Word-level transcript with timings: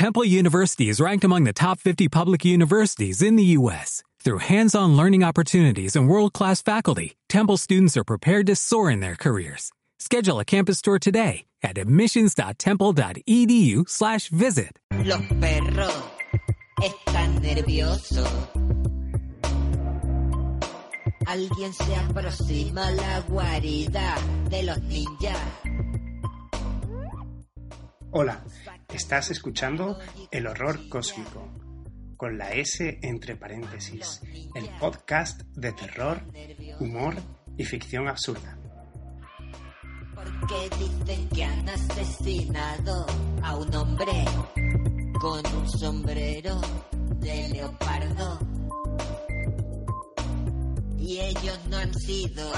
Temple 0.00 0.24
University 0.24 0.88
is 0.88 0.96
ranked 0.98 1.24
among 1.24 1.44
the 1.44 1.52
top 1.52 1.78
50 1.78 2.08
public 2.08 2.42
universities 2.42 3.20
in 3.20 3.36
the 3.36 3.44
U.S. 3.58 4.02
Through 4.24 4.38
hands-on 4.38 4.96
learning 4.96 5.22
opportunities 5.22 5.94
and 5.94 6.08
world-class 6.08 6.62
faculty, 6.62 7.18
Temple 7.28 7.58
students 7.58 7.98
are 7.98 8.04
prepared 8.04 8.46
to 8.46 8.56
soar 8.56 8.90
in 8.90 9.00
their 9.00 9.14
careers. 9.14 9.72
Schedule 9.98 10.40
a 10.40 10.44
campus 10.46 10.80
tour 10.80 10.98
today 10.98 11.44
at 11.62 11.76
admissions.temple.edu 11.76 13.90
slash 13.90 14.30
visit. 14.30 14.78
Los 15.04 15.20
perros 15.38 16.02
están 16.82 17.42
nerviosos. 17.42 18.26
Alguien 21.26 21.74
se 21.74 21.96
aproxima 21.96 22.88
a 22.88 22.92
la 22.92 23.20
guarida 23.28 24.16
de 24.48 24.62
los 24.62 24.80
ninjas. 24.80 25.36
Hola, 28.12 28.44
estás 28.92 29.30
escuchando 29.30 29.96
El 30.32 30.48
Horror 30.48 30.88
Cósmico, 30.88 31.48
con 32.16 32.38
la 32.38 32.50
S 32.50 32.98
entre 33.02 33.36
paréntesis, 33.36 34.20
el 34.56 34.68
podcast 34.80 35.42
de 35.54 35.70
terror, 35.72 36.20
humor 36.80 37.14
y 37.56 37.62
ficción 37.64 38.08
absurda. 38.08 38.58
Porque 40.12 40.70
dicen 40.76 41.28
que 41.28 41.44
han 41.44 41.68
asesinado 41.68 43.06
a 43.44 43.56
un 43.56 43.72
hombre 43.76 44.24
con 45.20 45.46
un 45.54 45.68
sombrero 45.68 46.60
de 47.20 47.48
leopardo. 47.50 48.59
Y 51.00 51.18
ellos 51.18 51.58
no 51.70 51.78
han 51.78 51.94
sido. 51.94 52.52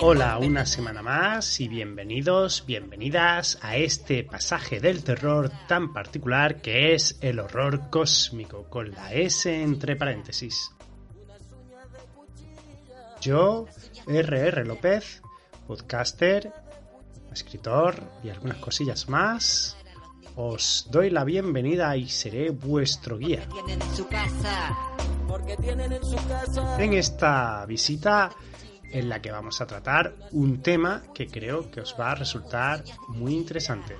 Hola, 0.00 0.38
una 0.38 0.64
semana 0.64 1.02
más 1.02 1.60
y 1.60 1.68
bienvenidos, 1.68 2.64
bienvenidas 2.66 3.58
a 3.60 3.76
este 3.76 4.24
pasaje 4.24 4.80
del 4.80 5.04
terror 5.04 5.52
tan 5.68 5.92
particular 5.92 6.62
que 6.62 6.94
es 6.94 7.18
el 7.20 7.38
horror 7.38 7.90
cósmico, 7.90 8.64
con 8.70 8.90
la 8.92 9.12
S 9.12 9.62
entre 9.62 9.94
paréntesis. 9.94 10.70
Yo, 13.20 13.66
R.R. 14.06 14.64
López, 14.64 15.22
podcaster, 15.66 16.50
escritor 17.30 18.02
y 18.22 18.30
algunas 18.30 18.56
cosillas 18.56 19.08
más, 19.08 19.76
os 20.36 20.86
doy 20.90 21.10
la 21.10 21.24
bienvenida 21.24 21.96
y 21.96 22.08
seré 22.08 22.50
vuestro 22.50 23.18
guía. 23.18 23.46
En 26.78 26.92
esta 26.92 27.66
visita 27.66 28.30
en 28.90 29.08
la 29.08 29.20
que 29.20 29.30
vamos 29.30 29.60
a 29.60 29.66
tratar 29.66 30.14
un 30.32 30.62
tema 30.62 31.02
que 31.14 31.26
creo 31.26 31.70
que 31.70 31.80
os 31.80 31.96
va 31.98 32.12
a 32.12 32.14
resultar 32.14 32.84
muy 33.08 33.34
interesante. 33.34 33.96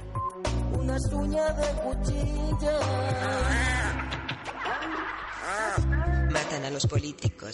Matan 6.30 6.64
a 6.64 6.70
los 6.70 6.86
políticos, 6.86 7.52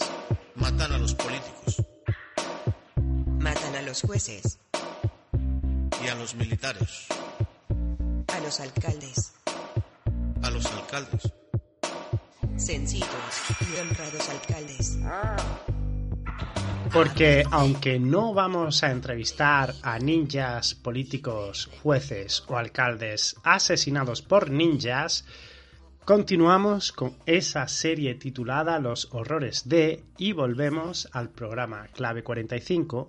Matan 0.55 0.91
a 0.91 0.97
los 0.97 1.15
políticos. 1.15 1.83
Matan 3.39 3.75
a 3.75 3.81
los 3.81 4.01
jueces, 4.01 4.59
y 6.03 6.07
a 6.07 6.15
los 6.15 6.35
militares, 6.35 7.07
a 8.41 8.43
los 8.43 8.59
alcaldes, 8.59 9.33
a 10.41 10.49
los 10.49 10.65
alcaldes. 10.65 11.31
sencillos 12.57 13.07
y 13.61 13.79
honrados 13.79 14.29
alcaldes. 14.29 14.99
Porque 16.91 17.43
aunque 17.51 17.99
no 17.99 18.33
vamos 18.33 18.83
a 18.83 18.89
entrevistar 18.89 19.75
a 19.83 19.99
ninjas, 19.99 20.73
políticos, 20.73 21.69
jueces 21.83 22.43
o 22.47 22.57
alcaldes 22.57 23.35
asesinados 23.43 24.23
por 24.23 24.49
ninjas, 24.49 25.23
continuamos 26.03 26.91
con 26.91 27.17
esa 27.27 27.67
serie 27.67 28.15
titulada 28.15 28.79
Los 28.79 29.09
horrores 29.11 29.69
de 29.69 30.03
y 30.17 30.31
volvemos 30.31 31.07
al 31.11 31.29
programa 31.29 31.87
Clave 31.93 32.23
45, 32.23 33.07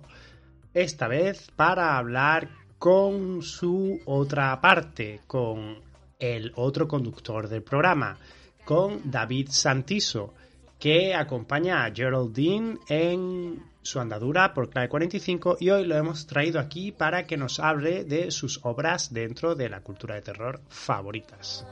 esta 0.75 1.07
vez 1.07 1.49
para 1.55 1.97
hablar 1.97 2.62
con 2.83 3.41
su 3.41 4.01
otra 4.03 4.59
parte, 4.59 5.21
con 5.25 5.79
el 6.19 6.51
otro 6.57 6.85
conductor 6.85 7.47
del 7.47 7.63
programa, 7.63 8.17
con 8.65 9.09
David 9.09 9.47
Santiso, 9.51 10.33
que 10.77 11.15
acompaña 11.15 11.85
a 11.85 11.91
Geraldine 11.95 12.79
en 12.89 13.63
su 13.81 14.01
andadura 14.01 14.53
por 14.53 14.69
Clave 14.69 14.89
45 14.89 15.55
y 15.61 15.69
hoy 15.69 15.85
lo 15.85 15.95
hemos 15.95 16.27
traído 16.27 16.59
aquí 16.59 16.91
para 16.91 17.25
que 17.25 17.37
nos 17.37 17.61
hable 17.61 18.03
de 18.03 18.31
sus 18.31 18.59
obras 18.63 19.13
dentro 19.13 19.55
de 19.55 19.69
la 19.69 19.79
cultura 19.79 20.15
de 20.15 20.21
terror 20.21 20.59
favoritas. 20.67 21.65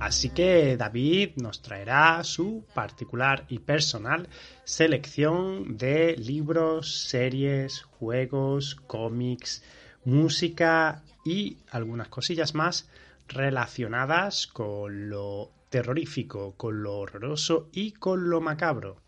Así 0.00 0.30
que 0.30 0.76
David 0.76 1.34
nos 1.36 1.62
traerá 1.62 2.24
su 2.24 2.64
particular 2.74 3.44
y 3.48 3.60
personal 3.60 4.28
selección 4.64 5.76
de 5.76 6.16
libros, 6.16 7.08
series, 7.08 7.82
juegos, 7.82 8.76
cómics, 8.86 9.62
música 10.04 11.02
y 11.24 11.58
algunas 11.70 12.08
cosillas 12.08 12.54
más 12.54 12.88
relacionadas 13.28 14.46
con 14.46 15.08
lo 15.08 15.52
terrorífico, 15.68 16.56
con 16.56 16.82
lo 16.82 16.94
horroroso 16.98 17.70
y 17.72 17.92
con 17.92 18.28
lo 18.28 18.40
macabro. 18.40 19.02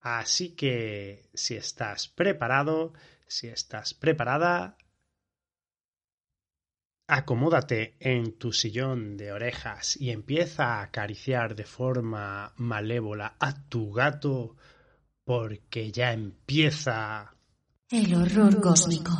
Así 0.00 0.54
que 0.54 1.28
si 1.34 1.56
estás 1.56 2.08
preparado, 2.08 2.94
si 3.26 3.48
estás 3.48 3.92
preparada, 3.92 4.76
Acomódate 7.12 7.96
en 7.98 8.38
tu 8.38 8.52
sillón 8.52 9.16
de 9.16 9.32
orejas 9.32 10.00
y 10.00 10.10
empieza 10.10 10.76
a 10.76 10.82
acariciar 10.82 11.56
de 11.56 11.64
forma 11.64 12.52
malévola 12.56 13.34
a 13.40 13.52
tu 13.68 13.90
gato 13.90 14.54
porque 15.24 15.90
ya 15.90 16.12
empieza... 16.12 17.34
El 17.90 18.14
horror 18.14 18.60
cósmico. 18.60 19.10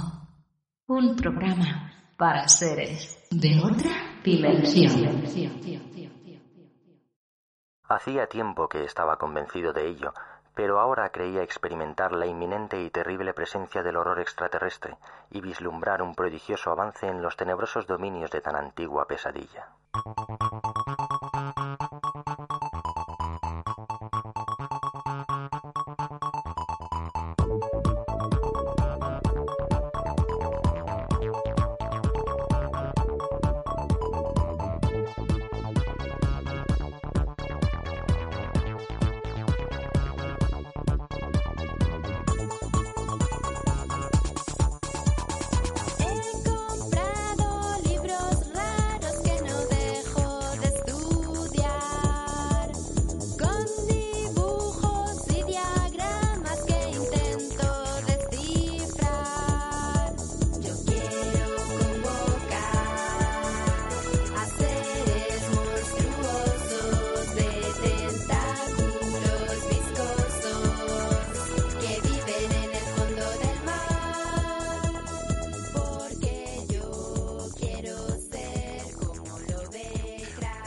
Un 0.86 1.16
programa 1.16 1.92
para 2.16 2.46
seres 2.46 3.26
de 3.32 3.58
otra 3.58 4.20
dimensión. 4.22 5.24
Hacía 7.88 8.28
tiempo 8.28 8.68
que 8.68 8.84
estaba 8.84 9.18
convencido 9.18 9.72
de 9.72 9.88
ello, 9.88 10.14
pero 10.54 10.80
ahora 10.80 11.10
creía 11.10 11.42
experimentar 11.42 12.12
la 12.12 12.26
inminente 12.26 12.82
y 12.82 12.90
terrible 12.90 13.34
presencia 13.34 13.82
del 13.82 13.96
horror 13.96 14.20
extraterrestre 14.20 14.96
y 15.30 15.40
vislumbrar 15.40 16.02
un 16.02 16.14
prodigioso 16.14 16.70
avance 16.70 17.06
en 17.06 17.22
los 17.22 17.36
tenebrosos 17.36 17.86
dominios 17.86 18.30
de 18.30 18.40
tan 18.40 18.56
antigua 18.56 19.06
pesadilla. 19.06 19.68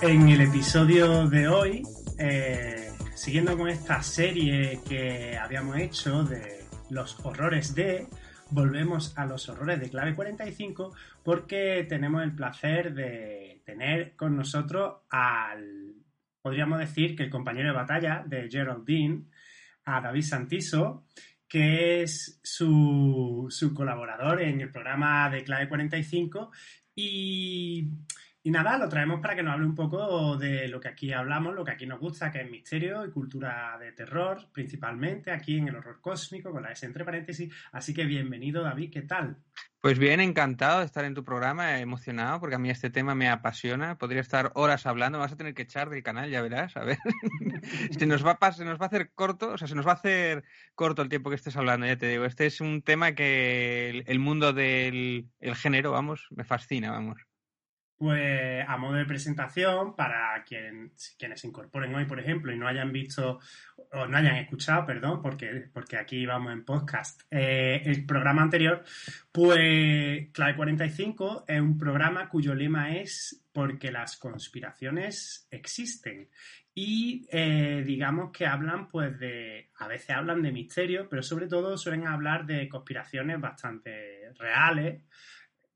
En 0.05 0.27
el 0.27 0.41
episodio 0.41 1.29
de 1.29 1.47
hoy, 1.47 1.81
eh, 2.19 2.91
siguiendo 3.15 3.57
con 3.57 3.69
esta 3.69 4.03
serie 4.03 4.81
que 4.85 5.37
habíamos 5.37 5.77
hecho 5.77 6.25
de 6.25 6.65
los 6.89 7.17
horrores 7.25 7.73
de, 7.73 8.07
volvemos 8.49 9.17
a 9.17 9.25
los 9.25 9.47
horrores 9.47 9.79
de 9.79 9.89
clave 9.89 10.13
45 10.13 10.93
porque 11.23 11.85
tenemos 11.87 12.21
el 12.21 12.35
placer 12.35 12.93
de 12.93 13.61
tener 13.65 14.17
con 14.17 14.35
nosotros 14.35 15.03
al, 15.09 15.93
podríamos 16.41 16.79
decir 16.79 17.15
que 17.15 17.23
el 17.23 17.29
compañero 17.29 17.69
de 17.69 17.75
batalla 17.75 18.25
de 18.27 18.49
Geraldine, 18.49 19.23
a 19.85 20.01
David 20.01 20.23
Santiso, 20.23 21.05
que 21.47 22.03
es 22.03 22.41
su, 22.43 23.47
su 23.49 23.73
colaborador 23.73 24.41
en 24.41 24.59
el 24.59 24.69
programa 24.69 25.29
de 25.29 25.45
Clave 25.45 25.69
45 25.69 26.51
y, 26.93 27.87
y 28.45 28.51
nada, 28.51 28.77
lo 28.77 28.89
traemos 28.89 29.21
para 29.21 29.35
que 29.35 29.43
nos 29.43 29.53
hable 29.53 29.65
un 29.65 29.75
poco 29.75 30.35
de 30.35 30.67
lo 30.67 30.81
que 30.81 30.89
aquí 30.89 31.13
hablamos, 31.13 31.55
lo 31.55 31.63
que 31.63 31.71
aquí 31.71 31.85
nos 31.85 32.01
gusta, 32.01 32.29
que 32.29 32.41
es 32.41 32.51
misterio 32.51 33.05
y 33.05 33.11
cultura 33.11 33.77
de 33.79 33.93
terror, 33.93 34.49
principalmente 34.51 35.31
aquí 35.31 35.57
en 35.57 35.69
el 35.69 35.77
horror 35.77 36.01
cósmico, 36.01 36.51
con 36.51 36.61
la 36.61 36.73
S 36.73 36.85
entre 36.85 37.05
paréntesis. 37.05 37.53
Así 37.71 37.93
que 37.93 38.03
bienvenido, 38.03 38.61
David, 38.61 38.91
¿qué 38.91 39.03
tal? 39.03 39.37
Pues 39.79 39.97
bien, 39.97 40.19
encantado 40.19 40.79
de 40.79 40.85
estar 40.85 41.05
en 41.05 41.13
tu 41.13 41.23
programa, 41.23 41.79
emocionado, 41.79 42.41
porque 42.41 42.55
a 42.55 42.59
mí 42.59 42.69
este 42.69 42.89
tema 42.89 43.15
me 43.15 43.29
apasiona. 43.29 43.97
Podría 43.97 44.19
estar 44.19 44.51
horas 44.55 44.85
hablando, 44.87 45.19
vas 45.19 45.31
a 45.31 45.37
tener 45.37 45.53
que 45.53 45.61
echar 45.61 45.89
del 45.89 46.03
canal, 46.03 46.29
ya 46.29 46.41
verás, 46.41 46.75
a 46.75 46.83
ver. 46.83 46.97
se, 47.97 48.05
nos 48.05 48.25
va 48.25 48.37
a, 48.41 48.85
hacer 48.85 49.11
corto, 49.15 49.53
o 49.53 49.57
sea, 49.57 49.69
se 49.69 49.75
nos 49.75 49.87
va 49.87 49.91
a 49.91 49.95
hacer 49.95 50.43
corto 50.75 51.01
el 51.01 51.07
tiempo 51.07 51.29
que 51.29 51.37
estés 51.37 51.55
hablando, 51.55 51.85
ya 51.85 51.97
te 51.97 52.09
digo. 52.09 52.25
Este 52.25 52.45
es 52.45 52.59
un 52.59 52.81
tema 52.81 53.13
que 53.13 54.03
el, 54.05 54.19
mundo 54.19 54.51
del 54.51 55.29
el 55.39 55.55
género, 55.55 55.91
vamos, 55.91 56.27
me 56.31 56.43
fascina, 56.43 56.91
vamos. 56.91 57.21
Pues 58.03 58.65
a 58.67 58.75
modo 58.75 58.95
de 58.95 59.05
presentación, 59.05 59.95
para 59.95 60.43
quien, 60.43 60.91
quienes 61.17 61.39
se 61.39 61.47
incorporen 61.47 61.95
hoy, 61.95 62.03
por 62.03 62.19
ejemplo, 62.19 62.51
y 62.51 62.57
no 62.57 62.67
hayan 62.67 62.91
visto 62.91 63.39
o 63.93 64.05
no 64.07 64.17
hayan 64.17 64.35
escuchado, 64.35 64.85
perdón, 64.85 65.21
porque, 65.21 65.69
porque 65.71 65.95
aquí 65.95 66.25
vamos 66.25 66.51
en 66.51 66.65
podcast, 66.65 67.21
eh, 67.31 67.81
el 67.85 68.05
programa 68.05 68.41
anterior, 68.41 68.83
pues 69.31 70.27
Clave 70.33 70.55
45 70.57 71.45
es 71.47 71.61
un 71.61 71.77
programa 71.77 72.27
cuyo 72.27 72.53
lema 72.53 72.93
es 72.93 73.41
porque 73.53 73.89
las 73.89 74.17
conspiraciones 74.17 75.47
existen. 75.49 76.27
Y 76.75 77.25
eh, 77.31 77.83
digamos 77.85 78.33
que 78.33 78.45
hablan, 78.45 78.89
pues, 78.89 79.17
de. 79.17 79.69
A 79.77 79.87
veces 79.87 80.09
hablan 80.09 80.41
de 80.41 80.51
misterio, 80.51 81.07
pero 81.07 81.23
sobre 81.23 81.47
todo 81.47 81.77
suelen 81.77 82.05
hablar 82.05 82.45
de 82.45 82.67
conspiraciones 82.67 83.39
bastante 83.39 84.33
reales, 84.37 85.03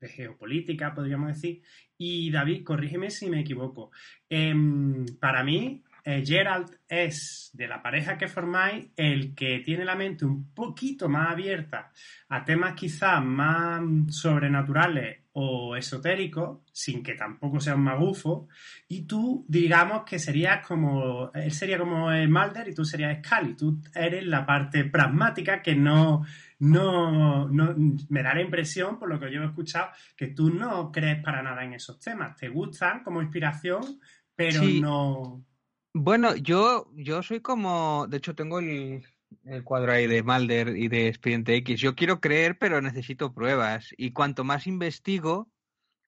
de 0.00 0.08
geopolítica, 0.08 0.94
podríamos 0.94 1.28
decir. 1.28 1.62
Y 1.96 2.30
David, 2.30 2.64
corrígeme 2.64 3.10
si 3.10 3.28
me 3.28 3.40
equivoco. 3.40 3.90
Em, 4.28 5.06
para 5.20 5.42
mí, 5.42 5.82
eh, 6.10 6.24
Gerald 6.24 6.74
es 6.88 7.50
de 7.52 7.68
la 7.68 7.82
pareja 7.82 8.16
que 8.16 8.28
formáis 8.28 8.86
el 8.96 9.34
que 9.34 9.58
tiene 9.58 9.84
la 9.84 9.94
mente 9.94 10.24
un 10.24 10.54
poquito 10.54 11.06
más 11.06 11.32
abierta 11.32 11.92
a 12.30 12.42
temas 12.46 12.72
quizás 12.74 13.22
más 13.22 13.82
sobrenaturales 14.08 15.24
o 15.32 15.76
esotéricos, 15.76 16.60
sin 16.72 17.02
que 17.02 17.12
tampoco 17.12 17.60
sea 17.60 17.74
un 17.74 17.82
magufo, 17.82 18.48
y 18.88 19.02
tú, 19.02 19.44
digamos 19.48 20.04
que 20.04 20.18
serías 20.18 20.66
como, 20.66 21.30
él 21.34 21.52
sería 21.52 21.78
como 21.78 22.06
Mulder 22.06 22.68
y 22.68 22.74
tú 22.74 22.86
serías 22.86 23.18
Scully, 23.22 23.54
tú 23.54 23.78
eres 23.94 24.24
la 24.24 24.46
parte 24.46 24.84
pragmática 24.84 25.60
que 25.60 25.74
no, 25.76 26.24
no, 26.60 27.48
no, 27.50 27.74
me 28.08 28.22
da 28.22 28.34
la 28.34 28.40
impresión, 28.40 28.98
por 28.98 29.10
lo 29.10 29.20
que 29.20 29.30
yo 29.30 29.42
he 29.42 29.46
escuchado, 29.46 29.90
que 30.16 30.28
tú 30.28 30.48
no 30.48 30.90
crees 30.90 31.22
para 31.22 31.42
nada 31.42 31.62
en 31.64 31.74
esos 31.74 32.00
temas, 32.00 32.34
te 32.34 32.48
gustan 32.48 33.04
como 33.04 33.20
inspiración, 33.20 34.00
pero 34.34 34.62
Sí. 34.62 34.80
no... 34.80 35.44
Bueno, 35.94 36.36
yo, 36.36 36.90
yo 36.94 37.22
soy 37.22 37.40
como, 37.40 38.06
de 38.08 38.18
hecho 38.18 38.34
tengo 38.34 38.58
el, 38.60 39.04
el 39.44 39.64
cuadro 39.64 39.92
ahí 39.92 40.06
de 40.06 40.22
Mulder 40.22 40.76
y 40.76 40.88
de 40.88 41.08
Expediente 41.08 41.54
X. 41.56 41.80
Yo 41.80 41.94
quiero 41.94 42.20
creer, 42.20 42.58
pero 42.58 42.80
necesito 42.80 43.32
pruebas. 43.32 43.94
Y 43.96 44.12
cuanto 44.12 44.44
más 44.44 44.66
investigo, 44.66 45.50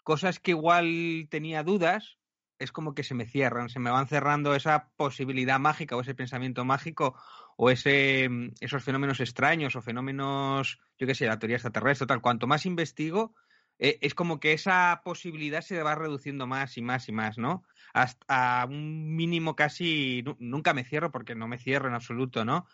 cosas 0.03 0.41
que 0.41 0.53
igual 0.53 1.27
tenía 1.31 1.63
dudas, 1.63 2.19
es 2.59 2.73
como 2.73 2.95
que 2.95 3.03
se 3.03 3.15
me 3.15 3.27
cierran, 3.27 3.71
se 3.71 3.81
me 3.81 3.91
van 3.91 4.07
cerrando 4.07 4.55
esa 4.55 4.91
posibilidad 4.97 5.59
mágica 5.59 5.97
o 5.97 6.03
ese 6.03 6.15
pensamiento 6.15 6.65
mágico 6.65 7.19
o 7.57 7.71
ese, 7.71 8.29
mm, 8.29 8.51
esos 8.61 8.85
fenómenos 8.85 9.21
extraños 9.21 9.77
o 9.77 9.83
fenómenos, 9.83 10.79
yo 10.99 11.07
qué 11.07 11.15
sé, 11.15 11.27
la 11.27 11.39
teoría 11.39 11.57
extraterrestre, 11.57 12.07
tal. 12.07 12.21
Cuanto 12.21 12.47
más 12.47 12.67
investigo, 12.67 13.35
eh, 13.79 13.99
es 14.03 14.15
como 14.15 14.41
que 14.41 14.53
esa 14.53 15.01
posibilidad 15.05 15.63
se 15.63 15.83
va 15.83 15.95
reduciendo 15.95 16.47
más 16.47 16.77
y 16.77 16.83
más 16.83 17.09
y 17.09 17.13
más, 17.13 17.39
¿no? 17.39 17.65
Hasta 17.95 18.65
un 18.69 19.15
mínimo 19.17 19.57
casi, 19.57 20.23
nu- 20.25 20.37
nunca 20.41 20.75
me 20.75 20.85
cierro 20.85 21.11
porque 21.13 21.35
no 21.35 21.49
me 21.49 21.59
cierro 21.59 21.89
en 21.89 21.95
absoluto, 21.95 22.45
¿no? 22.45 22.67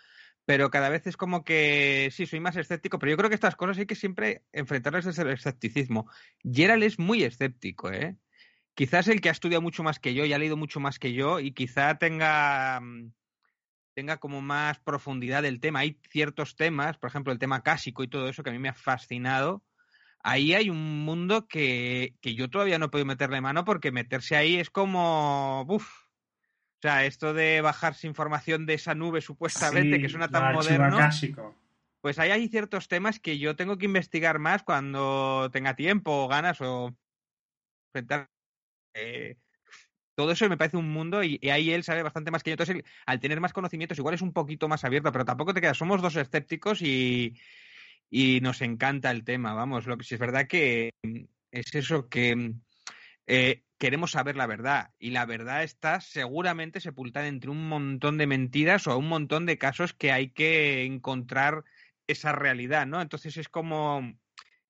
Pero 0.44 0.70
cada 0.70 0.88
vez 0.90 1.06
es 1.06 1.16
como 1.16 1.44
que 1.44 2.10
sí, 2.12 2.26
soy 2.26 2.40
más 2.40 2.56
escéptico, 2.56 2.98
pero 2.98 3.10
yo 3.10 3.16
creo 3.16 3.28
que 3.30 3.34
estas 3.34 3.56
cosas 3.56 3.78
hay 3.78 3.86
que 3.86 3.96
siempre 3.96 4.44
enfrentarlas 4.52 5.04
desde 5.04 5.22
el 5.22 5.30
escepticismo. 5.30 6.08
Gerald 6.44 6.82
es 6.84 6.98
muy 6.98 7.24
escéptico, 7.24 7.90
¿eh? 7.92 8.16
Quizás 8.74 9.08
el 9.08 9.20
que 9.20 9.28
ha 9.30 9.32
estudiado 9.32 9.62
mucho 9.62 9.82
más 9.82 9.98
que 10.00 10.14
yo 10.14 10.24
y 10.26 10.32
ha 10.34 10.38
leído 10.38 10.56
mucho 10.56 10.80
más 10.80 10.98
que 10.98 11.12
yo 11.14 11.40
y 11.40 11.52
quizá 11.52 11.96
tenga, 11.98 12.80
mm, 12.80 13.12
tenga 13.94 14.18
como 14.18 14.42
más 14.42 14.78
profundidad 14.80 15.42
del 15.42 15.60
tema. 15.60 15.80
Hay 15.80 16.00
ciertos 16.10 16.56
temas, 16.56 16.98
por 16.98 17.08
ejemplo, 17.10 17.32
el 17.32 17.38
tema 17.38 17.62
cásico 17.62 18.02
y 18.04 18.08
todo 18.08 18.28
eso 18.28 18.42
que 18.42 18.50
a 18.50 18.52
mí 18.52 18.58
me 18.58 18.68
ha 18.68 18.74
fascinado. 18.74 19.64
Ahí 20.28 20.54
hay 20.54 20.70
un 20.70 21.04
mundo 21.04 21.46
que, 21.46 22.16
que 22.20 22.34
yo 22.34 22.50
todavía 22.50 22.80
no 22.80 22.86
he 22.86 22.88
podido 22.88 23.06
meterle 23.06 23.40
mano 23.40 23.64
porque 23.64 23.92
meterse 23.92 24.34
ahí 24.34 24.56
es 24.56 24.70
como... 24.70 25.64
Uf. 25.68 25.88
O 25.88 26.78
sea, 26.82 27.04
esto 27.04 27.32
de 27.32 27.60
bajarse 27.60 28.08
información 28.08 28.66
de 28.66 28.74
esa 28.74 28.96
nube 28.96 29.20
supuestamente 29.20 29.96
Sí, 29.96 30.02
que 30.02 30.08
suena 30.08 30.28
tan 30.28 30.52
moderno. 30.52 30.96
akáshicos. 30.96 31.54
Pues 32.00 32.18
ahí 32.18 32.32
hay 32.32 32.48
ciertos 32.48 32.88
temas 32.88 33.20
que 33.20 33.38
yo 33.38 33.54
tengo 33.54 33.78
que 33.78 33.86
investigar 33.86 34.40
más 34.40 34.64
cuando 34.64 35.48
tenga 35.52 35.76
tiempo 35.76 36.24
o 36.24 36.28
ganas 36.28 36.60
o 36.60 36.92
enfrentar. 37.94 38.28
eh, 38.94 39.36
todo 40.16 40.32
eso 40.32 40.48
me 40.48 40.56
parece 40.56 40.76
un 40.76 40.90
mundo 40.90 41.22
y, 41.22 41.38
y 41.40 41.50
ahí 41.50 41.70
él 41.70 41.84
sabe 41.84 42.02
bastante 42.02 42.32
más 42.32 42.42
que 42.42 42.50
yo. 42.50 42.54
Entonces, 42.54 42.76
él, 42.76 42.84
al 43.06 43.20
tener 43.20 43.38
más 43.40 43.52
conocimientos, 43.52 43.98
igual 43.98 44.16
es 44.16 44.22
un 44.22 44.32
poquito 44.32 44.66
más 44.66 44.82
abierto, 44.82 45.12
pero 45.12 45.24
tampoco 45.24 45.54
te 45.54 45.60
quedas. 45.60 45.78
Somos 45.78 46.02
dos 46.02 46.16
escépticos 46.16 46.82
y, 46.82 47.38
y 48.10 48.40
nos 48.40 48.62
encanta 48.62 49.10
el 49.10 49.24
tema. 49.24 49.54
Vamos, 49.54 49.86
lo 49.86 49.96
que 49.96 50.04
sí 50.04 50.14
es 50.14 50.20
verdad 50.20 50.46
que 50.46 50.90
mm, 51.02 51.24
es 51.50 51.74
eso 51.74 52.08
que 52.08 52.36
mm, 52.36 52.60
eh, 53.26 53.62
queremos 53.78 54.12
saber 54.12 54.36
la 54.36 54.46
verdad 54.46 54.90
y 54.98 55.10
la 55.10 55.26
verdad 55.26 55.62
está 55.62 56.00
seguramente 56.00 56.80
sepultada 56.80 57.28
entre 57.28 57.50
un 57.50 57.68
montón 57.68 58.18
de 58.18 58.26
mentiras 58.26 58.86
o 58.86 58.98
un 58.98 59.08
montón 59.08 59.46
de 59.46 59.58
casos 59.58 59.92
que 59.92 60.12
hay 60.12 60.30
que 60.30 60.84
encontrar 60.84 61.64
esa 62.06 62.32
realidad, 62.32 62.86
¿no? 62.86 63.00
Entonces 63.02 63.36
es 63.36 63.48
como 63.48 64.14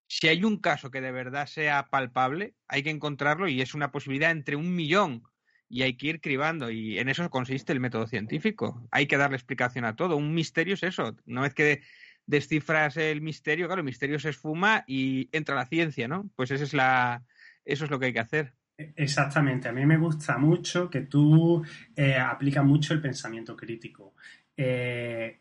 si 0.08 0.28
hay 0.28 0.44
un 0.44 0.58
caso 0.58 0.90
que 0.90 1.00
de 1.00 1.12
verdad 1.12 1.46
sea 1.46 1.88
palpable, 1.88 2.54
hay 2.68 2.82
que 2.82 2.90
encontrarlo 2.90 3.48
y 3.48 3.60
es 3.60 3.74
una 3.74 3.90
posibilidad 3.90 4.30
entre 4.30 4.56
un 4.56 4.74
millón 4.74 5.24
y 5.68 5.82
hay 5.82 5.96
que 5.96 6.08
ir 6.08 6.20
cribando 6.20 6.70
y 6.70 6.98
en 6.98 7.08
eso 7.08 7.28
consiste 7.28 7.72
el 7.72 7.80
método 7.80 8.06
científico. 8.06 8.86
Hay 8.90 9.06
que 9.06 9.16
darle 9.16 9.36
explicación 9.36 9.84
a 9.84 9.96
todo. 9.96 10.16
Un 10.16 10.32
misterio 10.32 10.74
es 10.74 10.82
eso. 10.84 11.16
Una 11.26 11.42
vez 11.42 11.54
que 11.54 11.82
descifras 12.26 12.96
el 12.96 13.20
misterio, 13.20 13.66
claro, 13.66 13.80
el 13.80 13.86
misterio 13.86 14.18
se 14.18 14.30
esfuma 14.30 14.84
y 14.86 15.28
entra 15.32 15.54
la 15.54 15.66
ciencia, 15.66 16.08
¿no? 16.08 16.28
Pues 16.34 16.50
esa 16.50 16.64
es 16.64 16.74
la, 16.74 17.24
eso 17.64 17.84
es 17.84 17.90
lo 17.90 17.98
que 17.98 18.06
hay 18.06 18.12
que 18.12 18.20
hacer. 18.20 18.52
Exactamente, 18.78 19.68
a 19.68 19.72
mí 19.72 19.86
me 19.86 19.96
gusta 19.96 20.36
mucho 20.36 20.90
que 20.90 21.02
tú 21.02 21.64
eh, 21.94 22.16
aplicas 22.16 22.64
mucho 22.64 22.92
el 22.92 23.00
pensamiento 23.00 23.56
crítico. 23.56 24.14
Eh, 24.56 25.38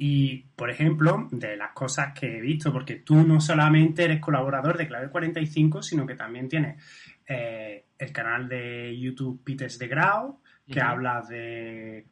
y, 0.00 0.44
por 0.54 0.70
ejemplo, 0.70 1.28
de 1.30 1.56
las 1.56 1.72
cosas 1.72 2.12
que 2.18 2.38
he 2.38 2.40
visto, 2.40 2.72
porque 2.72 2.96
tú 2.96 3.26
no 3.26 3.40
solamente 3.40 4.04
eres 4.04 4.20
colaborador 4.20 4.78
de 4.78 4.86
Clave 4.86 5.10
45, 5.10 5.82
sino 5.82 6.06
que 6.06 6.14
también 6.14 6.48
tienes 6.48 6.82
eh, 7.26 7.86
el 7.98 8.12
canal 8.12 8.48
de 8.48 8.96
YouTube 8.96 9.42
Pites 9.42 9.78
de 9.78 9.88
Grau, 9.88 10.40
que 10.70 10.80
habla 10.80 11.22
de 11.22 12.06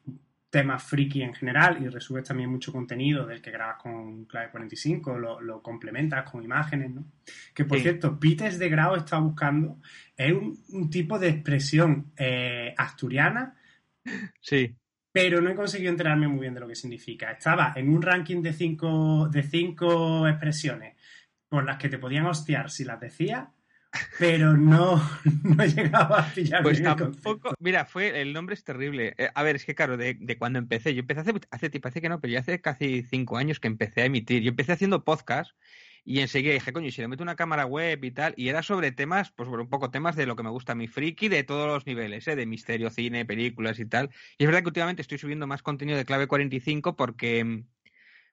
temas 0.60 0.82
friki 0.82 1.20
en 1.22 1.34
general 1.34 1.82
y 1.82 1.88
resubes 1.88 2.24
también 2.24 2.50
mucho 2.50 2.72
contenido 2.72 3.26
del 3.26 3.42
que 3.42 3.50
grabas 3.50 3.76
con 3.82 4.24
Clave 4.24 4.50
45, 4.50 5.18
lo, 5.18 5.40
lo 5.40 5.60
complementas 5.62 6.28
con 6.30 6.42
imágenes, 6.42 6.90
¿no? 6.92 7.04
Que, 7.54 7.64
por 7.66 7.76
Sí. 7.76 7.82
cierto, 7.82 8.18
Pites 8.18 8.58
de 8.58 8.68
Grau 8.70 8.94
está 8.96 9.18
buscando, 9.18 9.78
es 10.16 10.32
un, 10.32 10.58
un 10.70 10.88
tipo 10.88 11.18
de 11.18 11.28
expresión 11.28 12.12
eh, 12.16 12.74
asturiana 12.76 13.54
Sí. 14.40 14.74
pero 15.12 15.40
no 15.42 15.50
he 15.50 15.54
conseguido 15.54 15.90
enterarme 15.90 16.28
muy 16.28 16.40
bien 16.40 16.54
de 16.54 16.60
lo 16.60 16.68
que 16.68 16.74
significa. 16.74 17.32
Estaba 17.32 17.72
en 17.76 17.88
un 17.88 18.00
ranking 18.00 18.40
de 18.42 18.52
cinco, 18.52 19.28
de 19.28 19.42
cinco 19.42 20.26
expresiones 20.28 20.94
por 21.48 21.64
las 21.64 21.76
que 21.78 21.88
te 21.88 21.98
podían 21.98 22.26
hostiar 22.26 22.70
si 22.70 22.84
las 22.84 22.98
decías, 23.00 23.48
pero 24.18 24.56
no, 24.56 25.02
no 25.42 25.64
llegaba 25.64 26.20
a 26.20 26.34
pillar 26.34 26.62
Pues 26.62 26.82
tampoco, 26.82 27.54
mira, 27.58 27.84
fue, 27.84 28.20
el 28.20 28.32
nombre 28.32 28.54
es 28.54 28.64
terrible. 28.64 29.14
Eh, 29.18 29.30
a 29.34 29.42
ver, 29.42 29.56
es 29.56 29.64
que 29.64 29.74
claro, 29.74 29.96
de, 29.96 30.14
de 30.14 30.38
cuando 30.38 30.58
empecé, 30.58 30.94
yo 30.94 31.00
empecé 31.00 31.20
hace, 31.20 31.32
hace 31.50 31.70
hace 31.82 32.00
que 32.00 32.08
no, 32.08 32.20
pero 32.20 32.32
ya 32.32 32.40
hace 32.40 32.60
casi 32.60 33.02
cinco 33.02 33.36
años 33.36 33.60
que 33.60 33.68
empecé 33.68 34.02
a 34.02 34.06
emitir. 34.06 34.42
Yo 34.42 34.50
empecé 34.50 34.72
haciendo 34.72 35.04
podcast 35.04 35.52
y 36.08 36.20
enseguida 36.20 36.54
dije, 36.54 36.72
coño, 36.72 36.88
si 36.92 37.00
le 37.00 37.08
meto 37.08 37.24
una 37.24 37.34
cámara 37.34 37.66
web 37.66 38.02
y 38.04 38.12
tal, 38.12 38.32
y 38.36 38.48
era 38.48 38.62
sobre 38.62 38.92
temas, 38.92 39.32
pues 39.32 39.48
bueno, 39.48 39.64
un 39.64 39.68
poco 39.68 39.90
temas 39.90 40.14
de 40.14 40.24
lo 40.24 40.36
que 40.36 40.44
me 40.44 40.50
gusta 40.50 40.72
a 40.72 40.74
mi 40.76 40.86
friki, 40.86 41.26
de 41.28 41.42
todos 41.42 41.66
los 41.66 41.84
niveles, 41.84 42.28
¿eh? 42.28 42.36
de 42.36 42.46
misterio, 42.46 42.90
cine, 42.90 43.24
películas 43.24 43.80
y 43.80 43.86
tal. 43.86 44.10
Y 44.38 44.44
es 44.44 44.46
verdad 44.46 44.62
que 44.62 44.68
últimamente 44.68 45.02
estoy 45.02 45.18
subiendo 45.18 45.48
más 45.48 45.62
contenido 45.62 45.98
de 45.98 46.04
clave 46.04 46.28
45 46.28 46.94
porque, 46.94 47.42
mm, 47.44 47.66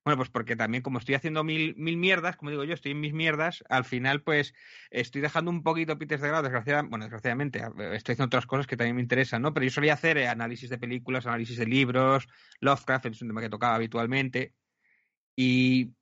bueno, 0.04 0.18
pues 0.18 0.30
porque 0.30 0.56
también 0.56 0.84
como 0.84 1.00
estoy 1.00 1.16
haciendo 1.16 1.44
mil, 1.44 1.76
mil 1.78 1.98
mierdas, 1.98 2.36
como 2.36 2.52
digo 2.52 2.64
yo, 2.66 2.74
estoy 2.74 2.92
en 2.92 3.00
mis 3.00 3.14
mierdas, 3.14 3.64
al 3.70 3.86
final 3.86 4.22
pues 4.22 4.54
estoy 4.92 5.22
dejando 5.22 5.50
un 5.50 5.64
poquito 5.64 5.98
Pites 5.98 6.22
de 6.22 6.28
grado, 6.28 6.44
desgraciadamente, 6.44 6.90
bueno, 6.90 7.06
desgraciadamente, 7.06 7.60
estoy 7.96 8.14
haciendo 8.14 8.26
otras 8.26 8.46
cosas 8.46 8.68
que 8.68 8.76
también 8.78 8.96
me 8.98 9.02
interesan, 9.02 9.42
¿no? 9.42 9.54
Pero 9.54 9.66
yo 9.66 9.72
solía 9.72 9.94
hacer 9.94 10.18
eh, 10.18 10.28
análisis 10.28 10.70
de 10.70 10.78
películas, 10.78 11.26
análisis 11.26 11.58
de 11.58 11.66
libros, 11.66 12.28
Lovecraft 12.60 13.06
es 13.08 13.22
un 13.22 13.30
tema 13.30 13.42
que 13.42 13.50
tocaba 13.50 13.76
habitualmente. 13.76 14.54
Y, 15.36 15.94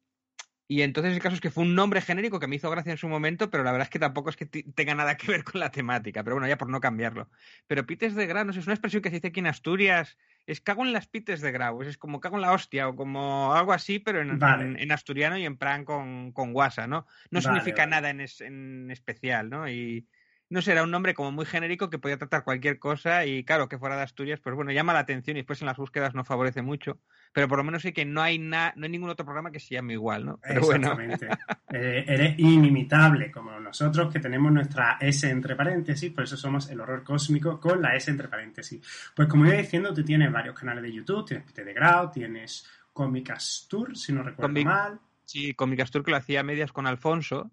y 0.68 0.84
entonces 0.84 1.14
el 1.14 1.22
caso 1.22 1.36
es 1.36 1.42
que 1.42 1.52
fue 1.52 1.64
un 1.64 1.76
nombre 1.76 2.02
genérico 2.02 2.40
que 2.40 2.48
me 2.48 2.56
hizo 2.56 2.70
gracia 2.72 2.92
en 2.92 2.98
su 2.98 3.08
momento, 3.10 3.50
pero 3.50 3.64
la 3.64 3.72
verdad 3.72 3.88
es 3.88 3.90
que 3.90 4.00
tampoco 4.00 4.30
es 4.30 4.38
que 4.38 4.46
tenga 4.46 4.96
nada 4.96 5.18
que 5.18 5.28
ver 5.32 5.44
con 5.44 5.60
la 5.60 5.70
temática. 5.72 6.24
Pero 6.24 6.38
bueno, 6.38 6.48
ya 6.48 6.58
por 6.58 6.70
no 6.70 6.80
cambiarlo. 6.80 7.30
Pero 7.68 7.86
pites 7.86 8.16
de 8.16 8.26
grano, 8.26 8.52
es 8.52 8.66
una 8.66 8.74
expresión 8.74 9.02
que 9.02 9.10
se 9.10 9.16
dice 9.16 9.28
aquí 9.28 9.42
en 9.42 9.48
Asturias. 9.48 10.18
Es 10.46 10.62
cago 10.62 10.84
en 10.86 10.94
las 10.94 11.08
pites 11.08 11.42
de 11.42 11.52
grau, 11.52 11.82
es 11.84 11.98
como 11.98 12.20
cago 12.20 12.36
en 12.36 12.42
la 12.42 12.52
hostia 12.54 12.88
o 12.90 12.96
como 12.96 13.54
algo 13.54 13.74
así, 13.74 14.00
pero 14.00 14.22
en, 14.22 14.40
Vale. 14.40 14.64
en- 14.66 14.80
en 14.80 14.92
asturiano 14.92 15.38
y 15.38 15.46
en 15.46 15.58
plan 15.58 15.86
con, 15.86 16.32
con 16.34 16.54
guasa, 16.54 16.88
¿no? 16.88 17.06
No 17.32 17.42
Vale, 17.42 17.42
significa 17.42 17.84
vale. 17.84 17.92
nada 17.92 18.10
en, 18.10 18.22
es- 18.22 18.42
en 18.42 18.90
especial, 18.92 19.50
¿no? 19.50 19.70
Y 19.70 20.08
no 20.52 20.62
sé, 20.62 20.74
era 20.74 20.84
un 20.84 20.92
nombre 20.92 21.14
como 21.16 21.32
muy 21.32 21.46
genérico 21.46 21.90
que 21.90 21.98
podía 21.98 22.18
tratar 22.18 22.44
cualquier 22.44 22.78
cosa 22.78 23.26
y 23.26 23.44
claro, 23.44 23.68
que 23.70 23.80
fuera 23.80 23.96
de 23.98 24.04
Asturias, 24.04 24.40
pues 24.40 24.56
bueno, 24.56 24.72
llama 24.72 24.94
la 24.94 25.00
atención 25.00 25.38
y 25.38 25.40
después 25.40 25.62
en 25.62 25.66
las 25.66 25.78
búsquedas 25.78 26.14
no 26.14 26.24
favorece 26.24 26.62
mucho, 26.62 27.00
pero 27.34 27.48
por 27.48 27.58
lo 27.58 27.64
menos 27.64 27.82
sé 27.82 27.94
que 27.94 28.06
no 28.06 28.22
hay, 28.22 28.38
na- 28.38 28.74
no 28.76 28.84
hay 28.86 28.92
ningún 28.92 29.10
otro 29.10 29.26
programa 29.26 29.50
que 29.52 29.60
se 29.60 29.74
llame 29.76 29.94
igual, 29.94 30.26
¿no? 30.26 30.40
Pero 30.44 30.62
bueno, 30.62 30.92
Exactamente. 30.92 31.28
Eh, 31.74 32.04
eres 32.08 32.38
inimitable 32.38 33.32
como 33.32 33.60
nosotros 33.60 34.12
que 34.12 34.20
tenemos 34.20 34.52
nuestra 34.52 34.98
S 35.00 35.30
entre 35.30 35.56
paréntesis, 35.56 36.12
por 36.12 36.26
eso 36.26 36.36
somos 36.38 36.70
el 36.70 36.80
horror 36.82 37.04
cósmico 37.04 37.60
con 37.60 37.82
la 37.82 37.96
S 37.96 38.12
entre 38.12 38.28
paréntesis. 38.28 38.82
Pues 39.16 39.28
como 39.28 39.46
iba 39.46 39.56
diciendo, 39.56 39.94
tú 39.94 40.04
tienes 40.04 40.32
varios 40.32 40.54
canales 40.60 40.84
de 40.84 40.92
YouTube, 40.92 41.26
tienes 41.26 41.46
Pite 41.46 41.64
de 41.64 41.74
Grau, 41.74 42.12
tienes 42.12 42.70
Cómicas 42.92 43.68
Tour, 43.70 43.96
si 43.98 44.12
no 44.12 44.22
recuerdo 44.22 44.54
Comic- 44.54 44.66
mal. 44.66 45.00
sí, 45.24 45.54
con 45.54 45.70
Micastur 45.70 46.04
que 46.04 46.12
lo 46.12 46.18
hacía 46.18 46.42
a 46.42 46.44
medias 46.44 46.74
con 46.74 46.88
Alfonso, 46.88 47.52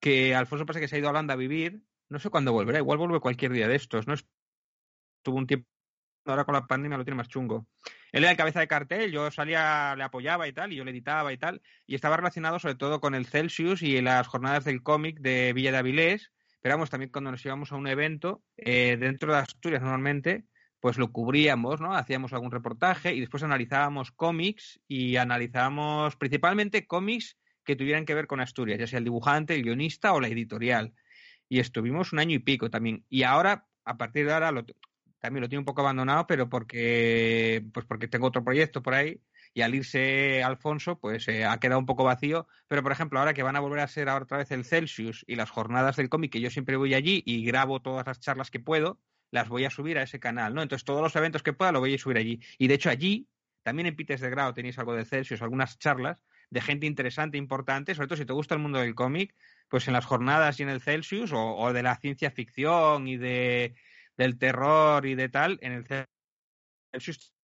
que 0.00 0.34
Alfonso 0.34 0.66
pasa 0.66 0.80
que 0.80 0.88
se 0.88 0.96
ha 0.96 0.98
ido 0.98 1.08
a 1.08 1.10
Holanda 1.10 1.34
a 1.34 1.36
vivir, 1.36 1.82
no 2.08 2.18
sé 2.18 2.30
cuándo 2.30 2.52
volverá, 2.52 2.78
igual 2.78 2.98
vuelve 2.98 3.20
cualquier 3.20 3.52
día 3.52 3.68
de 3.68 3.76
estos, 3.76 4.06
¿no? 4.06 4.14
Estuvo 4.14 5.36
un 5.36 5.46
tiempo, 5.46 5.68
ahora 6.26 6.44
con 6.44 6.54
la 6.54 6.66
pandemia 6.66 6.98
lo 6.98 7.04
tiene 7.04 7.16
más 7.16 7.28
chungo. 7.28 7.66
Él 8.12 8.22
era 8.22 8.30
el 8.30 8.36
cabeza 8.36 8.60
de 8.60 8.68
cartel, 8.68 9.10
yo 9.10 9.30
salía, 9.30 9.94
le 9.96 10.04
apoyaba 10.04 10.46
y 10.46 10.52
tal, 10.52 10.72
y 10.72 10.76
yo 10.76 10.84
le 10.84 10.92
editaba 10.92 11.32
y 11.32 11.38
tal, 11.38 11.62
y 11.86 11.94
estaba 11.94 12.16
relacionado 12.16 12.58
sobre 12.58 12.76
todo 12.76 13.00
con 13.00 13.14
el 13.14 13.26
Celsius 13.26 13.82
y 13.82 14.00
las 14.00 14.26
jornadas 14.26 14.64
del 14.64 14.82
cómic 14.82 15.18
de 15.20 15.52
Villa 15.52 15.72
de 15.72 15.78
Avilés, 15.78 16.32
pero 16.60 16.76
vamos, 16.76 16.88
también 16.88 17.10
cuando 17.10 17.30
nos 17.30 17.44
íbamos 17.44 17.72
a 17.72 17.76
un 17.76 17.86
evento, 17.86 18.42
eh, 18.56 18.96
dentro 18.98 19.32
de 19.32 19.38
Asturias 19.38 19.82
normalmente, 19.82 20.44
pues 20.80 20.98
lo 20.98 21.12
cubríamos, 21.12 21.80
¿no? 21.80 21.94
Hacíamos 21.94 22.32
algún 22.32 22.50
reportaje 22.50 23.14
y 23.14 23.20
después 23.20 23.42
analizábamos 23.42 24.12
cómics 24.12 24.80
y 24.86 25.16
analizábamos 25.16 26.16
principalmente 26.16 26.86
cómics 26.86 27.36
que 27.64 27.76
tuvieran 27.76 28.04
que 28.04 28.14
ver 28.14 28.26
con 28.26 28.40
Asturias, 28.40 28.78
ya 28.78 28.86
sea 28.86 28.98
el 28.98 29.04
dibujante, 29.04 29.54
el 29.54 29.62
guionista 29.62 30.12
o 30.12 30.20
la 30.20 30.28
editorial. 30.28 30.94
Y 31.54 31.60
estuvimos 31.60 32.12
un 32.12 32.18
año 32.18 32.34
y 32.34 32.40
pico 32.40 32.68
también. 32.68 33.04
Y 33.08 33.22
ahora, 33.22 33.68
a 33.84 33.96
partir 33.96 34.26
de 34.26 34.32
ahora, 34.32 34.50
lo, 34.50 34.64
también 35.20 35.40
lo 35.40 35.48
tengo 35.48 35.60
un 35.60 35.64
poco 35.64 35.82
abandonado, 35.82 36.26
pero 36.26 36.48
porque, 36.48 37.64
pues 37.72 37.86
porque 37.86 38.08
tengo 38.08 38.26
otro 38.26 38.42
proyecto 38.42 38.82
por 38.82 38.94
ahí. 38.94 39.20
Y 39.52 39.62
al 39.62 39.72
irse 39.72 40.42
Alfonso, 40.42 40.98
pues 40.98 41.28
eh, 41.28 41.44
ha 41.44 41.60
quedado 41.60 41.78
un 41.78 41.86
poco 41.86 42.02
vacío. 42.02 42.48
Pero, 42.66 42.82
por 42.82 42.90
ejemplo, 42.90 43.20
ahora 43.20 43.34
que 43.34 43.44
van 43.44 43.54
a 43.54 43.60
volver 43.60 43.78
a 43.78 43.86
ser 43.86 44.08
ahora 44.08 44.24
otra 44.24 44.38
vez 44.38 44.50
el 44.50 44.64
Celsius 44.64 45.24
y 45.28 45.36
las 45.36 45.48
jornadas 45.48 45.94
del 45.94 46.08
cómic, 46.08 46.32
que 46.32 46.40
yo 46.40 46.50
siempre 46.50 46.74
voy 46.76 46.92
allí 46.92 47.22
y 47.24 47.44
grabo 47.44 47.80
todas 47.80 48.04
las 48.04 48.18
charlas 48.18 48.50
que 48.50 48.58
puedo, 48.58 48.98
las 49.30 49.48
voy 49.48 49.64
a 49.64 49.70
subir 49.70 49.96
a 49.98 50.02
ese 50.02 50.18
canal, 50.18 50.56
¿no? 50.56 50.62
Entonces, 50.62 50.84
todos 50.84 51.02
los 51.02 51.14
eventos 51.14 51.44
que 51.44 51.52
pueda 51.52 51.70
lo 51.70 51.78
voy 51.78 51.94
a 51.94 51.98
subir 51.98 52.16
allí. 52.16 52.40
Y 52.58 52.66
de 52.66 52.74
hecho, 52.74 52.90
allí, 52.90 53.28
también 53.62 53.86
en 53.86 53.94
Pites 53.94 54.20
de 54.20 54.28
Grado 54.28 54.54
tenéis 54.54 54.76
algo 54.80 54.96
de 54.96 55.04
Celsius, 55.04 55.40
algunas 55.40 55.78
charlas 55.78 56.18
de 56.50 56.60
gente 56.60 56.86
interesante, 56.86 57.38
importante, 57.38 57.94
sobre 57.94 58.08
todo 58.08 58.16
si 58.16 58.24
te 58.24 58.32
gusta 58.32 58.54
el 58.54 58.60
mundo 58.60 58.80
del 58.80 58.94
cómic, 58.96 59.34
pues 59.68 59.88
en 59.88 59.94
las 59.94 60.04
jornadas 60.04 60.60
y 60.60 60.62
en 60.62 60.68
el 60.68 60.80
Celsius, 60.80 61.32
o, 61.34 61.72
de 61.72 61.82
la 61.82 61.96
ciencia 61.96 62.30
ficción 62.30 63.08
y 63.08 63.16
de 63.16 63.74
del 64.16 64.38
terror 64.38 65.06
y 65.06 65.16
de 65.16 65.28
tal, 65.28 65.58
en 65.62 65.72
el 65.72 65.86
Celsius. 66.92 67.34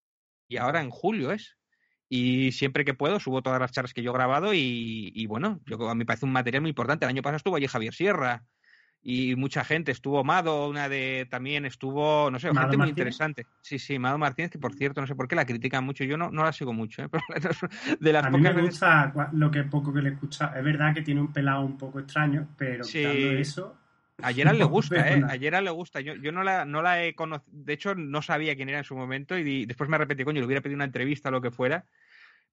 Y 0.48 0.56
ahora 0.56 0.80
en 0.80 0.90
julio 0.90 1.32
es. 1.32 1.56
Y 2.08 2.52
siempre 2.52 2.84
que 2.84 2.94
puedo 2.94 3.20
subo 3.20 3.42
todas 3.42 3.60
las 3.60 3.72
charlas 3.72 3.94
que 3.94 4.02
yo 4.02 4.10
he 4.10 4.14
grabado 4.14 4.52
y, 4.54 5.12
y 5.14 5.26
bueno, 5.26 5.60
yo, 5.66 5.88
a 5.88 5.94
mí 5.94 6.00
me 6.00 6.06
parece 6.06 6.26
un 6.26 6.32
material 6.32 6.62
muy 6.62 6.70
importante. 6.70 7.04
El 7.04 7.10
año 7.10 7.22
pasado 7.22 7.36
estuvo 7.38 7.56
allí 7.56 7.66
Javier 7.66 7.94
Sierra 7.94 8.44
y 9.02 9.34
mucha 9.36 9.64
gente. 9.64 9.92
Estuvo 9.92 10.22
Mado, 10.24 10.68
una 10.68 10.88
de 10.88 11.26
también 11.30 11.64
estuvo, 11.64 12.30
no 12.30 12.38
sé, 12.38 12.52
Mado 12.52 12.68
gente 12.68 12.76
muy 12.76 12.88
interesante. 12.90 13.46
Sí, 13.60 13.78
sí, 13.78 13.98
Mado 13.98 14.18
Martínez, 14.18 14.50
que 14.50 14.58
por 14.58 14.74
cierto, 14.74 15.00
no 15.00 15.06
sé 15.06 15.14
por 15.14 15.26
qué 15.28 15.36
la 15.36 15.46
critican 15.46 15.84
mucho. 15.84 16.04
Yo 16.04 16.16
no, 16.16 16.30
no 16.30 16.44
la 16.44 16.52
sigo 16.52 16.72
mucho, 16.72 17.02
¿eh? 17.02 17.08
pero 17.28 17.50
de 17.98 18.12
las 18.12 18.24
A 18.24 18.30
mí 18.30 18.38
me 18.38 18.50
pocas 18.50 18.56
veces- 18.56 18.70
gusta 18.70 19.30
lo 19.32 19.50
que 19.50 19.62
poco 19.64 19.92
que 19.92 20.02
le 20.02 20.10
he 20.10 20.12
escuchado. 20.12 20.56
Es 20.56 20.64
verdad 20.64 20.94
que 20.94 21.02
tiene 21.02 21.20
un 21.20 21.32
pelado 21.32 21.62
un 21.62 21.78
poco 21.78 22.00
extraño, 22.00 22.48
pero 22.56 22.84
Sí. 22.84 22.98
quitando 22.98 23.30
eso... 23.32 23.76
A 24.22 24.32
le 24.32 24.64
gusta, 24.64 25.08
¿eh? 25.08 25.24
A 25.26 25.60
le 25.62 25.70
gusta. 25.70 26.00
Yo, 26.02 26.14
yo 26.14 26.30
no 26.30 26.42
la, 26.42 26.66
no 26.66 26.82
la 26.82 27.02
he 27.02 27.14
conocido. 27.14 27.50
De 27.52 27.72
hecho, 27.72 27.94
no 27.94 28.20
sabía 28.20 28.54
quién 28.54 28.68
era 28.68 28.78
en 28.78 28.84
su 28.84 28.94
momento 28.94 29.38
y 29.38 29.64
después 29.64 29.88
me 29.88 29.96
arrepentí, 29.96 30.24
coño, 30.24 30.40
le 30.40 30.46
hubiera 30.46 30.60
pedido 30.60 30.76
una 30.76 30.84
entrevista 30.84 31.30
o 31.30 31.32
lo 31.32 31.40
que 31.40 31.50
fuera. 31.50 31.86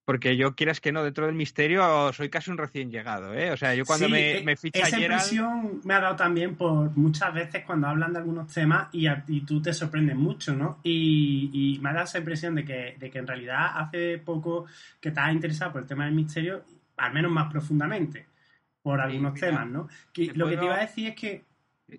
Porque 0.08 0.38
yo, 0.38 0.56
quieras 0.56 0.80
que 0.80 0.94
no, 0.94 1.04
dentro 1.04 1.26
del 1.26 1.36
misterio 1.36 2.14
soy 2.14 2.30
casi 2.30 2.50
un 2.50 2.58
recién 2.58 2.90
llegado, 2.90 3.34
¿eh? 3.34 3.52
O 3.52 3.58
sea, 3.58 3.76
yo 3.76 3.84
cuando 3.86 4.06
Sí, 4.06 4.12
me, 4.14 4.38
e- 4.38 4.42
me 4.42 4.56
ficha 4.56 4.80
esa 4.80 4.98
Gerald... 4.98 5.20
impresión 5.20 5.82
me 5.84 5.94
ha 5.96 6.00
dado 6.00 6.16
también 6.16 6.56
por 6.56 6.96
muchas 6.96 7.34
veces 7.34 7.66
cuando 7.66 7.88
hablan 7.88 8.14
de 8.14 8.20
algunos 8.20 8.48
temas 8.48 8.88
y, 8.94 9.08
a- 9.08 9.26
y 9.28 9.42
tú 9.42 9.62
te 9.62 9.74
sorprendes 9.74 10.16
mucho, 10.16 10.56
¿no? 10.56 10.80
Y, 10.82 11.50
y 11.52 11.80
me 11.80 11.90
ha 11.90 11.92
dado 11.94 12.06
esa 12.06 12.20
impresión 12.20 12.56
de 12.56 12.64
que, 12.64 12.96
de 12.98 13.12
que 13.12 13.20
en 13.20 13.28
realidad 13.28 13.72
hace 13.82 14.18
poco 14.20 14.66
que 15.02 15.12
te 15.12 15.20
has 15.20 15.34
interesado 15.34 15.74
por 15.74 15.82
el 15.82 15.88
tema 15.90 16.06
del 16.06 16.16
misterio, 16.16 16.64
al 16.96 17.12
menos 17.14 17.30
más 17.30 17.52
profundamente, 17.52 18.28
por 18.82 19.02
algunos 19.02 19.34
mira, 19.34 19.48
temas, 19.50 19.68
¿no? 19.68 19.90
Que, 20.14 20.32
lo 20.34 20.48
que 20.48 20.56
te 20.56 20.64
iba 20.64 20.76
a 20.78 20.82
decir 20.84 21.08
es 21.10 21.16
que... 21.16 21.44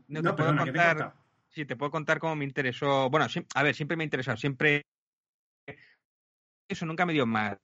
No, 0.08 0.22
No, 0.22 0.30
te 0.30 0.36
puedo 0.42 0.56
perdona, 0.56 0.64
que 0.64 0.72
te 0.72 0.78
he 0.78 0.82
contar... 0.94 1.14
Sí, 1.50 1.64
te 1.66 1.76
puedo 1.76 1.90
contar 1.90 2.18
cómo 2.20 2.36
me 2.36 2.46
interesó... 2.46 3.10
Bueno, 3.10 3.26
a 3.54 3.62
ver, 3.62 3.74
siempre 3.74 3.98
me 3.98 4.04
ha 4.04 4.06
interesado, 4.06 4.38
siempre... 4.38 4.80
Eso 6.70 6.86
nunca 6.86 7.04
me 7.04 7.12
dio 7.12 7.26
más 7.26 7.58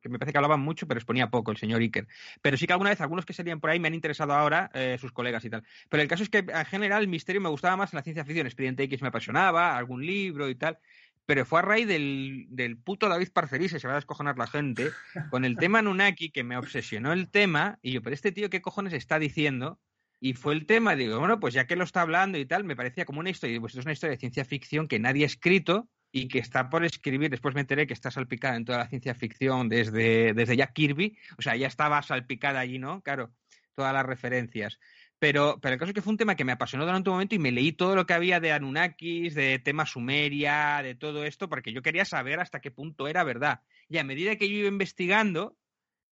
que 0.00 0.08
me 0.08 0.18
parece 0.18 0.32
que 0.32 0.38
hablaban 0.38 0.60
mucho, 0.60 0.86
pero 0.86 0.98
exponía 0.98 1.30
poco 1.30 1.50
el 1.50 1.56
señor 1.56 1.80
Iker. 1.80 2.06
Pero 2.42 2.56
sí 2.56 2.66
que 2.66 2.72
alguna 2.72 2.90
vez 2.90 3.00
algunos 3.00 3.26
que 3.26 3.32
salían 3.32 3.60
por 3.60 3.70
ahí 3.70 3.80
me 3.80 3.88
han 3.88 3.94
interesado 3.94 4.32
ahora, 4.32 4.70
eh, 4.74 4.96
sus 5.00 5.12
colegas 5.12 5.44
y 5.44 5.50
tal. 5.50 5.64
Pero 5.88 6.02
el 6.02 6.08
caso 6.08 6.22
es 6.22 6.28
que 6.28 6.38
en 6.38 6.64
general 6.66 7.02
el 7.02 7.08
misterio 7.08 7.40
me 7.40 7.48
gustaba 7.48 7.76
más 7.76 7.92
en 7.92 7.98
la 7.98 8.02
ciencia 8.02 8.24
ficción. 8.24 8.46
Expediente 8.46 8.82
X 8.84 9.02
me 9.02 9.08
apasionaba, 9.08 9.76
algún 9.76 10.04
libro 10.04 10.48
y 10.48 10.54
tal. 10.54 10.78
Pero 11.26 11.44
fue 11.44 11.58
a 11.58 11.62
raíz 11.62 11.86
del, 11.86 12.46
del 12.48 12.78
puto 12.78 13.06
David 13.06 13.28
Parcerisa, 13.34 13.78
se 13.78 13.86
va 13.86 13.92
a 13.92 13.96
descojonar 13.96 14.38
la 14.38 14.46
gente, 14.46 14.92
con 15.28 15.44
el 15.44 15.58
tema 15.58 15.82
Nunaki, 15.82 16.30
que 16.30 16.42
me 16.42 16.56
obsesionó 16.56 17.12
el 17.12 17.28
tema, 17.28 17.78
y 17.82 17.92
yo, 17.92 18.02
pero 18.02 18.14
este 18.14 18.32
tío, 18.32 18.48
¿qué 18.48 18.62
cojones 18.62 18.94
está 18.94 19.18
diciendo? 19.18 19.78
Y 20.20 20.32
fue 20.32 20.54
el 20.54 20.64
tema, 20.64 20.96
digo, 20.96 21.18
bueno, 21.18 21.38
pues 21.38 21.52
ya 21.52 21.66
que 21.66 21.76
lo 21.76 21.84
está 21.84 22.00
hablando 22.00 22.38
y 22.38 22.46
tal, 22.46 22.64
me 22.64 22.76
parecía 22.76 23.04
como 23.04 23.20
una 23.20 23.28
historia, 23.28 23.60
pues 23.60 23.72
esto 23.72 23.80
es 23.80 23.84
una 23.84 23.92
historia 23.92 24.12
de 24.12 24.20
ciencia 24.20 24.46
ficción 24.46 24.88
que 24.88 24.98
nadie 24.98 25.24
ha 25.24 25.26
escrito 25.26 25.90
y 26.18 26.28
que 26.28 26.38
está 26.38 26.68
por 26.70 26.84
escribir. 26.84 27.30
Después 27.30 27.54
me 27.54 27.60
enteré 27.60 27.86
que 27.86 27.94
está 27.94 28.10
salpicada 28.10 28.56
en 28.56 28.64
toda 28.64 28.78
la 28.78 28.88
ciencia 28.88 29.14
ficción 29.14 29.68
desde, 29.68 30.34
desde 30.34 30.56
Jack 30.56 30.72
Kirby, 30.72 31.16
o 31.38 31.42
sea, 31.42 31.56
ya 31.56 31.66
estaba 31.66 32.02
salpicada 32.02 32.60
allí, 32.60 32.78
¿no? 32.78 33.02
Claro, 33.02 33.32
todas 33.74 33.92
las 33.92 34.06
referencias. 34.06 34.78
Pero, 35.18 35.58
pero 35.60 35.74
el 35.74 35.80
caso 35.80 35.90
es 35.90 35.94
que 35.94 36.02
fue 36.02 36.12
un 36.12 36.16
tema 36.16 36.36
que 36.36 36.44
me 36.44 36.52
apasionó 36.52 36.84
durante 36.84 37.10
un 37.10 37.16
momento 37.16 37.34
y 37.34 37.40
me 37.40 37.50
leí 37.50 37.72
todo 37.72 37.96
lo 37.96 38.06
que 38.06 38.14
había 38.14 38.38
de 38.38 38.52
Anunnakis, 38.52 39.34
de 39.34 39.58
tema 39.58 39.84
Sumeria, 39.84 40.80
de 40.82 40.94
todo 40.94 41.24
esto, 41.24 41.48
porque 41.48 41.72
yo 41.72 41.82
quería 41.82 42.04
saber 42.04 42.38
hasta 42.38 42.60
qué 42.60 42.70
punto 42.70 43.08
era 43.08 43.24
verdad. 43.24 43.62
Y 43.88 43.98
a 43.98 44.04
medida 44.04 44.36
que 44.36 44.48
yo 44.48 44.58
iba 44.58 44.68
investigando, 44.68 45.56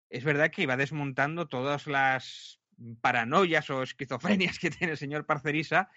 es 0.10 0.24
verdad 0.24 0.52
que 0.52 0.64
iba 0.64 0.78
desmontando 0.78 1.48
todas 1.48 1.88
las 1.88 2.60
paranoias 3.02 3.70
o 3.70 3.84
esquizofrenias 3.84 4.60
que 4.60 4.70
tiene 4.70 4.94
el 4.94 4.98
señor 4.98 5.26
Parcerisa, 5.26 5.90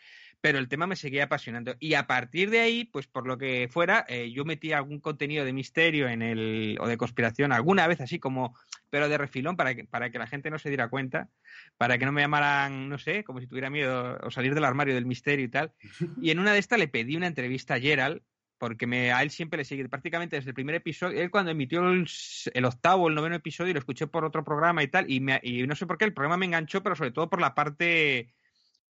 pero 0.47 0.61
el 0.61 0.69
tema 0.69 0.87
me 0.87 0.95
seguía 0.95 1.25
apasionando. 1.25 1.75
Y 1.81 1.95
a 1.95 2.07
partir 2.07 2.51
de 2.51 2.61
ahí, 2.61 2.85
pues 2.85 3.09
por 3.09 3.27
lo 3.27 3.37
que 3.37 3.69
fuera, 3.69 4.07
eh, 4.09 4.31
yo 4.31 4.45
metí 4.45 4.73
algún 4.73 5.01
contenido 5.01 5.45
de 5.45 5.53
misterio 5.53 6.07
en 6.07 6.23
el, 6.23 6.79
o 6.81 6.87
de 6.87 6.97
conspiración 6.97 7.51
alguna 7.51 7.89
vez 7.89 8.01
así 8.01 8.21
como, 8.21 8.57
pero 8.89 9.09
de 9.09 9.19
refilón 9.19 9.57
para 9.57 9.75
que, 9.75 9.87
para 9.87 10.09
que 10.11 10.21
la 10.21 10.29
gente 10.29 10.49
no 10.49 10.61
se 10.61 10.69
diera 10.69 10.89
cuenta, 10.89 11.31
para 11.77 11.99
que 11.99 12.05
no 12.05 12.13
me 12.13 12.21
llamaran, 12.21 12.89
no 12.89 12.97
sé, 12.97 13.25
como 13.25 13.41
si 13.41 13.49
tuviera 13.49 13.71
miedo 13.71 14.21
o 14.23 14.31
salir 14.31 14.55
del 14.55 14.65
armario 14.65 14.95
del 14.95 15.05
misterio 15.05 15.45
y 15.45 15.49
tal. 15.49 15.73
Y 16.23 16.31
en 16.31 16.39
una 16.39 16.53
de 16.53 16.61
estas 16.61 16.79
le 16.79 16.87
pedí 16.87 17.17
una 17.17 17.27
entrevista 17.27 17.75
a 17.75 17.81
Gerald, 17.81 18.23
porque 18.57 18.87
me, 18.87 19.11
a 19.11 19.25
él 19.25 19.31
siempre 19.31 19.57
le 19.59 19.65
sigue 19.65 19.89
prácticamente 19.89 20.37
desde 20.37 20.51
el 20.51 20.55
primer 20.55 20.77
episodio. 20.77 21.21
Él 21.21 21.33
cuando 21.33 21.51
emitió 21.51 21.91
el, 21.91 22.09
el 22.55 22.65
octavo 22.65 23.03
o 23.03 23.09
el 23.09 23.17
noveno 23.17 23.35
episodio 23.35 23.73
lo 23.73 23.81
escuché 23.81 24.07
por 24.07 24.25
otro 24.25 24.45
programa 24.45 24.85
y 24.85 24.87
tal, 24.87 25.11
y, 25.11 25.19
me, 25.19 25.41
y 25.43 25.67
no 25.67 25.75
sé 25.75 25.87
por 25.87 25.99
qué 25.99 26.05
el 26.05 26.15
programa 26.15 26.37
me 26.37 26.47
enganchó, 26.47 26.85
pero 26.85 26.95
sobre 26.95 27.11
todo 27.11 27.29
por 27.29 27.41
la 27.41 27.53
parte 27.53 28.33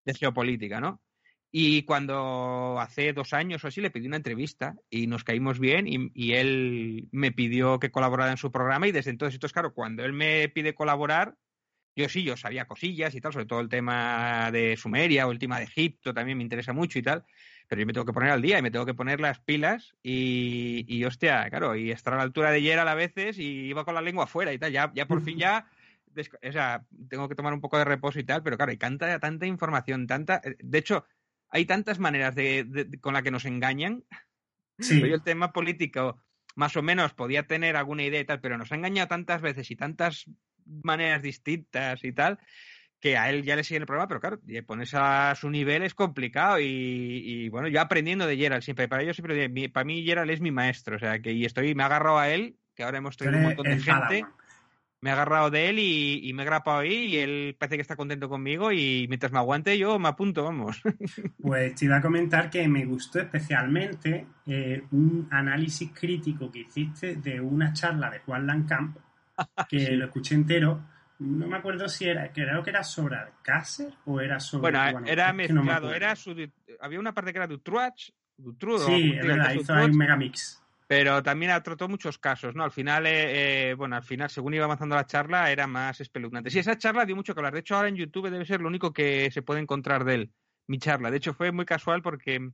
de 0.05 0.15
geopolítica, 0.15 0.81
¿no? 0.81 1.03
Y 1.53 1.83
cuando 1.83 2.79
hace 2.79 3.13
dos 3.13 3.33
años 3.33 3.65
o 3.65 3.69
así 3.69 3.81
le 3.81 3.91
pedí 3.91 4.07
una 4.07 4.17
entrevista 4.17 4.77
y 4.89 5.09
nos 5.09 5.25
caímos 5.25 5.59
bien 5.59 5.89
y, 5.89 6.11
y, 6.15 6.35
él 6.35 7.09
me 7.11 7.33
pidió 7.33 7.81
que 7.81 7.91
colaborara 7.91 8.31
en 8.31 8.37
su 8.37 8.53
programa 8.53 8.87
y 8.87 8.93
desde 8.93 9.11
entonces, 9.11 9.35
entonces, 9.35 9.53
claro, 9.53 9.75
cuando 9.75 10.05
él 10.05 10.13
me 10.13 10.49
pide 10.49 10.75
colaborar, 10.75 11.35
yo 11.97 12.09
sí, 12.09 12.23
yo 12.23 12.37
sabía 12.37 12.67
cosillas 12.67 13.15
y 13.17 13.21
tal, 13.21 13.33
sobre 13.33 13.47
todo 13.47 13.61
el 13.61 13.69
tema 13.69 14.51
de 14.53 14.77
Sumeria 14.77 15.27
o 15.27 15.33
el 15.33 15.41
tema 15.41 15.59
de 15.59 15.65
Egipto 15.65 16.15
también 16.15 16.39
me 16.39 16.45
interesa 16.45 16.73
mucho 16.73 17.01
y 17.01 17.03
tal, 17.03 17.25
pero 17.67 17.81
yo 17.81 17.87
me 17.87 17.93
tengo 17.93 18.07
que 18.07 18.13
poner 18.13 18.31
al 18.31 18.43
día 18.43 18.59
y 18.59 18.63
me 18.63 18.71
tengo 18.71 18.87
que 18.87 18.95
poner 18.95 19.21
las 19.21 19.41
pilas 19.41 19.95
y, 20.05 20.85
y 20.87 21.05
hostia, 21.05 21.51
claro, 21.51 21.75
y 21.75 21.91
estar 21.91 22.15
a 22.15 22.19
la 22.19 22.23
altura 22.23 22.53
de 22.53 22.63
Gerald 22.63 22.89
a 22.89 22.95
veces 22.95 23.39
y 23.39 23.67
iba 23.67 23.85
con 23.85 23.95
la 23.95 24.03
lengua 24.03 24.25
afuera 24.25 24.53
y 24.53 24.59
tal, 24.59 24.71
ya, 24.71 24.93
ya 24.95 25.07
por 25.07 25.21
fin 25.21 25.37
ya 25.37 25.67
o 26.17 26.53
sea, 26.53 26.85
tengo 27.09 27.29
que 27.29 27.35
tomar 27.35 27.53
un 27.53 27.61
poco 27.61 27.79
de 27.79 27.85
reposo 27.85 28.19
y 28.19 28.25
tal, 28.25 28.43
pero 28.43 28.57
claro, 28.57 28.71
hay 28.71 28.77
tanta, 28.77 29.19
tanta 29.19 29.47
información, 29.47 30.07
tanta. 30.07 30.41
De 30.59 30.79
hecho, 30.79 31.05
hay 31.51 31.65
tantas 31.67 31.99
maneras 31.99 32.35
de, 32.35 32.65
de, 32.65 32.85
de 32.85 33.01
con 33.01 33.15
la 33.15 33.23
que 33.23 33.31
nos 33.31 33.45
engañan. 33.45 34.05
Sí. 34.79 35.01
Pero 35.01 35.15
el 35.15 35.23
tema 35.23 35.53
político 35.53 36.23
más 36.57 36.77
o 36.77 36.83
menos 36.83 37.13
podía 37.13 37.47
tener 37.47 37.77
alguna 37.77 38.03
idea 38.03 38.21
y 38.21 38.25
tal, 38.25 38.41
pero 38.41 38.59
nos 38.59 38.73
ha 38.73 38.75
engañado 38.75 39.09
tantas 39.09 39.41
veces 39.41 39.71
y 39.71 39.77
tantas 39.77 40.27
maneras 40.83 41.23
distintas 41.23 42.05
y 42.05 42.13
tal, 42.13 42.39
que 43.01 43.17
a 43.17 43.31
él 43.31 43.43
ya 43.43 43.57
le 43.57 43.65
sigue 43.65 43.79
el 43.79 43.87
programa, 43.87 44.09
pero 44.09 44.21
claro, 44.21 44.41
ponerse 44.67 44.97
a 44.99 45.35
su 45.35 45.51
nivel 45.51 45.83
es 45.83 45.95
complicado 45.95 46.61
y, 46.61 46.65
y, 46.67 47.49
bueno, 47.49 47.69
yo 47.69 47.81
aprendiendo 47.81 48.27
de 48.27 48.37
Gerald 48.37 48.63
siempre, 48.63 48.89
para 48.89 49.03
ello 49.03 49.15
siempre, 49.15 49.69
para 49.71 49.85
mí 49.85 50.05
Gerald 50.05 50.31
es 50.31 50.41
mi 50.41 50.51
maestro, 50.51 50.97
o 50.97 50.99
sea, 50.99 51.21
que 51.21 51.33
y 51.33 51.45
estoy, 51.45 51.75
me 51.75 51.83
agarrado 51.83 52.19
a 52.19 52.29
él, 52.29 52.57
que 52.75 52.83
ahora 52.83 52.99
hemos 52.99 53.17
traído 53.17 53.39
un 53.39 53.45
montón 53.45 53.65
de 53.65 53.79
gente, 53.79 54.25
Padawan. 54.25 54.40
Me 55.01 55.11
he 55.11 55.13
agarrado 55.13 55.51
de 55.51 55.71
él 55.71 55.79
y, 55.79 56.29
y 56.29 56.33
me 56.33 56.43
he 56.43 56.47
grapado 56.47 56.81
ahí 56.81 57.07
y 57.07 57.17
él 57.17 57.57
parece 57.59 57.77
que 57.77 57.83
está 57.83 57.97
contento 57.97 58.29
conmigo 58.29 58.71
y 58.71 59.07
mientras 59.09 59.33
me 59.33 59.39
aguante 59.39 59.79
yo 59.79 59.99
me 59.99 60.09
apunto, 60.09 60.45
vamos. 60.45 60.81
Pues 61.43 61.75
te 61.75 61.87
iba 61.87 61.97
a 61.97 62.03
comentar 62.03 62.51
que 62.51 62.69
me 62.69 62.85
gustó 62.85 63.21
especialmente 63.21 64.27
eh, 64.47 64.83
un 64.91 65.27
análisis 65.31 65.91
crítico 65.93 66.51
que 66.51 66.61
hiciste 66.61 67.17
de 67.17 67.41
una 67.41 67.73
charla 67.73 68.11
de 68.11 68.21
Juan 68.21 68.47
Lancamp, 68.47 68.97
que 69.69 69.93
lo 69.93 70.07
escuché 70.07 70.35
entero. 70.35 70.81
No 71.19 71.47
me 71.47 71.57
acuerdo 71.57 71.89
si 71.89 72.07
era, 72.07 72.33
creo 72.33 72.63
que 72.63 72.71
era 72.71 72.83
sobre 72.83 73.17
Alcácer 73.17 73.93
o 74.07 74.21
era 74.21 74.41
sobre. 74.41 74.63
Bueno, 74.63 75.07
era 75.07 75.31
es 75.31 75.49
que 75.49 75.53
no 75.53 75.63
me 75.63 75.71
mezclado, 75.71 75.95
era 75.95 76.17
su, 76.17 76.35
había 76.81 77.01
una 77.01 77.13
parte 77.13 77.33
que 77.33 77.39
era 77.39 77.47
Dutruach, 77.47 78.11
Dutrudo, 78.37 78.87
Sí, 78.87 79.13
es 79.19 79.27
verdad, 79.27 79.53
hizo 79.53 79.75
ahí 79.75 79.87
un 79.87 79.97
megamix. 79.97 80.60
Pero 80.91 81.23
también 81.23 81.53
ha 81.53 81.63
tratado 81.63 81.89
muchos 81.89 82.19
casos, 82.19 82.57
¿no? 82.57 82.65
Al 82.65 82.73
final, 82.73 83.07
eh, 83.07 83.71
eh, 83.71 83.75
bueno, 83.75 83.95
al 83.95 84.03
final, 84.03 84.29
según 84.29 84.55
iba 84.55 84.65
avanzando 84.65 84.97
la 84.97 85.07
charla, 85.07 85.49
era 85.53 85.69
más 85.69 86.01
espeluznante. 86.01 86.51
Sí, 86.51 86.59
esa 86.59 86.77
charla 86.77 87.05
dio 87.07 87.15
mucho 87.15 87.33
que 87.33 87.39
hablar. 87.39 87.55
De 87.55 87.61
hecho, 87.61 87.77
ahora 87.77 87.89
en 87.91 87.95
YouTube 87.95 88.29
debe 88.29 88.45
ser 88.45 88.61
lo 88.61 88.67
único 88.67 88.93
que 88.93 89.31
se 89.31 89.41
puede 89.41 89.61
encontrar 89.61 90.03
de 90.03 90.15
él, 90.15 90.33
mi 90.67 90.79
charla. 90.79 91.13
De 91.13 91.19
hecho, 91.19 91.33
fue 91.33 91.53
muy 91.53 91.65
casual 91.65 92.03
porque 92.03 92.51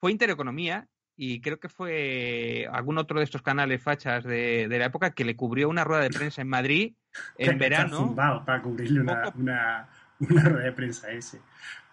fue 0.00 0.10
Intereconomía 0.10 0.88
y 1.16 1.42
creo 1.42 1.60
que 1.60 1.68
fue 1.68 2.66
algún 2.72 2.96
otro 2.96 3.18
de 3.18 3.24
estos 3.24 3.42
canales 3.42 3.82
fachas 3.82 4.24
de, 4.24 4.66
de 4.66 4.78
la 4.78 4.86
época 4.86 5.10
que 5.10 5.26
le 5.26 5.36
cubrió 5.36 5.68
una 5.68 5.84
rueda 5.84 6.04
de 6.04 6.10
prensa 6.10 6.40
en 6.40 6.48
Madrid 6.48 6.94
en 7.36 7.58
verano. 7.58 8.14
para 8.46 8.62
cubrirle 8.62 9.00
una, 9.02 9.22
Poco- 9.24 9.38
una, 9.38 9.86
una 10.20 10.44
rueda 10.44 10.64
de 10.64 10.72
prensa 10.72 11.10
ese. 11.10 11.42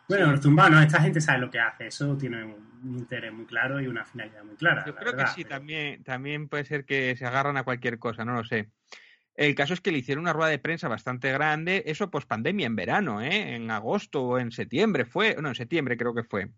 Bueno, 0.07 0.37
zumbado 0.37 0.69
no, 0.71 0.81
esta 0.81 1.01
gente 1.01 1.19
sabe 1.19 1.39
lo 1.39 1.49
que 1.49 1.59
hace, 1.59 1.87
eso 1.87 2.15
tiene 2.17 2.43
un 2.43 2.97
interés 2.97 3.33
muy 3.33 3.45
claro 3.45 3.81
y 3.81 3.87
una 3.87 4.05
finalidad 4.05 4.43
muy 4.43 4.55
clara. 4.55 4.85
Yo 4.85 4.95
creo 4.95 5.11
verdad, 5.13 5.25
que 5.25 5.31
sí, 5.31 5.43
pero- 5.43 5.55
también, 5.55 6.03
también 6.03 6.47
puede 6.47 6.65
ser 6.65 6.85
que 6.85 7.15
se 7.15 7.25
agarran 7.25 7.57
a 7.57 7.63
cualquier 7.63 7.97
cosa, 7.97 8.23
no 8.23 8.33
lo 8.33 8.43
sé. 8.43 8.69
El 9.35 9.53
caso 9.53 9.73
es 9.73 9.81
que 9.81 9.91
le 9.91 9.97
hicieron 9.97 10.23
una 10.23 10.33
rueda 10.33 10.49
de 10.49 10.59
prensa 10.59 10.87
bastante 10.87 11.31
grande, 11.31 11.83
eso 11.87 12.09
post 12.09 12.27
pandemia 12.27 12.67
en 12.67 12.75
verano, 12.75 13.21
¿eh? 13.21 13.55
en 13.55 13.69
agosto 13.69 14.23
o 14.23 14.39
en 14.39 14.51
septiembre 14.51 15.05
fue, 15.05 15.35
no, 15.41 15.49
en 15.49 15.55
septiembre 15.55 15.97
creo 15.97 16.13
que 16.13 16.23
fue. 16.23 16.49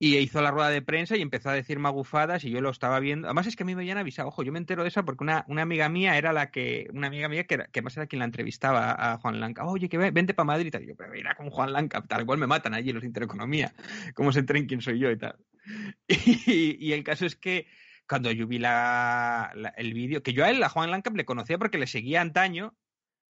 Y 0.00 0.16
hizo 0.18 0.40
la 0.40 0.52
rueda 0.52 0.70
de 0.70 0.80
prensa 0.80 1.16
y 1.16 1.22
empezó 1.22 1.50
a 1.50 1.54
decir 1.54 1.80
magufadas 1.80 2.44
y 2.44 2.50
yo 2.50 2.60
lo 2.60 2.70
estaba 2.70 3.00
viendo. 3.00 3.26
Además 3.26 3.48
es 3.48 3.56
que 3.56 3.64
a 3.64 3.66
mí 3.66 3.74
me 3.74 3.82
habían 3.82 3.98
avisado, 3.98 4.28
ojo, 4.28 4.44
yo 4.44 4.52
me 4.52 4.58
entero 4.60 4.82
de 4.84 4.88
esa 4.90 5.04
porque 5.04 5.24
una, 5.24 5.44
una 5.48 5.62
amiga 5.62 5.88
mía 5.88 6.16
era 6.16 6.32
la 6.32 6.52
que, 6.52 6.88
una 6.92 7.08
amiga 7.08 7.28
mía 7.28 7.44
que, 7.48 7.54
era, 7.54 7.66
que 7.66 7.82
más 7.82 7.96
era 7.96 8.06
quien 8.06 8.20
la 8.20 8.26
entrevistaba 8.26 8.92
a 8.92 9.18
Juan 9.18 9.40
Lanca. 9.40 9.64
Oye, 9.64 9.88
que 9.88 9.98
ve- 9.98 10.12
vente 10.12 10.34
para 10.34 10.44
Madrid 10.46 10.66
y 10.66 10.70
tal. 10.70 10.84
Y 10.84 10.86
yo, 10.86 10.94
pero 10.96 11.10
mira 11.10 11.34
con 11.34 11.50
Juan 11.50 11.72
Lanca, 11.72 12.00
tal 12.06 12.24
cual 12.26 12.38
me 12.38 12.46
matan 12.46 12.74
allí 12.74 12.92
los 12.92 13.02
de 13.02 13.08
Intereconomía. 13.08 13.74
¿Cómo 14.14 14.30
se 14.30 14.38
enteren 14.38 14.66
quién 14.66 14.80
soy 14.82 15.00
yo 15.00 15.10
y 15.10 15.18
tal? 15.18 15.36
Y, 16.06 16.76
y 16.78 16.92
el 16.92 17.02
caso 17.02 17.26
es 17.26 17.34
que 17.34 17.66
cuando 18.08 18.30
yo 18.30 18.46
vi 18.46 18.58
la, 18.58 19.50
la- 19.56 19.70
el 19.70 19.94
vídeo, 19.94 20.22
que 20.22 20.32
yo 20.32 20.44
a 20.44 20.50
él, 20.50 20.62
a 20.62 20.68
Juan 20.68 20.92
Lancap, 20.92 21.16
le 21.16 21.24
conocía 21.24 21.58
porque 21.58 21.76
le 21.76 21.88
seguía 21.88 22.20
antaño, 22.20 22.76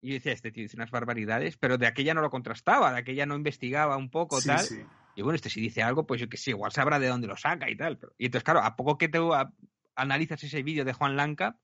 y 0.02 0.10
yo 0.10 0.14
decía, 0.16 0.32
este 0.34 0.52
tío 0.52 0.64
dice 0.64 0.78
unas 0.78 0.90
barbaridades, 0.92 1.58
pero 1.58 1.78
de 1.78 1.86
aquella 1.88 2.14
no 2.16 2.22
lo 2.22 2.32
contrastaba, 2.32 2.92
de 2.92 3.00
aquella 3.00 3.26
no 3.28 3.36
investigaba 3.36 3.98
un 3.98 4.10
poco, 4.10 4.42
Sí, 4.42 4.48
tal. 4.48 4.66
sí. 4.66 4.82
Y 5.16 5.22
bueno, 5.22 5.36
este 5.36 5.50
si 5.50 5.62
dice 5.62 5.82
algo, 5.82 6.06
pues 6.06 6.20
yo 6.22 6.28
que 6.30 6.38
sé, 6.38 6.52
igual 6.52 6.72
sabrá 6.72 7.00
de 7.00 7.08
dónde 7.08 7.28
lo 7.28 7.38
saca 7.38 7.70
y 7.70 7.76
tal. 7.78 7.98
pero- 7.98 8.14
Y 8.18 8.26
entonces, 8.26 8.44
claro, 8.44 8.62
a 8.62 8.76
poco 8.76 8.98
que 8.98 9.08
te 9.10 9.18
a- 9.18 9.52
analizas 9.96 10.44
ese 10.44 10.62
vídeo 10.64 10.84
de 10.86 10.94
Juan 10.94 11.16
Lancap, 11.16 11.58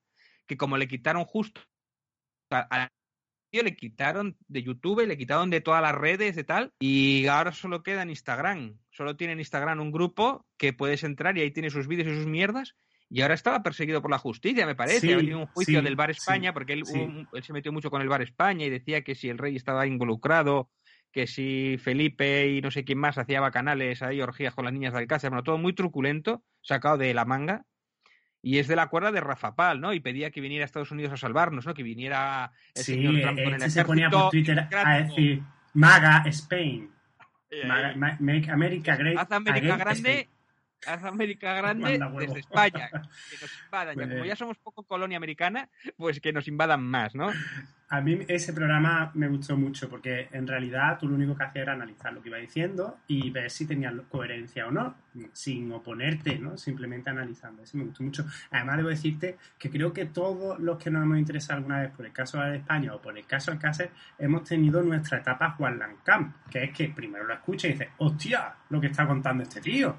que 0.48 0.58
como 0.58 0.78
le 0.78 0.88
quitaron 0.88 1.26
justo 1.26 1.62
a- 2.50 2.60
al 2.70 2.90
vídeo 3.52 3.64
le 3.66 3.76
quitaron 3.76 4.38
de 4.48 4.64
YouTube, 4.64 5.06
le 5.06 5.18
quitaron 5.18 5.50
de 5.50 5.62
todas 5.62 5.82
las 5.82 5.94
redes 5.96 6.38
y 6.38 6.44
tal, 6.44 6.72
y 6.80 7.28
ahora 7.28 7.52
solo 7.52 7.84
queda 7.84 8.02
en 8.04 8.10
Instagram. 8.10 8.78
Solo 8.92 9.16
tiene 9.18 9.34
en 9.34 9.40
Instagram 9.40 9.80
un 9.82 9.92
grupo 9.92 10.46
que 10.58 10.72
puedes 10.74 11.04
entrar 11.04 11.38
y 11.38 11.42
ahí 11.42 11.52
tiene 11.52 11.70
sus 11.70 11.88
vídeos 11.88 12.08
y 12.08 12.16
sus 12.16 12.28
mierdas. 12.28 12.76
Y 13.10 13.22
ahora 13.22 13.34
estaba 13.34 13.62
perseguido 13.62 14.02
por 14.02 14.10
la 14.10 14.18
justicia, 14.18 14.66
me 14.66 14.76
parece. 14.76 15.02
Sí, 15.02 15.12
ha 15.12 15.18
un 15.38 15.46
juicio 15.48 15.80
sí, 15.80 15.84
del 15.84 15.98
Bar 15.98 16.14
sí, 16.14 16.20
España, 16.20 16.54
porque 16.54 16.72
él, 16.74 16.84
un- 16.94 17.28
él 17.34 17.44
se 17.44 17.52
metió 17.52 17.74
mucho 17.74 17.90
con 17.92 18.02
el 18.02 18.08
Bar 18.08 18.22
España 18.22 18.66
y 18.66 18.70
decía 18.70 19.02
que 19.04 19.16
si 19.16 19.28
el 19.28 19.38
rey 19.38 19.58
estaba 19.58 19.86
involucrado, 19.86 20.70
que 21.12 21.28
si 21.28 21.78
Felipe 21.78 22.48
y 22.48 22.62
no 22.62 22.72
sé 22.72 22.84
quién 22.86 22.98
más 22.98 23.18
hacía 23.18 23.42
bacanales 23.42 24.02
ahí, 24.02 24.22
orgías 24.22 24.54
con 24.56 24.66
las 24.66 24.74
niñas 24.74 24.94
de 24.94 25.00
Alcácer, 25.00 25.30
bueno, 25.30 25.44
todo 25.44 25.58
muy 25.58 25.74
truculento, 25.74 26.44
sacado 26.62 26.98
de 26.98 27.14
la 27.14 27.26
manga. 27.26 27.66
Y 28.44 28.58
es 28.58 28.68
de 28.68 28.76
la 28.76 28.88
cuerda 28.88 29.12
de 29.12 29.22
Rafa 29.22 29.56
Pal, 29.56 29.82
¿no? 29.82 29.94
Y 29.94 30.00
pedía 30.00 30.32
que 30.32 30.42
viniera 30.42 30.64
a 30.64 30.66
Estados 30.66 30.90
Unidos 30.90 31.14
a 31.14 31.18
salvarnos, 31.18 31.66
¿no? 31.68 31.74
Que 31.76 31.84
viniera 31.84 32.52
el 32.74 32.84
Sí, 32.84 32.94
señor 32.96 33.22
Trump 33.22 33.40
con 33.44 33.54
el 33.54 33.62
este 33.62 33.70
se 33.70 33.86
ponía 33.86 34.10
por 34.10 34.20
ejército 34.20 34.30
Twitter 34.32 34.78
a 34.86 34.98
decir 35.04 35.44
MAGA 35.76 36.24
Spain. 36.28 36.90
Eh, 37.52 37.68
Maga- 37.68 37.96
ma- 37.96 38.18
make 38.20 38.50
America 38.50 38.96
Great. 38.96 39.18
Haz 39.20 39.32
América 39.32 39.76
grande, 39.78 40.30
haz 40.88 41.04
América 41.04 41.54
grande 41.62 42.00
desde 42.20 42.40
España. 42.40 42.90
Que 42.90 42.98
nos 43.42 43.52
invadan. 43.66 43.98
Ya, 44.00 44.10
como 44.10 44.26
ya 44.26 44.36
somos 44.36 44.58
poco 44.58 44.84
colonia 44.88 45.18
americana, 45.18 45.70
pues 45.98 46.20
que 46.20 46.34
nos 46.34 46.48
invadan 46.48 46.82
más, 46.82 47.14
¿no? 47.14 47.30
A 47.94 48.00
mí 48.00 48.18
ese 48.30 48.54
programa 48.54 49.12
me 49.16 49.28
gustó 49.28 49.58
mucho 49.58 49.90
porque 49.90 50.30
en 50.32 50.48
realidad 50.48 50.98
tú 50.98 51.10
lo 51.10 51.16
único 51.16 51.36
que 51.36 51.44
hacías 51.44 51.64
era 51.64 51.74
analizar 51.74 52.14
lo 52.14 52.22
que 52.22 52.30
iba 52.30 52.38
diciendo 52.38 53.00
y 53.06 53.30
ver 53.32 53.52
si 53.52 53.68
tenía 53.68 53.94
coherencia 54.08 54.66
o 54.66 54.72
no, 54.72 54.96
sin 55.34 55.70
oponerte, 55.74 56.40
¿no? 56.40 56.58
Simplemente 56.58 57.10
analizando. 57.10 57.64
Eso 57.64 57.78
me 57.78 57.84
gustó 57.84 58.04
mucho. 58.04 58.26
Además, 58.50 58.78
debo 58.78 58.88
decirte 58.88 59.38
que 59.60 59.70
creo 59.70 59.92
que 59.92 60.06
todos 60.06 60.58
los 60.62 60.78
que 60.82 60.90
nos 60.90 61.04
hemos 61.04 61.18
interesado 61.18 61.58
alguna 61.58 61.82
vez 61.82 61.92
por 61.92 62.06
el 62.06 62.14
caso 62.14 62.40
de 62.40 62.56
España 62.56 62.96
o 62.96 63.02
por 63.02 63.18
el 63.18 63.26
caso 63.26 63.52
Alcácer 63.52 63.92
hemos 64.18 64.46
tenido 64.46 64.82
nuestra 64.82 65.18
etapa 65.18 65.52
Juan 65.52 65.78
Lancamp, 65.78 66.34
que 66.50 66.64
es 66.64 66.72
que 66.72 66.88
primero 66.96 67.26
lo 67.26 67.34
escuchas 67.34 67.66
y 67.66 67.74
dices, 67.74 67.90
hostia, 67.98 68.54
lo 68.70 68.80
que 68.80 68.88
está 68.88 69.06
contando 69.06 69.44
este 69.44 69.60
tío. 69.60 69.98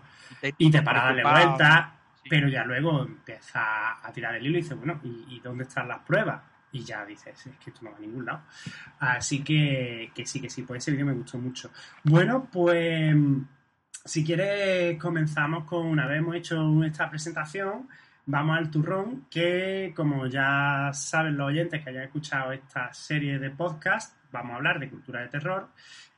Y 0.56 0.70
te 0.70 0.80
para 0.80 1.02
a 1.02 1.04
darle 1.08 1.24
vueltas, 1.24 1.86
Sí. 2.22 2.28
pero 2.30 2.48
ya 2.48 2.64
luego 2.64 3.02
empieza 3.02 3.98
a 4.00 4.12
tirar 4.12 4.36
el 4.36 4.46
hilo 4.46 4.56
y 4.56 4.62
dice, 4.62 4.74
bueno, 4.74 4.98
¿y, 5.02 5.26
y 5.28 5.40
dónde 5.40 5.64
están 5.64 5.88
las 5.88 5.98
pruebas? 6.00 6.40
Y 6.72 6.84
ya 6.84 7.04
dices, 7.04 7.46
es 7.46 7.56
que 7.58 7.70
esto 7.70 7.80
no 7.82 7.90
va 7.90 7.98
a 7.98 8.00
ningún 8.00 8.24
lado. 8.24 8.42
Así 8.98 9.44
que, 9.44 10.10
que 10.14 10.24
sí, 10.24 10.40
que 10.40 10.48
sí, 10.48 10.62
pues 10.62 10.82
ese 10.82 10.92
vídeo 10.92 11.06
me 11.06 11.12
gustó 11.12 11.38
mucho. 11.38 11.70
Bueno, 12.02 12.48
pues 12.50 13.14
si 14.04 14.24
quieres 14.24 14.98
comenzamos 14.98 15.64
con, 15.64 15.86
una 15.86 16.06
vez 16.06 16.18
hemos 16.18 16.36
hecho 16.36 16.84
esta 16.84 17.08
presentación, 17.08 17.88
vamos 18.26 18.58
al 18.58 18.70
turrón, 18.70 19.26
que 19.30 19.92
como 19.94 20.26
ya 20.26 20.90
saben 20.92 21.36
los 21.36 21.48
oyentes 21.48 21.82
que 21.82 21.90
hayan 21.90 22.04
escuchado 22.04 22.52
esta 22.52 22.92
serie 22.92 23.38
de 23.38 23.50
podcast, 23.50 24.16
vamos 24.32 24.52
a 24.52 24.56
hablar 24.56 24.80
de 24.80 24.88
cultura 24.88 25.20
de 25.20 25.28
terror 25.28 25.68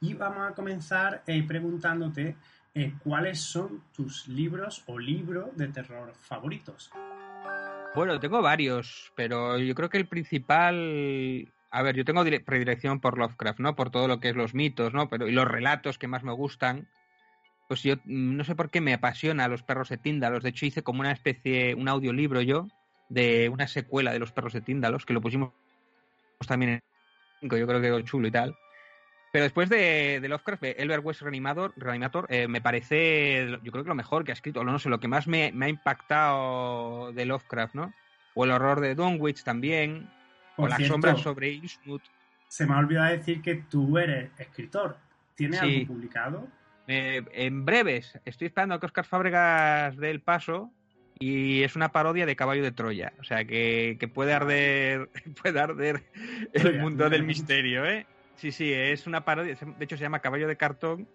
y 0.00 0.14
vamos 0.14 0.50
a 0.50 0.54
comenzar 0.54 1.22
eh, 1.26 1.42
preguntándote 1.46 2.36
eh, 2.74 2.94
cuáles 3.02 3.40
son 3.40 3.84
tus 3.94 4.28
libros 4.28 4.82
o 4.86 4.98
libros 4.98 5.56
de 5.56 5.68
terror 5.68 6.12
favoritos. 6.14 6.90
Bueno, 7.94 8.18
tengo 8.18 8.42
varios, 8.42 9.12
pero 9.14 9.56
yo 9.58 9.74
creo 9.74 9.88
que 9.88 9.98
el 9.98 10.08
principal. 10.08 11.52
A 11.70 11.82
ver, 11.82 11.94
yo 11.94 12.04
tengo 12.04 12.24
predilección 12.44 13.00
por 13.00 13.18
Lovecraft, 13.18 13.60
¿no? 13.60 13.76
Por 13.76 13.90
todo 13.90 14.08
lo 14.08 14.18
que 14.18 14.30
es 14.30 14.36
los 14.36 14.54
mitos, 14.54 14.92
¿no? 14.92 15.08
Pero, 15.08 15.28
y 15.28 15.32
los 15.32 15.46
relatos 15.46 15.98
que 15.98 16.08
más 16.08 16.24
me 16.24 16.32
gustan. 16.32 16.88
Pues 17.68 17.82
yo 17.82 17.96
mm, 18.04 18.36
no 18.36 18.44
sé 18.44 18.54
por 18.56 18.70
qué 18.70 18.80
me 18.80 18.94
apasiona 18.94 19.48
Los 19.48 19.62
perros 19.62 19.88
de 19.88 19.98
Tíndalos. 19.98 20.42
De 20.42 20.50
hecho, 20.50 20.66
hice 20.66 20.82
como 20.82 21.00
una 21.00 21.12
especie, 21.12 21.74
un 21.74 21.88
audiolibro 21.88 22.40
yo, 22.42 22.68
de 23.08 23.48
una 23.48 23.68
secuela 23.68 24.12
de 24.12 24.18
Los 24.18 24.32
perros 24.32 24.52
de 24.52 24.60
Tíndalos, 24.60 25.06
que 25.06 25.14
lo 25.14 25.20
pusimos 25.20 25.52
también 26.46 26.72
en 27.40 27.48
yo 27.48 27.66
creo 27.66 27.80
que 27.80 27.86
quedó 27.86 28.00
chulo 28.00 28.28
y 28.28 28.30
tal. 28.30 28.56
Pero 29.34 29.42
después 29.46 29.68
de, 29.68 30.20
de 30.22 30.28
Lovecraft, 30.28 30.62
Elbert 30.62 31.04
West 31.04 31.20
Reanimador, 31.22 31.72
Reanimator, 31.76 32.26
eh, 32.28 32.46
me 32.46 32.60
parece, 32.60 33.48
yo 33.64 33.72
creo 33.72 33.82
que 33.82 33.88
lo 33.88 33.96
mejor 33.96 34.22
que 34.22 34.30
ha 34.30 34.32
escrito, 34.32 34.60
o 34.60 34.64
no 34.64 34.78
sé, 34.78 34.88
lo 34.88 35.00
que 35.00 35.08
más 35.08 35.26
me, 35.26 35.50
me 35.52 35.66
ha 35.66 35.68
impactado 35.70 37.10
de 37.12 37.24
Lovecraft, 37.24 37.74
¿no? 37.74 37.92
O 38.34 38.44
el 38.44 38.52
horror 38.52 38.78
de 38.78 38.94
Dunwich 38.94 39.42
también, 39.42 40.08
Por 40.54 40.66
o 40.66 40.68
las 40.68 40.86
sombras 40.86 41.20
sobre 41.20 41.50
Innsmouth. 41.50 42.04
Se 42.46 42.64
me 42.64 42.74
ha 42.74 42.78
olvidado 42.78 43.10
decir 43.10 43.42
que 43.42 43.56
tú 43.56 43.98
eres 43.98 44.30
escritor. 44.38 44.98
¿Tienes 45.34 45.58
Sí. 45.58 45.78
algo 45.80 45.94
publicado? 45.94 46.46
Eh, 46.86 47.24
en 47.32 47.64
breves, 47.64 48.16
estoy 48.24 48.46
esperando 48.46 48.76
a 48.76 48.78
que 48.78 48.86
Oscar 48.86 49.04
Fábregas 49.04 49.96
dé 49.96 50.12
el 50.12 50.20
paso 50.20 50.70
y 51.18 51.64
es 51.64 51.74
una 51.74 51.88
parodia 51.90 52.24
de 52.24 52.36
Caballo 52.36 52.62
de 52.62 52.70
Troya. 52.70 53.12
O 53.18 53.24
sea, 53.24 53.44
que, 53.44 53.96
que 53.98 54.06
puede 54.06 54.32
arder, 54.32 55.10
puede 55.42 55.58
arder 55.58 56.04
el 56.52 56.78
mundo 56.78 57.10
del 57.10 57.24
misterio, 57.24 57.84
¿eh? 57.84 58.06
Sí, 58.36 58.52
sí, 58.52 58.72
es 58.72 59.06
una 59.06 59.24
parodia, 59.24 59.54
de 59.54 59.84
hecho 59.84 59.96
se 59.96 60.02
llama 60.02 60.20
Caballo 60.20 60.48
de 60.48 60.56
Cartón 60.56 61.08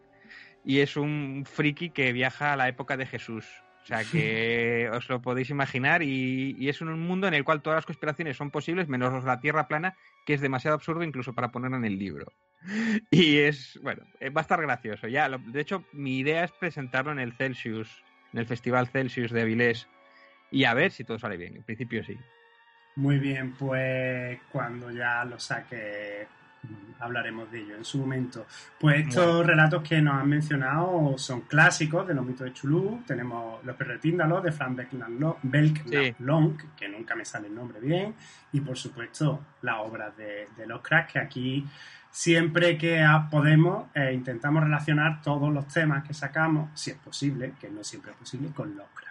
y 0.64 0.80
es 0.80 0.98
un 0.98 1.44
friki 1.46 1.92
que 1.92 2.14
viaja 2.14 2.54
a 2.54 2.58
la 2.58 2.68
época 2.68 2.98
de 2.98 3.06
Jesús. 3.06 3.64
O 3.84 3.86
sea 3.86 4.04
que 4.04 4.90
os 4.94 5.10
lo 5.10 5.22
podéis 5.22 5.50
imaginar 5.50 6.04
y, 6.04 6.56
y 6.58 6.70
es 6.70 6.82
un 6.82 7.00
mundo 7.00 7.28
en 7.28 7.34
el 7.34 7.44
cual 7.44 7.62
todas 7.62 7.78
las 7.78 7.86
conspiraciones 7.86 8.38
son 8.38 8.52
posibles 8.52 8.88
menos 8.88 9.24
la 9.24 9.40
Tierra 9.40 9.68
plana, 9.68 9.96
que 10.26 10.34
es 10.34 10.42
demasiado 10.42 10.76
absurdo 10.76 11.04
incluso 11.04 11.34
para 11.34 11.52
ponerlo 11.52 11.78
en 11.78 11.86
el 11.86 11.98
libro. 11.98 12.26
Y 13.12 13.38
es, 13.38 13.80
bueno, 13.82 14.04
eh, 14.20 14.30
va 14.30 14.42
a 14.42 14.44
estar 14.44 14.62
gracioso. 14.62 15.08
Ya, 15.08 15.30
lo- 15.30 15.40
de 15.40 15.62
hecho, 15.62 15.84
mi 15.94 16.20
idea 16.20 16.44
es 16.44 16.52
presentarlo 16.52 17.12
en 17.12 17.20
el 17.20 17.34
Celsius, 17.34 18.04
en 18.34 18.40
el 18.40 18.46
Festival 18.46 18.88
Celsius 18.88 19.32
de 19.32 19.42
Avilés, 19.42 19.88
y 20.52 20.66
a 20.66 20.74
ver 20.74 20.92
si 20.92 21.04
todo 21.04 21.18
sale 21.20 21.38
bien. 21.38 21.56
En 21.56 21.64
principio 21.64 22.04
sí. 22.04 22.18
Muy 22.96 23.18
bien, 23.18 23.54
pues 23.54 24.40
cuando 24.52 24.92
ya 24.92 25.24
lo 25.24 25.40
saque 25.40 26.28
hablaremos 27.00 27.50
de 27.52 27.60
ello 27.62 27.76
en 27.76 27.86
su 27.86 27.98
momento. 28.00 28.46
Pues 28.80 29.08
estos 29.08 29.26
Bueno. 29.26 29.44
relatos 29.44 29.84
que 29.84 30.02
nos 30.02 30.16
han 30.16 30.28
mencionado 30.28 31.18
son 31.18 31.42
clásicos 31.42 32.08
de 32.08 32.14
los 32.14 32.26
mitos 32.26 32.46
de 32.46 32.54
Chulú. 32.54 33.02
Tenemos 33.08 33.64
Los 33.64 33.76
perretíndalos 33.76 34.44
de 34.44 34.52
Frank 34.52 34.76
Belknap 34.78 35.10
Sí. 35.90 36.16
Long, 36.20 36.58
que 36.76 36.90
nunca 36.90 37.16
me 37.16 37.24
sale 37.26 37.48
el 37.48 37.56
nombre 37.56 37.80
bien. 37.80 38.16
Y 38.52 38.62
por 38.62 38.78
supuesto, 38.78 39.40
las 39.62 39.78
obras 39.80 40.16
de, 40.18 40.50
de 40.58 40.68
los 40.68 40.82
cracks, 40.82 41.14
que 41.14 41.20
aquí 41.20 41.66
siempre 42.12 42.78
que 42.78 43.06
podemos 43.30 43.88
eh, 43.94 44.12
intentamos 44.14 44.64
relacionar 44.64 45.22
todos 45.22 45.54
los 45.54 45.68
temas 45.68 46.04
que 46.04 46.14
sacamos, 46.14 46.70
si 46.74 46.92
es 46.92 46.98
posible, 46.98 47.54
que 47.60 47.70
no 47.70 47.84
siempre 47.84 48.12
es 48.12 48.18
posible, 48.18 48.50
con 48.50 48.76
Lovecraft. 48.76 49.09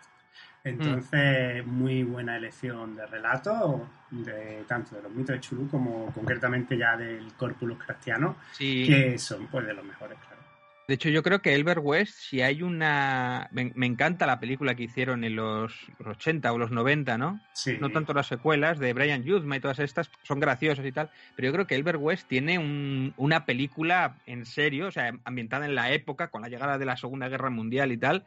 Entonces, 0.69 1.67
muy 1.67 2.03
buena 2.03 2.37
elección 2.37 2.97
de 2.97 3.07
relatos, 3.07 3.81
de, 4.11 4.65
tanto 4.67 4.97
de 4.97 5.03
los 5.03 5.13
mitos 5.13 5.35
de 5.35 5.41
Chulú 5.41 5.69
como 5.69 6.07
concretamente 6.13 6.77
ya 6.77 6.97
del 6.97 7.33
corpus 7.35 7.69
Lovecraftiano, 7.69 8.37
Sí. 8.53 8.85
que 8.87 9.19
son 9.19 9.47
pues 9.49 9.67
de 9.67 9.75
los 9.75 9.85
mejores, 9.85 10.17
claro. 10.19 10.39
De 10.87 10.95
hecho, 10.95 11.11
yo 11.11 11.23
creo 11.23 11.43
que 11.43 11.55
Elbert 11.55 11.81
West, 11.83 12.15
si 12.15 12.41
hay 12.41 12.63
una... 12.63 13.47
Me, 13.53 13.71
me 13.75 13.85
encanta 13.85 14.25
la 14.25 14.41
película 14.41 14.75
que 14.75 14.85
hicieron 14.85 15.23
en 15.23 15.37
los, 15.37 15.75
los 15.99 16.17
80 16.17 16.51
o 16.51 16.57
los 16.57 16.71
90, 16.71 17.19
¿no? 17.19 17.41
Sí. 17.53 17.77
No 17.79 17.91
tanto 17.91 18.15
las 18.15 18.27
secuelas 18.27 18.79
de 18.79 18.95
Brian 18.95 19.23
Youthma 19.23 19.59
y 19.59 19.61
todas 19.61 19.81
estas, 19.81 20.11
son 20.23 20.41
graciosas 20.41 20.87
y 20.87 20.93
tal, 20.93 21.11
pero 21.37 21.49
yo 21.49 21.53
creo 21.53 21.67
que 21.67 21.75
Elbert 21.75 21.99
West 22.01 22.27
tiene 22.27 22.59
un- 22.59 23.13
una 23.19 23.45
película 23.45 24.15
en 24.25 24.47
serio, 24.47 24.87
o 24.87 24.91
sea, 24.91 25.13
ambientada 25.25 25.67
en 25.67 25.75
la 25.75 25.93
época, 25.93 26.29
con 26.29 26.41
la 26.41 26.49
llegada 26.49 26.79
de 26.79 26.87
la 26.87 26.97
Segunda 26.97 27.29
Guerra 27.29 27.51
Mundial 27.51 27.93
y 27.93 27.99
tal, 27.99 28.25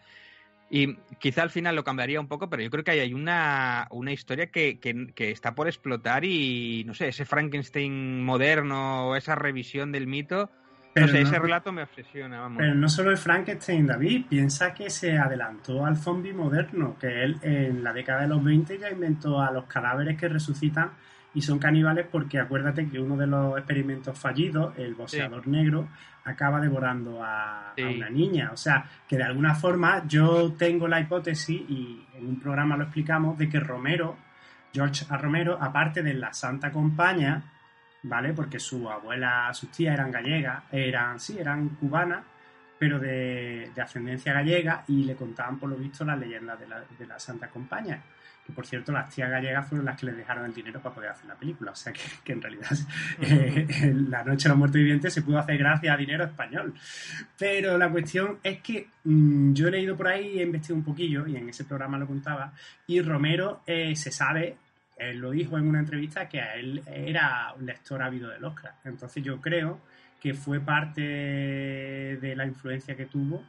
y 0.72 0.96
quizá 1.20 1.44
al 1.44 1.50
final 1.50 1.76
lo 1.76 1.84
cambiaría 1.84 2.20
un 2.22 2.28
poco, 2.30 2.50
pero 2.50 2.64
yo 2.64 2.70
creo 2.70 2.84
que 2.84 2.92
hay 2.92 3.14
una, 3.14 3.88
una 3.92 4.14
historia 4.14 4.48
que, 4.48 4.80
que- 4.80 5.08
que 5.14 5.30
está 5.32 5.54
por 5.54 5.68
explotar 5.68 6.24
y, 6.24 6.84
no 6.88 6.94
sé, 6.94 7.10
ese 7.10 7.26
Frankenstein 7.26 8.24
moderno, 8.24 9.16
esa 9.16 9.36
revisión 9.36 9.92
del 9.92 10.08
mito, 10.08 10.50
Pero 10.94 11.08
no 11.08 11.12
sé, 11.14 11.22
no- 11.24 11.28
ese 11.30 11.40
relato 11.40 11.72
me 11.72 11.84
obsesiona, 11.84 12.40
vamos. 12.42 12.58
Pero 12.60 12.74
no 12.76 12.90
solo 12.90 13.12
el 13.12 13.18
Frankenstein, 13.18 13.86
David, 13.88 14.26
piensa 14.30 14.74
que 14.74 14.90
se 14.90 15.18
adelantó 15.18 15.86
al 15.86 15.98
zombie 15.98 16.34
moderno, 16.34 16.98
que 17.00 17.24
él 17.24 17.38
en 17.44 17.84
la 17.84 17.94
década 17.94 18.22
de 18.22 18.28
los 18.30 18.44
20 18.44 18.78
ya 18.80 18.90
inventó 18.90 19.42
a 19.42 19.52
los 19.52 19.66
cadáveres 19.66 20.18
que 20.18 20.28
resucitan 20.30 20.92
y 21.34 21.42
son 21.42 21.60
caníbales 21.60 22.08
porque 22.12 22.40
acuérdate 22.40 22.90
que 22.90 23.00
uno 23.00 23.16
de 23.16 23.28
los 23.28 23.58
experimentos 23.58 24.20
fallidos, 24.20 24.78
el 24.78 24.96
boxeador 24.96 25.48
negro, 25.48 25.88
acaba 26.24 26.60
devorando 26.60 27.24
a, 27.24 27.74
una 27.78 28.10
niña. 28.10 28.52
O 28.54 28.58
sea, 28.58 28.86
que 29.08 29.18
de 29.18 29.24
alguna 29.24 29.56
forma 29.56 30.04
yo 30.08 30.54
tengo 30.54 30.88
la 30.88 31.00
hipótesis, 31.00 31.62
y 31.70 32.06
en 32.16 32.28
un 32.28 32.40
programa 32.40 32.78
lo 32.78 32.84
explicamos, 32.84 33.38
de 33.38 33.50
que 33.50 33.60
Romero, 33.60 34.18
George 34.74 35.06
A. 35.10 35.18
Romero, 35.18 35.58
aparte 35.60 36.02
de 36.04 36.14
la 36.14 36.34
Santa 36.34 36.72
Compañía, 36.72 37.44
¿vale? 38.04 38.34
Porque 38.34 38.60
su 38.60 38.90
abuela, 38.90 39.54
sus 39.54 39.72
tías 39.72 39.94
eran 39.94 40.12
gallegas, 40.12 40.64
eran, 40.72 41.20
sí, 41.20 41.38
eran 41.40 41.70
cubanas, 41.70 42.24
pero 42.80 43.00
de, 43.00 43.72
de 43.76 43.82
ascendencia 43.82 44.34
gallega 44.34 44.84
y 44.88 45.04
le 45.04 45.16
contaban 45.16 45.60
por 45.60 45.70
lo 45.70 45.76
visto 45.76 46.04
las 46.04 46.18
leyendas 46.18 46.60
de 46.60 46.68
la, 46.68 46.82
de 46.98 47.06
la 47.06 47.20
Santa 47.20 47.48
Compañía. 47.48 48.02
Que 48.46 48.54
por 48.54 48.66
cierto, 48.66 48.92
las 48.92 49.14
tías 49.14 49.30
gallegas 49.30 49.68
fueron 49.68 49.86
las 49.86 50.00
que 50.00 50.08
les 50.08 50.18
dejaron 50.18 50.46
el 50.46 50.54
dinero 50.54 50.82
para 50.82 50.96
poder 50.96 51.10
hacer 51.12 51.28
la 51.28 51.36
película. 51.36 51.72
O 51.72 51.76
sea 51.76 51.94
que, 51.94 52.02
que 52.24 52.34
en 52.34 52.42
realidad 52.42 52.72
eh, 53.22 53.68
en 53.82 54.10
La 54.10 54.24
Noche 54.24 54.44
de 54.44 54.50
los 54.50 54.58
Muertos 54.58 54.80
Vivientes 54.80 55.14
se 55.14 55.22
pudo 55.22 55.40
hacer 55.40 55.58
gracias 55.58 55.94
a 55.94 55.98
dinero 55.98 56.24
español. 56.24 56.74
Pero 57.38 57.78
la 57.78 57.90
cuestión 57.90 58.40
es 58.44 58.62
que 58.62 58.88
mm, 59.04 59.54
yo 59.54 59.68
he 59.68 59.72
leído 59.72 59.96
por 59.96 60.08
ahí, 60.08 60.40
he 60.40 60.44
investigado 60.44 60.80
un 60.80 60.86
poquillo 60.86 61.28
y 61.28 61.36
en 61.36 61.50
ese 61.50 61.66
programa 61.66 61.98
lo 61.98 62.08
contaba. 62.08 62.54
Y 62.88 63.02
Romero 63.02 63.62
eh, 63.68 63.96
se 63.96 64.12
sabe, 64.12 64.58
él 64.98 65.18
lo 65.18 65.32
dijo 65.32 65.58
en 65.58 65.68
una 65.68 65.80
entrevista, 65.80 66.28
que 66.28 66.42
a 66.42 66.56
él 66.56 66.82
era 66.88 67.54
un 67.58 67.66
lector 67.66 68.02
ávido 68.02 68.30
del 68.30 68.44
Oscar. 68.44 68.74
Entonces 68.86 69.24
yo 69.24 69.40
creo 69.40 69.80
que 70.20 70.34
fue 70.34 70.60
parte 70.60 71.02
de 71.02 72.36
la 72.36 72.46
influencia 72.46 72.96
que 72.96 73.08
tuvo 73.08 73.44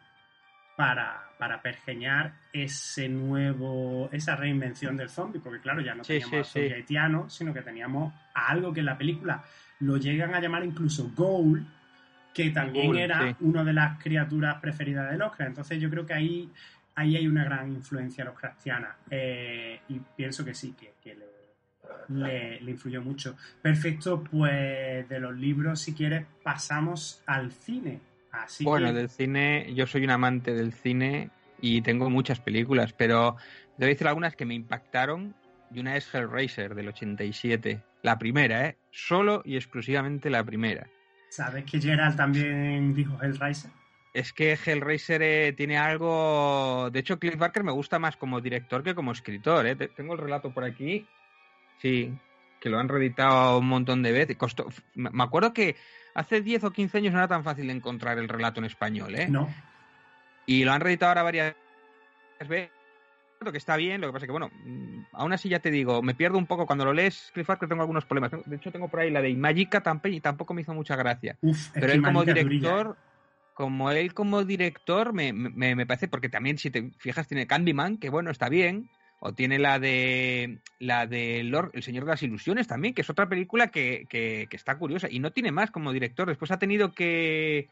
para, 0.76 1.30
para 1.38 1.61
pergeñar 1.61 2.35
ese 2.52 3.08
nuevo, 3.08 4.08
esa 4.12 4.37
reinvención 4.37 4.96
del 4.96 5.08
zombie, 5.11 5.40
porque 5.40 5.61
claro, 5.61 5.80
ya 5.80 5.94
no 5.94 6.02
Sí, 6.04 6.14
teníamos 6.14 6.30
sí, 6.32 6.37
al 6.38 6.44
zombie 6.44 6.68
sí. 6.70 6.74
haitiano, 6.74 7.30
sino 7.30 7.52
que 7.52 7.62
teníamos 7.62 8.14
a 8.35 8.48
algo 8.48 8.72
que 8.72 8.80
en 8.80 8.87
la 8.87 8.96
película 8.98 9.42
lo 9.80 9.96
llegan 9.96 10.35
a 10.35 10.40
llamar 10.40 10.64
incluso 10.64 11.11
Ghoul, 11.14 11.66
que 12.32 12.50
también 12.50 12.96
era 12.96 13.37
una 13.40 13.62
de 13.64 13.72
las 13.74 14.02
criaturas 14.02 14.58
preferidas 14.61 15.11
del 15.11 15.20
Oscar. 15.22 15.48
Entonces 15.48 15.78
yo 15.80 15.90
creo 15.90 16.06
que 16.06 16.14
ahí, 16.14 16.50
ahí 16.94 17.16
hay 17.16 17.26
una 17.26 17.44
gran 17.44 17.70
influencia 17.70 18.24
Lovecraftiana 18.24 18.96
eh, 19.11 19.80
y 19.88 19.98
pienso 19.98 20.42
que 20.44 20.54
sí, 20.54 20.72
que, 20.72 20.94
que 21.02 21.14
le, 21.14 21.26
le- 22.08 22.61
le 22.62 22.70
influyó 22.70 23.02
mucho. 23.02 23.37
Perfecto, 23.61 24.24
pues 24.24 25.06
de 25.08 25.20
los 25.20 25.37
libros, 25.37 25.80
si 25.80 25.92
quieres, 25.94 26.24
pasamos 26.42 27.22
al 27.26 27.52
cine. 27.52 28.00
Así 28.33 28.64
Bueno, 28.64 28.88
que, 28.88 28.95
del 28.95 29.09
cine, 29.11 29.73
yo 29.75 29.87
soy 29.87 30.05
un 30.05 30.11
amante 30.11 30.55
del 30.55 30.73
cine 30.73 31.31
y 31.61 31.83
tengo 31.83 32.11
muchas 32.11 32.40
películas, 32.40 32.92
pero 32.92 33.37
debo 33.77 33.88
decir 33.90 34.09
algunas 34.09 34.35
que 34.35 34.47
me 34.47 34.55
impactaron 34.55 35.35
y 35.73 35.79
una 35.81 35.97
es 35.97 36.12
Hellraiser 36.14 36.75
del 36.75 36.88
87. 36.88 37.83
La 38.03 38.18
primera, 38.18 38.66
¿eh? 38.66 38.77
Solo 38.90 39.42
y 39.45 39.57
exclusivamente 39.57 40.29
la 40.31 40.42
primera. 40.45 40.88
¿sabes 41.31 41.64
que 41.64 41.81
Gerald 41.81 42.14
también 42.16 42.95
dijo 42.95 43.18
Hellraiser? 43.23 43.71
Es 44.12 44.35
que 44.35 44.53
Hellraiser 44.53 45.23
eh, 45.23 45.53
tiene 45.55 45.79
algo... 45.79 46.90
De 46.92 46.99
hecho, 47.01 47.18
Cliff 47.18 47.38
Barker 47.38 47.64
me 47.64 47.73
gusta 47.73 47.99
más 47.99 48.16
como 48.18 48.42
director 48.42 48.83
que 48.83 48.95
como 48.95 49.12
escritor, 49.12 49.66
¿eh? 49.66 49.75
Te- 49.75 49.88
Tengo 49.88 50.12
el 50.12 50.18
relato 50.18 50.53
por 50.53 50.64
aquí. 50.64 51.07
Sí, 51.81 52.12
que 52.61 52.68
lo 52.68 52.79
han 52.79 52.90
reeditado 52.90 53.59
un 53.61 53.68
montón 53.68 54.03
de 54.03 54.12
veces. 54.12 54.37
Costó... 54.37 54.68
Me 54.95 55.23
acuerdo 55.23 55.55
que 55.55 55.77
hace 56.14 56.40
10 56.40 56.64
o 56.64 56.70
15 56.70 56.98
años 56.98 57.12
no 57.12 57.18
era 57.18 57.29
tan 57.29 57.44
fácil 57.44 57.66
de 57.66 57.72
encontrar 57.72 58.18
el 58.18 58.29
relato 58.29 58.61
en 58.61 58.66
español, 58.66 59.14
¿eh? 59.14 59.29
No. 59.29 59.53
Y 60.46 60.64
lo 60.64 60.72
han 60.72 60.81
reeditado 60.81 61.11
ahora 61.11 61.22
varias 61.22 61.55
veces. 62.48 62.70
Lo 63.40 63.51
que 63.51 63.59
está 63.59 63.77
bien, 63.77 64.01
lo 64.01 64.07
que 64.07 64.12
pasa 64.12 64.27
que, 64.27 64.31
bueno, 64.31 64.51
mm, 64.64 65.07
aún 65.14 65.33
así 65.33 65.48
ya 65.48 65.59
te 65.59 65.72
digo, 65.72 66.01
me 66.01 66.14
pierdo 66.14 66.38
un 66.38 66.46
poco 66.46 66.64
cuando 66.64 66.85
lo 66.85 66.92
lees, 66.92 67.31
Cliff 67.35 67.48
Barker, 67.48 67.68
tengo 67.68 67.83
algunos 67.83 68.05
problemas. 68.05 68.31
De 68.46 68.55
hecho, 68.55 68.70
tengo 68.70 68.88
por 68.88 69.01
ahí 69.01 69.11
la 69.11 69.20
de 69.20 69.35
Magica 69.35 69.83
y 70.05 70.20
tampoco 70.20 70.55
me 70.55 70.62
hizo 70.62 70.72
mucha 70.75 70.94
gracia. 70.94 71.37
Uf, 71.40 71.57
es 71.57 71.70
Pero 71.75 71.87
que 71.88 71.92
él 71.94 72.03
como 72.03 72.20
es 72.22 72.27
director, 72.27 72.96
como 73.55 73.90
él 73.90 74.14
como 74.14 74.44
director, 74.44 75.12
me, 75.12 75.33
me, 75.33 75.75
me 75.75 75.87
parece, 75.87 76.07
porque 76.07 76.29
también 76.29 76.57
si 76.57 76.70
te 76.70 76.92
fijas 76.98 77.27
tiene 77.27 77.48
Candyman, 77.48 77.98
que 77.98 78.11
bueno, 78.11 78.31
está 78.31 78.48
bien, 78.48 78.88
o 79.24 79.32
tiene 79.35 79.61
la 79.61 79.78
de 79.78 80.58
la 80.80 81.06
de 81.06 81.44
Lord- 81.44 81.70
El 81.74 81.85
Señor 81.85 82.04
de 82.04 82.11
las 82.11 82.22
Ilusiones 82.24 82.66
también, 82.66 82.92
que 82.92 83.02
es 83.02 83.11
otra 83.11 83.28
película 83.28 83.68
que, 83.68 84.04
que, 84.08 84.48
está 84.50 84.76
curiosa, 84.78 85.06
y 85.08 85.20
no 85.20 85.30
tiene 85.30 85.52
más 85.52 85.70
como 85.70 85.92
director, 85.92 86.26
después 86.26 86.50
ha 86.50 86.58
tenido 86.58 86.92
que, 86.92 87.68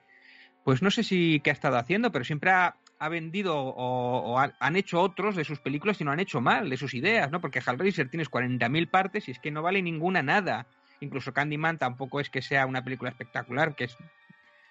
pues 0.65 0.81
no 0.81 0.93
sé 0.93 1.03
si 1.03 1.41
qué 1.43 1.51
ha 1.51 1.53
estado 1.53 1.77
haciendo, 1.77 2.13
pero 2.13 2.25
siempre 2.25 2.53
ha, 2.53 2.77
ha 3.01 3.09
vendido 3.09 3.59
o, 3.59 4.19
o 4.21 4.39
ha- 4.39 4.53
han 4.61 4.77
hecho 4.77 5.01
otros 5.01 5.35
de 5.35 5.43
sus 5.45 5.59
películas 5.59 6.01
y 6.01 6.05
no 6.05 6.13
han 6.13 6.21
hecho 6.21 6.41
mal 6.41 6.71
de 6.71 6.77
sus 6.77 6.95
ideas, 6.95 7.33
¿no? 7.33 7.41
Porque 7.41 7.59
Hellraiser 7.59 8.09
tienes 8.09 8.29
40.000 8.31 8.89
partes 8.89 9.27
y 9.27 9.33
es 9.33 9.41
que 9.41 9.51
no 9.51 9.61
vale 9.63 9.83
ninguna 9.83 10.23
nada. 10.23 10.67
Incluso 11.01 11.33
Candyman 11.33 11.79
tampoco 11.79 12.21
es 12.21 12.31
que 12.31 12.43
sea 12.43 12.65
una 12.67 12.85
película 12.85 13.11
espectacular, 13.11 13.75
que 13.75 13.85
es 13.85 13.97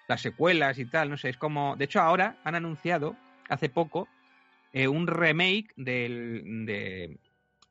las 0.08 0.22
secuelas 0.22 0.78
y 0.78 0.86
tal, 0.86 1.10
no 1.10 1.18
sé, 1.18 1.28
es 1.28 1.36
como... 1.36 1.76
De 1.76 1.84
hecho, 1.84 2.00
ahora 2.00 2.36
han 2.42 2.54
anunciado, 2.54 3.16
hace 3.50 3.68
poco, 3.68 4.08
eh, 4.72 4.88
un 4.88 5.06
remake 5.06 5.72
del, 5.76 6.64
de, 6.66 7.18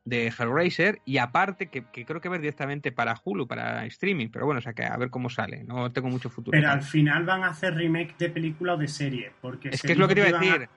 de 0.04 0.26
Hellraiser 0.26 1.00
y 1.04 1.18
aparte, 1.18 1.68
que, 1.68 1.84
que 1.92 2.04
creo 2.04 2.20
que 2.20 2.28
ver 2.28 2.40
directamente 2.40 2.92
para 2.92 3.14
Hulu, 3.22 3.46
para 3.46 3.86
streaming, 3.86 4.28
pero 4.28 4.46
bueno, 4.46 4.58
o 4.58 4.62
sea 4.62 4.72
que 4.72 4.84
a 4.84 4.96
ver 4.96 5.10
cómo 5.10 5.30
sale, 5.30 5.64
no 5.64 5.92
tengo 5.92 6.08
mucho 6.08 6.30
futuro. 6.30 6.56
Pero 6.56 6.70
al 6.70 6.82
final 6.82 7.24
van 7.24 7.44
a 7.44 7.48
hacer 7.48 7.74
remake 7.74 8.16
de 8.18 8.30
película 8.30 8.74
o 8.74 8.76
de 8.76 8.88
serie. 8.88 9.32
Porque 9.40 9.70
es 9.70 9.82
que 9.82 9.92
es 9.92 9.98
lo 9.98 10.08
que 10.08 10.14
te 10.14 10.28
iba 10.28 10.38
a 10.38 10.40
decir. 10.40 10.68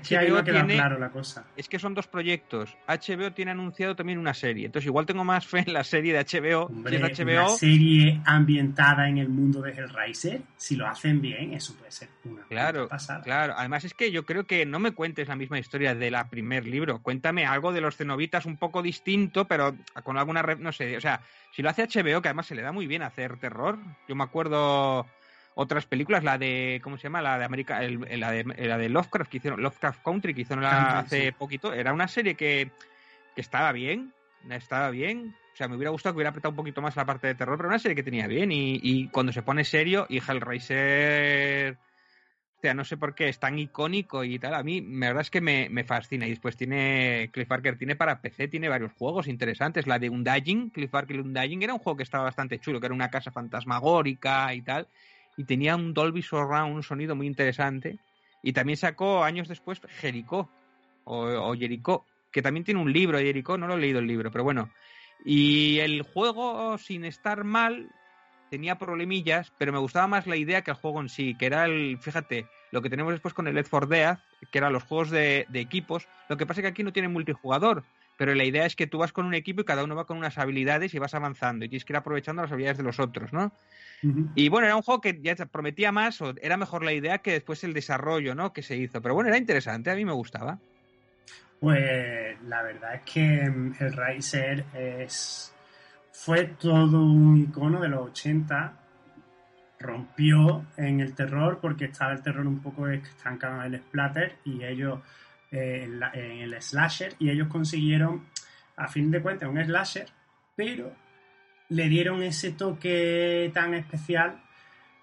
Que 0.00 0.16
ahí 0.16 0.28
no 0.28 0.36
HBO 0.36 0.44
tiene, 0.44 0.74
claro 0.74 0.98
la 0.98 1.10
cosa. 1.10 1.44
es 1.56 1.68
que 1.68 1.78
son 1.78 1.94
dos 1.94 2.06
proyectos. 2.06 2.76
HBO 2.88 3.32
tiene 3.32 3.50
anunciado 3.52 3.94
también 3.96 4.18
una 4.18 4.34
serie. 4.34 4.66
Entonces 4.66 4.86
igual 4.86 5.06
tengo 5.06 5.24
más 5.24 5.46
fe 5.46 5.64
en 5.66 5.72
la 5.72 5.84
serie 5.84 6.12
de 6.12 6.20
HBO. 6.24 6.66
Hombre, 6.66 6.98
si 6.98 7.04
es 7.12 7.18
una 7.20 7.48
serie 7.48 8.20
ambientada 8.24 9.08
en 9.08 9.18
el 9.18 9.28
mundo 9.28 9.60
de 9.60 9.72
Hellraiser, 9.72 10.40
si 10.56 10.76
lo 10.76 10.86
hacen 10.86 11.20
bien, 11.20 11.52
eso 11.54 11.74
puede 11.76 11.90
ser 11.90 12.08
una 12.24 12.42
Claro, 12.44 12.88
pasada. 12.88 13.22
claro. 13.22 13.54
Además 13.56 13.84
es 13.84 13.94
que 13.94 14.10
yo 14.10 14.24
creo 14.24 14.46
que 14.46 14.66
no 14.66 14.78
me 14.78 14.92
cuentes 14.92 15.28
la 15.28 15.36
misma 15.36 15.58
historia 15.58 15.94
de 15.94 16.10
la 16.10 16.28
primer 16.28 16.66
libro. 16.66 17.00
Cuéntame 17.02 17.46
algo 17.46 17.72
de 17.72 17.80
los 17.80 17.96
cenobitas 17.96 18.46
un 18.46 18.56
poco 18.56 18.82
distinto, 18.82 19.46
pero 19.46 19.74
con 20.04 20.18
alguna... 20.18 20.42
No 20.58 20.72
sé, 20.72 20.96
o 20.96 21.00
sea, 21.00 21.20
si 21.52 21.62
lo 21.62 21.70
hace 21.70 21.84
HBO, 21.86 22.22
que 22.22 22.28
además 22.28 22.46
se 22.46 22.54
le 22.54 22.62
da 22.62 22.72
muy 22.72 22.86
bien 22.86 23.02
hacer 23.02 23.36
terror. 23.38 23.78
Yo 24.08 24.14
me 24.14 24.24
acuerdo 24.24 25.06
otras 25.58 25.86
películas, 25.86 26.22
la 26.22 26.36
de... 26.36 26.80
¿Cómo 26.84 26.98
se 26.98 27.04
llama? 27.04 27.22
La 27.22 27.38
de 27.38 27.44
América... 27.46 27.82
el- 27.82 28.06
la, 28.20 28.30
de, 28.30 28.44
la 28.44 28.76
de 28.76 28.88
Lovecraft, 28.90 29.30
que 29.30 29.38
hicieron... 29.38 29.62
Lovecraft 29.62 30.02
Country, 30.04 30.34
que 30.34 30.42
hicieron 30.42 30.62
la- 30.62 30.98
hace 30.98 31.28
sí. 31.28 31.32
poquito. 31.32 31.72
Era 31.72 31.92
una 31.94 32.08
serie 32.08 32.34
que, 32.34 32.70
que 33.34 33.40
estaba 33.40 33.72
bien. 33.72 34.12
Estaba 34.50 34.90
bien. 34.90 35.34
O 35.54 35.56
sea, 35.56 35.66
me 35.66 35.76
hubiera 35.76 35.90
gustado 35.90 36.12
que 36.12 36.18
hubiera 36.18 36.28
apretado 36.30 36.50
un 36.50 36.56
poquito 36.56 36.82
más 36.82 36.94
la 36.96 37.06
parte 37.06 37.26
de 37.28 37.34
terror, 37.34 37.56
pero 37.56 37.70
una 37.70 37.78
serie 37.78 37.94
que 37.96 38.02
tenía 38.02 38.26
bien. 38.26 38.52
Y, 38.52 38.78
y 38.82 39.08
cuando 39.08 39.32
se 39.32 39.40
pone 39.42 39.64
serio, 39.64 40.04
y 40.10 40.18
Hellraiser 40.18 41.78
O 42.58 42.60
sea, 42.60 42.74
no 42.74 42.84
sé 42.84 42.98
por 42.98 43.14
qué 43.14 43.28
es 43.30 43.38
tan 43.38 43.58
icónico 43.58 44.24
y 44.24 44.38
tal. 44.38 44.54
A 44.54 44.62
mí, 44.62 44.82
la 44.82 45.06
verdad 45.08 45.22
es 45.22 45.30
que 45.30 45.40
me, 45.40 45.68
me 45.70 45.84
fascina. 45.84 46.26
Y 46.26 46.30
después 46.30 46.56
tiene, 46.58 47.30
Cliff 47.32 47.48
Parker 47.48 47.78
tiene 47.78 47.96
para 47.96 48.20
PC, 48.20 48.48
tiene 48.48 48.68
varios 48.68 48.92
juegos 48.92 49.26
interesantes. 49.26 49.86
La 49.86 49.98
de 49.98 50.10
Undying, 50.10 50.68
Cliff 50.68 50.90
Parker 50.90 51.20
Undying, 51.20 51.62
era 51.62 51.72
un 51.72 51.80
juego 51.80 51.96
que 51.96 52.02
estaba 52.02 52.24
bastante 52.24 52.58
chulo, 52.58 52.78
que 52.78 52.86
era 52.86 52.94
una 52.94 53.10
casa 53.10 53.30
fantasmagórica 53.30 54.52
y 54.54 54.60
tal. 54.62 54.86
Y 55.36 55.44
tenía 55.44 55.76
un 55.76 55.92
Dolby 55.92 56.22
Surround, 56.22 56.74
un 56.74 56.82
sonido 56.82 57.14
muy 57.14 57.26
interesante. 57.26 57.98
Y 58.42 58.52
también 58.52 58.76
sacó 58.76 59.24
años 59.24 59.48
después 59.48 59.80
Jericho, 60.00 60.48
o, 61.04 61.26
o 61.26 61.54
Jericho, 61.54 62.04
que 62.30 62.42
también 62.42 62.64
tiene 62.64 62.80
un 62.80 62.92
libro, 62.92 63.18
Jericho, 63.18 63.56
no 63.56 63.66
lo 63.66 63.74
he 63.74 63.80
leído 63.80 63.98
el 63.98 64.06
libro, 64.06 64.30
pero 64.30 64.44
bueno. 64.44 64.70
Y 65.24 65.78
el 65.80 66.02
juego, 66.02 66.78
sin 66.78 67.04
estar 67.04 67.44
mal, 67.44 67.90
tenía 68.50 68.78
problemillas, 68.78 69.52
pero 69.58 69.72
me 69.72 69.78
gustaba 69.78 70.06
más 70.06 70.26
la 70.26 70.36
idea 70.36 70.62
que 70.62 70.70
el 70.70 70.76
juego 70.76 71.00
en 71.00 71.08
sí, 71.08 71.34
que 71.34 71.46
era 71.46 71.64
el, 71.64 71.98
fíjate, 72.00 72.46
lo 72.70 72.82
que 72.82 72.90
tenemos 72.90 73.12
después 73.12 73.34
con 73.34 73.46
el 73.46 73.54
Left 73.54 73.70
4 73.70 73.88
Dead, 73.88 74.18
que 74.50 74.58
eran 74.58 74.72
los 74.72 74.84
juegos 74.84 75.10
de, 75.10 75.46
de 75.48 75.60
equipos. 75.60 76.08
Lo 76.28 76.36
que 76.36 76.46
pasa 76.46 76.60
es 76.60 76.62
que 76.62 76.68
aquí 76.68 76.82
no 76.82 76.92
tiene 76.92 77.08
multijugador, 77.08 77.84
pero 78.16 78.34
la 78.34 78.44
idea 78.44 78.66
es 78.66 78.76
que 78.76 78.86
tú 78.86 78.98
vas 78.98 79.12
con 79.12 79.26
un 79.26 79.34
equipo 79.34 79.60
y 79.60 79.64
cada 79.64 79.84
uno 79.84 79.94
va 79.94 80.06
con 80.06 80.18
unas 80.18 80.38
habilidades 80.38 80.94
y 80.94 80.98
vas 80.98 81.14
avanzando 81.14 81.64
y 81.64 81.68
tienes 81.68 81.84
que 81.84 81.92
ir 81.92 81.96
aprovechando 81.96 82.42
las 82.42 82.52
habilidades 82.52 82.78
de 82.78 82.84
los 82.84 82.98
otros, 82.98 83.32
¿no? 83.32 83.52
Y 84.34 84.48
bueno, 84.48 84.66
era 84.66 84.76
un 84.76 84.82
juego 84.82 85.00
que 85.00 85.20
ya 85.20 85.34
prometía 85.46 85.90
más, 85.90 86.20
o 86.20 86.34
era 86.40 86.56
mejor 86.56 86.84
la 86.84 86.92
idea 86.92 87.18
que 87.18 87.32
después 87.32 87.64
el 87.64 87.72
desarrollo, 87.72 88.34
¿no? 88.34 88.52
Que 88.52 88.62
se 88.62 88.76
hizo. 88.76 89.00
Pero 89.00 89.14
bueno, 89.14 89.28
era 89.28 89.38
interesante, 89.38 89.90
a 89.90 89.94
mí 89.94 90.04
me 90.04 90.12
gustaba. 90.12 90.58
Pues 91.60 92.40
la 92.42 92.62
verdad 92.62 92.96
es 92.96 93.02
que 93.10 93.48
mm, 93.48 93.74
el 93.80 93.92
Riser 93.92 94.64
es 94.74 95.54
fue 96.12 96.44
todo 96.44 97.04
un 97.04 97.36
icono 97.38 97.80
de 97.80 97.88
los 97.88 98.08
80. 98.08 98.72
Rompió 99.78 100.64
en 100.76 101.00
el 101.00 101.14
terror 101.14 101.58
porque 101.60 101.86
estaba 101.86 102.12
el 102.12 102.22
terror 102.22 102.46
un 102.46 102.60
poco 102.60 102.88
estancado 102.88 103.62
en 103.62 103.74
el 103.74 103.80
splatter 103.80 104.36
y 104.44 104.64
ellos 104.64 105.00
eh, 105.56 105.84
en, 105.84 105.98
la- 106.00 106.10
en 106.14 106.40
el 106.40 106.62
slasher 106.62 107.14
y 107.18 107.30
ellos 107.30 107.48
consiguieron 107.48 108.24
a 108.76 108.88
fin 108.88 109.10
de 109.10 109.20
cuentas 109.22 109.48
un 109.48 109.62
slasher, 109.64 110.06
pero 110.54 110.92
le 111.70 111.88
dieron 111.88 112.22
ese 112.22 112.52
toque 112.52 113.50
tan 113.54 113.74
especial 113.74 114.40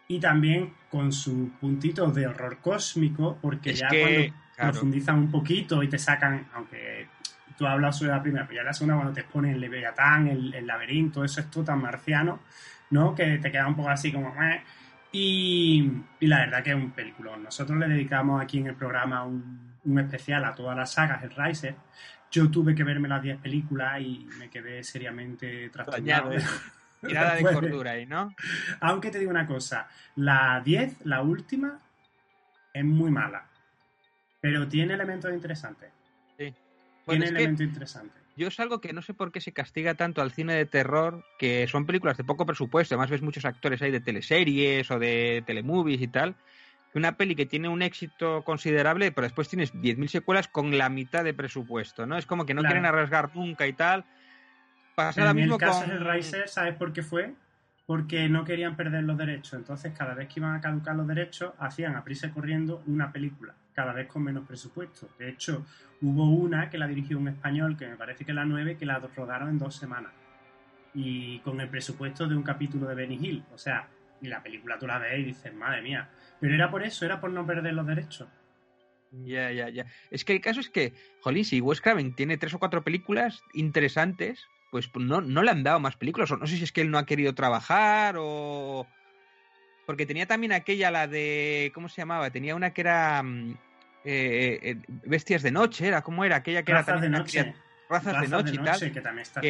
y 0.08 0.20
también 0.20 0.74
con 0.89 1.12
sus 1.12 1.50
puntitos 1.60 2.13
de 2.16 2.28
horror 2.28 2.60
cósmico 2.62 3.38
porque 3.42 3.72
Es 3.72 3.80
ya 3.80 3.88
que, 3.89 4.00
cuando 4.00 4.34
claro. 4.56 4.72
profundizan 4.72 5.18
un 5.18 5.32
poquito 5.32 5.82
y 5.84 5.88
te 5.89 5.98
sacan, 5.98 6.48
aunque 6.54 7.08
tú 7.58 7.66
hablas 7.68 7.98
sobre 7.98 8.12
la 8.12 8.22
primera, 8.22 8.46
pero 8.48 8.62
ya 8.62 8.63
la 8.63 8.74
segunda 8.74 8.96
cuando 8.96 9.13
te 9.13 9.22
exponen 9.22 9.54
el 9.56 9.60
Leviatán, 9.62 10.28
el, 10.28 10.54
el 10.54 10.66
laberinto, 10.68 11.24
eso 11.24 11.42
es 11.42 11.50
todo 11.52 11.63
tan 11.63 11.82
marciano, 11.82 12.39
¿no? 12.92 13.13
Que 13.16 13.38
te 13.39 13.52
queda 13.52 13.68
un 13.68 13.76
poco 13.76 13.89
así 13.89 14.12
como... 14.12 14.34
"Meh". 14.34 14.62
Y, 15.16 15.92
y 16.20 16.26
la 16.28 16.39
verdad 16.39 16.63
que 16.63 16.72
es 16.72 16.76
un 16.76 16.89
peliculón. 16.92 17.44
Nosotros 17.44 17.78
le 17.78 17.88
dedicamos 17.88 18.42
aquí 18.42 18.58
en 18.60 18.68
el 18.68 18.76
programa 18.76 19.24
un, 19.24 19.73
un 19.86 20.00
especial 20.00 20.46
a 20.46 20.56
todas 20.56 20.76
las 20.78 20.91
sagas, 20.91 21.24
el 21.24 21.32
Riser. 21.32 21.76
Yo 22.32 22.50
tuve 22.50 22.74
que 22.74 22.84
verme 22.84 23.08
las 23.08 23.22
10 23.22 23.39
películas 23.39 24.02
y 24.02 24.28
me 24.39 24.50
quedé 24.50 24.84
seriamente 24.84 25.69
trastornado. 25.69 26.32
Nada 27.02 27.36
de 27.36 27.43
cordura 27.43 27.91
ahí, 27.91 28.06
¿no? 28.06 28.34
Aunque 28.80 29.12
te 29.12 29.19
digo 29.19 29.32
una 29.32 29.46
cosa, 29.46 29.88
la 30.15 30.62
10, 30.63 31.06
la 31.06 31.22
última, 31.22 31.80
es 32.74 32.84
muy 32.84 33.12
mala. 33.12 33.46
Pero 34.41 34.67
tiene 34.67 34.96
elementos 34.96 35.32
interesantes. 35.32 35.91
Sí. 36.38 36.54
Bueno, 37.06 37.24
tiene 37.24 37.39
elementos 37.39 37.65
interesantes. 37.65 38.24
Yo 38.36 38.48
es 38.48 38.60
algo 38.60 38.82
que 38.82 38.93
no 38.93 39.04
sé 39.04 39.13
por 39.13 39.32
qué 39.32 39.41
se 39.41 39.54
castiga 39.54 39.93
tanto 39.93 40.22
al 40.22 40.32
cine 40.32 40.56
de 40.56 40.65
terror, 40.65 41.24
que 41.38 41.67
son 41.67 41.86
películas 41.86 42.17
de 42.17 42.24
poco 42.24 42.48
presupuesto, 42.48 42.96
además 42.96 43.12
ves 43.12 43.22
muchos 43.22 43.46
actores 43.46 43.82
ahí 43.82 43.91
de 43.91 44.00
teleseries 44.00 44.89
o 44.89 44.98
de 44.98 45.43
telemovies 45.46 46.02
y 46.02 46.08
tal. 46.08 46.36
Una 46.96 47.18
peli 47.18 47.36
que 47.36 47.46
tiene 47.46 47.70
un 47.70 47.82
éxito 47.82 48.44
considerable, 48.44 49.12
pero 49.12 49.26
después 49.26 49.50
tienes 49.50 49.74
10.000 49.74 50.08
secuelas 50.08 50.48
con 50.48 50.78
la 50.78 50.90
mitad 50.90 51.24
de 51.24 51.34
presupuesto, 51.34 52.06
¿no? 52.06 52.18
Es 52.18 52.26
como 52.26 52.46
que 52.46 52.54
no 52.54 52.62
Claro. 52.62 52.74
quieren 52.74 52.86
arriesgar 52.86 53.36
nunca 53.36 53.66
y 53.66 53.74
tal. 53.74 54.06
Pasa 54.96 55.30
en 55.30 55.36
mismo 55.36 55.56
el 55.56 55.60
caso 55.60 55.82
con... 55.82 55.90
del 55.90 56.06
Riser, 56.08 56.48
¿sabes 56.48 56.76
por 56.76 56.94
qué 56.94 57.02
fue? 57.02 57.34
Porque 57.88 58.30
no 58.30 58.46
querían 58.46 58.76
perder 58.76 59.04
los 59.04 59.18
derechos. 59.18 59.54
Entonces, 59.54 59.92
cada 59.98 60.14
vez 60.14 60.28
que 60.28 60.40
iban 60.40 60.56
a 60.56 60.62
caducar 60.62 60.96
los 60.96 61.08
derechos, 61.08 61.54
hacían 61.58 61.96
a 61.96 62.04
prisa 62.04 62.32
corriendo 62.32 62.84
una 62.86 63.12
película, 63.12 63.56
cada 63.74 63.92
vez 63.92 64.08
con 64.08 64.24
menos 64.24 64.46
presupuesto. 64.46 65.10
De 65.18 65.30
hecho, 65.30 65.66
hubo 66.02 66.30
una 66.30 66.70
que 66.70 66.78
la 66.78 66.88
dirigió 66.88 67.18
un 67.18 67.28
español, 67.28 67.76
que 67.76 67.88
me 67.88 67.96
parece 67.96 68.24
que 68.24 68.34
la 68.34 68.46
9, 68.46 68.78
que 68.78 68.86
la 68.86 69.00
rodaron 69.00 69.50
en 69.50 69.58
dos 69.58 69.76
semanas. 69.76 70.12
Y 70.94 71.40
con 71.40 71.60
el 71.60 71.68
presupuesto 71.70 72.28
de 72.28 72.36
un 72.36 72.44
capítulo 72.44 72.88
de 72.88 72.94
Benny 72.94 73.16
Hill. 73.16 73.44
O 73.52 73.58
sea, 73.58 73.88
y 74.24 74.28
la 74.28 74.42
película 74.42 74.80
tú 74.80 74.88
la 74.88 74.98
ves 75.00 75.20
y 75.20 75.24
dices, 75.26 75.54
madre 75.54 75.82
mía. 75.82 76.10
Pero 76.40 76.56
era 76.56 76.72
por 76.72 76.82
eso, 76.82 77.06
era 77.06 77.20
por 77.20 77.30
no 77.30 77.46
perder 77.46 77.74
los 77.74 77.86
derechos. 77.86 78.30
Ya, 79.12 79.52
ya, 79.52 79.70
ya. 79.70 79.86
Es 80.10 80.24
que 80.24 80.34
el 80.34 80.42
caso 80.42 80.62
es 80.62 80.70
que, 80.70 80.94
jolín, 81.22 81.44
si 81.44 81.60
Wes 81.60 81.82
Craven 81.82 82.16
tiene 82.16 82.38
tres 82.38 82.54
o 82.54 82.60
cuatro 82.60 82.84
películas 82.84 83.44
interesantes, 83.54 84.48
pues 84.72 84.90
no, 84.96 85.20
no 85.20 85.44
le 85.44 85.52
han 85.52 85.64
dado 85.64 85.82
más 85.82 85.98
películas. 85.98 86.32
O 86.32 86.38
no 86.38 86.48
sé 86.48 86.56
si 86.56 86.64
es 86.64 86.72
que 86.72 86.82
él 86.82 86.90
no 86.90 86.98
ha 86.98 87.06
querido 87.06 87.36
trabajar 87.36 88.16
o... 88.18 88.88
Porque 89.86 90.06
tenía 90.06 90.26
también 90.26 90.54
aquella, 90.54 90.90
la 90.90 91.08
de... 91.08 91.72
¿Cómo 91.76 91.90
se 91.90 92.02
llamaba? 92.02 92.32
Tenía 92.32 92.56
una 92.56 92.74
que 92.74 92.82
era... 92.82 93.22
mm, 93.22 93.58
eh, 94.06 94.60
eh, 94.64 94.76
Bestias 94.88 95.44
de 95.44 95.52
Noche, 95.52 95.88
era 95.88 96.02
¿cómo 96.02 96.24
era? 96.24 96.38
Aquella 96.38 96.64
que 96.64 96.72
Razas 96.72 96.88
era 96.88 97.02
de 97.02 97.08
también 97.08 97.14
una 97.14 97.20
noche. 97.20 97.56
Razas, 97.90 98.22
de 98.22 98.28
Noche 98.30 98.56
y 98.56 98.58
tal. 98.58 98.92
que 98.94 99.02
también 99.02 99.24
está 99.24 99.42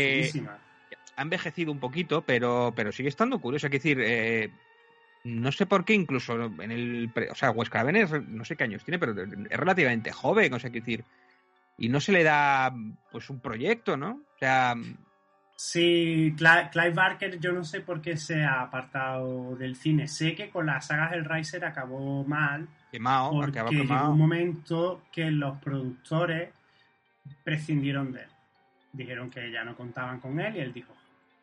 ha 1.16 1.22
envejecido 1.22 1.72
un 1.72 1.80
poquito, 1.80 2.24
pero, 2.24 2.74
pero 2.76 2.92
sigue 2.92 3.10
estando 3.10 3.40
curioso. 3.40 3.68
Hay 3.68 3.72
que 3.72 3.78
decir, 3.78 4.00
eh, 4.02 4.50
no 5.24 5.52
sé 5.52 5.66
por 5.66 5.86
qué, 5.86 5.94
incluso 5.94 6.36
en 6.62 6.72
el. 6.72 7.12
O 7.32 7.36
sea, 7.36 7.52
Wes 7.52 7.70
Craven 7.70 7.96
es, 7.96 8.12
no 8.28 8.44
sé 8.46 8.56
qué 8.56 8.66
años 8.66 8.84
tiene, 8.84 9.00
pero 9.00 9.14
es 9.22 9.30
relativamente 9.58 10.12
joven, 10.12 10.54
o 10.54 10.60
sea, 10.60 10.70
que 10.70 10.80
decir. 10.80 11.04
Y 11.78 11.90
no 11.90 12.00
se 12.00 12.12
le 12.12 12.24
da, 12.24 12.74
pues, 13.12 13.30
un 13.30 13.40
proyecto, 13.40 13.98
¿no? 13.98 14.12
O 14.36 14.38
sea, 14.40 14.76
Sí, 15.56 16.34
Cla- 16.38 16.70
Clive 16.72 16.90
Barker, 16.94 17.40
yo 17.40 17.52
no 17.54 17.64
sé 17.64 17.80
por 17.82 18.02
qué 18.02 18.18
se 18.18 18.44
ha 18.44 18.62
apartado 18.64 19.56
del 19.56 19.76
cine. 19.76 20.08
Sé 20.08 20.36
que 20.36 20.50
con 20.50 20.66
las 20.66 20.88
sagas 20.88 21.14
Hellraiser 21.14 21.64
acabó 21.64 22.24
mal, 22.26 22.68
quemado, 22.92 23.32
porque 23.32 23.60
acaba 23.60 23.70
llegó 23.72 23.84
quemado. 23.84 24.12
un 24.12 24.18
momento 24.18 25.04
que 25.12 25.30
los 25.32 25.60
productores 25.60 26.50
prescindieron 27.44 28.12
de 28.12 28.22
él. 28.24 28.30
Dijeron 28.92 29.30
que 29.30 29.52
ya 29.52 29.64
no 29.64 29.76
contaban 29.76 30.20
con 30.20 30.40
él 30.40 30.56
y 30.58 30.60
él 30.60 30.74
dijo, 30.74 30.94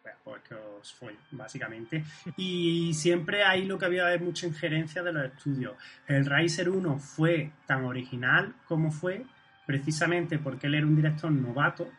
"Pues, 0.02 0.42
os 0.80 0.92
fue, 0.92 1.16
básicamente. 1.32 2.04
Y 2.36 2.92
siempre 2.94 3.44
ahí 3.44 3.66
lo 3.66 3.78
que 3.78 3.86
había 3.86 4.12
es 4.14 4.20
mucha 4.20 4.46
injerencia 4.46 5.02
de 5.02 5.12
los 5.12 5.24
estudios. 5.24 5.74
El 6.06 6.26
Riser 6.26 6.68
1 6.68 6.98
fue 6.98 7.52
tan 7.66 7.84
original 7.84 8.54
como 8.66 8.90
fue, 8.90 9.24
precisamente 9.66 10.38
porque 10.38 10.66
él 10.66 10.74
era 10.74 10.86
un 10.86 10.96
director 10.96 11.30
novato 11.30 11.90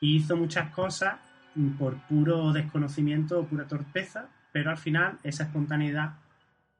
y 0.00 0.16
hizo 0.16 0.36
muchas 0.36 0.70
cosas 0.70 1.16
por 1.78 1.96
puro 2.06 2.52
desconocimiento 2.52 3.40
o 3.40 3.46
pura 3.46 3.66
torpeza, 3.66 4.28
pero 4.52 4.70
al 4.70 4.78
final 4.78 5.18
esa 5.22 5.44
espontaneidad 5.44 6.14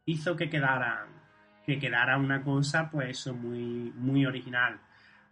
hizo 0.06 0.36
que 0.36 0.48
quedara, 0.48 1.06
que 1.64 1.78
quedara 1.78 2.18
una 2.18 2.42
cosa, 2.42 2.90
pues 2.90 3.26
muy, 3.28 3.92
muy 3.96 4.26
original. 4.26 4.78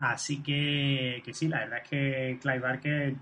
Así 0.00 0.42
que, 0.42 1.22
que 1.24 1.34
sí, 1.34 1.48
la 1.48 1.60
verdad 1.60 1.80
es 1.82 1.88
que 1.88 2.38
Clive 2.40 2.60
Barker, 2.60 3.14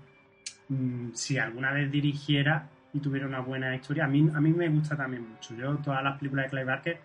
mm, 0.69 1.09
si 1.13 1.37
alguna 1.37 1.71
vez 1.71 1.91
dirigiera 1.91 2.67
y 2.93 2.99
tuviera 2.99 3.27
una 3.27 3.39
buena 3.39 3.75
historia, 3.75 4.05
a 4.05 4.07
mí, 4.07 4.29
a 4.33 4.39
mí 4.39 4.51
me 4.51 4.69
gusta 4.69 4.95
también 4.95 5.27
mucho. 5.29 5.55
Yo 5.55 5.75
todas 5.77 6.03
las 6.03 6.17
películas 6.17 6.45
de 6.45 6.49
Clive 6.49 6.65
Barker 6.65 7.01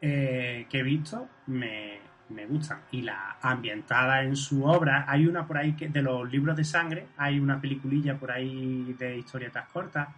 eh, 0.00 0.66
que 0.68 0.78
he 0.80 0.82
visto 0.82 1.28
me, 1.46 1.98
me 2.28 2.46
gustan. 2.46 2.80
Y 2.92 3.02
la 3.02 3.36
ambientada 3.40 4.22
en 4.22 4.36
su 4.36 4.64
obra, 4.64 5.04
hay 5.08 5.26
una 5.26 5.46
por 5.46 5.58
ahí 5.58 5.74
que 5.74 5.88
de 5.88 6.02
los 6.02 6.30
libros 6.30 6.56
de 6.56 6.64
sangre, 6.64 7.06
hay 7.16 7.38
una 7.38 7.60
peliculilla 7.60 8.16
por 8.16 8.30
ahí 8.30 8.94
de 8.98 9.18
historietas 9.18 9.68
cortas, 9.68 10.08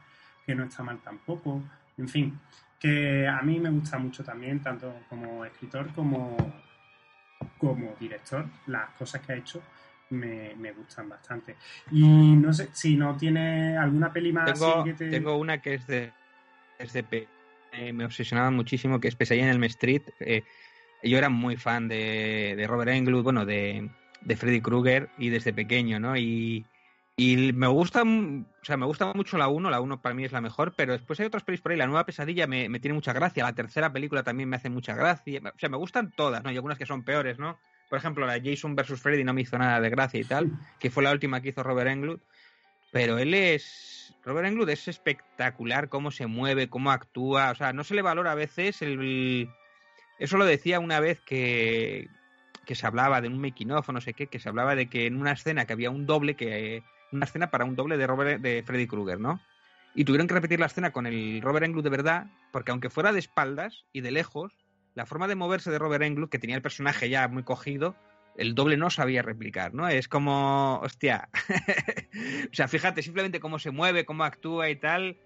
que 0.44 0.54
no 0.54 0.64
está 0.64 0.82
mal 0.82 0.98
tampoco. 0.98 1.62
En 1.98 2.08
fin, 2.08 2.38
que 2.78 3.26
a 3.26 3.40
mí 3.42 3.58
me 3.58 3.70
gusta 3.70 3.98
mucho 3.98 4.22
también, 4.22 4.60
tanto 4.60 5.00
como 5.08 5.44
escritor 5.44 5.92
como, 5.94 6.36
como 7.58 7.94
director. 7.98 8.46
Las 8.66 8.90
cosas 8.90 9.20
que 9.22 9.32
ha 9.32 9.36
hecho 9.36 9.62
me, 10.10 10.54
me 10.56 10.72
gustan 10.72 11.08
bastante. 11.08 11.56
Y 11.90 12.02
no 12.02 12.52
sé, 12.52 12.68
si 12.72 12.96
no 12.96 13.16
tiene 13.16 13.76
alguna 13.76 14.12
peli 14.12 14.32
más 14.32 14.52
Tengo, 14.52 14.80
así 14.80 14.90
que 14.90 14.94
te... 14.94 15.10
tengo 15.10 15.36
una 15.36 15.60
que 15.60 15.74
es 15.74 15.86
de, 15.86 16.12
es 16.78 16.92
de 16.92 17.28
eh, 17.72 17.92
me 17.92 18.04
obsesionaba 18.04 18.50
muchísimo, 18.50 19.00
que 19.00 19.08
es 19.08 19.16
Pesadilla 19.16 19.50
en 19.50 19.62
el 19.62 19.64
Street. 19.64 20.02
Eh, 20.20 20.42
yo 21.02 21.18
era 21.18 21.28
muy 21.28 21.56
fan 21.56 21.88
de, 21.88 22.54
de 22.56 22.66
Robert 22.66 22.90
Englund, 22.90 23.22
bueno, 23.22 23.44
de, 23.44 23.90
de 24.22 24.36
Freddy 24.36 24.60
Krueger 24.60 25.10
y 25.18 25.28
desde 25.28 25.52
pequeño, 25.52 26.00
¿no? 26.00 26.16
Y, 26.16 26.64
y 27.16 27.52
me 27.52 27.66
gusta, 27.66 28.02
o 28.02 28.64
sea, 28.64 28.76
me 28.76 28.86
gusta 28.86 29.12
mucho 29.14 29.38
la 29.38 29.48
1, 29.48 29.70
la 29.70 29.80
1 29.80 30.02
para 30.02 30.14
mí 30.14 30.24
es 30.24 30.32
la 30.32 30.40
mejor, 30.40 30.74
pero 30.76 30.92
después 30.92 31.20
hay 31.20 31.26
otras 31.26 31.44
pelis 31.44 31.60
por 31.60 31.72
ahí, 31.72 31.78
la 31.78 31.86
nueva 31.86 32.06
Pesadilla 32.06 32.46
me, 32.46 32.68
me 32.68 32.80
tiene 32.80 32.94
mucha 32.94 33.12
gracia, 33.12 33.44
la 33.44 33.54
tercera 33.54 33.92
película 33.92 34.22
también 34.22 34.48
me 34.48 34.56
hace 34.56 34.68
mucha 34.68 34.94
gracia, 34.94 35.40
o 35.44 35.58
sea, 35.58 35.68
me 35.68 35.76
gustan 35.76 36.10
todas, 36.10 36.42
¿no? 36.42 36.50
Y 36.50 36.56
algunas 36.56 36.78
que 36.78 36.86
son 36.86 37.04
peores, 37.04 37.38
¿no? 37.38 37.58
Por 37.88 37.98
ejemplo, 37.98 38.26
la 38.26 38.40
Jason 38.42 38.74
vs. 38.74 39.00
Freddy 39.00 39.24
no 39.24 39.32
me 39.32 39.42
hizo 39.42 39.58
nada 39.58 39.80
de 39.80 39.90
gracia 39.90 40.20
y 40.20 40.24
tal, 40.24 40.50
que 40.78 40.90
fue 40.90 41.02
la 41.02 41.12
última 41.12 41.40
que 41.40 41.50
hizo 41.50 41.62
Robert 41.62 41.90
Englund, 41.90 42.20
pero 42.92 43.18
él 43.18 43.34
es. 43.34 44.14
Robert 44.24 44.48
Englund 44.48 44.70
es 44.70 44.88
espectacular 44.88 45.88
cómo 45.88 46.10
se 46.10 46.26
mueve, 46.26 46.68
cómo 46.68 46.90
actúa. 46.90 47.50
O 47.50 47.54
sea, 47.54 47.72
no 47.72 47.84
se 47.84 47.94
le 47.94 48.02
valora 48.02 48.32
a 48.32 48.36
veces 48.36 48.82
el. 48.82 49.48
Eso 50.18 50.36
lo 50.36 50.44
decía 50.46 50.80
una 50.80 50.98
vez 50.98 51.20
que, 51.20 52.08
que 52.64 52.74
se 52.74 52.86
hablaba 52.86 53.20
de 53.20 53.28
un 53.28 53.40
making 53.40 53.70
of 53.72 53.88
o 53.88 53.92
no 53.92 54.00
sé 54.00 54.14
qué, 54.14 54.26
que 54.26 54.40
se 54.40 54.48
hablaba 54.48 54.74
de 54.74 54.88
que 54.88 55.06
en 55.06 55.20
una 55.20 55.32
escena 55.32 55.66
que 55.66 55.74
había 55.74 55.90
un 55.90 56.06
doble, 56.06 56.34
que 56.34 56.82
una 57.12 57.26
escena 57.26 57.50
para 57.50 57.64
un 57.64 57.76
doble 57.76 57.96
de 57.96 58.06
Robert, 58.06 58.40
de 58.40 58.62
Freddy 58.64 58.86
Krueger, 58.86 59.20
¿no? 59.20 59.40
Y 59.94 60.04
tuvieron 60.04 60.26
que 60.26 60.34
repetir 60.34 60.60
la 60.60 60.66
escena 60.66 60.90
con 60.90 61.06
el 61.06 61.40
Robert 61.40 61.64
Englund 61.64 61.84
de 61.84 61.90
verdad, 61.90 62.26
porque 62.52 62.70
aunque 62.70 62.90
fuera 62.90 63.12
de 63.12 63.18
espaldas 63.18 63.84
y 63.92 64.00
de 64.00 64.10
lejos, 64.10 64.52
la 64.96 65.06
forma 65.06 65.28
de 65.28 65.36
moverse 65.36 65.70
de 65.70 65.78
Robert 65.78 66.02
Englund, 66.02 66.30
que 66.30 66.38
tenía 66.38 66.56
el 66.56 66.62
personaje 66.62 67.08
ya 67.08 67.28
muy 67.28 67.44
cogido, 67.44 67.94
el 68.36 68.54
doble 68.54 68.78
no 68.78 68.90
sabía 68.90 69.22
replicar, 69.22 69.74
¿no? 69.74 69.86
Es 69.88 70.08
como, 70.08 70.80
hostia, 70.80 71.28
o 72.50 72.54
sea, 72.54 72.66
fíjate 72.66 73.02
simplemente 73.02 73.38
cómo 73.38 73.58
se 73.58 73.70
mueve, 73.70 74.06
cómo 74.06 74.24
actúa 74.24 74.70
y 74.70 74.76
tal, 74.76 75.18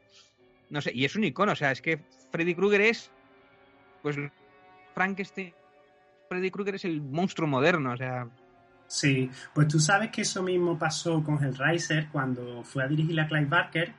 no 0.70 0.80
sé, 0.80 0.90
y 0.92 1.04
es 1.04 1.14
un 1.14 1.24
icono, 1.24 1.52
o 1.52 1.56
sea, 1.56 1.70
es 1.70 1.80
que 1.80 2.00
Freddy 2.32 2.54
Krueger 2.54 2.80
es, 2.80 3.12
pues, 4.02 4.16
Frankenstein, 4.92 5.54
Freddy 6.28 6.50
Krueger 6.50 6.74
es 6.74 6.84
el 6.84 7.00
monstruo 7.00 7.48
moderno, 7.48 7.92
o 7.92 7.96
sea, 7.96 8.28
Sí, 8.88 9.30
pues 9.54 9.68
tú 9.68 9.78
sabes 9.78 10.10
que 10.10 10.22
eso 10.22 10.42
mismo 10.42 10.76
pasó 10.76 11.22
con 11.22 11.40
Hellraiser 11.40 12.08
cuando 12.08 12.64
fue 12.64 12.82
a 12.82 12.88
dirigir 12.88 13.20
a 13.20 13.28
Clive 13.28 13.46
Barker. 13.46 13.94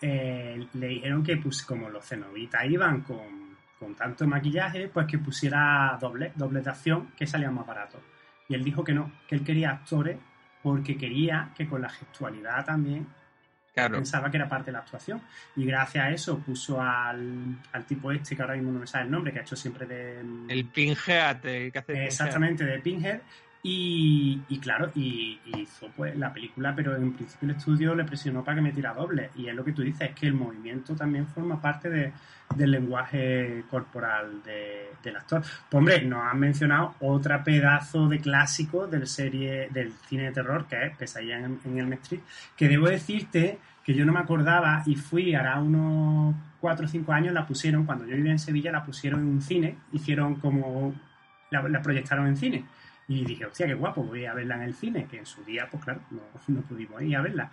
eh, 0.00 0.68
le 0.74 0.86
dijeron 0.86 1.24
que, 1.24 1.36
pues, 1.38 1.62
como 1.62 1.90
los 1.90 2.06
cenobitas 2.06 2.64
iban 2.66 3.00
con, 3.00 3.45
con 3.78 3.94
tanto 3.94 4.26
maquillaje, 4.26 4.88
pues 4.88 5.06
que 5.06 5.18
pusiera 5.18 5.96
doble, 6.00 6.32
doble 6.34 6.60
de 6.60 6.70
acción 6.70 7.12
que 7.16 7.26
salían 7.26 7.54
más 7.54 7.66
baratos. 7.66 8.00
Y 8.48 8.54
él 8.54 8.64
dijo 8.64 8.84
que 8.84 8.94
no, 8.94 9.12
que 9.28 9.34
él 9.34 9.44
quería 9.44 9.70
actores 9.70 10.16
porque 10.62 10.96
quería 10.96 11.50
que 11.56 11.68
con 11.68 11.82
la 11.82 11.88
gestualidad 11.88 12.64
también 12.64 13.06
claro. 13.76 13.96
pensaba 13.96 14.30
que 14.30 14.36
era 14.36 14.48
parte 14.48 14.66
de 14.66 14.72
la 14.72 14.78
actuación. 14.80 15.20
Y 15.54 15.64
gracias 15.64 16.04
a 16.04 16.10
eso 16.10 16.38
puso 16.38 16.80
al, 16.80 17.58
al 17.72 17.84
tipo 17.84 18.10
este, 18.10 18.34
que 18.34 18.42
ahora 18.42 18.54
mismo 18.54 18.72
no 18.72 18.80
me 18.80 18.86
sabe 18.86 19.04
el 19.04 19.10
nombre, 19.10 19.32
que 19.32 19.40
ha 19.40 19.42
hecho 19.42 19.56
siempre 19.56 19.86
de. 19.86 20.20
El 20.48 20.64
Pinhead, 20.66 21.44
el 21.46 21.72
que 21.72 21.78
hace. 21.78 22.04
Exactamente, 22.06 22.64
de 22.64 22.78
Pinhead. 22.80 23.20
Y, 23.68 24.60
claro, 24.60 24.92
y, 24.94 25.40
hizo 25.56 25.88
pues 25.96 26.16
la 26.16 26.32
película, 26.32 26.72
pero 26.76 26.94
en 26.94 27.12
principio 27.14 27.48
el 27.50 27.56
estudio 27.56 27.96
le 27.96 28.04
presionó 28.04 28.44
para 28.44 28.54
que 28.56 28.62
metiera 28.62 28.94
doble. 28.94 29.30
Y 29.34 29.48
es 29.48 29.56
lo 29.56 29.64
que 29.64 29.72
tú 29.72 29.82
dices, 29.82 30.10
es 30.10 30.14
que 30.14 30.28
el 30.28 30.34
movimiento 30.34 30.94
también 30.94 31.26
forma 31.26 31.60
parte 31.60 31.90
de, 31.90 32.12
del 32.54 32.70
lenguaje 32.70 33.64
corporal 33.68 34.40
de- 34.44 34.90
del 35.02 35.16
actor. 35.16 35.42
Pues 35.42 35.78
hombre, 35.80 36.00
nos 36.02 36.22
han 36.22 36.38
mencionado 36.38 36.94
otra 37.00 37.42
pedazo 37.42 38.06
de 38.08 38.20
clásico 38.20 38.86
del 38.86 39.08
serie, 39.08 39.68
del 39.72 39.92
cine 40.08 40.24
de 40.26 40.32
terror, 40.32 40.66
que 40.68 40.86
es 40.86 40.96
Pesadilla 40.96 41.38
en, 41.40 41.58
en 41.64 41.78
Elm 41.78 41.92
Street, 41.94 42.20
que 42.56 42.68
debo 42.68 42.86
decirte 42.88 43.58
que 43.84 43.94
yo 43.94 44.04
no 44.06 44.12
me 44.12 44.20
acordaba 44.20 44.84
y 44.86 44.94
fui, 44.94 45.34
hará 45.34 45.58
unos 45.58 46.36
4 46.60 46.86
o 46.86 46.88
5 46.88 47.12
años, 47.12 47.34
la 47.34 47.44
pusieron, 47.44 47.84
cuando 47.84 48.06
yo 48.06 48.14
vivía 48.14 48.30
en 48.32 48.38
Sevilla, 48.38 48.70
la 48.70 48.84
pusieron 48.84 49.20
en 49.22 49.26
un 49.28 49.42
cine, 49.42 49.76
hicieron 49.92 50.36
como, 50.36 50.94
la, 51.50 51.62
la 51.68 51.82
proyectaron 51.82 52.28
en 52.28 52.36
cine. 52.36 52.64
Y 53.08 53.24
dije, 53.24 53.46
hostia, 53.46 53.66
qué 53.66 53.74
guapo, 53.74 54.02
voy 54.02 54.24
a 54.26 54.34
verla 54.34 54.56
en 54.56 54.62
el 54.62 54.74
cine, 54.74 55.06
que 55.10 55.18
en 55.18 55.26
su 55.26 55.44
día, 55.44 55.68
pues 55.70 55.84
claro, 55.84 56.00
no, 56.10 56.22
no 56.48 56.60
pudimos 56.62 57.02
ir 57.02 57.16
a 57.16 57.22
verla. 57.22 57.50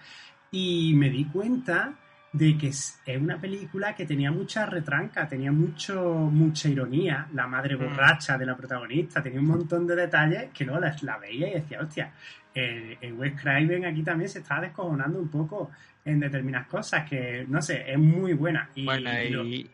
Y 0.52 0.94
me 0.96 1.10
di 1.10 1.26
cuenta 1.26 1.94
de 2.32 2.58
que 2.58 2.70
es 2.70 3.00
una 3.20 3.38
película 3.39 3.96
que 3.96 4.08
tenía 4.08 4.32
mucha 4.32 4.66
retranca, 4.66 5.28
tenía 5.28 5.52
mucho, 5.52 6.04
mucha 6.32 6.68
ironía, 6.68 7.28
la 7.34 7.46
madre 7.46 7.76
Mm. 7.76 7.80
borracha 7.80 8.38
de 8.39 8.46
la 8.48 8.58
protagonista, 8.58 9.22
tenía 9.22 9.39
un 9.39 9.46
montón 9.48 9.86
de 9.86 9.96
detalles 9.96 10.50
que 10.52 10.66
luego 10.66 10.80
la, 10.80 10.96
la 11.04 11.18
veía 11.20 11.50
y 11.50 11.54
decía, 11.54 11.80
hostia, 11.82 12.12
eh, 12.56 12.98
el 13.02 13.13
Wes 13.13 13.39
Craven 13.39 13.86
aquí 13.86 14.02
también 14.02 14.30
se 14.30 14.39
está 14.39 14.60
descojonando 14.60 15.20
un 15.20 15.30
poco 15.30 15.70
en 16.06 16.20
determinadas 16.20 16.68
cosas, 16.68 17.08
que 17.08 17.46
no 17.48 17.62
sé, 17.62 17.84
es 17.92 18.00
muy 18.00 18.34
buena. 18.34 18.68
Y, 18.74 18.86
Bueno, 18.86 19.10
y 19.24 19.30
lo- 19.30 19.70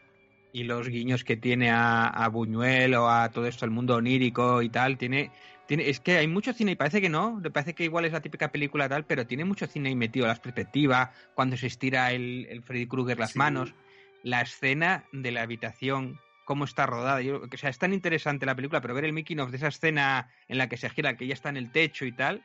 y 0.51 0.63
los 0.63 0.87
guiños 0.89 1.23
que 1.23 1.37
tiene 1.37 1.69
a, 1.71 2.07
a 2.07 2.27
Buñuel 2.27 2.95
o 2.95 3.09
a 3.09 3.29
todo 3.29 3.45
esto, 3.45 3.63
el 3.65 3.71
mundo 3.71 3.95
onírico 3.95 4.61
y 4.63 4.69
tal, 4.69 4.97
tiene, 4.97 5.31
tiene, 5.69 5.87
es 5.87 5.99
que 5.99 6.17
hay 6.17 6.27
mucho 6.27 6.51
cine 6.51 6.71
y 6.71 6.75
parece 6.75 6.99
que 6.99 7.09
no, 7.09 7.39
parece 7.53 7.75
que 7.75 7.83
igual 7.83 8.03
es 8.05 8.11
la 8.11 8.21
típica 8.21 8.51
película 8.51 8.89
tal, 8.89 9.05
pero 9.05 9.27
tiene 9.27 9.45
mucho 9.45 9.67
cine 9.67 9.89
ahí 9.89 9.95
metido, 9.95 10.25
las 10.25 10.39
perspectivas, 10.39 11.09
cuando 11.35 11.57
se 11.57 11.67
estira 11.67 12.11
el, 12.11 12.47
el 12.49 12.63
Freddy 12.63 12.87
Krueger 12.87 13.19
las 13.19 13.33
Sí. 13.33 13.37
manos, 13.37 13.75
la 14.23 14.41
escena 14.41 15.05
de 15.11 15.31
la 15.31 15.43
habitación, 15.43 16.17
cómo 16.43 16.65
está 16.65 16.87
rodada, 16.87 17.21
yo, 17.21 17.43
o 17.43 17.57
sea, 17.57 17.69
es 17.69 17.77
tan 17.77 17.93
interesante 17.93 18.47
la 18.47 18.55
película, 18.55 18.81
pero 18.81 18.95
ver 18.95 19.05
el 19.05 19.13
making 19.13 19.41
of 19.41 19.51
de 19.51 19.57
esa 19.57 19.67
escena 19.67 20.27
en 20.47 20.57
la 20.57 20.67
que 20.67 20.77
se 20.77 20.89
gira, 20.89 21.15
que 21.15 21.25
ella 21.25 21.35
está 21.35 21.49
en 21.49 21.57
el 21.57 21.71
techo 21.71 22.03
y 22.03 22.13
tal, 22.13 22.41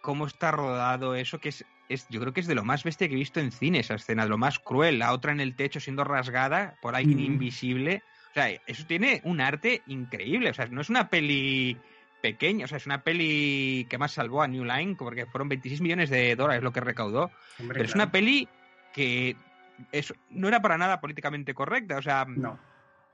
cómo 0.00 0.26
está 0.26 0.52
rodado 0.52 1.14
eso, 1.16 1.38
que 1.38 1.50
es, 1.50 1.66
es, 1.90 2.08
yo 2.08 2.18
creo 2.20 2.32
que 2.32 2.40
es 2.40 2.46
de 2.46 2.54
lo 2.54 2.64
más 2.64 2.82
bestia 2.82 3.08
que 3.08 3.14
he 3.14 3.18
visto 3.18 3.40
en 3.40 3.52
cine 3.52 3.80
esa 3.80 3.96
escena, 3.96 4.22
de 4.22 4.30
lo 4.30 4.38
más 4.38 4.58
cruel, 4.58 5.00
la 5.00 5.12
otra 5.12 5.32
en 5.32 5.40
el 5.40 5.54
techo 5.54 5.80
siendo 5.80 6.02
rasgada 6.02 6.76
por 6.80 6.96
alguien 6.96 7.18
Mm. 7.18 7.24
invisible. 7.24 8.02
O 8.30 8.34
sea, 8.34 8.48
eso 8.66 8.86
tiene 8.86 9.20
un 9.24 9.40
arte 9.42 9.82
increíble. 9.86 10.50
O 10.50 10.54
sea, 10.54 10.66
no 10.66 10.80
es 10.80 10.90
una 10.90 11.08
peli 11.08 11.76
pequeña, 12.22 12.64
o 12.64 12.68
sea, 12.68 12.78
es 12.78 12.86
una 12.86 13.02
peli 13.02 13.86
que 13.88 13.98
más 13.98 14.12
salvó 14.12 14.42
a 14.42 14.48
New 14.48 14.64
Line, 14.64 14.96
porque 14.98 15.26
fueron 15.26 15.48
26 15.48 15.80
millones 15.80 16.10
de 16.10 16.34
dólares 16.36 16.62
lo 16.62 16.72
que 16.72 16.80
recaudó. 16.80 17.30
hombre, 17.60 17.74
Pero 17.74 17.84
es 17.84 17.92
claro. 17.92 18.04
una 18.06 18.12
peli 18.12 18.48
que 18.92 19.36
es, 19.92 20.12
no 20.30 20.48
era 20.48 20.60
para 20.60 20.78
nada 20.78 21.00
políticamente 21.00 21.54
correcta. 21.54 21.98
O 21.98 22.02
sea, 22.02 22.24
No, 22.28 22.58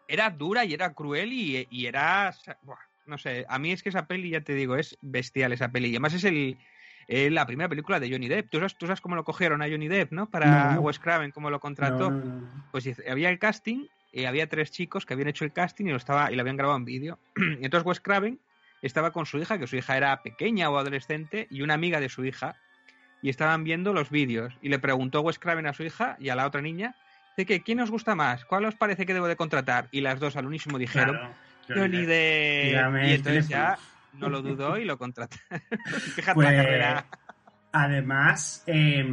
era 0.09 0.31
dura 0.31 0.65
y 0.65 0.75
era 0.75 0.93
cruel 0.95 1.33
y, 1.33 1.67
y 1.71 1.87
era. 1.87 2.33
buah, 2.63 2.77
no 3.07 3.19
sé, 3.19 3.45
a 3.49 3.59
mí 3.59 3.73
es 3.73 3.83
que 3.83 3.89
esa 3.89 4.07
peli, 4.07 4.31
ya 4.31 4.41
te 4.43 4.55
digo, 4.55 4.77
es 4.77 4.97
bestial 5.03 5.53
esa 5.53 5.71
peli. 5.71 5.89
Y 5.89 5.93
además 5.93 6.15
es 6.15 6.25
el. 6.25 6.57
eh, 7.09 7.31
la 7.31 7.45
primera 7.47 7.69
película 7.69 7.99
de 7.99 8.11
Johnny 8.11 8.29
Depp. 8.29 8.49
¿Tú 8.51 8.59
sabes, 8.59 8.77
tú 8.79 8.87
sabes 8.87 9.01
cómo 9.01 9.17
lo 9.17 9.25
cogieron 9.25 9.61
a 9.61 9.69
Johnny 9.69 9.89
Depp, 9.89 10.13
¿no? 10.13 10.31
Para 10.31 10.75
No. 10.75 10.81
Wes 10.83 10.99
Craven, 11.01 11.33
cómo 11.33 11.51
lo 11.51 11.59
contrató. 11.61 12.11
no. 12.13 12.49
Pues 12.71 12.89
había 13.11 13.29
el 13.31 13.39
casting, 13.41 13.87
y 14.13 14.25
había 14.27 14.47
tres 14.49 14.71
chicos 14.71 15.05
que 15.05 15.15
habían 15.15 15.29
hecho 15.29 15.45
el 15.45 15.53
casting 15.53 15.87
y 15.87 15.91
lo 15.91 15.97
estaba 15.97 16.31
y 16.31 16.37
lo 16.37 16.43
habían 16.43 16.57
grabado 16.57 16.79
en 16.79 16.85
vídeo. 16.85 17.19
Entonces 17.61 17.85
Wes 17.87 18.01
Craven 18.01 18.39
estaba 18.83 19.13
con 19.13 19.27
su 19.27 19.39
hija, 19.39 19.59
que 19.59 19.67
su 19.67 19.77
hija 19.77 19.97
era 19.97 20.23
pequeña 20.23 20.71
o 20.71 20.77
adolescente, 20.79 21.47
y 21.51 21.63
una 21.63 21.75
amiga 21.75 22.01
de 22.01 22.09
su 22.09 22.25
hija, 22.25 22.57
y 23.23 23.31
estaban 23.31 23.65
viendo 23.65 23.93
los 23.93 24.11
vídeos. 24.11 24.55
Y 24.61 24.69
le 24.69 24.79
preguntó 24.79 25.21
Wes 25.21 25.39
Craven 25.39 25.67
a 25.67 25.73
su 25.73 25.85
hija 25.85 26.17
y 26.19 26.29
a 26.29 26.35
la 26.37 26.47
otra 26.47 26.61
niña, 26.61 26.95
de 27.37 27.47
que, 27.47 27.63
¿quién 27.63 27.81
os 27.81 27.91
gusta 27.91 28.15
más? 28.15 28.45
¿Cuál 28.45 28.65
os 28.67 28.75
parece 28.75 29.07
que 29.07 29.15
debo 29.15 29.29
de 29.29 29.37
contratar? 29.37 29.89
Y 29.91 30.01
las 30.01 30.21
dos 30.21 30.37
al 30.37 30.47
unísimo 30.47 30.79
dijeron, 30.79 31.17
Claro, 31.67 31.83
Johnny 31.83 32.05
Depp. 32.05 33.05
Y 33.05 33.13
entonces 33.13 33.49
ya 33.49 33.79
no 34.15 34.29
lo 34.29 34.43
dudó 34.43 34.77
y 34.77 34.85
lo 34.85 34.99
contrataron. 34.99 35.43
Fíjate 36.15 36.35
Pues, 36.35 36.51
la 36.51 36.57
carrera. 36.63 37.07
Además, 37.73 38.65
eh, 38.67 39.07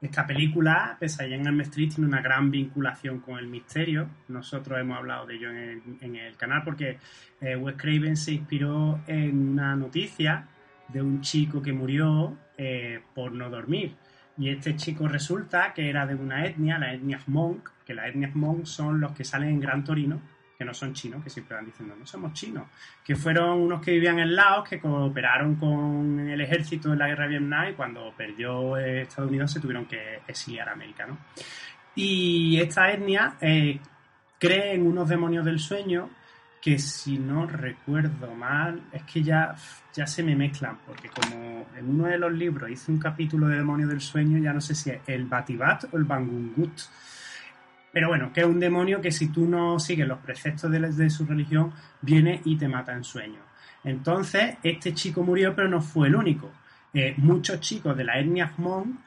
esta 0.00 0.26
película, 0.26 0.96
Pesadilla 1.00 1.36
en 1.36 1.46
Elm 1.46 1.60
Street, 1.62 1.94
tiene 1.94 2.08
una 2.08 2.20
gran 2.20 2.50
vinculación 2.50 3.20
con 3.20 3.38
el 3.38 3.46
misterio. 3.46 4.08
Nosotros 4.28 4.78
hemos 4.78 4.98
hablado 4.98 5.26
de 5.26 5.36
ello 5.36 5.50
en 5.50 5.56
el, 5.56 5.82
en 6.00 6.16
el 6.16 6.36
canal 6.36 6.62
porque 6.64 6.98
eh, 7.40 7.56
Wes 7.56 7.76
Craven 7.76 8.16
se 8.16 8.32
inspiró 8.32 9.00
en 9.06 9.52
una 9.52 9.74
noticia 9.74 10.48
de 10.88 11.02
un 11.02 11.22
chico 11.22 11.62
que 11.62 11.72
murió 11.72 12.36
eh, 12.58 13.00
por 13.14 13.32
no 13.32 13.48
dormir. 13.48 13.94
Y 14.38 14.50
este 14.50 14.76
chico 14.76 15.08
resulta 15.08 15.72
que 15.72 15.88
era 15.88 16.06
de 16.06 16.14
una 16.14 16.44
etnia, 16.44 16.78
la 16.78 16.92
etnia 16.92 17.18
Hmong, 17.26 17.62
que 17.86 17.94
la 17.94 18.06
etnia 18.06 18.30
Hmong 18.34 18.66
son 18.66 19.00
los 19.00 19.12
que 19.12 19.24
salen 19.24 19.48
en 19.48 19.60
Gran 19.60 19.82
Torino, 19.82 20.20
que 20.56 20.64
no 20.64 20.72
son 20.72 20.92
chinos, 20.94 21.22
que 21.22 21.30
siempre 21.30 21.56
van 21.56 21.66
diciendo, 21.66 21.94
no 21.98 22.06
somos 22.06 22.32
chinos, 22.32 22.64
que 23.04 23.14
fueron 23.14 23.60
unos 23.60 23.80
que 23.80 23.92
vivían 23.92 24.18
en 24.18 24.34
Laos, 24.34 24.68
que 24.68 24.80
cooperaron 24.80 25.56
con 25.56 26.20
el 26.20 26.40
ejército 26.40 26.92
en 26.92 26.98
la 26.98 27.08
guerra 27.08 27.24
de 27.24 27.30
Vietnam 27.30 27.70
y 27.70 27.74
cuando 27.74 28.12
perdió 28.16 28.76
eh, 28.76 29.02
Estados 29.02 29.30
Unidos 29.30 29.52
se 29.52 29.60
tuvieron 29.60 29.86
que 29.86 30.20
exiliar 30.26 30.68
a 30.68 30.72
América, 30.72 31.06
¿no? 31.06 31.18
Y 31.94 32.58
esta 32.60 32.90
etnia 32.90 33.36
eh, 33.40 33.80
cree 34.38 34.74
en 34.74 34.86
unos 34.86 35.08
demonios 35.08 35.44
del 35.44 35.58
sueño 35.58 36.10
que 36.66 36.80
si 36.80 37.16
no 37.16 37.46
recuerdo 37.46 38.34
mal, 38.34 38.82
es 38.92 39.04
que 39.04 39.22
ya, 39.22 39.54
ya 39.94 40.04
se 40.04 40.24
me 40.24 40.34
mezclan, 40.34 40.78
porque 40.84 41.08
como 41.08 41.64
en 41.76 41.88
uno 41.88 42.06
de 42.06 42.18
los 42.18 42.32
libros 42.32 42.68
hice 42.68 42.90
un 42.90 42.98
capítulo 42.98 43.46
de 43.46 43.58
demonios 43.58 43.88
del 43.88 44.00
sueño, 44.00 44.38
ya 44.38 44.52
no 44.52 44.60
sé 44.60 44.74
si 44.74 44.90
es 44.90 45.00
el 45.06 45.26
Batibat 45.26 45.84
o 45.92 45.96
el 45.96 46.02
Bangungut. 46.02 46.80
Pero 47.96 48.08
bueno, 48.08 48.30
que 48.30 48.40
es 48.42 48.46
un 48.46 48.60
demonio 48.60 49.00
que 49.00 49.10
si 49.10 49.28
tú 49.28 49.46
no 49.46 49.78
sigues 49.78 50.06
los 50.06 50.18
preceptos 50.18 50.70
de, 50.70 51.08
su 51.08 51.24
religión, 51.24 51.72
viene 52.02 52.42
y 52.44 52.58
te 52.58 52.68
mata 52.68 52.92
en 52.92 53.02
sueño. 53.02 53.40
Entonces, 53.84 54.58
este 54.62 54.92
chico 54.92 55.22
murió, 55.22 55.56
pero 55.56 55.66
no 55.66 55.80
fue 55.80 56.08
el 56.08 56.14
único. 56.14 56.52
Eh, 56.92 57.14
muchos 57.16 57.58
chicos 57.60 57.96
de 57.96 58.04
la 58.04 58.18
etnia 58.18 58.52
Hmong, 58.54 58.98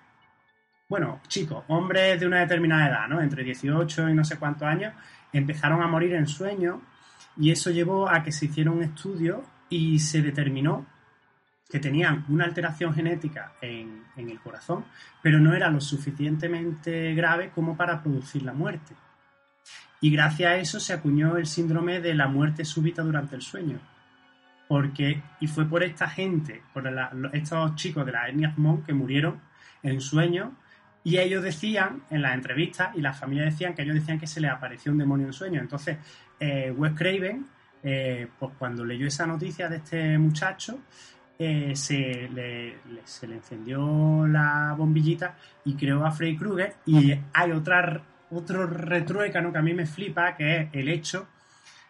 bueno, 0.88 1.22
chicos, 1.28 1.66
hombres 1.68 2.20
de 2.20 2.26
una 2.26 2.40
determinada 2.40 2.88
edad, 2.90 3.08
¿no? 3.08 3.22
Entre 3.22 3.44
18 3.44 4.10
y 4.10 4.16
no 4.16 4.24
sé 4.24 4.38
cuántos 4.38 4.68
años, 4.68 4.92
empezaron 5.32 5.84
a 5.84 5.88
morir 5.88 6.16
en 6.16 6.26
sueño 6.26 6.82
y 7.38 7.52
eso 7.52 7.70
llevó 7.70 8.10
a 8.10 8.24
que 8.24 8.32
se 8.32 8.48
hiciera 8.48 8.72
un 8.72 8.82
estudio 8.82 9.44
y 9.70 10.00
se 10.00 10.24
determinó 10.24 10.88
que 11.70 11.80
tenían 11.80 12.26
una 12.30 12.46
alteración 12.46 12.94
genética 12.94 13.54
en, 13.62 14.04
en 14.18 14.30
el 14.30 14.40
corazón, 14.40 14.86
pero 15.22 15.40
no 15.40 15.54
era 15.54 15.70
lo 15.70 15.80
suficientemente 15.80 17.14
grave 17.14 17.52
como 17.54 17.78
para 17.78 18.02
producir 18.02 18.42
la 18.42 18.54
muerte. 18.54 18.96
Y 20.02 20.10
gracias 20.12 20.52
a 20.52 20.56
eso 20.56 20.80
se 20.80 20.94
acuñó 20.94 21.38
el 21.38 21.46
síndrome 21.46 22.00
de 22.00 22.16
la 22.16 22.28
muerte 22.28 22.66
súbita 22.66 23.04
durante 23.04 23.36
el 23.36 23.42
sueño. 23.42 23.80
Porque, 24.68 25.22
y 25.40 25.48
fue 25.48 25.66
por 25.66 25.84
esta 25.84 26.08
gente, 26.08 26.62
por 26.74 26.88
estos 27.34 27.76
chicos 27.76 28.06
de 28.06 28.12
la 28.14 28.30
etnia 28.30 28.54
Hmong 28.56 28.84
que 28.84 28.94
murieron 28.94 29.42
en 29.84 30.00
sueño, 30.00 30.56
Y 31.04 31.18
ellos 31.18 31.44
decían, 31.44 32.04
en 32.10 32.22
las 32.22 32.34
entrevistas, 32.34 32.96
y 32.96 33.02
las 33.02 33.18
familias 33.18 33.54
decían 33.54 33.74
que 33.74 33.84
ellos 33.84 33.96
decían 33.96 34.20
que 34.20 34.28
se 34.28 34.42
les 34.42 34.52
apareció 34.52 34.92
un 34.92 34.98
demonio 34.98 35.28
en 35.28 35.34
sueño. 35.34 35.62
Entonces, 35.62 35.98
eh, 36.40 36.72
Wes 36.76 36.94
Craven, 36.94 37.48
eh, 37.82 38.28
pues 38.38 38.52
cuando 38.60 38.84
leyó 38.84 39.08
esa 39.08 39.26
noticia 39.26 39.70
de 39.70 39.78
este 39.78 40.18
muchacho, 40.18 40.80
eh, 41.40 41.74
se, 41.76 42.28
le, 42.34 42.68
le- 42.92 43.02
se 43.06 43.26
le 43.28 43.36
encendió 43.36 44.28
la 44.28 44.76
bombillita 44.78 45.38
y 45.66 45.74
creó 45.76 46.06
a 46.06 46.12
Freddy 46.12 46.36
Krueger. 46.38 46.76
Y 46.86 47.14
hay 47.34 47.52
otra, 47.52 48.02
otro 48.32 48.68
retruécano 48.68 49.52
que 49.52 49.58
a 49.58 49.62
mí 49.62 49.74
me 49.74 49.86
flipa, 49.86 50.36
que 50.36 50.58
es 50.58 50.70
el 50.74 50.90
hecho 50.90 51.28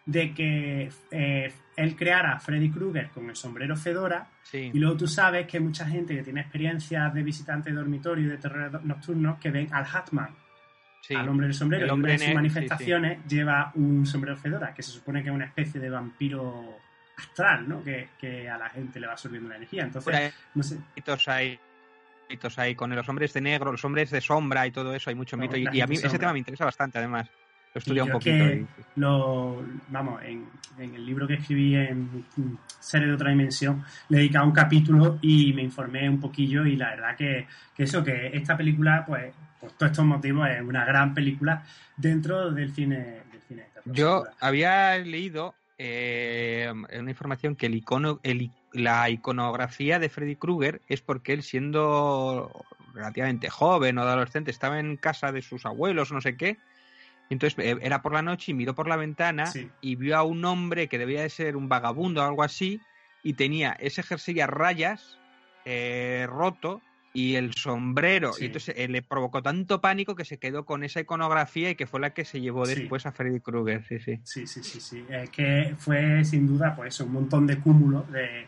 de 0.06 0.34
que 0.34 0.90
eh, 1.12 1.52
él 1.76 1.96
creara 1.96 2.34
a 2.34 2.40
Freddy 2.40 2.70
Krueger 2.70 3.10
con 3.10 3.30
el 3.30 3.36
sombrero 3.36 3.76
Fedora 3.76 4.28
Sí. 4.44 4.72
y 4.74 4.80
luego 4.80 4.98
tú 4.98 5.08
sabes 5.08 5.46
que 5.46 5.58
hay 5.58 5.64
mucha 5.64 5.86
gente 5.86 6.16
que 6.16 6.24
tiene 6.24 6.42
experiencias 6.42 7.14
de 7.14 7.22
visitante 7.22 7.70
de 7.70 7.76
dormitorio 7.76 8.26
y 8.26 8.30
de 8.30 8.38
terror 8.40 8.84
nocturnos 8.84 9.38
que 9.38 9.52
ven 9.52 9.72
al 9.72 9.86
Hatman, 9.86 10.30
sí. 11.02 11.14
al 11.14 11.30
hombre 11.30 11.46
del 11.46 11.54
sombrero, 11.54 11.84
El 11.86 11.90
y 11.90 11.94
hombre 11.94 12.12
una 12.14 12.14
de 12.14 12.20
sus 12.20 12.28
sí, 12.30 12.34
manifestaciones 12.34 13.20
lleva 13.28 13.72
un 13.76 14.08
sombrero 14.08 14.36
fedora, 14.38 14.74
que 14.74 14.82
se 14.82 14.90
supone 14.92 15.22
que 15.22 15.30
es 15.30 15.36
una 15.36 15.46
especie 15.46 15.80
de 15.80 15.88
vampiro 15.92 16.80
astral, 17.20 17.68
¿no? 17.70 17.84
Que, 17.84 18.10
que 18.20 18.50
a 18.50 18.58
la 18.58 18.70
gente 18.70 19.00
le 19.00 19.08
va 19.08 19.14
absorbiendo 19.14 19.50
la 19.50 19.56
energía. 19.58 19.84
Entonces, 19.84 20.14
ahí 20.16 20.32
no 20.56 20.64
sé, 20.64 20.80
mitos 20.96 21.28
hay 21.28 21.60
mitos 22.30 22.60
hay 22.60 22.76
con 22.76 22.96
los 22.96 23.10
hombres 23.10 23.34
de 23.34 23.42
negro, 23.42 23.72
los 23.72 23.84
hombres 23.86 24.12
de 24.12 24.22
sombra 24.22 24.68
y 24.68 24.72
todo 24.72 24.94
eso, 24.94 25.10
hay 25.10 25.16
mucho 25.16 25.36
mito. 25.36 25.58
Y, 25.58 25.68
y 25.72 25.82
a 25.82 25.88
mí 25.88 25.96
ese 25.96 26.20
tema 26.20 26.32
me 26.34 26.40
interesa 26.40 26.66
bastante, 26.66 26.98
además. 27.00 27.28
Lo 27.74 27.80
estudiado 27.80 28.08
un 28.08 28.12
poquito. 28.14 28.46
que 28.46 28.56
y- 28.56 29.00
lo, 29.00 29.64
vamos, 29.90 30.24
en, 30.24 30.50
en 30.80 30.96
el 30.96 31.06
libro 31.06 31.28
que 31.28 31.36
escribí 31.36 31.76
en 31.76 32.26
Serie 32.80 33.08
de 33.08 33.14
otra 33.14 33.30
dimensión, 33.30 33.84
le 34.10 34.18
he 34.18 34.20
dedicado 34.22 34.46
un 34.46 34.52
capítulo 34.52 35.20
y 35.22 35.54
me 35.54 35.62
informé 35.62 36.10
un 36.10 36.20
poquillo 36.20 36.66
y 36.66 36.76
la 36.76 36.90
verdad 36.90 37.16
que, 37.16 37.48
que 37.76 37.84
eso, 37.84 38.04
que 38.04 38.28
esta 38.34 38.58
película, 38.58 39.04
pues, 39.06 39.34
por 39.60 39.72
todos 39.74 39.92
estos 39.92 40.06
motivos, 40.06 40.50
es 40.50 40.62
una 40.62 40.84
gran 40.84 41.14
película 41.14 41.64
dentro 41.96 42.50
del 42.52 42.72
cine, 42.74 43.22
del 43.32 43.42
cine 43.48 43.62
de 43.64 43.70
terror. 43.70 43.96
Yo 43.96 44.24
había 44.40 44.98
leído 44.98 45.54
eh, 45.80 46.72
una 47.00 47.10
información 47.10 47.56
que 47.56 47.66
el 47.68 47.76
icono, 47.76 48.20
el 48.24 48.42
i- 48.44 48.54
la 48.74 49.10
iconografía 49.10 49.98
de 49.98 50.10
Freddy 50.10 50.36
Krueger 50.36 50.82
es 50.88 51.02
porque 51.02 51.34
él 51.34 51.42
siendo 51.42 52.68
relativamente 52.94 53.50
joven 53.50 53.98
o 53.98 54.02
adolescente 54.02 54.52
estaba 54.52 54.80
en 54.80 54.98
casa 54.98 55.32
de 55.32 55.42
sus 55.42 55.66
abuelos, 55.66 56.12
no 56.12 56.22
sé 56.22 56.38
qué. 56.38 56.58
Entonces 57.30 57.58
eh, 57.66 57.78
era 57.82 58.02
por 58.02 58.14
la 58.14 58.22
noche 58.22 58.52
y 58.52 58.56
miró 58.56 58.76
por 58.76 58.88
la 58.88 58.98
ventana 58.98 59.46
Sí. 59.48 59.72
y 59.82 59.96
vio 59.96 60.18
a 60.18 60.24
un 60.24 60.44
hombre 60.46 60.90
que 60.90 60.98
debía 60.98 61.22
de 61.22 61.30
ser 61.30 61.56
un 61.56 61.70
vagabundo 61.70 62.22
o 62.22 62.26
algo 62.26 62.44
así 62.44 62.82
y 63.24 63.34
tenía 63.34 63.72
ese 63.80 64.04
jersey 64.04 64.40
a 64.40 64.48
rayas 64.48 65.18
eh, 65.66 66.26
roto 66.28 66.82
y 67.14 67.36
el 67.36 67.54
sombrero. 67.54 68.34
Sí. 68.34 68.44
Y 68.44 68.46
entonces 68.48 68.76
eh, 68.78 68.88
le 68.88 69.02
provocó 69.02 69.42
tanto 69.42 69.82
pánico 69.82 70.16
que 70.16 70.26
se 70.26 70.38
quedó 70.38 70.66
con 70.66 70.84
esa 70.84 71.00
iconografía 71.00 71.72
y 71.72 71.76
que 71.76 71.88
fue 71.88 72.00
la 72.00 72.12
que 72.14 72.24
se 72.26 72.40
llevó 72.42 72.66
Sí. 72.66 72.76
después 72.76 73.06
a 73.06 73.12
Freddy 73.12 73.40
Krueger. 73.40 73.84
Sí, 73.86 74.00
sí. 74.00 74.20
Sí, 74.24 74.46
sí, 74.48 74.64
sí, 74.64 74.80
sí. 74.80 75.06
Es 75.10 75.30
que 75.32 75.76
fue 75.78 76.24
sin 76.26 76.46
duda 76.48 76.76
pues 76.76 77.00
un 77.00 77.12
montón 77.14 77.48
de 77.48 77.58
cúmulos 77.60 78.12
de, 78.12 78.46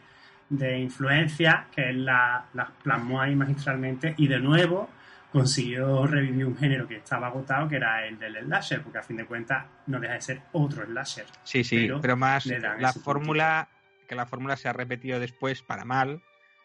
de 0.49 0.79
influencias 0.79 1.65
que 1.73 1.89
él 1.89 2.05
la- 2.05 2.45
las 2.53 2.69
plasmó 2.83 3.19
ahí 3.21 3.35
magistralmente 3.35 4.13
y 4.17 4.27
de 4.27 4.39
nuevo 4.39 4.89
consiguió 5.31 6.05
revivir 6.07 6.45
un 6.45 6.57
género 6.57 6.87
que 6.87 6.97
estaba 6.97 7.27
agotado, 7.27 7.67
que 7.69 7.77
era 7.77 8.05
el 8.05 8.19
del 8.19 8.35
slasher, 8.43 8.81
porque 8.83 8.97
a 8.99 9.03
fin 9.03 9.15
de 9.17 9.25
cuentas 9.25 9.65
no 9.87 9.97
deja 9.99 10.15
de 10.15 10.21
ser 10.21 10.41
otro 10.51 10.85
slasher. 10.85 11.25
Sí, 11.43 11.63
sí, 11.63 11.77
Pero 11.87 12.01
pero, 12.01 12.17
más 12.17 12.45
la 12.45 12.91
fórmula, 12.93 13.69
que 14.07 14.15
la 14.15 14.25
fórmula 14.25 14.57
se 14.57 14.67
ha 14.67 14.73
repetido 14.73 15.19
después 15.21 15.61
para 15.63 15.85
mal, 15.85 16.21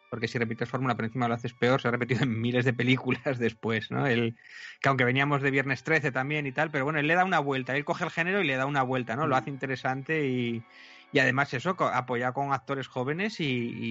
porque 0.09 0.29
si 0.29 0.39
repites 0.39 0.69
fórmula 0.69 0.97
por 0.97 1.05
encima 1.05 1.29
lo 1.29 1.35
haces 1.35 1.55
peor, 1.55 1.81
se 1.81 1.89
ha 1.89 1.91
repetido 1.91 2.23
en 2.23 2.41
miles 2.41 2.65
de 2.65 2.73
películas 2.75 3.39
después, 3.39 3.91
¿no? 3.91 4.07
El, 4.07 4.37
que 4.81 4.89
aunque 4.89 5.05
veníamos 5.05 5.43
de 5.43 5.51
Viernes 5.51 5.83
13 5.85 6.13
también 6.13 6.47
y 6.47 6.53
tal, 6.53 6.71
pero 6.71 6.85
bueno, 6.85 6.99
él 6.99 7.07
le 7.07 7.15
da 7.15 7.25
una 7.25 7.41
vuelta, 7.41 7.77
él 7.77 7.85
coge 7.85 8.05
el 8.05 8.11
género 8.11 8.41
y 8.43 8.47
le 8.47 8.57
da 8.57 8.67
una 8.67 8.83
vuelta, 8.83 9.17
¿no? 9.17 9.27
Lo 9.27 9.35
Mm. 9.35 9.39
hace 9.39 9.51
interesante 9.51 10.27
y, 10.29 10.67
y 11.11 11.19
además 11.19 11.53
eso, 11.55 11.77
apoyado 11.81 12.33
con 12.35 12.53
actores 12.53 12.89
jóvenes 12.89 13.41
y, 13.41 13.45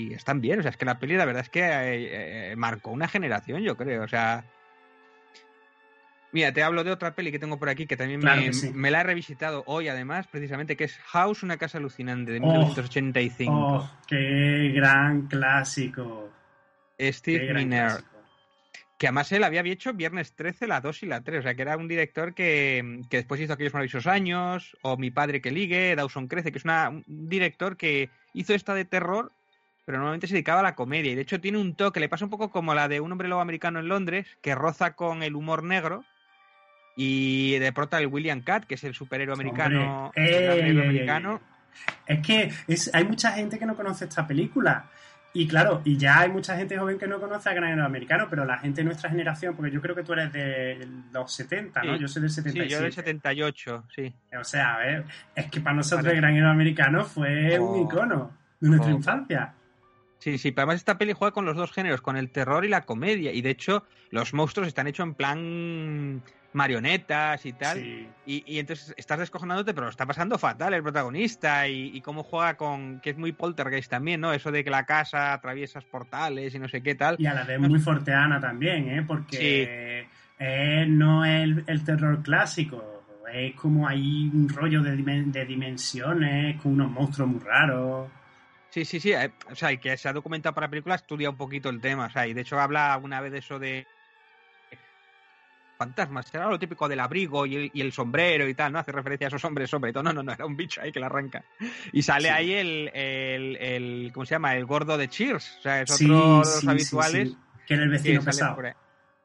y 0.10 0.14
están 0.14 0.42
bien, 0.42 0.60
o 0.60 0.62
sea, 0.62 0.72
es 0.72 0.78
que 0.78 0.86
la 0.86 1.00
peli 1.00 1.16
la 1.16 1.26
verdad 1.26 1.44
es 1.44 1.50
que 1.50 1.62
eh, 1.62 2.52
eh, 2.52 2.56
marcó 2.56 2.92
una 2.92 3.08
generación, 3.08 3.62
yo 3.64 3.76
creo, 3.78 4.04
o 4.04 4.08
sea... 4.08 4.46
Mira, 6.36 6.52
te 6.52 6.64
hablo 6.64 6.84
de 6.84 6.92
otra 6.92 7.16
peli 7.16 7.32
que 7.32 7.40
tengo 7.40 7.58
por 7.58 7.70
aquí 7.70 7.88
que 7.88 7.96
también 7.96 8.20
Claro 8.20 8.42
me, 8.42 8.48
que 8.48 8.52
sí. 8.54 8.70
me 8.74 8.92
la 8.92 9.00
he 9.00 9.04
revisitado 9.04 9.64
hoy, 9.68 9.88
además, 9.88 10.28
precisamente, 10.28 10.76
que 10.76 10.84
es 10.84 10.98
House, 10.98 11.44
una 11.44 11.56
casa 11.56 11.78
alucinante 11.78 12.34
de 12.34 12.40
Oh, 12.42 12.48
1985. 12.52 13.52
¡Oh, 13.54 13.90
qué 14.06 14.74
gran 14.76 15.28
clásico! 15.28 16.30
¡Qué 16.98 17.14
Steve 17.14 17.54
Miner, 17.54 18.04
que 18.98 19.08
además 19.08 19.32
él 19.32 19.46
había 19.46 19.62
hecho 19.62 19.94
Viernes 19.94 20.34
13, 20.36 20.68
la 20.68 20.82
2 20.82 21.04
y 21.04 21.06
la 21.06 21.22
3, 21.22 21.40
o 21.40 21.44
sea, 21.44 21.56
que 21.56 21.62
era 21.62 21.78
un 21.78 21.88
director 21.88 22.34
que, 22.34 23.00
que 23.10 23.16
después 23.16 23.40
hizo 23.40 23.54
Aquellos 23.54 23.74
Maravillosos 23.74 24.06
Años, 24.08 24.76
o 24.82 24.98
Mi 24.98 25.12
Padre 25.12 25.40
que 25.40 25.52
Ligue, 25.52 25.96
Dawson 25.96 26.28
Crece, 26.28 26.52
que 26.52 26.58
es 26.58 26.66
una- 26.66 26.90
un 26.90 27.06
director 27.08 27.78
que 27.78 28.10
hizo 28.34 28.54
esta 28.54 28.74
de 28.74 28.84
terror, 28.84 29.32
pero 29.86 30.00
normalmente 30.00 30.28
se 30.28 30.34
dedicaba 30.34 30.60
a 30.60 30.64
la 30.64 30.76
comedia, 30.76 31.14
y 31.14 31.16
de 31.16 31.22
hecho 31.22 31.40
tiene 31.40 31.60
un 31.60 31.76
toque, 31.76 32.02
le 32.02 32.10
pasa 32.10 32.26
un 32.26 32.32
poco 32.32 32.52
como 32.52 32.74
la 32.76 32.90
de 32.90 33.00
Un 33.00 33.14
hombre 33.14 33.30
lobo 33.30 33.40
americano 33.40 33.80
en 33.80 33.88
Londres, 33.88 34.28
que 34.42 34.54
roza 34.54 34.98
con 34.98 35.24
el 35.24 35.36
humor 35.38 35.64
negro, 35.64 36.04
y 36.96 37.58
de 37.60 37.72
pronto 37.74 37.98
el 37.98 38.08
William 38.08 38.42
Cat, 38.42 38.66
que 38.66 38.76
es 38.76 38.84
el 38.84 38.94
superhéroe 38.94 39.34
americano, 39.34 40.12
el 40.16 40.26
ey, 40.26 40.70
americano. 40.80 41.42
ey. 42.08 42.16
Es 42.18 42.26
que 42.26 42.52
es- 42.68 42.90
hay 42.94 43.04
mucha 43.04 43.32
gente 43.34 43.60
que 43.60 43.66
no 43.66 43.76
conoce 43.76 44.06
esta 44.06 44.26
película. 44.26 44.86
Y 45.34 45.46
claro, 45.50 45.82
y 45.84 45.98
ya 45.98 46.22
hay 46.22 46.30
mucha 46.30 46.56
gente 46.56 46.78
joven 46.78 46.98
que 46.98 47.08
no 47.08 47.20
conoce 47.20 47.50
a 47.50 47.54
Gran 47.54 47.72
Héroe 47.72 47.84
Americano, 47.86 48.28
pero 48.30 48.46
la 48.46 48.58
gente 48.58 48.80
de 48.80 48.86
nuestra 48.86 49.10
generación, 49.10 49.54
porque 49.54 49.70
yo 49.70 49.82
creo 49.82 49.94
que 49.94 50.04
tú 50.04 50.14
eres 50.14 50.32
de 50.32 50.88
los 51.12 51.34
70, 51.34 51.84
¿no? 51.84 51.96
Sí. 51.96 52.00
Yo 52.02 52.08
soy 52.08 52.22
del 52.22 52.30
Sí, 52.32 52.36
77. 52.36 52.74
yo 52.74 52.82
del 52.82 52.94
78, 52.94 53.84
sí. 53.94 54.14
O 54.40 54.46
sea, 54.46 54.76
a 54.76 54.78
ver, 54.78 55.04
es 55.36 55.52
que 55.52 55.60
para 55.60 55.76
nosotros 55.76 56.08
el 56.08 56.16
Gran 56.16 56.36
Héroe 56.38 56.50
Americano 56.52 57.04
fue 57.04 57.60
un 57.60 57.82
icono 57.86 58.32
de 58.62 58.70
nuestra 58.70 58.94
Oh. 58.94 58.96
infancia. 58.96 59.54
Sí, 60.20 60.38
sí, 60.38 60.52
pero 60.54 60.64
además 60.64 60.78
esta 60.78 60.98
peli 60.98 61.12
juega 61.12 61.34
con 61.34 61.44
los 61.46 61.58
dos 61.58 61.74
géneros, 61.74 62.00
con 62.00 62.16
el 62.16 62.32
terror 62.32 62.64
y 62.64 62.70
la 62.70 62.86
comedia. 62.86 63.34
Y 63.34 63.42
de 63.42 63.50
hecho, 63.50 63.84
los 64.12 64.34
monstruos 64.34 64.70
están 64.70 64.88
hechos 64.88 65.06
en 65.06 65.14
plan 65.16 66.22
marionetas 66.56 67.46
y 67.46 67.54
tal. 67.54 67.78
Sí. 67.80 68.08
Y, 68.26 68.44
y 68.56 68.60
entonces 68.60 68.94
estás 68.98 69.20
descojonándote, 69.20 69.74
pero 69.74 69.86
lo 69.86 69.92
está 69.92 70.06
pasando 70.06 70.38
fatal 70.38 70.74
el 70.74 70.82
protagonista. 70.82 71.68
Y, 71.68 71.92
y 71.96 72.02
cómo 72.02 72.24
juega 72.24 72.56
con. 72.58 73.00
que 73.02 73.12
es 73.12 73.18
muy 73.18 73.32
poltergeist 73.32 73.92
también, 73.92 74.22
¿no? 74.22 74.34
Eso 74.34 74.52
de 74.52 74.64
que 74.64 74.70
la 74.70 74.86
casa 74.86 75.34
atraviesas 75.34 75.84
portales 75.86 76.56
y 76.56 76.60
no 76.60 76.68
sé 76.68 76.82
qué 76.82 76.96
tal. 76.96 77.16
Y 77.20 77.26
a 77.28 77.34
la 77.34 77.44
vez 77.44 77.60
muy 77.60 77.80
forteana 77.80 78.40
también, 78.40 78.90
¿eh? 78.90 79.04
Porque 79.06 80.08
eh, 80.40 80.86
no 80.88 81.24
es 81.26 81.44
el, 81.44 81.64
el 81.68 81.84
terror 81.84 82.24
clásico. 82.24 82.92
Es 83.34 83.54
como 83.56 83.88
hay 83.88 84.30
un 84.34 84.48
rollo 84.48 84.82
de, 84.82 84.96
dimen- 84.96 85.32
de 85.32 85.46
dimensiones, 85.46 86.62
con 86.62 86.74
unos 86.74 86.90
monstruos 86.92 87.30
muy 87.30 87.40
raros. 87.40 88.10
Sí, 88.70 88.86
sí, 88.86 89.00
sí. 89.00 89.14
eh, 89.14 89.32
O 89.52 89.56
sea, 89.56 89.72
y 89.72 89.78
que 89.78 89.98
se 89.98 90.08
ha 90.08 90.14
documentado 90.14 90.54
para 90.54 90.68
la 90.68 90.72
película, 90.72 90.96
estudia 90.96 91.30
un 91.30 91.38
poquito 91.38 91.70
el 91.70 91.82
tema. 91.82 92.06
O 92.06 92.10
sea, 92.10 92.28
y 92.28 92.34
de 92.34 92.42
hecho 92.42 92.60
habla 92.60 92.94
alguna 92.94 93.22
vez 93.22 93.32
de 93.32 93.40
eso 93.40 93.58
de 93.60 93.88
fantasmas. 95.78 96.34
Era 96.34 96.50
lo 96.50 96.58
típico 96.60 96.88
del 96.88 97.00
abrigo 97.00 97.46
y 97.46 97.56
el, 97.56 97.72
y 97.74 97.82
el 97.82 97.92
sombrero 97.92 98.48
y 98.48 98.54
tal, 98.54 98.72
¿no? 98.74 98.80
Hace 98.80 98.92
referencia 98.92 99.28
a 99.28 99.30
esos 99.30 99.44
hombres 99.46 99.70
sobre 99.70 99.92
todo. 99.94 100.04
No, 100.04 100.14
no, 100.14 100.24
no, 100.24 100.32
era 100.32 100.46
un 100.46 100.56
bicho 100.58 100.82
ahí 100.82 100.92
que 100.92 101.00
la 101.00 101.08
arranca. 101.08 101.44
Y 101.92 102.02
sale 102.02 102.30
Sí. 102.30 102.34
ahí 102.34 102.54
el, 102.54 102.92
el, 102.94 103.56
el- 103.58 104.12
¿Cómo 104.14 104.26
se 104.26 104.36
llama? 104.36 104.56
El 104.56 104.66
gordo 104.66 104.98
de 104.98 105.08
Cheers. 105.08 105.58
O 105.60 105.62
sea, 105.62 105.82
es 105.82 105.92
otro 105.92 106.06
de 106.08 106.38
los 106.40 106.60
sí, 106.62 106.68
habituales. 106.70 107.30
sí. 107.30 107.38
Que 107.68 107.74
era 107.74 107.84
el 107.84 107.90
vecino 107.90 108.22
pesado. 108.22 108.58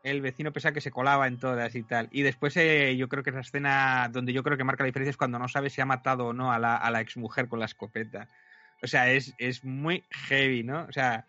El 0.03 0.23
vecino 0.23 0.51
pesado 0.51 0.73
que 0.73 0.81
se 0.81 0.91
colaba 0.91 1.27
en 1.27 1.39
todas 1.39 1.75
y 1.75 1.83
tal. 1.83 2.09
Y 2.11 2.23
después 2.23 2.57
eh, 2.57 2.97
yo 2.97 3.07
creo 3.09 3.23
que 3.23 3.31
esa 3.31 3.41
escena 3.41 4.09
donde 4.11 4.33
yo 4.33 4.43
creo 4.43 4.57
que 4.57 4.65
marca 4.65 4.83
la 4.83 4.87
diferencia 4.87 5.11
es 5.11 5.17
cuando 5.19 5.39
no 5.39 5.47
sabe 5.47 5.69
si 5.69 5.83
ha 5.83 5.85
matado 5.85 6.29
o 6.29 6.33
no 6.33 6.51
a 6.53 6.59
la, 6.59 6.77
a 6.77 6.91
la 6.91 7.01
exmujer 7.03 7.49
con 7.49 7.59
la 7.59 7.67
escopeta. 7.67 8.27
O 8.83 8.87
sea, 8.87 9.11
es, 9.13 9.35
es 9.37 9.63
muy 9.63 10.07
heavy, 10.11 10.63
¿no? 10.63 10.87
O 10.89 10.93
sea, 10.93 11.27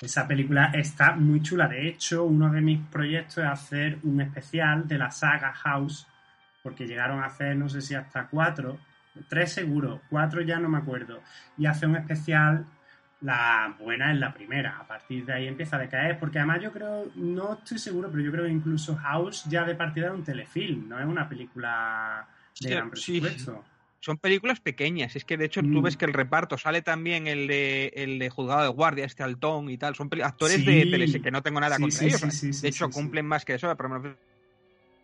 Esa 0.00 0.28
película 0.28 0.70
está 0.74 1.16
muy 1.16 1.42
chula. 1.42 1.66
De 1.66 1.88
hecho, 1.88 2.24
uno 2.24 2.50
de 2.50 2.60
mis 2.60 2.80
proyectos 2.86 3.38
es 3.38 3.44
hacer 3.44 3.98
un 4.04 4.20
especial 4.20 4.86
de 4.86 4.96
la 4.96 5.10
saga 5.10 5.52
House, 5.52 6.06
porque 6.62 6.86
llegaron 6.86 7.20
a 7.20 7.26
hacer, 7.26 7.56
no 7.56 7.68
sé 7.68 7.80
si 7.80 7.94
hasta 7.94 8.28
cuatro, 8.28 8.78
tres 9.28 9.52
seguro, 9.52 10.02
cuatro 10.08 10.40
ya 10.42 10.58
no 10.60 10.68
me 10.68 10.78
acuerdo, 10.78 11.22
y 11.56 11.66
hacer 11.66 11.88
un 11.88 11.96
especial. 11.96 12.64
La 13.20 13.74
buena 13.80 14.12
es 14.12 14.18
la 14.20 14.32
primera, 14.32 14.78
a 14.78 14.86
partir 14.86 15.24
de 15.24 15.32
ahí 15.32 15.48
empieza 15.48 15.74
a 15.74 15.80
decaer, 15.80 16.20
porque 16.20 16.38
además 16.38 16.62
yo 16.62 16.70
creo, 16.70 17.10
no 17.16 17.54
estoy 17.54 17.78
seguro, 17.78 18.08
pero 18.08 18.22
yo 18.22 18.30
creo 18.30 18.44
que 18.44 18.52
incluso 18.52 18.94
House 18.94 19.44
ya 19.48 19.64
de 19.64 19.74
partida 19.74 20.06
es 20.06 20.12
un 20.12 20.22
telefilm, 20.22 20.88
no 20.88 21.00
es 21.00 21.04
una 21.04 21.28
película 21.28 22.28
de 22.60 22.68
Sí, 22.68 22.74
gran 22.74 22.94
sí. 22.94 23.20
Son 24.00 24.18
películas 24.18 24.60
pequeñas. 24.60 25.16
Es 25.16 25.24
que 25.24 25.36
de 25.36 25.46
hecho 25.46 25.62
tú 25.62 25.80
Mm. 25.80 25.82
ves 25.82 25.96
que 25.96 26.04
el 26.04 26.12
reparto 26.12 26.56
sale 26.56 26.82
también 26.82 27.26
el 27.26 27.46
de, 27.46 27.92
el 27.96 28.18
de 28.18 28.30
Juzgado 28.30 28.62
de 28.62 28.68
Guardia, 28.68 29.04
este 29.04 29.22
Altón 29.22 29.70
y 29.70 29.78
tal. 29.78 29.94
Son 29.96 30.08
actores 30.22 30.56
Sí. 30.56 30.64
de 30.64 30.86
tele 30.86 31.20
que 31.20 31.30
no 31.30 31.42
tengo 31.42 31.60
nada 31.60 31.76
Sí, 31.76 31.82
contra 31.82 32.00
sí, 32.00 32.06
ellos. 32.06 32.62
de 32.62 32.68
hecho, 32.68 32.90
cumplen 32.90 33.26
más 33.26 33.44
que 33.44 33.54
eso, 33.54 33.74
pero 33.76 33.88
me 33.88 34.14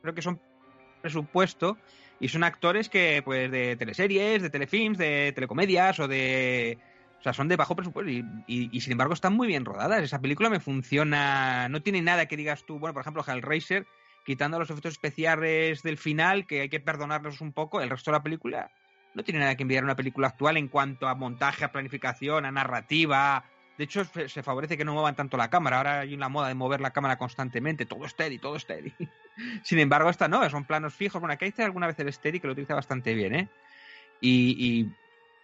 creo 0.02 0.14
que 0.14 0.22
son 0.22 0.40
presupuesto 1.00 1.76
y 2.20 2.28
son 2.28 2.44
actores 2.44 2.88
que, 2.88 3.20
pues, 3.24 3.50
de 3.50 3.76
teleseries, 3.76 4.42
de 4.42 4.50
telefilms, 4.50 4.98
de 4.98 5.32
telecomedias 5.34 5.98
o 6.00 6.08
de. 6.08 6.78
O 7.18 7.22
sea, 7.24 7.32
son 7.32 7.48
de 7.48 7.56
bajo 7.56 7.74
presupuesto 7.74 8.10
y, 8.10 8.18
y- 8.46 8.68
y, 8.70 8.80
sin 8.82 8.92
embargo 8.92 9.14
están 9.14 9.34
muy 9.34 9.48
bien 9.48 9.64
rodadas. 9.64 10.02
Esa 10.02 10.20
película 10.20 10.50
me 10.50 10.60
funciona, 10.60 11.68
no 11.70 11.82
tiene 11.82 12.02
nada 12.02 12.26
que 12.26 12.36
digas 12.36 12.64
tú, 12.66 12.78
bueno, 12.78 12.92
por 12.92 13.00
ejemplo, 13.00 13.24
Hellraiser, 13.26 13.86
quitando 14.26 14.58
los 14.58 14.68
efectos 14.68 14.92
especiales 14.92 15.82
del 15.82 15.96
final, 15.96 16.46
que 16.46 16.60
hay 16.62 16.68
que 16.68 16.80
perdonarlos 16.80 17.40
un 17.40 17.52
poco, 17.54 17.80
el 17.80 17.88
resto 17.88 18.10
de 18.10 18.18
la 18.18 18.22
película 18.22 18.70
no 19.14 19.22
tiene 19.22 19.40
nada 19.40 19.56
que 19.56 19.62
enviar 19.62 19.82
a 19.82 19.86
una 19.86 19.96
película 19.96 20.28
actual 20.28 20.56
en 20.56 20.68
cuanto 20.68 21.08
a 21.08 21.14
montaje, 21.14 21.64
a 21.64 21.72
planificación, 21.72 22.44
a 22.44 22.52
narrativa. 22.52 23.44
De 23.78 23.84
hecho, 23.84 24.04
se 24.04 24.42
favorece 24.42 24.76
que 24.76 24.84
no 24.84 24.92
muevan 24.92 25.16
tanto 25.16 25.36
la 25.36 25.50
cámara. 25.50 25.78
Ahora 25.78 26.00
hay 26.00 26.14
una 26.14 26.28
moda 26.28 26.48
de 26.48 26.54
mover 26.54 26.80
la 26.80 26.92
cámara 26.92 27.16
constantemente, 27.16 27.86
todo 27.86 28.08
steady, 28.08 28.38
todo 28.38 28.58
steady. 28.58 28.92
Sin 29.62 29.78
embargo, 29.78 30.10
esta 30.10 30.28
no, 30.28 30.48
son 30.50 30.64
planos 30.64 30.94
fijos. 30.94 31.20
Bueno, 31.20 31.34
aquí 31.34 31.46
hice 31.46 31.64
alguna 31.64 31.86
vez 31.86 31.98
el 31.98 32.12
steady 32.12 32.40
que 32.40 32.46
lo 32.46 32.52
utiliza 32.52 32.74
bastante 32.74 33.14
bien, 33.14 33.34
¿eh? 33.34 33.48
Y, 34.20 34.56
y, 34.58 34.94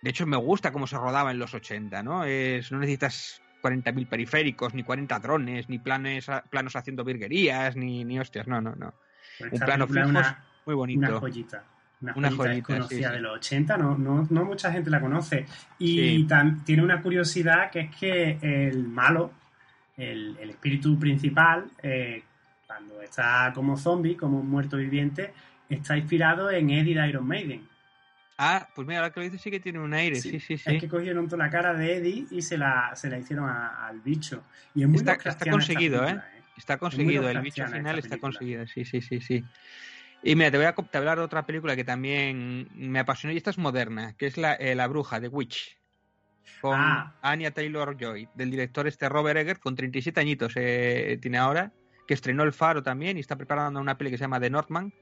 de 0.02 0.10
hecho 0.10 0.26
me 0.26 0.36
gusta 0.36 0.72
cómo 0.72 0.86
se 0.86 0.96
rodaba 0.96 1.30
en 1.30 1.38
los 1.38 1.54
80, 1.54 2.02
¿no? 2.02 2.24
Es, 2.24 2.72
no 2.72 2.78
necesitas 2.78 3.42
40.000 3.62 4.08
periféricos, 4.08 4.74
ni 4.74 4.82
40 4.82 5.18
drones, 5.18 5.68
ni 5.68 5.78
planes, 5.78 6.26
planos 6.48 6.76
haciendo 6.76 7.04
virguerías, 7.04 7.76
ni, 7.76 8.04
ni 8.04 8.18
hostias, 8.18 8.46
no, 8.46 8.60
no, 8.60 8.74
no. 8.74 8.94
Pues 9.38 9.52
Un 9.52 9.58
plano 9.60 9.86
fijo 9.86 10.08
una, 10.08 10.44
muy 10.66 10.74
bonito. 10.74 11.00
una 11.00 11.20
joyita. 11.20 11.64
Una, 12.02 12.14
Una 12.14 12.28
joyita, 12.30 12.44
joyita, 12.44 12.54
desconocida 12.74 12.98
sí, 12.98 13.04
sí. 13.04 13.12
de 13.16 13.20
los 13.20 13.36
80, 13.36 13.76
no, 13.76 13.98
no, 13.98 14.26
no 14.30 14.44
mucha 14.44 14.72
gente 14.72 14.88
la 14.90 15.00
conoce. 15.00 15.44
Y 15.78 16.26
Sí. 16.26 16.28
tiene 16.64 16.82
una 16.82 17.02
curiosidad 17.02 17.70
que 17.70 17.80
es 17.80 17.96
que 17.96 18.38
el 18.40 18.84
malo, 18.88 19.32
el, 19.96 20.36
el 20.40 20.50
espíritu 20.50 20.98
principal, 20.98 21.70
eh, 21.82 22.22
cuando 22.66 23.02
está 23.02 23.52
como 23.54 23.76
zombie, 23.76 24.16
como 24.16 24.40
un 24.40 24.48
muerto 24.48 24.78
viviente, 24.78 25.32
está 25.68 25.96
inspirado 25.96 26.50
en 26.50 26.70
Eddie 26.70 26.94
de 26.98 27.08
Iron 27.08 27.26
Maiden. 27.26 27.68
Ah, 28.38 28.66
pues 28.74 28.88
mira, 28.88 29.00
ahora 29.00 29.12
que 29.12 29.20
lo 29.20 29.24
dices 29.24 29.42
sí 29.42 29.50
que 29.50 29.60
tiene 29.60 29.78
un 29.80 29.92
aire, 29.92 30.16
sí, 30.16 30.40
sí, 30.40 30.56
sí. 30.56 30.70
Es 30.70 30.80
que 30.80 30.88
cogieron 30.88 31.28
toda 31.28 31.44
la 31.44 31.50
cara 31.50 31.74
de 31.74 31.96
Eddie 31.98 32.26
y 32.30 32.40
se 32.40 32.56
la, 32.56 32.92
se 32.94 33.10
la 33.10 33.18
hicieron 33.18 33.46
a- 33.50 33.86
al 33.86 34.00
bicho. 34.00 34.42
Y 34.74 34.82
es 34.82 34.88
muy 34.88 34.96
Está, 35.00 35.12
está 35.12 35.50
conseguido, 35.50 35.98
¿eh? 36.04 36.06
película, 36.06 36.30
Está 36.56 36.78
conseguido, 36.78 37.28
el 37.28 37.40
bicho 37.42 37.66
final 37.66 37.98
está 37.98 38.08
película. 38.16 38.20
conseguido, 38.20 38.66
sí, 38.66 38.84
sí, 38.86 39.02
sí, 39.02 39.20
sí. 39.20 39.44
Y 40.22 40.34
mira, 40.36 40.50
te 40.50 40.58
voy 40.58 40.66
a 40.66 40.74
hablar 40.98 41.18
de 41.18 41.24
otra 41.24 41.46
película 41.46 41.74
que 41.76 41.84
también 41.84 42.68
me 42.74 42.98
apasionó 42.98 43.32
y 43.32 43.38
esta 43.38 43.50
es 43.50 43.58
moderna, 43.58 44.14
que 44.18 44.26
es 44.26 44.36
La, 44.36 44.54
eh, 44.54 44.74
la 44.74 44.86
Bruja, 44.86 45.20
The 45.20 45.28
Witch, 45.28 45.78
con 46.60 46.78
Ah. 46.78 47.14
Anya 47.22 47.52
Taylor-Joy, 47.52 48.28
del 48.34 48.50
director 48.50 48.86
este 48.86 49.08
Robert 49.08 49.38
Eggers, 49.38 49.60
con 49.60 49.74
37 49.74 50.20
añitos 50.20 50.52
eh, 50.56 51.18
tiene 51.22 51.38
ahora, 51.38 51.72
que 52.06 52.12
estrenó 52.14 52.42
El 52.42 52.52
Faro 52.52 52.82
también 52.82 53.16
y 53.16 53.20
está 53.20 53.36
preparando 53.36 53.80
una 53.80 53.96
peli 53.96 54.10
que 54.10 54.18
se 54.18 54.24
llama 54.24 54.40
The 54.40 54.50
Northman. 54.50 54.92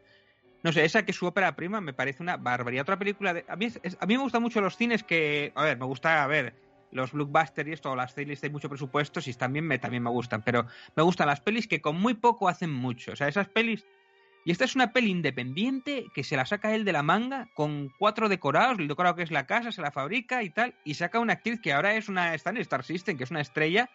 No 0.63 0.73
sé, 0.73 0.85
esa 0.85 1.05
que 1.05 1.11
es 1.13 1.17
su 1.17 1.27
ópera 1.27 1.55
prima 1.57 1.81
me 1.81 1.93
parece 1.95 2.23
una 2.23 2.37
barbaridad. 2.37 2.83
Otra 2.83 2.99
película 2.99 3.33
de... 3.35 3.45
A 3.49 3.57
mí, 3.57 3.67
es- 3.67 3.81
a 4.01 4.07
mí 4.07 4.17
me 4.17 4.23
gustan 4.23 4.43
mucho 4.43 4.61
los 4.61 4.77
cines 4.77 5.03
que... 5.03 5.53
A 5.57 5.63
ver, 5.65 5.79
me 5.79 5.85
gusta, 5.87 6.23
a 6.23 6.27
ver, 6.29 6.55
los 6.93 7.13
blockbusters 7.13 7.69
y 7.69 7.73
esto, 7.73 7.91
o 7.93 7.97
las 7.97 8.13
series 8.13 8.41
de 8.41 8.51
mucho 8.51 8.69
presupuesto, 8.69 9.21
si 9.21 9.31
están 9.31 9.53
bien, 9.53 9.67
me, 9.67 9.79
también 9.79 10.03
me 10.03 10.11
gustan. 10.11 10.43
Pero 10.43 10.67
me 10.97 11.03
gustan 11.03 11.27
las 11.29 11.41
pelis 11.41 11.67
que 11.69 11.81
con 11.81 11.97
muy 12.01 12.15
poco 12.15 12.49
hacen 12.49 12.73
mucho. 12.73 13.13
O 13.13 13.17
sea, 13.17 13.27
esas 13.27 13.49
pelis... 13.49 13.85
Y 14.49 14.51
esta 14.51 14.65
es 14.65 14.75
una 14.75 14.95
peli 14.95 15.11
independiente 15.11 16.07
que 16.15 16.25
se 16.25 16.35
la 16.35 16.47
saca 16.47 16.75
él 16.75 16.87
de 16.87 16.93
la 16.95 17.03
manga 17.03 17.51
con 17.53 17.93
cuatro 17.99 18.31
decorados, 18.31 18.79
el 18.79 18.89
decorado 18.89 19.15
que 19.15 19.23
es 19.23 19.31
la 19.31 19.47
casa, 19.47 19.73
se 19.73 19.83
la 19.83 19.91
fabrica 19.91 20.43
y 20.43 20.49
tal, 20.49 20.75
y 20.85 20.95
saca 20.95 21.21
una 21.21 21.35
actriz 21.35 21.61
que 21.61 21.75
ahora 21.75 21.97
es 21.97 22.09
una 22.09 22.35
está 22.35 22.49
en 22.49 22.57
Star 22.57 22.83
System, 22.83 23.19
que 23.19 23.25
es 23.25 23.31
una 23.31 23.43
estrella, 23.43 23.91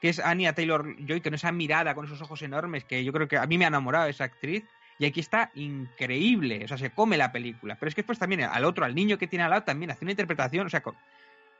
que 0.00 0.08
es 0.08 0.18
Anya 0.18 0.54
Taylor 0.54 0.96
Joy, 1.06 1.20
con 1.20 1.34
esa 1.34 1.52
mirada, 1.52 1.94
con 1.94 2.06
esos 2.06 2.22
ojos 2.22 2.40
enormes, 2.40 2.84
que 2.84 3.04
yo 3.04 3.12
creo 3.12 3.28
que 3.28 3.36
a 3.36 3.44
mí 3.44 3.58
me 3.58 3.66
ha 3.66 3.68
enamorado 3.68 4.08
esa 4.08 4.24
actriz. 4.24 4.64
Y 4.98 5.04
aquí 5.04 5.20
está 5.20 5.50
increíble, 5.54 6.64
o 6.64 6.68
sea, 6.68 6.78
se 6.78 6.88
come 6.92 7.18
la 7.18 7.30
película. 7.30 7.76
Pero 7.78 7.90
es 7.90 7.94
que 7.94 8.00
después 8.00 8.18
también 8.18 8.44
al 8.44 8.64
otro, 8.64 8.86
al 8.86 8.94
niño 8.94 9.18
que 9.18 9.26
tiene 9.26 9.42
al 9.42 9.50
lado, 9.50 9.64
también 9.64 9.90
hace 9.90 10.06
una 10.06 10.12
interpretación, 10.12 10.66
o 10.66 10.70
sea, 10.70 10.82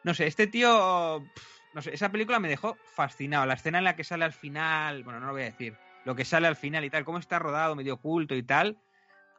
no 0.02 0.14
sé, 0.14 0.26
este 0.26 0.46
tío, 0.46 1.22
no 1.74 1.82
sé, 1.82 1.92
esa 1.92 2.10
película 2.10 2.40
me 2.40 2.48
dejó 2.48 2.78
fascinado. 2.94 3.44
La 3.44 3.52
escena 3.52 3.76
en 3.76 3.84
la 3.84 3.96
que 3.96 4.04
sale 4.04 4.24
al 4.24 4.32
final, 4.32 5.04
bueno, 5.04 5.20
no 5.20 5.26
lo 5.26 5.32
voy 5.32 5.42
a 5.42 5.44
decir, 5.44 5.76
lo 6.04 6.14
que 6.14 6.24
sale 6.24 6.46
al 6.46 6.56
final 6.56 6.84
y 6.84 6.90
tal, 6.90 7.04
cómo 7.04 7.18
está 7.18 7.38
rodado, 7.38 7.76
medio 7.76 7.94
oculto 7.94 8.34
y 8.34 8.42
tal, 8.42 8.78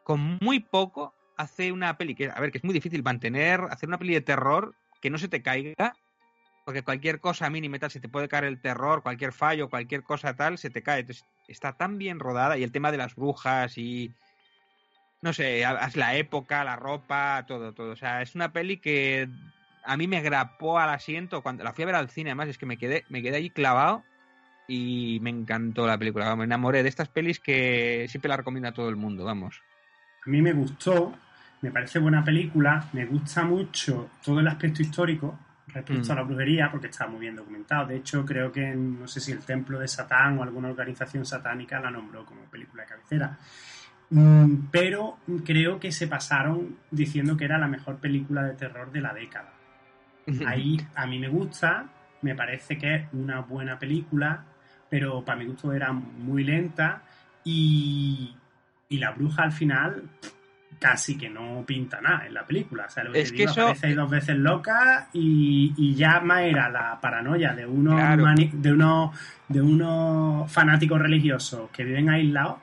con 0.03 0.37
muy 0.41 0.59
poco 0.59 1.13
hace 1.37 1.71
una 1.71 1.97
peli 1.97 2.15
que, 2.15 2.29
a 2.29 2.39
ver, 2.39 2.51
que 2.51 2.59
es 2.59 2.63
muy 2.63 2.73
difícil 2.73 3.03
mantener, 3.03 3.61
hacer 3.69 3.89
una 3.89 3.97
peli 3.97 4.13
de 4.13 4.21
terror 4.21 4.75
que 5.01 5.09
no 5.09 5.17
se 5.17 5.27
te 5.27 5.41
caiga, 5.41 5.95
porque 6.65 6.83
cualquier 6.83 7.19
cosa 7.19 7.49
mínima 7.49 7.79
tal, 7.79 7.91
se 7.91 7.99
te 7.99 8.09
puede 8.09 8.27
caer 8.27 8.43
el 8.43 8.61
terror, 8.61 9.01
cualquier 9.01 9.33
fallo, 9.33 9.69
cualquier 9.69 10.03
cosa 10.03 10.35
tal, 10.35 10.57
se 10.57 10.69
te 10.69 10.83
cae. 10.83 10.99
Entonces, 11.01 11.25
está 11.47 11.73
tan 11.73 11.97
bien 11.97 12.19
rodada 12.19 12.57
y 12.57 12.63
el 12.63 12.71
tema 12.71 12.91
de 12.91 12.97
las 12.97 13.15
brujas 13.15 13.77
y 13.77 14.13
no 15.21 15.33
sé, 15.33 15.63
la 15.95 16.15
época, 16.15 16.63
la 16.63 16.75
ropa, 16.75 17.45
todo, 17.47 17.73
todo. 17.73 17.91
O 17.91 17.95
sea, 17.95 18.21
es 18.21 18.35
una 18.35 18.51
peli 18.53 18.77
que 18.77 19.27
a 19.83 19.97
mí 19.97 20.07
me 20.07 20.21
grapó 20.21 20.79
al 20.79 20.89
asiento 20.89 21.41
cuando 21.41 21.63
la 21.63 21.73
fui 21.73 21.83
a 21.83 21.87
ver 21.87 21.95
al 21.95 22.09
cine, 22.09 22.31
además 22.31 22.49
es 22.49 22.57
que 22.57 22.65
me 22.65 22.77
quedé, 22.77 23.05
me 23.09 23.21
quedé 23.21 23.37
ahí 23.37 23.49
clavado 23.49 24.03
y 24.71 25.19
me 25.21 25.29
encantó 25.29 25.85
la 25.85 25.97
película. 25.97 26.25
Vamos, 26.25 26.39
me 26.39 26.45
enamoré 26.45 26.83
de 26.83 26.89
estas 26.89 27.09
pelis 27.09 27.39
que 27.39 28.05
siempre 28.09 28.29
la 28.29 28.37
recomiendo 28.37 28.69
a 28.69 28.73
todo 28.73 28.89
el 28.89 28.95
mundo, 28.95 29.25
vamos. 29.25 29.61
A 30.25 30.29
mí 30.29 30.41
me 30.41 30.53
gustó, 30.53 31.13
me 31.61 31.71
parece 31.71 31.99
buena 31.99 32.23
película, 32.23 32.85
me 32.93 33.05
gusta 33.05 33.43
mucho 33.43 34.11
todo 34.23 34.39
el 34.39 34.47
aspecto 34.47 34.81
histórico 34.81 35.37
respecto 35.67 36.09
Mm. 36.09 36.11
a 36.11 36.15
la 36.15 36.23
brujería, 36.23 36.69
porque 36.71 36.87
está 36.87 37.07
muy 37.07 37.21
bien 37.21 37.35
documentado. 37.35 37.87
De 37.87 37.97
hecho, 37.97 38.25
creo 38.25 38.51
que 38.51 38.73
no 38.75 39.07
sé 39.07 39.19
si 39.19 39.31
el 39.31 39.39
Templo 39.39 39.79
de 39.79 39.87
Satán 39.87 40.37
o 40.37 40.43
alguna 40.43 40.69
organización 40.69 41.25
satánica 41.25 41.79
la 41.79 41.89
nombró 41.91 42.25
como 42.25 42.41
película 42.45 42.83
de 42.83 42.89
cabecera. 42.89 43.37
Mm, 44.09 44.67
Pero 44.71 45.17
creo 45.45 45.79
que 45.79 45.91
se 45.93 46.07
pasaron 46.07 46.77
diciendo 46.91 47.37
que 47.37 47.45
era 47.45 47.57
la 47.57 47.67
mejor 47.67 47.97
película 47.97 48.43
de 48.43 48.53
terror 48.55 48.91
de 48.91 49.01
la 49.01 49.13
década. 49.13 49.53
Ahí 50.45 50.77
a 50.95 51.05
mí 51.07 51.17
me 51.19 51.29
gusta, 51.29 51.85
me 52.21 52.35
parece 52.35 52.77
que 52.77 52.95
es 52.95 53.03
una 53.13 53.39
buena 53.39 53.79
película, 53.79 54.43
pero 54.91 55.23
para 55.23 55.39
mi 55.39 55.45
gusto 55.45 55.71
era 55.71 55.91
muy 55.93 56.43
lenta 56.43 57.01
y, 57.45 58.35
y 58.89 58.97
la 58.97 59.11
bruja 59.11 59.43
al 59.43 59.53
final 59.53 60.03
casi 60.79 61.17
que 61.17 61.29
no 61.29 61.63
pinta 61.65 62.01
nada 62.01 62.25
en 62.27 62.33
la 62.33 62.45
película. 62.45 62.85
O 62.87 62.89
sea, 62.89 63.03
lo 63.05 63.13
que 63.13 63.21
Es 63.21 63.29
te 63.29 63.35
que 63.35 63.41
digo, 63.43 63.51
eso- 63.51 63.61
aparece 63.61 63.95
dos 63.95 64.09
veces 64.09 64.35
loca 64.37 65.07
y, 65.13 65.73
y 65.77 65.95
ya 65.95 66.19
más 66.19 66.41
era 66.41 66.69
la 66.69 66.99
paranoia 66.99 67.53
de 67.53 67.65
unos, 67.65 67.95
Claro. 67.95 68.23
mani- 68.25 68.51
de 68.51 68.73
unos, 68.73 69.17
de 69.47 69.61
unos 69.61 70.51
fanáticos 70.51 70.99
religiosos 70.99 71.69
que 71.71 71.83
viven 71.85 72.09
aislados 72.09 72.57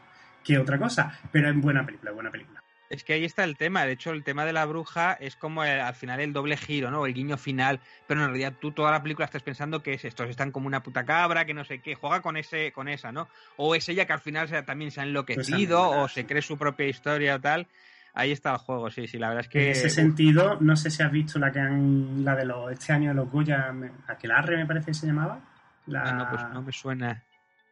que 0.45 0.59
otra 0.59 0.79
cosa. 0.79 1.11
Pero 1.33 1.49
es 1.49 1.57
buena 1.61 1.87
película, 1.87 2.11
es 2.11 2.15
buena 2.15 2.31
película. 2.31 2.61
Es 2.91 3.05
que 3.05 3.13
ahí 3.13 3.25
está 3.25 3.45
el 3.45 3.57
tema. 3.59 3.85
De 3.85 3.93
hecho, 3.93 4.13
el 4.13 4.25
tema 4.25 4.47
de 4.47 4.53
la 4.55 4.65
bruja 4.65 5.13
es 5.21 5.37
como 5.37 5.63
el- 5.63 5.81
al 5.81 5.95
final 5.95 6.21
el 6.21 6.33
doble 6.33 6.57
giro, 6.57 6.91
¿no? 6.91 7.05
El 7.05 7.13
guiño 7.13 7.37
final. 7.37 7.81
Pero 8.07 8.21
en 8.23 8.29
realidad 8.29 8.55
tú 8.59 8.73
toda 8.73 8.91
la 8.91 9.03
película 9.03 9.27
estás 9.27 9.43
pensando 9.43 9.83
que 9.83 9.93
es 9.93 10.05
esto. 10.07 10.25
Están 10.25 10.53
como 10.53 10.67
una 10.67 10.83
puta 10.83 11.05
cabra, 11.05 11.45
que 11.45 11.53
no 11.53 11.65
sé 11.65 11.81
qué. 11.81 11.95
Juega 11.95 12.23
con 12.23 12.37
ese, 12.39 12.73
con 12.73 12.89
esa, 12.89 13.13
¿no? 13.13 13.29
O 13.57 13.75
es 13.75 13.87
ella 13.91 14.07
que 14.07 14.15
al 14.15 14.21
final 14.21 14.49
se- 14.49 14.63
también 14.63 14.91
se 14.91 15.01
ha 15.01 15.05
enloquecido, 15.05 15.89
Pues, 15.91 16.01
o 16.01 16.09
se 16.09 16.25
cree 16.27 16.41
su 16.41 16.57
propia 16.57 16.87
historia 16.87 17.35
o 17.37 17.41
tal. 17.41 17.67
Ahí 18.15 18.33
está 18.33 18.53
el 18.53 18.59
juego, 18.59 18.91
sí, 18.91 19.07
sí. 19.07 19.19
La 19.19 19.29
verdad 19.29 19.45
es 19.45 19.49
que. 19.51 19.67
En 19.67 19.71
ese 19.73 19.91
sentido, 19.91 20.57
no 20.61 20.75
sé 20.75 20.91
si 20.91 21.03
has 21.03 21.13
visto 21.13 21.39
la 21.39 21.53
que 21.53 21.61
han, 21.61 22.25
la 22.25 22.35
de 22.35 22.47
los 22.47 22.73
este 22.73 22.93
año 22.95 23.11
de 23.11 23.15
los 23.17 23.31
Goya, 23.31 23.73
Aquelarre 24.09 24.57
me 24.57 24.67
parece 24.67 24.87
que 24.87 24.95
se 24.95 25.07
llamaba. 25.07 25.39
La, 25.87 26.03
Ah, 26.05 26.13
no, 26.13 26.29
pues 26.31 26.43
no 26.55 26.63
me 26.63 26.73
suena. 26.73 27.23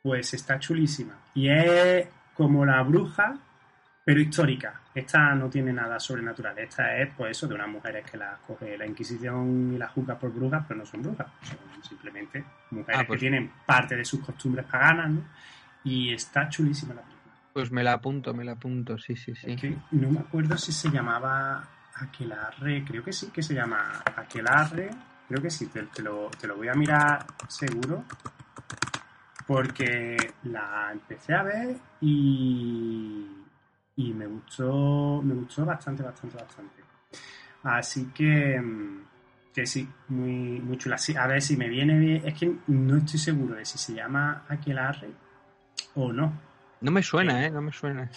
pues 0.02 0.34
está 0.34 0.58
chulísima. 0.60 1.14
Y 1.34 1.48
es 1.48 2.06
como 2.34 2.64
la 2.66 2.80
bruja, 2.82 3.38
pero 4.06 4.20
histórica. 4.20 4.80
Esta 4.94 5.34
no 5.34 5.50
tiene 5.50 5.72
nada 5.72 5.98
sobrenatural. 5.98 6.56
Esta 6.60 6.96
es, 6.96 7.12
pues 7.16 7.32
eso, 7.32 7.48
de 7.48 7.56
unas 7.56 7.66
mujeres 7.66 8.08
que 8.08 8.16
las 8.16 8.38
coge 8.38 8.78
la 8.78 8.86
Inquisición 8.86 9.72
y 9.74 9.78
las 9.78 9.90
juzga 9.90 10.16
por 10.16 10.32
brujas, 10.32 10.64
pero 10.68 10.78
no 10.78 10.86
son 10.86 11.02
brujas. 11.02 11.26
Son 11.42 11.82
simplemente 11.82 12.44
mujeres 12.70 13.00
Ah, 13.00 13.04
pues- 13.04 13.18
que 13.18 13.20
tienen 13.26 13.50
parte 13.66 13.96
de 13.96 14.04
sus 14.04 14.20
costumbres 14.20 14.64
paganas, 14.66 15.10
¿no? 15.10 15.22
Y 15.82 16.12
está 16.14 16.48
chulísima 16.48 16.94
la 16.94 17.00
película. 17.02 17.34
Pues 17.52 17.72
me 17.72 17.82
la 17.82 17.94
apunto, 17.94 18.32
me 18.32 18.44
la 18.44 18.52
apunto, 18.52 18.96
sí, 18.96 19.16
sí, 19.16 19.34
sí. 19.34 19.50
Es 19.50 19.60
que 19.60 19.76
no 19.90 20.08
me 20.10 20.20
acuerdo 20.20 20.56
si 20.56 20.70
se 20.70 20.88
llamaba 20.88 21.64
Aquelarre, 21.96 22.84
creo 22.84 23.02
que 23.02 23.12
sí 23.12 23.30
que 23.32 23.42
se 23.42 23.54
llama 23.54 24.04
Aquelarre, 24.14 24.90
creo 25.26 25.42
que 25.42 25.50
sí, 25.50 25.66
te, 25.66 25.82
te 25.82 26.02
lo, 26.02 26.30
te 26.40 26.46
lo 26.46 26.54
voy 26.56 26.68
a 26.68 26.74
mirar 26.74 27.26
seguro, 27.48 28.04
porque 29.46 30.16
la 30.44 30.90
empecé 30.92 31.34
a 31.34 31.42
ver 31.42 31.76
y, 32.00 33.26
y 33.96 34.12
me 34.12 34.26
gustó, 34.26 35.22
me 35.22 35.34
gustó 35.34 35.64
bastante, 35.64 36.02
bastante, 36.02 36.36
bastante. 36.36 36.82
Así 37.62 38.12
que, 38.14 38.60
mm, 38.60 39.04
que 39.54 39.66
sí, 39.66 39.88
muy, 40.08 40.60
muy 40.60 40.76
chula. 40.76 40.98
Sí, 40.98 41.16
a 41.16 41.26
ver 41.26 41.40
si 41.40 41.56
me 41.56 41.68
viene 41.68 41.98
bien, 41.98 42.22
es 42.24 42.34
que 42.34 42.54
no 42.66 42.98
estoy 42.98 43.18
seguro 43.18 43.54
de 43.54 43.64
si 43.64 43.78
se 43.78 43.94
llama 43.94 44.44
Aquelarre 44.48 45.10
o 45.94 46.12
no. 46.12 46.40
No 46.82 46.90
me 46.90 47.02
suena, 47.02 47.46
¿eh? 47.46 47.50
No 47.50 47.62
me 47.62 47.72
suena. 47.72 48.10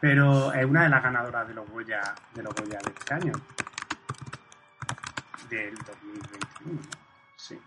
Pero 0.00 0.52
es 0.52 0.64
una 0.64 0.84
de 0.84 0.88
las 0.90 1.02
ganadoras 1.02 1.48
de 1.48 1.54
los 1.54 1.68
Goya 1.68 2.00
de 2.34 2.42
los 2.42 2.54
Goya 2.54 2.78
de 2.78 2.90
este 2.98 3.14
año. 3.14 3.32
Del 5.48 5.74
2021, 5.74 6.74
¿no? 6.74 6.90
Sí. 7.36 7.58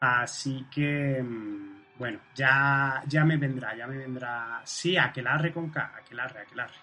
Así 0.00 0.66
que, 0.70 1.22
mm, 1.22 1.81
bueno, 2.02 2.18
ya, 2.34 3.00
ya 3.06 3.24
me 3.24 3.36
vendrá, 3.36 3.76
ya 3.76 3.86
me 3.86 3.96
vendrá. 3.96 4.60
Sí, 4.64 4.96
Aquelarre 4.96 5.52
con 5.52 5.70
K, 5.70 5.92
Aquelarre, 5.98 6.40
Aquelarre. 6.40 6.74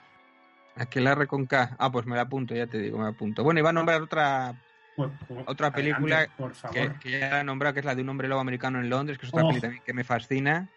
Aquelarre 0.78 1.28
con 1.28 1.46
K. 1.46 1.76
Ah, 1.78 1.92
pues 1.92 2.06
me 2.06 2.16
la 2.16 2.22
apunto, 2.22 2.56
ya 2.56 2.68
te 2.68 2.78
digo, 2.78 2.98
me 3.00 3.04
la 3.04 3.10
apunto. 3.10 3.44
Bueno, 3.44 3.60
iba 3.60 3.70
a 3.70 3.74
nombrar 3.74 4.02
otra 4.02 4.54
Otra 5.46 5.68
adelante, 5.68 5.72
película 5.74 6.26
por 6.38 6.52
que, 6.54 6.58
favor. 6.58 7.00
que 7.00 7.20
ya 7.20 7.42
he 7.42 7.44
nombrado, 7.44 7.74
que 7.74 7.82
es 7.82 7.86
la 7.86 7.96
de 7.96 8.02
un 8.02 8.08
hombre 8.08 8.30
lobo 8.30 8.40
americano 8.40 8.80
en 8.80 8.90
Londres, 8.90 9.18
que 9.18 9.26
es 9.26 9.34
otra 9.34 9.44
Oh. 9.44 9.50
peli 9.50 9.60
también 9.60 9.84
que 9.86 9.94
me 9.94 10.06
fascina. 10.06 10.70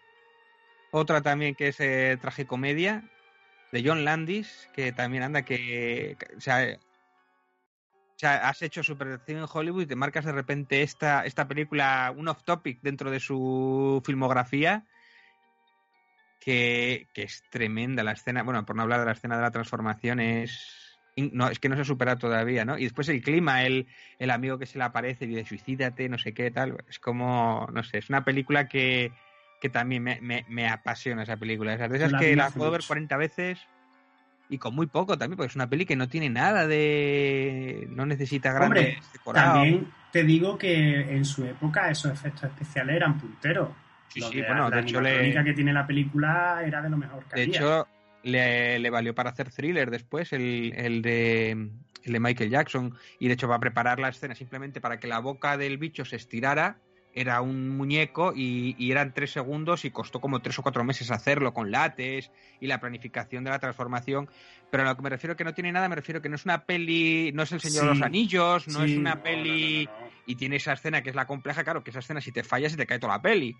Otra 0.91 1.21
también 1.21 1.55
que 1.55 1.69
es 1.69 1.79
eh, 1.79 2.17
Tragicomedia, 2.19 3.03
de 3.71 3.81
John 3.87 4.03
Landis, 4.03 4.69
que 4.73 4.91
también 4.91 5.23
anda 5.23 5.43
que... 5.43 6.17
que- 6.19 6.35
o, 6.35 6.41
sea, 6.41 6.67
sea, 8.23 8.47
has 8.47 8.61
hecho 8.61 8.83
superacción 8.83 9.39
en 9.39 9.45
Hollywood 9.51 9.83
y 9.83 9.85
te 9.85 9.95
marcas 9.95 10.25
de 10.25 10.31
repente 10.31 10.81
esta, 10.81 11.25
esta 11.25 11.47
película, 11.47 12.13
un 12.15 12.27
off-topic 12.27 12.81
dentro 12.81 13.11
de 13.11 13.19
su 13.19 14.01
filmografía, 14.05 14.85
que, 16.39 17.07
que 17.13 17.23
es 17.23 17.43
tremenda 17.49 18.03
la 18.03 18.13
escena, 18.13 18.43
bueno, 18.43 18.65
por 18.65 18.75
no 18.75 18.83
hablar 18.83 18.99
de 18.99 19.05
la 19.05 19.11
escena 19.13 19.35
de 19.35 19.41
la 19.43 19.51
transformación, 19.51 20.19
es... 20.19 20.79
No, 21.15 21.47
es 21.47 21.59
que 21.59 21.69
no 21.69 21.75
se 21.75 21.83
ha 21.83 21.85
superado 21.85 22.17
todavía, 22.17 22.65
¿no? 22.65 22.75
Y 22.75 22.85
después 22.85 23.07
el 23.07 23.21
clima, 23.21 23.63
el, 23.65 23.85
el 24.17 24.31
amigo 24.31 24.57
que 24.57 24.65
se 24.65 24.79
le 24.79 24.83
aparece 24.83 25.25
y 25.25 25.27
dice 25.27 25.45
suicídate, 25.45 26.09
no 26.09 26.17
sé 26.17 26.33
qué, 26.33 26.49
tal. 26.49 26.75
Es 26.89 26.97
como, 26.97 27.67
no 27.71 27.83
sé, 27.83 27.99
es 27.99 28.09
una 28.09 28.25
película 28.25 28.67
que, 28.67 29.11
que 29.61 29.69
también 29.69 30.01
me, 30.01 30.19
me, 30.21 30.43
me 30.49 30.67
apasiona 30.67 31.21
esa 31.21 31.37
película. 31.37 31.75
Esas 31.75 31.91
de 31.91 31.97
esas 31.97 32.13
la 32.13 32.19
que 32.19 32.35
la 32.35 32.49
puedo 32.49 32.71
ver 32.71 32.79
mucho. 32.79 32.87
40 32.87 33.17
veces 33.17 33.59
y 34.53 34.59
con 34.59 34.75
muy 34.75 34.85
poco 34.85 35.17
también, 35.17 35.35
porque 35.35 35.49
es 35.49 35.55
una 35.55 35.67
peli 35.67 35.83
que 35.83 35.95
no 35.95 36.07
tiene 36.07 36.29
nada 36.29 36.67
de... 36.67 37.87
no 37.89 38.05
necesita 38.05 38.53
grandes 38.53 38.85
Hombre, 38.97 38.99
decorados. 39.11 39.53
También 39.55 39.87
te 40.11 40.23
digo 40.23 40.57
que 40.59 40.99
en 41.15 41.25
su 41.25 41.43
época 41.43 41.89
esos 41.89 42.11
efectos 42.11 42.43
especiales 42.43 42.95
eran 42.97 43.19
punteros. 43.19 43.69
Sí, 44.09 44.21
sí, 44.21 44.31
que- 44.31 44.43
bueno, 44.43 44.69
la 44.69 44.75
de 44.75 44.81
hecho 44.83 45.01
le- 45.01 45.43
que 45.43 45.53
tiene 45.53 45.73
la 45.73 45.87
película 45.87 46.61
era 46.63 46.83
de 46.83 46.89
lo 46.91 46.97
mejor 46.97 47.23
que 47.23 47.35
De 47.35 47.41
había. 47.43 47.57
hecho, 47.57 47.87
le, 48.21 48.77
le 48.77 48.89
valió 48.91 49.15
para 49.15 49.31
hacer 49.31 49.49
thriller 49.51 49.89
después, 49.89 50.31
el, 50.33 50.71
el 50.75 51.01
de, 51.01 51.49
el 52.03 52.13
de 52.13 52.19
Michael 52.19 52.51
Jackson. 52.51 52.93
Y 53.17 53.27
de 53.27 53.33
hecho, 53.33 53.47
para 53.47 53.59
preparar 53.59 53.99
la 53.99 54.09
escena, 54.09 54.35
simplemente 54.35 54.81
para 54.81 54.99
que 54.99 55.07
la 55.07 55.17
boca 55.17 55.57
del 55.57 55.79
bicho 55.79 56.05
se 56.05 56.17
estirara, 56.17 56.77
era 57.15 57.41
un 57.41 57.69
muñeco 57.69 58.33
y, 58.35 58.75
y 58.77 58.91
eran 58.91 59.13
tres 59.13 59.31
segundos 59.31 59.85
y 59.85 59.91
costó 59.91 60.19
como 60.19 60.41
tres 60.41 60.57
o 60.59 60.63
cuatro 60.63 60.83
meses 60.83 61.11
hacerlo 61.11 61.53
con 61.53 61.71
látex 61.71 62.31
y 62.59 62.67
la 62.67 62.79
planificación 62.79 63.43
de 63.43 63.51
la 63.51 63.59
transformación. 63.59 64.29
Pero 64.71 64.83
a 64.83 64.87
lo 64.87 64.95
que 64.95 65.03
me 65.03 65.09
refiero 65.09 65.35
que 65.35 65.43
no 65.43 65.53
tiene 65.53 65.71
nada, 65.71 65.87
me 65.89 65.95
refiero 65.95 66.21
que 66.21 66.29
no 66.29 66.35
es 66.35 66.45
una 66.45 66.65
peli, 66.65 67.31
no 67.33 67.43
es 67.43 67.51
el 67.51 67.59
Señor 67.61 67.83
de 67.83 67.89
los 67.89 68.01
Anillos, 68.01 68.67
no 68.67 68.83
Sí, 68.85 68.93
es 68.93 68.97
una 68.97 69.15
no, 69.15 69.23
peli 69.23 69.85
no, 69.85 69.91
no, 69.93 69.99
no. 70.05 70.11
y 70.25 70.35
tiene 70.35 70.55
esa 70.55 70.73
escena 70.73 71.03
que 71.03 71.09
es 71.11 71.15
la 71.15 71.27
compleja, 71.27 71.63
claro, 71.63 71.83
que 71.83 71.91
esa 71.91 71.99
escena 71.99 72.21
si 72.21 72.31
te 72.31 72.43
fallas 72.43 72.71
se 72.71 72.77
te 72.77 72.87
cae 72.87 72.99
toda 72.99 73.13
la 73.13 73.21
peli. 73.21 73.55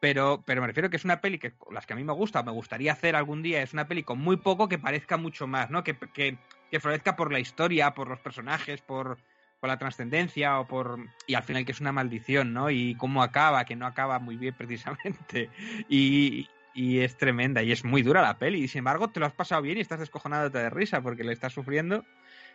Pero, 0.00 0.42
pero 0.46 0.60
me 0.60 0.68
refiero 0.68 0.88
que 0.90 0.96
es 0.96 1.04
una 1.04 1.20
peli 1.20 1.38
que 1.38 1.54
las 1.72 1.84
que 1.84 1.92
a 1.92 1.96
mí 1.96 2.04
me 2.04 2.12
gusta, 2.12 2.42
me 2.44 2.52
gustaría 2.52 2.92
hacer 2.92 3.16
algún 3.16 3.42
día, 3.42 3.62
es 3.62 3.72
una 3.72 3.88
peli 3.88 4.04
con 4.04 4.18
muy 4.18 4.36
poco 4.36 4.68
que 4.68 4.78
parezca 4.78 5.16
mucho 5.16 5.46
más, 5.48 5.70
¿no? 5.70 5.82
Que, 5.82 5.96
que, 6.14 6.38
que 6.70 6.80
florezca 6.80 7.16
por 7.16 7.32
la 7.32 7.40
historia, 7.40 7.92
por 7.94 8.08
los 8.08 8.20
personajes, 8.20 8.80
por, 8.80 9.18
por 9.60 9.68
la 9.68 9.78
trascendencia 9.78 10.60
o 10.60 10.66
por... 10.66 10.98
Y 11.26 11.34
al 11.34 11.42
final 11.42 11.64
que 11.64 11.72
es 11.72 11.80
una 11.80 11.92
maldición, 11.92 12.52
¿no? 12.52 12.70
Y 12.70 12.94
cómo 12.94 13.22
acaba, 13.22 13.64
que 13.64 13.76
no 13.76 13.86
acaba 13.86 14.18
muy 14.18 14.36
bien 14.36 14.54
precisamente. 14.56 15.50
Y, 15.88 16.48
y 16.74 17.00
es 17.00 17.16
tremenda 17.16 17.62
y 17.62 17.72
es 17.72 17.84
muy 17.84 18.02
dura 18.02 18.22
la 18.22 18.38
peli. 18.38 18.62
Y 18.62 18.68
sin 18.68 18.80
embargo 18.80 19.08
te 19.08 19.20
lo 19.20 19.26
has 19.26 19.32
pasado 19.32 19.62
bien 19.62 19.78
y 19.78 19.80
estás 19.80 20.00
descojonándote 20.00 20.58
de 20.58 20.70
risa 20.70 21.00
porque 21.00 21.24
le 21.24 21.32
estás 21.32 21.52
sufriendo. 21.52 22.04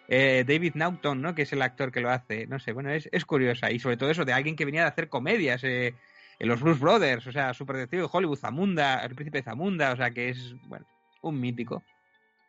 Eh, 0.08 0.44
David 0.48 0.76
Naughton, 0.76 1.22
¿no? 1.22 1.36
Que 1.36 1.44
es 1.44 1.54
el 1.54 1.62
actor 1.62 1.92
que 1.92 2.02
lo 2.02 2.10
hace. 2.10 2.48
No 2.48 2.60
sé, 2.60 2.72
bueno, 2.72 2.92
es, 2.92 3.10
es 3.12 3.26
curiosa. 3.26 3.72
Y 3.72 3.80
sobre 3.80 3.98
todo 3.98 4.10
eso 4.10 4.26
de 4.26 4.34
alguien 4.34 4.56
que 4.56 4.66
venía 4.66 4.82
de 4.82 4.88
hacer 4.88 5.10
comedias. 5.10 5.64
Eh, 5.64 5.96
en 6.40 6.50
los 6.50 6.62
Blues 6.62 6.80
Brothers, 6.80 7.26
o 7.28 7.32
sea, 7.32 7.54
super 7.54 7.76
detective 7.76 8.04
de 8.04 8.10
Hollywood, 8.12 8.38
Zamunda, 8.38 9.04
el 9.04 9.16
príncipe 9.16 9.42
Zamunda, 9.42 9.92
o 9.94 9.96
sea, 9.96 10.12
que 10.12 10.30
es, 10.30 10.56
bueno, 10.68 10.86
un 11.22 11.40
mítico. 11.40 11.84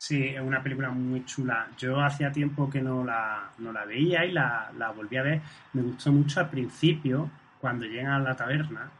Sí, 0.06 0.22
es 0.28 0.40
una 0.40 0.62
película 0.62 0.90
muy 0.90 1.24
chula. 1.24 1.68
Yo 1.78 2.00
hacía 2.00 2.30
tiempo 2.30 2.68
que 2.68 2.82
no 2.82 3.04
la, 3.04 3.50
no 3.58 3.72
la 3.72 3.84
veía 3.86 4.24
y 4.26 4.32
la, 4.32 4.70
la 4.76 4.90
volví 4.90 5.16
a 5.16 5.22
ver. 5.22 5.40
Me 5.72 5.82
gustó 5.82 6.12
mucho 6.12 6.40
al 6.40 6.50
principio, 6.50 7.30
cuando 7.60 7.86
llegan 7.86 8.12
a 8.12 8.18
la 8.18 8.36
taberna. 8.36 8.90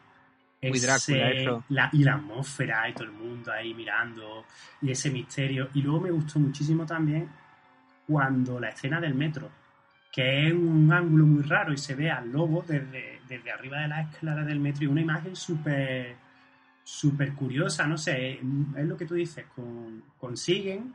Muy 0.63 0.81
Drácula, 0.81 1.31
eso. 1.31 1.65
la- 1.69 1.91
y 1.93 2.05
la 2.05 2.15
atmósfera 2.15 2.89
y 2.89 2.95
todo 2.95 3.05
el 3.05 3.13
mundo 3.13 3.53
ahí 3.53 3.75
mirando 3.75 4.47
y 4.81 4.91
ese 4.93 5.11
misterio. 5.11 5.69
Y 5.75 5.83
luego 5.83 6.01
me 6.01 6.11
gustó 6.11 6.39
muchísimo 6.39 6.87
también 6.87 7.29
cuando 8.07 8.59
la 8.61 8.69
escena 8.71 9.01
del 9.01 9.15
metro, 9.15 9.51
que 10.13 10.47
es 10.49 10.55
un 10.55 10.91
ángulo 10.93 11.27
muy 11.27 11.43
raro 11.43 11.73
y 11.73 11.79
se 11.79 11.95
ve 11.95 12.11
al 12.11 12.31
lobo 12.33 12.65
desde, 12.67 13.21
desde 13.29 13.53
arriba 13.53 13.81
de 13.81 13.89
las 13.89 14.11
escaleras 14.11 14.47
del 14.47 14.61
metro 14.61 14.85
y 14.85 14.87
una 14.87 15.03
imagen 15.03 15.37
súper 15.37 16.17
súper 16.85 17.33
curiosa, 17.33 17.87
no 17.87 17.97
sé, 17.99 18.35
es 18.77 18.85
lo 18.87 18.97
que 18.97 19.07
tú 19.07 19.15
dices, 19.15 19.47
con- 19.57 20.05
consiguen, 20.19 20.95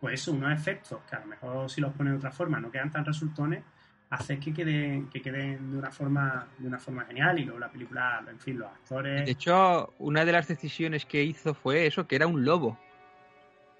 pues 0.00 0.26
unos 0.28 0.52
efectos 0.52 1.00
que 1.08 1.14
a 1.16 1.20
lo 1.20 1.26
mejor 1.26 1.70
si 1.70 1.80
los 1.80 1.92
ponen 1.92 2.14
de 2.14 2.18
otra 2.18 2.30
forma 2.32 2.58
no 2.58 2.70
quedan 2.70 2.90
tan 2.90 3.04
resultones, 3.04 3.62
hace 4.10 4.38
que 4.38 4.52
queden, 4.54 5.08
que 5.08 5.20
queden 5.20 5.72
de 5.72 5.78
una 5.78 5.90
forma, 5.90 6.46
de 6.58 6.66
una 6.68 6.78
forma 6.78 7.04
genial 7.04 7.38
y 7.38 7.44
luego 7.44 7.58
la 7.58 7.68
película, 7.70 8.24
en 8.28 8.38
fin, 8.38 8.58
los 8.58 8.68
actores. 8.68 9.24
De 9.26 9.30
hecho, 9.32 9.92
una 9.98 10.24
de 10.24 10.32
las 10.32 10.48
decisiones 10.48 11.04
que 11.04 11.22
hizo 11.22 11.54
fue 11.54 11.86
eso, 11.86 12.06
que 12.06 12.16
era 12.16 12.26
un 12.26 12.44
lobo. 12.44 12.78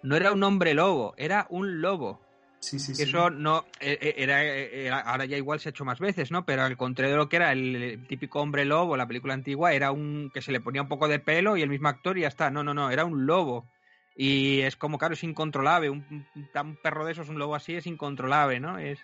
No 0.02 0.14
era 0.16 0.32
un 0.32 0.42
hombre 0.42 0.74
lobo, 0.74 1.14
era 1.16 1.46
un 1.48 1.80
lobo. 1.80 2.20
Sí, 2.60 2.78
sí. 2.78 3.00
Eso 3.00 3.30
no 3.30 3.64
eh, 3.80 4.14
era, 4.16 4.44
eh, 4.44 4.86
era- 4.86 5.00
ahora 5.00 5.24
ya 5.24 5.36
igual 5.36 5.60
se 5.60 5.68
ha 5.68 5.70
hecho 5.70 5.84
más 5.84 5.98
veces, 6.00 6.30
¿no? 6.30 6.44
Pero 6.44 6.62
al 6.62 6.76
contrario 6.76 7.12
de 7.12 7.18
lo 7.18 7.28
que 7.28 7.36
era 7.36 7.52
el, 7.52 7.76
el 7.76 8.06
típico 8.06 8.40
hombre 8.40 8.64
lobo, 8.64 8.96
la 8.96 9.06
película 9.06 9.34
antigua, 9.34 9.72
era 9.72 9.92
un 9.92 10.30
que 10.32 10.42
se 10.42 10.52
le 10.52 10.60
ponía 10.60 10.82
un 10.82 10.88
poco 10.88 11.06
de 11.08 11.18
pelo 11.20 11.56
y 11.56 11.62
el 11.62 11.68
mismo 11.68 11.88
actor 11.88 12.18
y 12.18 12.22
ya 12.22 12.28
está. 12.28 12.50
No, 12.50 12.64
no, 12.64 12.74
no, 12.74 12.90
era 12.90 13.04
un 13.04 13.26
lobo. 13.26 13.66
Y 14.16 14.60
es 14.60 14.76
como, 14.76 14.98
claro, 14.98 15.14
es 15.14 15.22
incontrolable. 15.24 15.90
Un, 15.90 16.04
un- 16.34 16.76
perro 16.82 17.04
de 17.04 17.12
esos, 17.12 17.28
un 17.28 17.38
lobo 17.38 17.54
así, 17.54 17.74
es 17.76 17.86
incontrolable, 17.86 18.60
¿no? 18.60 18.78
Es 18.78 19.00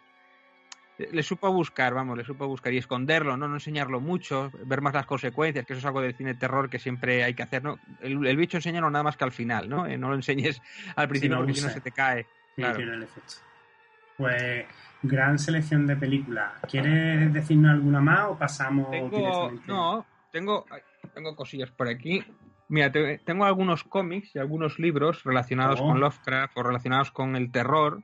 le 0.98 1.22
supo 1.22 1.52
buscar, 1.52 1.94
vamos, 1.94 2.16
le 2.16 2.24
supo 2.24 2.46
buscar 2.46 2.72
y 2.72 2.78
esconderlo, 2.78 3.36
¿no? 3.36 3.48
No 3.48 3.54
enseñarlo 3.54 4.00
mucho, 4.00 4.50
ver 4.66 4.80
más 4.82 4.94
las 4.94 5.06
consecuencias, 5.06 5.66
que 5.66 5.72
eso 5.72 5.80
es 5.80 5.86
algo 5.86 6.00
del 6.00 6.14
cine 6.16 6.34
de 6.34 6.38
terror 6.38 6.70
que 6.70 6.78
siempre 6.78 7.24
hay 7.24 7.34
que 7.34 7.42
hacer, 7.42 7.62
¿no? 7.64 7.76
El, 8.00 8.24
el 8.26 8.36
bicho 8.36 8.58
enséñalo 8.58 8.88
nada 8.90 9.02
más 9.02 9.16
que 9.16 9.24
al 9.24 9.32
final, 9.32 9.68
¿no? 9.68 9.86
Eh, 9.86 9.98
no 9.98 10.08
lo 10.10 10.14
enseñes 10.14 10.60
al 10.94 11.08
principio 11.08 11.36
porque 11.38 11.54
si 11.54 11.60
no 11.60 11.66
se 11.74 11.80
te 11.80 11.92
cae. 11.92 12.26
Claro. 12.56 12.76
tiene 12.76 12.94
el 12.94 13.02
efecto. 13.02 13.34
Pues 14.16 14.66
gran 15.02 15.38
selección 15.38 15.86
de 15.86 15.96
películas. 15.96 16.52
¿Quieres 16.70 17.32
decirnos 17.32 17.72
alguna 17.72 18.00
más 18.00 18.26
o 18.28 18.38
pasamos 18.38 18.90
Tengo, 18.90 19.16
directamente? 19.16 19.64
no, 19.66 20.06
tengo, 20.30 20.66
tengo 21.14 21.34
cosillas 21.34 21.70
por 21.70 21.88
aquí. 21.88 22.24
Mira, 22.68 22.90
te- 22.92 23.18
tengo 23.18 23.44
algunos 23.44 23.84
cómics 23.84 24.34
y 24.34 24.38
algunos 24.38 24.78
libros 24.78 25.24
relacionados 25.24 25.80
Oh. 25.80 25.86
con 25.88 26.00
Lovecraft 26.00 26.56
o 26.56 26.62
relacionados 26.62 27.10
con 27.10 27.36
el 27.36 27.50
terror. 27.50 28.02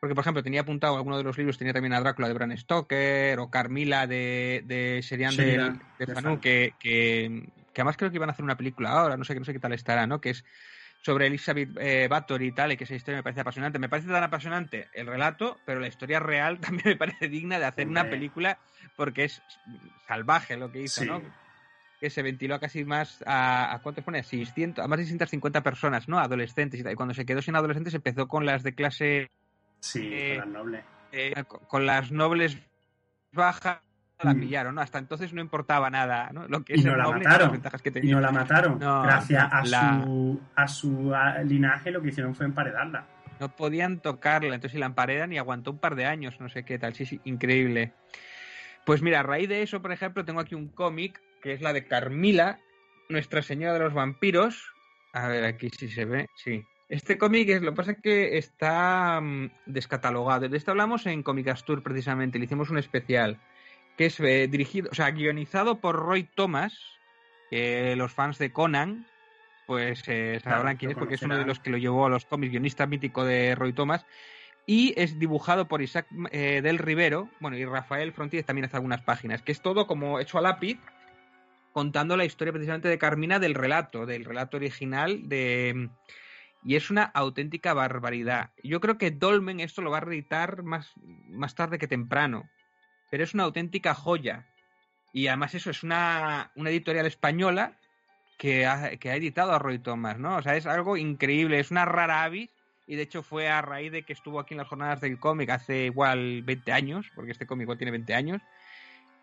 Porque, 0.00 0.14
por 0.16 0.22
ejemplo, 0.22 0.42
tenía 0.42 0.62
apuntado 0.62 0.96
alguno 0.96 1.16
de 1.16 1.22
los 1.22 1.38
libros, 1.38 1.56
tenía 1.58 1.72
también 1.72 1.92
a 1.94 2.00
Drácula 2.00 2.26
de 2.26 2.34
Bram 2.34 2.56
Stoker 2.56 3.38
o 3.38 3.50
Carmila 3.50 4.08
de, 4.08 4.62
de 4.66 5.00
Serian 5.02 5.36
de, 5.36 5.44
de 5.46 5.78
de 6.00 6.06
Fanu, 6.06 6.20
Fanu. 6.30 6.40
que, 6.40 6.74
que, 6.80 7.48
que 7.72 7.80
además 7.80 7.96
creo 7.96 8.10
que 8.10 8.16
iban 8.16 8.28
a 8.28 8.32
hacer 8.32 8.44
una 8.44 8.56
película 8.56 8.90
ahora, 8.90 9.16
no 9.16 9.22
sé, 9.24 9.36
no 9.38 9.44
sé 9.44 9.52
qué 9.52 9.60
tal 9.60 9.72
estará, 9.72 10.08
¿no? 10.08 10.20
Que 10.20 10.30
es 10.30 10.44
sobre 11.02 11.26
Elizabeth 11.26 11.68
eh, 11.78 12.06
Bathory 12.08 12.46
y 12.46 12.52
tal, 12.52 12.72
y 12.72 12.76
que 12.76 12.84
esa 12.84 12.94
historia 12.94 13.18
me 13.18 13.22
parece 13.22 13.40
apasionante. 13.42 13.78
Me 13.78 13.88
parece 13.88 14.08
tan 14.08 14.22
apasionante 14.22 14.88
el 14.94 15.06
relato, 15.06 15.58
pero 15.66 15.80
la 15.80 15.88
historia 15.88 16.20
real 16.20 16.58
también 16.60 16.88
me 16.90 16.96
parece 16.96 17.28
digna 17.28 17.58
de 17.58 17.66
hacer 17.66 17.86
una 17.88 18.08
película 18.08 18.58
porque 18.96 19.24
es 19.24 19.42
salvaje 20.08 20.56
lo 20.56 20.70
que 20.72 20.82
hizo, 20.82 21.02
Sí. 21.02 21.06
¿no? 21.08 21.20
Que 22.00 22.10
se 22.10 22.22
ventiló 22.22 22.54
a 22.56 22.58
casi 22.60 22.84
más 22.84 23.22
a, 23.26 23.74
a 23.74 23.78
¿cuántos 23.80 24.02
pone? 24.04 24.22
600, 24.24 24.84
a 24.84 24.88
más 24.88 24.98
de 24.98 25.04
650 25.04 25.62
personas, 25.62 26.08
¿no? 26.08 26.18
Adolescentes 26.18 26.80
y 26.80 26.82
tal. 26.82 26.92
Y 26.92 26.96
cuando 26.96 27.14
se 27.14 27.24
quedó 27.24 27.42
sin 27.42 27.54
adolescentes 27.54 27.94
empezó 27.94 28.26
con 28.26 28.44
las 28.46 28.62
de 28.64 28.74
clase 28.74 29.30
Sí, 29.80 30.08
Eh, 30.12 30.38
con 30.38 30.38
las 30.38 30.48
nobles. 30.48 30.84
eh, 31.12 31.44
con 31.46 31.60
con 31.66 31.86
las 31.86 32.10
nobles 32.12 32.58
bajas 33.32 33.78
la 34.24 34.34
Mm. 34.34 34.40
pillaron, 34.40 34.74
¿no? 34.74 34.80
Hasta 34.80 34.98
entonces 34.98 35.32
no 35.32 35.40
importaba 35.40 35.90
nada, 35.90 36.30
¿no? 36.32 36.46
Lo 36.48 36.62
que 36.64 36.74
Y 36.74 36.80
es 36.80 36.84
no 36.84 36.96
la 36.96 37.04
noble 37.04 37.20
y 37.22 37.24
mataron. 37.24 37.46
las 37.48 37.52
ventajas 37.52 37.82
que 37.82 37.88
Y 37.88 37.92
tenía. 37.92 38.14
no 38.14 38.20
la 38.20 38.32
mataron. 38.32 38.78
No, 38.78 39.02
Gracias 39.02 39.48
a 39.52 39.64
la- 39.66 40.02
su, 40.04 40.40
a 40.54 40.68
su 40.68 41.14
linaje 41.44 41.90
lo 41.90 42.00
que 42.02 42.08
hicieron 42.08 42.34
fue 42.34 42.46
emparedarla. 42.46 43.06
No 43.40 43.48
podían 43.56 43.98
tocarla, 44.00 44.54
entonces 44.54 44.72
si 44.72 44.78
la 44.78 44.86
emparedan 44.86 45.32
y 45.32 45.38
aguantó 45.38 45.72
un 45.72 45.78
par 45.78 45.96
de 45.96 46.06
años, 46.06 46.40
no 46.40 46.48
sé 46.48 46.64
qué 46.64 46.78
tal, 46.78 46.94
sí, 46.94 47.06
sí, 47.06 47.20
increíble. 47.24 47.92
Pues 48.84 49.02
mira, 49.02 49.20
a 49.20 49.22
raíz 49.22 49.48
de 49.48 49.62
eso, 49.62 49.80
por 49.82 49.92
ejemplo, 49.92 50.24
tengo 50.24 50.40
aquí 50.40 50.54
un 50.54 50.68
cómic 50.68 51.20
que 51.42 51.52
es 51.52 51.60
la 51.60 51.72
de 51.72 51.86
Carmila, 51.86 52.58
Nuestra 53.08 53.42
Señora 53.42 53.72
de 53.74 53.80
los 53.80 53.94
Vampiros. 53.94 54.72
A 55.12 55.26
ver, 55.28 55.44
aquí 55.44 55.68
sí 55.70 55.88
se 55.88 56.04
ve, 56.04 56.28
sí. 56.36 56.64
Este 56.88 57.16
cómic 57.18 57.48
es, 57.48 57.62
lo 57.62 57.70
que 57.72 57.76
pasa 57.76 57.92
es 57.92 57.98
que 58.02 58.38
está 58.38 59.18
mm, 59.20 59.50
descatalogado. 59.66 60.48
De 60.48 60.56
esto 60.56 60.70
hablamos 60.72 61.06
en 61.06 61.22
Comic 61.22 61.48
Astur 61.48 61.82
precisamente, 61.82 62.38
le 62.38 62.44
hicimos 62.44 62.70
un 62.70 62.78
especial, 62.78 63.38
que 63.96 64.06
es 64.06 64.20
eh, 64.20 64.48
dirigido, 64.48 64.88
o 64.90 64.94
sea, 64.94 65.10
guionizado 65.10 65.78
por 65.80 65.96
Roy 65.96 66.24
Thomas, 66.24 66.78
que 67.50 67.94
los 67.96 68.12
fans 68.12 68.38
de 68.38 68.52
Conan, 68.52 69.06
pues 69.66 70.02
eh, 70.06 70.38
Claro, 70.42 70.58
sabrán 70.58 70.76
quién 70.76 70.92
es, 70.92 70.96
porque 70.96 71.14
es 71.14 71.22
uno 71.22 71.36
de 71.36 71.44
los 71.44 71.60
que 71.60 71.70
lo 71.70 71.78
llevó 71.78 72.06
a 72.06 72.10
los 72.10 72.24
cómics, 72.24 72.50
guionista 72.50 72.86
mítico 72.86 73.24
de 73.24 73.54
Roy 73.54 73.72
Thomas, 73.72 74.06
y 74.66 74.94
es 74.96 75.18
dibujado 75.18 75.66
por 75.66 75.82
Isaac 75.82 76.06
eh, 76.30 76.60
del 76.62 76.78
Rivero, 76.78 77.28
bueno, 77.40 77.56
y 77.56 77.64
Rafael 77.64 78.12
Frontier 78.12 78.44
también 78.44 78.64
hace 78.64 78.76
algunas 78.76 79.02
páginas, 79.02 79.42
que 79.42 79.52
es 79.52 79.60
todo 79.60 79.86
como 79.86 80.20
hecho 80.20 80.38
a 80.38 80.42
lápiz, 80.42 80.78
contando 81.72 82.16
la 82.16 82.24
historia 82.24 82.52
precisamente 82.52 82.88
de 82.88 82.98
Carmina 82.98 83.38
del 83.38 83.54
relato, 83.54 84.06
del 84.06 84.24
relato 84.24 84.56
original 84.56 85.28
de... 85.28 85.88
y 86.62 86.76
es 86.76 86.90
una 86.90 87.04
auténtica 87.04 87.74
barbaridad. 87.74 88.50
Yo 88.62 88.80
creo 88.80 88.98
que 88.98 89.10
Dolmen 89.10 89.60
esto 89.60 89.82
lo 89.82 89.90
va 89.90 89.98
a 89.98 90.02
reeditar 90.02 90.62
más, 90.62 90.92
más 91.28 91.54
tarde 91.54 91.78
que 91.78 91.88
temprano, 91.88 92.48
pero 93.12 93.24
es 93.24 93.34
una 93.34 93.42
auténtica 93.42 93.92
joya. 93.92 94.46
Y 95.12 95.26
además 95.26 95.54
eso 95.54 95.68
es 95.68 95.82
una, 95.82 96.50
una 96.56 96.70
editorial 96.70 97.04
española 97.04 97.76
que 98.38 98.64
ha, 98.64 98.96
que 98.96 99.10
ha 99.10 99.16
editado 99.16 99.52
a 99.52 99.58
Roy 99.58 99.78
Thomas, 99.80 100.18
¿no? 100.18 100.36
O 100.36 100.42
sea, 100.42 100.56
es 100.56 100.64
algo 100.64 100.96
increíble, 100.96 101.60
es 101.60 101.70
una 101.70 101.84
rara 101.84 102.22
avis 102.22 102.48
y 102.86 102.96
de 102.96 103.02
hecho 103.02 103.22
fue 103.22 103.50
a 103.50 103.60
raíz 103.60 103.92
de 103.92 104.04
que 104.04 104.14
estuvo 104.14 104.40
aquí 104.40 104.54
en 104.54 104.58
las 104.58 104.68
jornadas 104.68 105.02
del 105.02 105.20
cómic 105.20 105.50
hace 105.50 105.84
igual 105.84 106.40
20 106.40 106.72
años, 106.72 107.12
porque 107.14 107.32
este 107.32 107.46
cómic 107.46 107.68
tiene 107.76 107.90
20 107.90 108.14
años, 108.14 108.40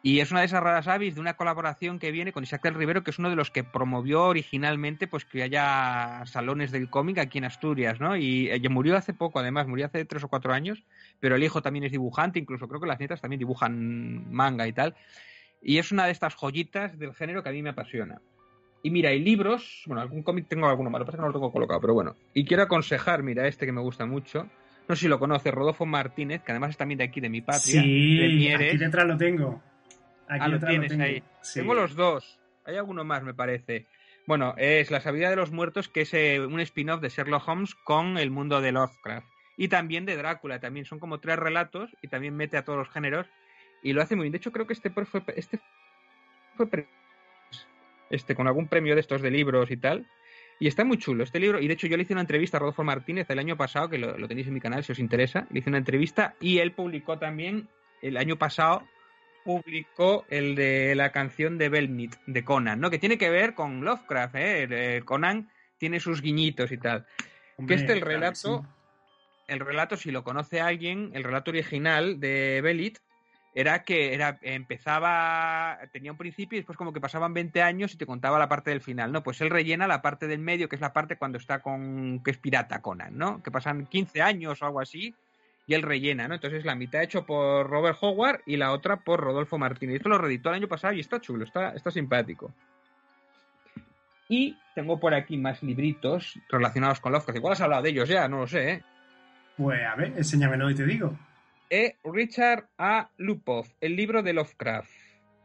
y 0.02 0.22
es 0.22 0.32
una 0.32 0.40
de 0.40 0.46
esas 0.46 0.64
raras 0.64 0.88
avis 0.88 1.16
de 1.16 1.22
una 1.22 1.36
colaboración 1.36 2.00
que 2.00 2.12
viene 2.12 2.32
con 2.32 2.44
Isaac 2.44 2.64
del 2.64 2.76
Rivero, 2.76 3.04
que 3.04 3.12
es 3.12 3.20
uno 3.20 3.30
de 3.30 3.36
los 3.36 3.52
que 3.52 3.66
promovió 3.66 4.24
originalmente 4.26 5.08
pues 5.08 5.26
que 5.26 5.44
haya 5.44 6.22
salones 6.26 6.72
del 6.72 6.90
cómic 6.90 7.18
aquí 7.18 7.38
en 7.40 7.46
Asturias, 7.46 8.00
¿no? 8.00 8.16
Y 8.16 8.50
ella 8.50 8.70
murió 8.70 8.96
hace 8.96 9.14
poco, 9.14 9.40
además, 9.40 9.68
murió 9.68 9.86
hace 9.88 10.06
tres 10.06 10.24
o 10.24 10.30
cuatro 10.30 10.54
años, 10.54 10.84
pero 11.20 11.36
el 11.36 11.44
hijo 11.44 11.62
también 11.62 11.84
es 11.84 11.92
dibujante, 11.92 12.40
incluso 12.40 12.68
creo 12.68 12.80
que 12.80 12.88
las 12.88 13.00
nietas 13.00 13.20
también 13.20 13.40
dibujan 13.40 14.32
manga 14.32 14.68
y 14.68 14.74
tal. 14.74 14.96
Y 15.62 15.78
es 15.78 15.92
una 15.92 16.06
de 16.06 16.12
estas 16.14 16.36
joyitas 16.36 16.98
del 16.98 17.14
género 17.14 17.44
que 17.44 17.50
a 17.50 17.52
mí 17.52 17.62
me 17.62 17.72
apasiona. 17.72 18.22
Y 18.82 18.92
mira, 18.92 19.10
hay 19.10 19.20
libros, 19.20 19.84
bueno, 19.88 20.02
algún 20.02 20.24
cómic 20.24 20.48
tengo 20.48 20.70
alguno 20.70 20.90
más, 20.90 21.00
lo 21.00 21.06
que 21.06 21.12
pasa 21.12 21.18
es 21.18 21.20
que 21.20 21.22
no 21.24 21.28
lo 21.28 21.34
tengo 21.34 21.52
colocado, 21.52 21.82
pero 21.82 21.94
bueno. 21.94 22.16
Y 22.34 22.46
quiero 22.46 22.64
aconsejar, 22.64 23.24
mira, 23.24 23.46
este 23.46 23.66
que 23.66 23.74
me 23.74 23.82
gusta 23.82 24.06
mucho. 24.06 24.48
No 24.88 24.96
sé 24.96 25.02
si 25.02 25.08
lo 25.10 25.20
conoces, 25.20 25.54
Rodolfo 25.54 25.86
Martínez, 25.86 26.42
que 26.42 26.52
además 26.54 26.72
es 26.72 26.78
también 26.78 26.98
de 27.00 27.04
aquí, 27.04 27.20
de 27.20 27.30
mi 27.30 27.42
patria. 27.42 27.82
de 27.82 27.88
Sí, 27.88 28.36
Mieres. 28.38 28.70
aquí 28.70 28.78
detrás 28.78 29.06
lo 29.06 29.18
tengo. 29.18 29.62
Aquí 30.30 30.40
Ah, 30.42 30.48
lo 30.48 30.60
tienes 30.60 30.90
tengo. 30.92 31.04
ahí. 31.04 31.24
Sí. 31.42 31.60
Tengo 31.60 31.74
los 31.74 31.96
dos. 31.96 32.40
Hay 32.66 32.78
alguno 32.78 33.04
más, 33.04 33.24
me 33.24 33.34
parece. 33.34 33.88
Bueno, 34.28 34.54
es 34.58 34.92
La 34.92 35.02
sabiduría 35.02 35.32
de 35.32 35.36
los 35.36 35.52
muertos, 35.52 35.90
que 35.90 36.02
es 36.02 36.14
eh, 36.14 36.40
un 36.40 36.60
spin-off 36.60 37.02
de 37.02 37.10
Sherlock 37.10 37.48
Holmes 37.48 37.74
con 37.76 38.18
el 38.18 38.30
mundo 38.30 38.62
de 38.62 38.72
Lovecraft. 38.72 39.28
Y 39.58 39.68
también 39.68 40.06
de 40.06 40.16
Drácula, 40.16 40.60
también 40.60 40.86
son 40.86 41.00
como 41.00 41.20
tres 41.20 41.38
relatos 41.38 41.90
y 42.02 42.08
también 42.08 42.36
mete 42.36 42.56
a 42.58 42.64
todos 42.64 42.80
los 42.80 42.90
géneros 42.90 43.28
y 43.84 43.92
lo 43.94 44.02
hace 44.02 44.16
muy 44.16 44.24
bien. 44.26 44.32
De 44.34 44.38
hecho, 44.38 44.52
creo 44.52 44.68
que 44.68 44.74
este 44.74 44.90
fue, 44.90 45.04
este 45.36 45.60
fue 46.56 46.88
este 48.10 48.36
con 48.36 48.48
algún 48.48 48.68
premio 48.68 48.96
de 48.96 49.02
estos 49.02 49.22
de 49.22 49.32
libros 49.32 49.70
y 49.72 49.78
tal. 49.78 50.08
Y 50.60 50.68
está 50.68 50.84
muy 50.84 50.98
chulo 50.98 51.24
este 51.24 51.40
libro. 51.40 51.60
Y 51.60 51.68
de 51.68 51.74
hecho, 51.74 51.88
yo 51.88 51.96
le 51.98 52.04
hice 52.04 52.14
una 52.14 52.22
entrevista 52.22 52.58
a 52.58 52.60
Rodolfo 52.60 52.84
Martínez 52.84 53.30
el 53.30 53.40
año 53.40 53.56
pasado, 53.58 53.90
que 53.90 53.98
lo, 53.98 54.18
lo 54.18 54.28
tenéis 54.28 54.48
en 54.48 54.54
mi 54.54 54.60
canal 54.62 54.84
si 54.84 54.92
os 54.92 55.00
interesa. 55.00 55.48
Le 55.52 55.60
hice 55.60 55.70
una 55.70 55.78
entrevista 55.80 56.36
y 56.40 56.60
él 56.60 56.74
publicó 56.74 57.18
también 57.18 57.70
el 58.02 58.18
año 58.18 58.38
pasado 58.38 58.84
publicó 59.44 60.26
el 60.30 60.56
de 60.56 60.96
la 60.96 61.12
canción 61.12 61.58
de 61.58 61.70
Belmit 61.70 62.16
de 62.26 62.44
Conan, 62.44 62.80
¿no? 62.80 62.90
Que 62.90 63.00
tiene 63.00 63.18
que 63.18 63.30
ver 63.30 63.54
con 63.54 63.84
Lovecraft, 63.84 64.36
¿eh? 64.38 65.02
Conan 65.06 65.50
tiene 65.78 66.00
sus 66.00 66.22
guiñitos 66.22 66.72
y 66.72 66.78
tal. 66.78 67.06
Hombre, 67.58 67.76
que 67.76 67.82
este 67.82 67.94
el 67.94 68.00
claro 68.00 68.16
relato, 68.16 68.62
sí. 68.62 68.68
el 69.48 69.60
relato, 69.60 69.98
si 69.98 70.12
lo 70.12 70.24
conoce 70.24 70.62
alguien, 70.62 71.12
el 71.14 71.24
relato 71.24 71.52
original 71.52 72.20
de 72.20 72.62
Belit 72.62 73.00
era 73.56 73.84
que 73.84 74.14
era, 74.14 74.38
empezaba, 74.42 75.80
tenía 75.92 76.12
un 76.12 76.18
principio 76.18 76.58
y 76.58 76.62
después 76.62 76.78
como 76.78 76.94
que 76.94 77.02
pasaban 77.02 77.34
20 77.34 77.62
años 77.62 77.94
y 77.94 77.98
te 77.98 78.06
contaba 78.06 78.38
la 78.38 78.48
parte 78.48 78.70
del 78.70 78.82
final, 78.82 79.12
¿no? 79.12 79.24
Pues 79.24 79.42
él 79.42 79.50
rellena 79.50 79.88
la 79.88 80.02
parte 80.02 80.28
del 80.28 80.40
medio, 80.40 80.70
que 80.70 80.76
es 80.76 80.82
la 80.82 80.94
parte 80.94 81.18
cuando 81.18 81.38
está 81.38 81.62
con, 81.62 82.22
que 82.24 82.32
es 82.32 82.38
pirata 82.38 82.82
Conan, 82.82 83.18
¿no? 83.18 83.42
Que 83.42 83.52
pasan 83.52 83.88
15 83.88 84.22
años 84.22 84.62
o 84.62 84.66
algo 84.66 84.80
así 84.80 85.16
y 85.70 85.76
él 85.76 85.84
rellena, 85.84 86.28
¿no? 86.28 86.34
Entonces 86.34 86.66
la 86.66 86.74
mitad 86.74 87.04
hecho 87.04 87.28
por 87.28 87.70
Robert 87.70 88.00
Howard 88.02 88.42
y 88.48 88.58
la 88.58 88.72
otra 88.72 88.98
por 88.98 89.20
Rodolfo 89.20 89.60
Martínez. 89.60 89.98
Esto 89.98 90.10
lo 90.10 90.18
reeditó 90.18 90.50
el 90.50 90.56
año 90.56 90.68
pasado 90.68 90.94
y 90.96 91.00
está 91.00 91.22
chulo, 91.22 91.44
está, 91.44 91.76
está 91.76 91.92
simpático. 91.92 92.52
Y 94.28 94.58
tengo 94.74 95.00
por 95.00 95.14
aquí 95.14 95.38
más 95.38 95.62
libritos 95.62 96.40
relacionados 96.50 97.00
con 97.00 97.12
Lovecraft. 97.12 97.38
Igual 97.38 97.54
has 97.54 97.62
hablado 97.62 97.84
de 97.84 97.90
ellos 97.92 98.10
ya, 98.10 98.28
no 98.28 98.40
lo 98.40 98.48
sé, 98.48 98.72
¿eh? 98.72 98.84
Pues 99.58 99.80
a 99.86 99.94
ver, 99.94 100.14
enséñamelo 100.18 100.72
y 100.72 100.76
te 100.76 100.86
digo. 100.88 101.16
E. 101.70 101.98
Richard 102.04 102.66
A. 102.80 103.10
Lupov, 103.18 103.68
el 103.80 103.96
libro 103.96 104.24
de 104.24 104.34
Lovecraft. 104.34 104.90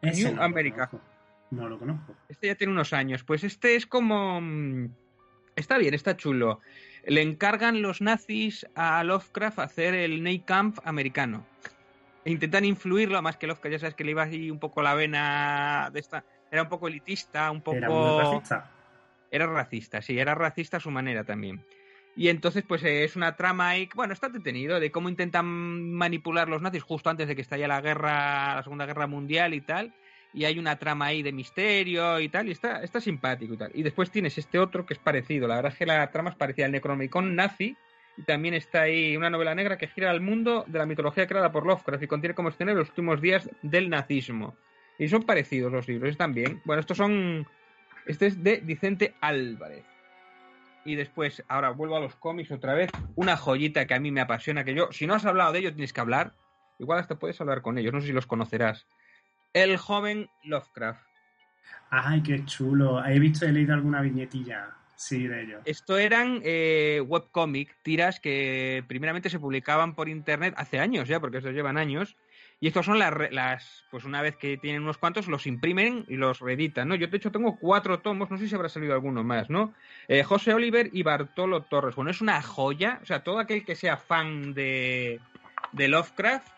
Ese 0.01 0.25
New 0.25 0.37
no 0.37 0.43
America. 0.43 0.89
No 1.51 1.69
lo 1.69 1.79
conozco. 1.79 2.17
Este 2.31 2.47
ya 2.47 2.55
tiene 2.55 2.73
unos 2.73 2.95
años. 2.95 3.25
Pues 3.25 3.45
este 3.45 3.77
es 3.77 3.85
como... 3.87 4.41
mm, 4.41 4.89
Está 5.55 5.77
bien, 5.77 5.93
está 5.93 6.17
chulo. 6.17 6.61
Le 7.07 7.23
encargan 7.23 7.83
los 7.83 8.01
nazis 8.01 8.67
a 8.75 9.03
Lovecraft 9.05 9.59
hacer 9.59 9.95
el 9.95 10.45
Camp 10.45 10.79
americano. 10.85 11.47
E 12.25 12.31
intentan 12.31 12.65
influirlo, 12.65 13.17
además 13.17 13.37
que 13.37 13.47
Lovecraft 13.47 13.73
ya 13.73 13.79
sabes 13.79 13.95
que 13.95 14.05
le 14.05 14.13
iba 14.13 14.23
así 14.23 14.51
un 14.51 14.59
poco 14.59 14.83
la 14.83 14.95
vena 14.95 15.91
de 15.93 16.01
esta... 16.01 16.25
Era 16.51 16.63
un 16.63 16.69
poco 16.69 16.89
elitista, 16.89 17.51
un 17.51 17.61
poco... 17.61 17.77
Era 17.77 17.89
muy 17.91 18.23
racista. 18.23 18.71
Era 19.31 19.47
racista, 19.47 20.01
sí, 20.01 20.19
era 20.19 20.35
racista 20.35 20.77
a 20.77 20.81
su 20.81 20.91
manera 20.91 21.25
también. 21.25 21.65
Y 22.17 22.29
entonces, 22.29 22.63
pues 22.67 22.85
eh, 22.85 23.05
es 23.05 23.17
una 23.17 23.35
trama 23.35 23.71
ahí, 23.71 23.89
bueno, 23.95 24.13
está 24.13 24.27
entretenido, 24.27 24.79
de 24.79 24.91
cómo 24.93 25.09
intentan 25.09 25.47
manipular 25.93 26.49
los 26.49 26.63
nazis 26.63 26.83
justo 26.83 27.11
antes 27.11 27.27
de 27.27 27.35
que 27.35 27.43
estalle 27.43 27.67
la 27.67 27.81
guerra, 27.81 28.55
la 28.55 28.63
Segunda 28.63 28.87
Guerra 28.87 29.07
Mundial 29.07 29.53
y 29.53 29.61
tal. 29.61 29.93
Y 30.35 30.45
hay 30.45 30.59
una 30.59 30.77
trama 30.79 31.07
ahí 31.07 31.23
de 31.23 31.33
misterio 31.33 32.19
y 32.19 32.29
tal, 32.29 32.49
y 32.49 32.51
está, 32.51 32.83
está 32.83 33.01
simpático 33.01 33.55
y 33.55 33.57
tal. 33.57 33.71
Y 33.73 33.83
después 33.83 34.11
tienes 34.11 34.37
este 34.37 34.59
otro 34.59 34.85
que 34.85 34.95
es 34.95 34.99
parecido, 34.99 35.47
la 35.47 35.57
verdad 35.57 35.73
es 35.73 35.79
que 35.79 35.87
la 35.87 36.11
trama 36.11 36.31
es 36.31 36.37
parecida 36.37 36.67
al 36.67 36.73
Necronomicon 36.73 37.35
nazi. 37.35 37.77
Y 38.17 38.23
también 38.23 38.55
está 38.55 38.83
ahí 38.83 39.17
una 39.17 39.31
novela 39.31 39.55
negra 39.55 39.77
que 39.77 39.89
gira 39.89 40.11
al 40.11 40.21
mundo 40.21 40.65
de 40.69 40.79
la 40.79 40.87
mitología 40.87 41.27
creada 41.27 41.51
por 41.51 41.67
Lovecraft 41.67 42.05
y 42.05 42.07
contiene 42.07 42.35
como 42.35 42.49
escenario 42.49 42.79
los 42.79 42.91
últimos 42.91 43.21
días 43.21 43.51
del 43.63 43.91
nazismo. 43.91 44.57
Y 44.99 45.09
son 45.09 45.25
parecidos 45.25 45.73
los 45.73 45.89
libros, 45.89 46.17
bien. 46.29 46.61
Bueno, 46.65 46.81
estos 46.81 46.97
son. 46.97 47.47
Este 48.07 48.27
es 48.27 48.43
de 48.43 48.59
Vicente 48.59 49.15
Álvarez. 49.21 49.85
Y 50.85 50.95
después, 50.95 51.43
ahora 51.49 51.71
vuelvo 51.71 51.97
a 51.97 52.01
los 52.01 52.15
cómics 52.15 52.51
otra 52.51 52.75
vez. 52.75 52.91
Una 53.17 53.37
joyita 53.37 53.87
que 53.87 53.95
a 53.95 54.01
mí 54.01 54.11
me 54.11 54.21
apasiona, 54.21 54.65
que 54.65 54.75
yo, 54.75 54.93
si 54.93 55.07
no 55.07 55.15
has 55.15 55.25
hablado 55.25 55.53
de 55.53 55.61
ellos, 55.61 55.73
tienes 55.73 55.93
que 55.93 56.01
hablar. 56.01 56.35
Igual 56.79 56.99
hasta 56.99 57.19
puedes 57.19 57.41
hablar 57.41 57.63
con 57.63 57.79
ellos, 57.79 57.93
no 57.93 58.01
sé 58.01 58.09
si 58.09 58.13
los 58.13 58.27
conocerás. 58.27 58.87
El 59.55 59.77
joven 59.77 60.29
Lovecraft. 60.43 61.07
Ay, 61.91 62.23
qué 62.23 62.45
chulo. 62.45 63.05
He 63.05 63.19
visto, 63.21 63.47
he 63.47 63.53
leído 63.53 63.73
alguna 63.73 64.01
viñetilla, 64.01 64.71
sí, 64.97 65.29
de 65.29 65.43
ellos. 65.43 65.63
Esto 65.65 65.97
eran 65.97 66.41
eh, 66.43 67.01
webcomic, 67.07 67.77
tiras 67.83 68.19
que 68.19 68.85
primeramente 68.89 69.31
se 69.31 69.39
publicaban 69.39 69.95
por 69.95 70.09
internet 70.09 70.55
hace 70.57 70.81
años 70.81 71.07
ya, 71.07 71.21
porque 71.21 71.39
estos 71.39 71.55
llevan 71.55 71.79
años. 71.79 72.17
Y 72.61 72.69
estos 72.69 72.87
son 72.87 72.99
las, 72.99 73.13
las, 73.31 73.85
pues 73.91 74.05
una 74.05 74.23
vez 74.23 74.37
que 74.37 74.57
tienen 74.57 74.83
unos 74.83 74.99
cuantos, 74.99 75.29
los 75.29 75.47
imprimen 75.47 76.05
y 76.09 76.17
los 76.17 76.41
reeditan, 76.41 76.89
¿no? 76.89 76.95
Yo 76.95 77.07
de 77.07 77.17
hecho 77.17 77.31
tengo 77.31 77.57
cuatro 77.59 78.01
tomos, 78.01 78.31
no 78.31 78.39
sé 78.39 78.49
si 78.49 78.55
habrá 78.55 78.69
salido 78.69 78.95
alguno 78.95 79.23
más, 79.23 79.51
¿no? 79.51 79.75
Eh, 80.09 80.23
José 80.25 80.55
Oliver 80.55 80.89
y 80.93 81.03
Bartolo 81.03 81.63
Torres. 81.63 81.95
Bueno, 81.95 82.11
es 82.11 82.21
una 82.21 82.41
joya, 82.43 83.01
o 83.03 83.07
sea, 83.07 83.23
todo 83.23 83.39
aquel 83.39 83.65
que 83.65 83.77
sea 83.77 83.97
fan 83.99 84.55
de, 84.55 85.21
de 85.73 85.89
Lovecraft, 85.89 86.54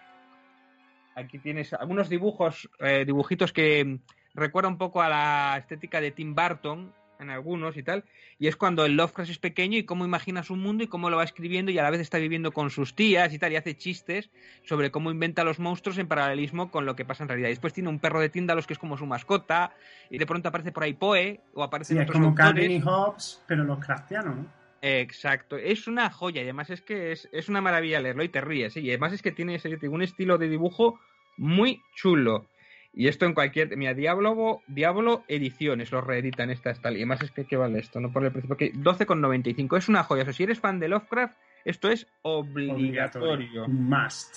aquí 1.17 1.39
tienes 1.39 1.73
algunos 1.73 2.09
dibujos, 2.09 2.69
eh, 2.79 3.05
dibujitos 3.05 3.53
que 3.53 3.99
recuerda 4.35 4.69
un 4.69 4.79
poco 4.79 5.03
a 5.03 5.09
la 5.09 5.57
estética 5.59 6.01
de 6.01 6.12
Tim 6.12 6.35
Burton 6.35 6.93
en 7.19 7.31
algunos 7.31 7.79
y 7.79 7.83
tal, 7.83 8.05
y 8.39 8.47
es 8.47 8.57
cuando 8.57 8.85
el 8.85 8.95
Lovecraft 8.95 9.31
es 9.31 9.39
pequeño 9.39 9.79
y 9.79 9.85
cómo 9.85 10.05
imagina 10.05 10.43
su 10.43 10.55
mundo 10.55 10.85
y 10.85 10.87
cómo 10.87 11.09
lo 11.09 11.17
va 11.17 11.25
escribiendo 11.25 11.73
y 11.73 11.79
a 11.79 11.83
la 11.83 11.89
vez 11.89 12.03
está 12.03 12.19
viviendo 12.19 12.53
con 12.53 12.69
sus 12.69 12.95
tías 12.95 13.33
y 13.33 13.39
tal, 13.39 13.53
y 13.53 13.57
hace 13.57 13.75
chistes 13.75 14.29
sobre 14.64 14.91
cómo 14.91 15.11
inventa 15.11 15.43
los 15.43 15.59
monstruos 15.59 15.97
en 15.97 16.09
paralelismo 16.09 16.71
con 16.71 16.85
lo 16.85 16.95
que 16.95 17.07
pasa 17.07 17.25
en 17.25 17.31
realidad. 17.31 17.49
Y 17.49 17.53
después 17.53 17.73
tiene 17.73 17.89
un 17.89 18.01
perro 18.01 18.21
de 18.21 18.29
Tíndalos 18.29 18.67
que 18.67 18.75
es 18.75 18.79
como 18.79 18.99
su 18.99 19.07
mascota, 19.07 19.73
y 20.11 20.19
de 20.19 20.27
pronto 20.27 20.51
aparece 20.51 20.73
por 20.73 20.83
ahí 20.83 20.93
Poe, 20.93 21.41
o 21.55 21.62
aparecen 21.62 21.97
Sí, 21.97 22.03
es 22.03 22.11
como. 22.11 22.35
Calvin 22.35 22.71
y 22.71 22.81
Hobbes, 22.83 23.43
pero 23.47 23.64
los 23.64 23.79
craftianos, 23.79 24.37
¿no? 24.37 24.66
Exacto, 25.01 25.57
es 25.57 25.89
una 25.89 26.11
joya 26.11 26.41
y 26.43 26.45
además 26.45 26.70
es 26.70 26.80
que 26.80 27.11
es, 27.12 27.28
es 27.32 27.49
una 27.49 27.61
maravilla 27.61 28.01
leerlo 28.01 28.22
y 28.22 28.28
te 28.28 28.41
ríes. 28.41 28.76
¿eh? 28.76 28.80
Y 28.80 28.91
además 28.91 29.12
es 29.12 29.22
que 29.22 29.32
tiene 29.32 29.57
ese- 29.57 29.89
un 29.89 30.03
estilo 30.03 30.39
de 30.39 30.49
dibujo 30.49 31.01
muy 31.37 31.82
chulo. 31.95 32.47
Y 32.95 33.09
esto 33.09 33.26
en 33.26 33.34
cualquier. 33.34 33.76
Mira, 33.76 33.93
Diablo, 33.95 34.62
Diablo 34.68 35.24
Ediciones 35.28 35.91
lo 35.93 36.01
reeditan 36.01 36.51
estas 36.51 36.80
tal. 36.80 36.95
Y 36.95 36.99
además 37.01 37.20
es 37.22 37.30
que 37.30 37.45
¿qué 37.45 37.57
vale 37.57 37.78
esto? 37.80 38.01
No 38.01 38.11
por 38.12 38.24
el 38.24 38.30
precio. 38.32 38.49
Porque 38.49 38.72
12,95 38.72 39.76
es 39.76 39.89
una 39.89 40.03
joya. 40.05 40.22
O 40.22 40.24
sea, 40.24 40.32
si 40.32 40.45
eres 40.45 40.61
fan 40.61 40.78
de 40.80 40.89
Lovecraft, 40.89 41.37
esto 41.66 41.91
es 41.91 42.07
obligatorio. 42.22 43.32
Obligatorio. 43.34 43.68
Must. 43.68 44.37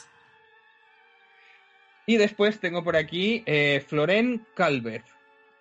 Y 2.06 2.18
después 2.18 2.60
tengo 2.60 2.84
por 2.84 2.96
aquí 2.96 3.44
eh, 3.46 3.84
Floren 3.88 4.46
Calvert, 4.56 5.06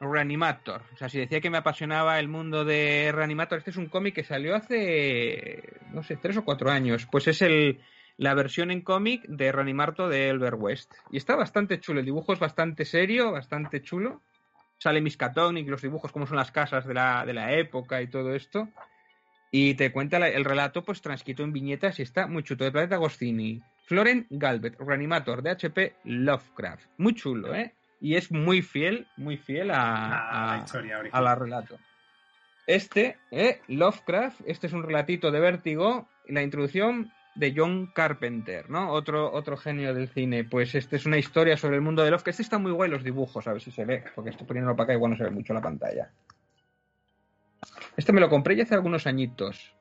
Reanimator. 0.01 0.83
O 0.95 0.97
sea, 0.97 1.09
si 1.09 1.19
decía 1.19 1.41
que 1.41 1.51
me 1.51 1.59
apasionaba 1.59 2.19
el 2.19 2.29
mundo 2.29 2.65
de 2.65 3.11
Reanimator, 3.13 3.59
este 3.59 3.71
es 3.71 3.77
un 3.77 3.89
cómic 3.89 4.15
que 4.15 4.25
salió 4.25 4.55
hace, 4.55 5.63
no 5.93 6.03
sé, 6.03 6.17
tres 6.17 6.37
o 6.37 6.45
cuatro 6.45 6.71
años. 6.71 7.07
Pues 7.11 7.29
es 7.29 7.43
el, 7.43 7.81
la 8.17 8.35
versión 8.35 8.71
en 8.71 8.83
cómic 8.83 9.25
de 9.27 9.53
Reanimator 9.53 10.09
de 10.09 10.29
Elber 10.29 10.55
West. 10.55 10.93
Y 11.11 11.17
está 11.17 11.37
bastante 11.37 11.81
chulo, 11.81 12.01
el 12.01 12.07
dibujo 12.07 12.33
es 12.33 12.39
bastante 12.39 12.85
serio, 12.85 13.33
bastante 13.33 13.83
chulo. 13.83 14.23
Sale 14.79 15.01
Miskatonic, 15.01 15.69
los 15.69 15.83
dibujos, 15.83 16.13
como 16.13 16.27
son 16.27 16.37
las 16.37 16.53
casas 16.53 16.87
de 16.87 16.95
la, 16.95 17.25
de 17.27 17.35
la 17.35 17.53
época 17.55 18.01
y 18.01 18.09
todo 18.09 18.35
esto. 18.35 18.69
Y 19.51 19.75
te 19.75 19.93
cuenta 19.93 20.19
el 20.29 20.45
relato, 20.45 20.85
pues 20.85 21.01
transcrito 21.01 21.43
en 21.43 21.53
viñetas 21.53 21.99
y 21.99 22.03
está 22.03 22.27
muy 22.27 22.43
chulo. 22.43 22.65
De 22.65 22.73
Planeta 22.73 22.97
Agostini. 22.97 23.63
Florent 23.87 24.27
Galvet, 24.29 24.79
Reanimator 24.79 25.43
de 25.43 25.51
HP 25.51 25.97
Lovecraft. 26.05 26.87
Muy 26.99 27.15
chulo, 27.15 27.55
¿eh? 27.55 27.75
Y 28.01 28.17
es 28.17 28.31
muy 28.31 28.63
fiel, 28.63 29.07
muy 29.17 29.37
fiel 29.37 29.71
a, 29.71 30.53
A 30.53 30.57
la 30.57 30.63
historia 30.63 31.03
a 31.11 31.21
la 31.21 31.35
relato. 31.35 31.79
Este, 32.67 33.17
eh, 33.31 33.61
Lovecraft, 33.69 34.43
este 34.47 34.67
es 34.67 34.73
un 34.73 34.83
relatito 34.83 35.31
de 35.31 35.41
vértigo, 35.41 36.07
y 36.27 36.33
la 36.33 36.43
introducción 36.43 37.11
de 37.35 37.55
John 37.57 37.91
Carpenter, 37.95 38.69
¿no? 38.69 38.91
Otro, 38.91 39.33
otro 39.33 39.57
genio 39.57 39.95
del 39.95 40.09
cine. 40.09 40.45
Pues 40.45 40.75
este 40.75 40.97
es 40.97 41.07
una 41.07 41.19
historia 41.19 41.57
sobre 41.57 41.77
el 41.77 41.83
mundo 41.83 42.03
de 42.03 42.11
Lovecraft. 42.11 42.29
Este 42.29 42.43
está 42.43 42.59
muy 42.59 42.73
guay 42.73 42.91
los 42.91 43.05
dibujos, 43.05 43.47
a 43.47 43.53
ver 43.53 43.63
si 43.63 43.71
se 43.71 43.85
ve, 43.85 44.05
porque 44.15 44.31
estoy 44.31 44.47
poniéndolo 44.47 44.77
para 44.77 44.85
acá 44.85 44.95
igual 44.95 45.13
no 45.13 45.17
se 45.17 45.25
ve 45.25 45.31
mucho 45.31 45.53
en 45.53 45.57
la 45.57 45.63
pantalla. 45.63 46.11
Este 47.97 48.13
me 48.13 48.21
lo 48.21 48.29
compré 48.29 48.57
ya 48.57 48.65
hace 48.65 48.75
algunos 48.75 49.07
añitos. 49.07 49.75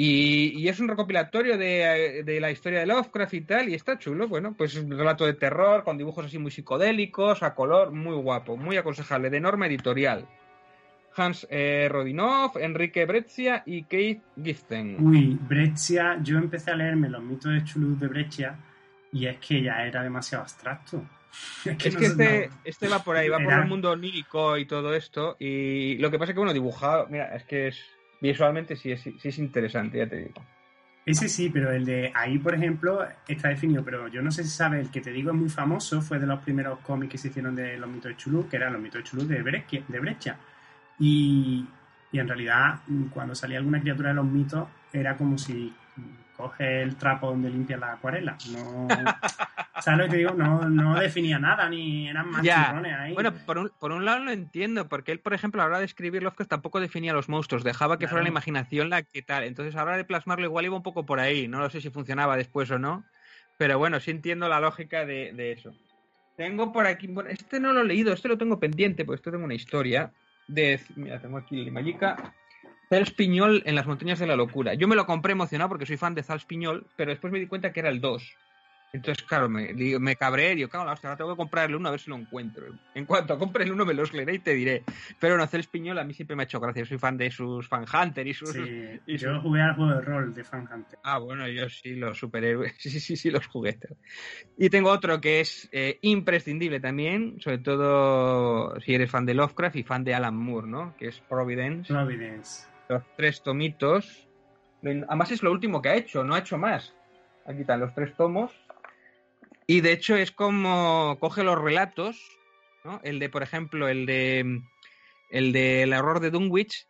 Y, 0.00 0.52
y 0.56 0.68
es 0.68 0.78
un 0.78 0.86
recopilatorio 0.86 1.58
de, 1.58 2.22
de 2.24 2.40
la 2.40 2.52
historia 2.52 2.78
de 2.78 2.86
Lovecraft 2.86 3.34
y 3.34 3.40
tal, 3.40 3.68
y 3.68 3.74
está 3.74 3.98
chulo, 3.98 4.28
bueno, 4.28 4.54
pues 4.56 4.76
es 4.76 4.84
un 4.84 4.96
relato 4.96 5.26
de 5.26 5.32
terror 5.32 5.82
con 5.82 5.98
dibujos 5.98 6.24
así 6.24 6.38
muy 6.38 6.52
psicodélicos, 6.52 7.42
a 7.42 7.56
color, 7.56 7.90
muy 7.90 8.14
guapo, 8.14 8.56
muy 8.56 8.76
aconsejable, 8.76 9.28
de 9.28 9.40
norma 9.40 9.66
editorial. 9.66 10.28
Hans 11.16 11.48
eh, 11.50 11.88
Rodinov, 11.90 12.58
Enrique 12.58 13.06
Breccia 13.06 13.64
y 13.66 13.82
Keith 13.82 14.22
Giften. 14.40 15.04
Uy, 15.04 15.36
Breccia, 15.40 16.20
yo 16.22 16.38
empecé 16.38 16.70
a 16.70 16.76
leerme 16.76 17.08
los 17.08 17.24
mitos 17.24 17.52
de 17.52 17.64
Chuluz 17.64 17.98
de 17.98 18.06
Breccia 18.06 18.56
y 19.10 19.26
es 19.26 19.38
que 19.38 19.64
ya 19.64 19.84
era 19.84 20.04
demasiado 20.04 20.44
abstracto. 20.44 21.04
Es 21.64 21.76
que, 21.76 21.90
no 21.90 21.98
este, 21.98 22.48
no. 22.48 22.60
este 22.62 22.88
va 22.88 23.02
por 23.02 23.16
ahí, 23.16 23.28
va 23.28 23.38
por 23.40 23.52
el 23.52 23.66
mundo 23.66 23.90
onírico 23.90 24.56
y 24.58 24.64
todo 24.64 24.94
esto. 24.94 25.36
Y 25.40 25.98
lo 25.98 26.08
que 26.08 26.20
pasa 26.20 26.30
es 26.30 26.34
que, 26.34 26.38
bueno, 26.38 26.54
dibujado, 26.54 27.08
mira, 27.10 27.34
es 27.34 27.42
que 27.44 27.66
es 27.66 27.97
visualmente 28.20 28.76
sí 28.76 28.92
es, 28.92 29.38
interesante, 29.38 29.98
ya 29.98 30.08
te 30.08 30.16
digo. 30.16 30.42
Ese 31.06 31.28
sí, 31.28 31.48
pero 31.48 31.72
el 31.72 31.86
de 31.86 32.12
ahí, 32.14 32.38
por 32.38 32.54
ejemplo, 32.54 33.06
está 33.26 33.48
definido, 33.48 33.82
pero 33.82 34.08
yo 34.08 34.20
no 34.20 34.30
sé 34.30 34.44
si 34.44 34.50
sabes, 34.50 34.86
el 34.86 34.90
que 34.90 35.00
te 35.00 35.10
digo 35.10 35.30
es 35.30 35.36
muy 35.36 35.48
famoso, 35.48 36.02
fue 36.02 36.18
de 36.18 36.26
los 36.26 36.40
primeros 36.40 36.80
cómics 36.80 37.12
que 37.12 37.18
se 37.18 37.28
hicieron 37.28 37.54
de 37.56 37.78
los 37.78 37.88
mitos 37.88 38.10
de 38.10 38.16
Chuluz, 38.16 38.46
que 38.46 38.56
eran 38.56 38.74
los 38.74 38.82
mitos 38.82 39.02
de 39.02 39.04
Chuluz 39.04 39.28
de 39.28 39.42
Breccia. 39.42 39.82
De 39.88 40.00
Breccia. 40.00 40.36
Y, 40.98 41.66
y 42.12 42.18
en 42.18 42.28
realidad, 42.28 42.80
cuando 43.10 43.34
salía 43.34 43.58
alguna 43.58 43.80
criatura 43.80 44.10
de 44.10 44.16
los 44.16 44.26
mitos, 44.26 44.68
era 44.92 45.16
como 45.16 45.38
si 45.38 45.72
coge 46.38 46.82
el 46.82 46.94
trapo 46.94 47.26
donde 47.26 47.50
limpia 47.50 47.76
la 47.76 47.94
acuarela. 47.94 48.38
No, 48.52 48.86
¿Sabes 49.80 49.98
lo 49.98 50.04
que 50.04 50.10
te 50.10 50.16
digo? 50.18 50.34
No, 50.34 50.70
no 50.70 50.98
definía 50.98 51.36
nada, 51.40 51.68
ni 51.68 52.08
eran 52.08 52.30
más 52.30 52.46
ahí. 52.46 53.12
Bueno, 53.12 53.34
por 53.44 53.58
un, 53.58 53.72
por 53.80 53.90
un 53.90 54.04
lado 54.04 54.20
lo 54.20 54.30
entiendo, 54.30 54.88
porque 54.88 55.10
él, 55.10 55.18
por 55.18 55.34
ejemplo, 55.34 55.60
a 55.60 55.64
la 55.64 55.70
hora 55.70 55.78
de 55.80 55.86
escribir 55.86 56.22
Lovecraft 56.22 56.48
tampoco 56.48 56.78
definía 56.78 57.12
los 57.12 57.28
monstruos, 57.28 57.64
dejaba 57.64 57.98
que 57.98 58.06
fuera 58.06 58.22
la 58.22 58.28
imaginación 58.28 58.88
la 58.88 59.02
que 59.02 59.20
tal. 59.20 59.42
Entonces, 59.42 59.74
a 59.74 59.78
la 59.78 59.84
hora 59.84 59.96
de 59.96 60.04
plasmarlo 60.04 60.46
igual 60.46 60.64
iba 60.64 60.76
un 60.76 60.84
poco 60.84 61.04
por 61.04 61.18
ahí. 61.18 61.48
No 61.48 61.58
lo 61.58 61.70
sé 61.70 61.80
si 61.80 61.90
funcionaba 61.90 62.36
después 62.36 62.70
o 62.70 62.78
no, 62.78 63.04
pero 63.56 63.76
bueno, 63.78 63.98
sí 63.98 64.12
entiendo 64.12 64.48
la 64.48 64.60
lógica 64.60 65.04
de, 65.04 65.32
de 65.32 65.52
eso. 65.52 65.74
Tengo 66.36 66.72
por 66.72 66.86
aquí, 66.86 67.08
bueno, 67.08 67.30
este 67.30 67.58
no 67.58 67.72
lo 67.72 67.80
he 67.80 67.84
leído, 67.84 68.12
este 68.12 68.28
lo 68.28 68.38
tengo 68.38 68.60
pendiente, 68.60 69.04
porque 69.04 69.16
esto 69.16 69.32
tengo 69.32 69.44
una 69.44 69.54
historia 69.54 70.12
de, 70.46 70.80
mira, 70.94 71.20
tengo 71.20 71.36
aquí 71.36 71.64
Limayica, 71.64 72.32
Zals 72.88 73.12
Piñol 73.12 73.62
en 73.66 73.74
las 73.74 73.86
montañas 73.86 74.18
de 74.18 74.26
la 74.26 74.36
locura. 74.36 74.74
Yo 74.74 74.88
me 74.88 74.96
lo 74.96 75.06
compré 75.06 75.32
emocionado 75.32 75.68
porque 75.68 75.86
soy 75.86 75.96
fan 75.96 76.14
de 76.14 76.22
Zals 76.22 76.46
Piñol, 76.46 76.86
pero 76.96 77.10
después 77.10 77.32
me 77.32 77.38
di 77.38 77.46
cuenta 77.46 77.72
que 77.72 77.80
era 77.80 77.90
el 77.90 78.00
2. 78.00 78.38
Entonces, 78.90 79.22
claro, 79.26 79.50
me, 79.50 79.74
digo- 79.74 80.00
me 80.00 80.16
cabré, 80.16 80.54
digo, 80.54 80.70
en 80.72 80.86
la 80.86 80.92
hostia, 80.94 81.10
ahora 81.10 81.18
tengo 81.18 81.32
que 81.32 81.36
comprar 81.36 81.68
el 81.68 81.76
1 81.76 81.88
a 81.88 81.90
ver 81.90 82.00
si 82.00 82.08
lo 82.08 82.16
encuentro. 82.16 82.64
En 82.94 83.04
cuanto 83.04 83.38
compre 83.38 83.64
el 83.64 83.72
1 83.72 83.84
me 83.84 83.92
los 83.92 84.14
leeré 84.14 84.36
y 84.36 84.38
te 84.38 84.54
diré. 84.54 84.82
Pero 85.20 85.36
no, 85.36 85.46
Zels 85.46 85.66
Piñol 85.68 85.98
a 85.98 86.04
mí 86.04 86.14
siempre 86.14 86.34
me 86.34 86.42
ha 86.42 86.46
hecho 86.46 86.58
gracia, 86.58 86.86
soy 86.86 86.96
fan 86.98 87.18
de 87.18 87.30
sus 87.30 87.68
Fan 87.68 87.84
Hunter 87.92 88.26
y 88.26 88.32
sus... 88.32 88.56
Sí, 88.56 88.62
y 89.06 89.18
yo 89.18 89.34
sus- 89.34 89.42
jugué 89.42 89.60
al 89.60 89.74
juego 89.74 89.92
de 89.94 90.00
rol 90.00 90.32
de 90.32 90.42
Fan 90.42 90.66
Hunter. 90.72 90.98
Ah, 91.02 91.18
bueno, 91.18 91.46
yo 91.48 91.68
sí, 91.68 91.96
los 91.96 92.16
superhéroes, 92.18 92.72
sí, 92.78 92.88
sí, 92.88 93.00
sí, 93.00 93.16
sí, 93.18 93.30
los 93.30 93.46
juguetes. 93.46 93.90
Y 94.56 94.70
tengo 94.70 94.90
otro 94.90 95.20
que 95.20 95.40
es 95.40 95.68
eh, 95.70 95.98
imprescindible 96.00 96.80
también, 96.80 97.38
sobre 97.40 97.58
todo 97.58 98.80
si 98.80 98.94
eres 98.94 99.10
fan 99.10 99.26
de 99.26 99.34
Lovecraft 99.34 99.76
y 99.76 99.82
fan 99.82 100.02
de 100.02 100.14
Alan 100.14 100.34
Moore, 100.34 100.66
¿no? 100.66 100.94
Que 100.96 101.08
es 101.08 101.20
Providence, 101.20 101.92
Providence. 101.92 102.70
Los 102.88 103.02
tres 103.16 103.42
tomitos. 103.42 104.28
Además 104.82 105.30
es 105.30 105.42
lo 105.42 105.50
último 105.50 105.82
que 105.82 105.88
ha 105.88 105.96
hecho, 105.96 106.24
no 106.24 106.34
ha 106.34 106.40
hecho 106.40 106.58
más. 106.58 106.94
Aquí 107.46 107.60
están 107.60 107.80
los 107.80 107.94
tres 107.94 108.14
tomos. 108.16 108.52
Y 109.66 109.80
de 109.80 109.92
hecho 109.92 110.16
es 110.16 110.30
como 110.30 111.18
coge 111.20 111.42
los 111.42 111.60
relatos, 111.60 112.18
¿no? 112.84 113.00
El 113.02 113.18
de, 113.18 113.28
por 113.28 113.42
ejemplo, 113.42 113.88
el 113.88 114.06
de 114.06 114.62
el 115.30 115.52
del 115.52 115.92
error 115.92 116.20
de 116.20 116.30
Dunwich 116.30 116.86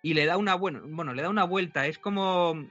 y 0.00 0.14
le 0.14 0.26
da 0.26 0.36
una 0.36 0.54
bueno, 0.54 0.82
bueno, 0.84 1.12
le 1.12 1.22
da 1.22 1.28
una 1.28 1.44
vuelta, 1.44 1.86
es 1.86 1.98
como 1.98 2.66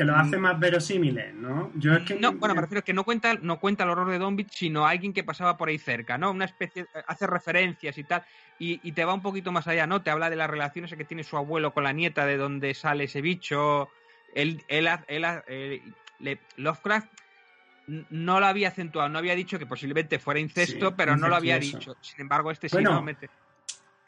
Que 0.00 0.06
lo 0.06 0.14
Mm. 0.14 0.20
hace 0.20 0.38
más 0.38 0.58
verosímiles, 0.58 1.34
¿no? 1.34 1.72
Yo 1.74 1.92
es 1.94 2.04
que 2.04 2.14
no, 2.14 2.32
bueno, 2.38 2.54
me 2.54 2.62
refiero 2.62 2.82
que 2.82 2.94
no 2.94 3.04
cuenta, 3.04 3.34
no 3.34 3.60
cuenta 3.60 3.84
el 3.84 3.90
horror 3.90 4.08
de 4.10 4.18
Dunwich, 4.18 4.48
sino 4.50 4.86
alguien 4.86 5.12
que 5.12 5.24
pasaba 5.24 5.58
por 5.58 5.68
ahí 5.68 5.78
cerca, 5.78 6.16
¿no? 6.16 6.30
Una 6.30 6.46
especie, 6.46 6.86
hace 7.06 7.26
referencias 7.26 7.98
y 7.98 8.04
tal, 8.04 8.24
y, 8.56 8.80
y 8.88 8.92
te 8.92 9.04
va 9.04 9.12
un 9.12 9.20
poquito 9.20 9.52
más 9.52 9.66
allá, 9.68 9.86
¿no? 9.86 10.02
Te 10.02 10.08
habla 10.10 10.30
de 10.30 10.36
las 10.36 10.48
relaciones 10.48 10.94
que 10.96 11.04
tiene 11.04 11.22
su 11.22 11.36
abuelo 11.36 11.74
con 11.74 11.84
la 11.84 11.92
nieta, 11.92 12.24
de 12.24 12.38
dónde 12.38 12.72
sale 12.72 13.04
ese 13.04 13.20
bicho. 13.20 13.90
Él, 14.32 14.64
él, 14.68 14.88
él 15.06 15.24
eh, 15.48 15.82
le- 16.18 16.46
Lovecraft 16.56 17.12
no 17.86 18.40
lo 18.40 18.46
había 18.46 18.68
acentuado, 18.68 19.08
no 19.08 19.18
había 19.18 19.34
dicho 19.34 19.58
que 19.58 19.66
posiblemente 19.66 20.18
fuera 20.18 20.40
incesto, 20.40 20.90
Sí, 20.90 20.94
pero 20.96 21.16
no 21.16 21.28
lo 21.28 21.36
había 21.36 21.58
dicho. 21.58 21.94
Sin 22.00 22.22
embargo, 22.22 22.50
este 22.50 22.68
sí 22.68 22.76
Bueno, 22.76 22.90
no 22.92 23.02
mete. 23.02 23.30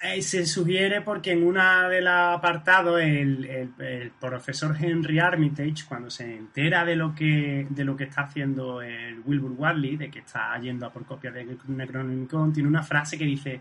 Eh, 0.05 0.21
se 0.21 0.45
sugiere 0.47 1.01
porque 1.03 1.31
en 1.31 1.45
una 1.47 1.89
de 1.89 2.01
los 2.01 2.13
apartados 2.13 3.01
el, 3.01 3.45
el- 3.79 4.11
profesor 4.21 4.75
Henry 4.79 5.21
Armitage, 5.21 5.85
cuando 5.89 6.11
se 6.11 6.25
entera 6.39 6.85
de 6.85 6.97
lo 6.97 7.15
que 7.15 7.69
de 7.71 7.85
lo 7.85 7.97
que 7.97 8.05
está 8.05 8.23
haciendo 8.23 8.83
el 8.83 9.21
Wilbur 9.25 9.53
Wadley, 9.53 9.97
de 9.97 10.11
que 10.11 10.19
está 10.19 10.59
yendo 10.59 10.87
a 10.87 10.93
por 10.93 11.05
copias 11.05 11.33
de 11.35 11.57
Necronomicon, 11.69 12.53
tiene 12.53 12.69
una 12.69 12.83
frase 12.83 13.17
que 13.17 13.25
dice 13.25 13.61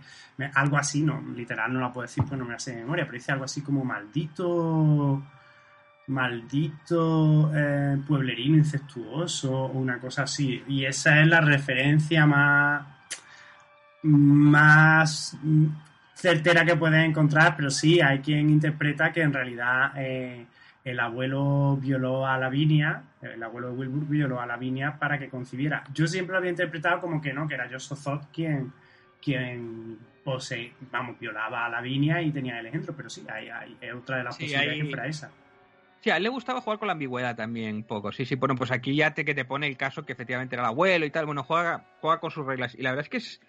algo 0.55 0.77
así, 0.77 1.03
no, 1.03 1.21
literal 1.35 1.71
no 1.71 1.79
la 1.79 1.93
puedo 1.93 2.07
decir 2.07 2.23
porque 2.23 2.37
no 2.37 2.45
me 2.45 2.53
la 2.53 2.59
sé 2.59 2.71
de 2.71 2.77
memoria, 2.81 3.05
pero 3.05 3.17
dice 3.19 3.31
algo 3.33 3.45
así 3.45 3.61
como 3.61 3.85
maldito 3.85 5.21
maldito 6.07 7.51
eh, 7.55 7.97
pueblerino 8.07 8.57
incestuoso 8.57 9.53
o 9.55 9.67
una 9.77 9.99
cosa 9.99 10.23
así. 10.23 10.63
Y 10.67 10.85
esa 10.85 11.21
es 11.21 11.27
la 11.27 11.39
referencia 11.41 12.25
más 12.25 12.83
más 14.03 15.37
certera 16.21 16.63
que 16.63 16.75
puedes 16.75 17.03
encontrar, 17.03 17.55
pero 17.55 17.71
sí, 17.71 17.99
hay 17.99 18.19
quien 18.19 18.49
interpreta 18.49 19.11
que 19.11 19.21
en 19.21 19.33
realidad 19.33 19.91
eh, 19.97 20.45
el 20.85 20.99
abuelo 20.99 21.77
violó 21.81 22.27
a 22.27 22.37
Lavinia, 22.37 23.01
el 23.23 23.41
abuelo 23.41 23.69
de 23.71 23.73
Wilbur 23.77 24.07
violó 24.07 24.39
a 24.39 24.45
Lavinia 24.45 24.97
para 24.99 25.17
que 25.17 25.29
concibiera. 25.29 25.83
Yo 25.93 26.05
siempre 26.07 26.33
lo 26.33 26.37
había 26.37 26.51
interpretado 26.51 26.99
como 26.99 27.19
que 27.21 27.33
no, 27.33 27.47
que 27.47 27.55
era 27.55 27.67
Joseph 27.71 27.97
Zod 27.97 28.21
quien, 28.31 28.71
quien 29.21 29.97
vamos, 30.91 31.19
violaba 31.19 31.65
a 31.65 31.69
Lavinia 31.69 32.21
y 32.21 32.31
tenía 32.31 32.59
el 32.59 32.67
engendro, 32.67 32.93
pero 32.95 33.09
sí, 33.09 33.25
hay, 33.27 33.49
hay, 33.49 33.75
es 33.81 33.93
otra 33.93 34.17
de 34.17 34.23
las 34.23 34.35
Sí, 34.35 34.43
posibilidades 34.43 34.73
hay- 34.73 34.81
que 34.83 34.89
fuera 34.89 35.07
esa. 35.07 35.31
Sí, 36.01 36.09
a 36.09 36.17
él 36.17 36.23
le 36.23 36.29
gustaba 36.29 36.61
jugar 36.61 36.79
con 36.79 36.87
la 36.87 36.93
ambigüedad 36.93 37.35
también 37.35 37.75
un 37.75 37.83
poco. 37.83 38.11
Sí, 38.11 38.25
sí, 38.25 38.33
bueno, 38.33 38.55
pues 38.55 38.71
aquí 38.71 38.95
ya 38.95 39.13
te 39.13 39.23
que 39.23 39.35
te 39.35 39.45
pone 39.45 39.67
el 39.67 39.77
caso 39.77 40.03
que 40.03 40.13
efectivamente 40.13 40.55
era 40.55 40.63
el 40.63 40.69
abuelo 40.69 41.05
y 41.05 41.11
tal. 41.11 41.27
Bueno, 41.27 41.43
juega, 41.43 41.83
juega 41.99 42.19
con 42.19 42.31
sus 42.31 42.43
reglas. 42.43 42.73
Y 42.73 42.81
la 42.81 42.89
verdad 42.89 43.03
es 43.03 43.09
que 43.09 43.17
es, 43.17 43.39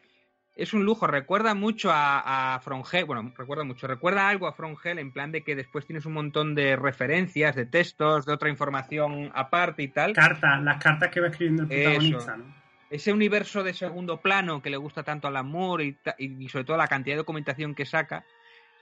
es 0.55 0.73
un 0.75 0.85
lujo. 0.85 1.07
Recuerda 1.07 1.55
mucho 1.55 1.91
a, 1.91 2.55
a 2.55 2.61
From 2.61 2.83
Hell. 2.91 3.05
Bueno, 3.05 3.33
recuerda 3.37 3.65
mucho. 3.65 3.87
Recuerda 3.87 4.29
algo 4.29 4.47
a 4.47 4.53
From 4.53 4.77
Hell 4.83 4.99
en 4.99 5.13
plan 5.13 5.33
de 5.33 5.43
que 5.43 5.57
después 5.57 5.87
tienes 5.87 6.07
un 6.07 6.13
montón 6.13 6.55
de 6.55 6.77
referencias, 6.77 7.57
de 7.57 7.67
textos, 7.67 8.27
de 8.27 8.33
otra 8.33 8.49
información 8.51 9.31
aparte 9.35 9.83
y 9.83 9.89
tal. 9.89 10.13
Cartas, 10.13 10.63
las 10.63 10.83
cartas 10.83 11.11
que 11.11 11.21
va 11.21 11.29
escribiendo 11.29 11.63
el 11.65 11.73
Eso. 11.73 11.83
protagonista, 11.83 12.37
¿no? 12.37 12.63
Ese 12.91 13.11
universo 13.11 13.63
de 13.63 13.73
segundo 13.73 14.19
plano 14.21 14.61
que 14.61 14.69
le 14.69 14.77
gusta 14.77 15.03
tanto 15.03 15.27
a 15.27 15.31
Alan 15.31 15.47
Moore 15.47 15.97
y, 16.19 16.45
y 16.45 16.49
sobre 16.51 16.65
todo 16.67 16.77
la 16.77 16.89
cantidad 16.89 17.15
de 17.15 17.19
documentación 17.19 17.75
que 17.75 17.87
saca. 17.87 18.25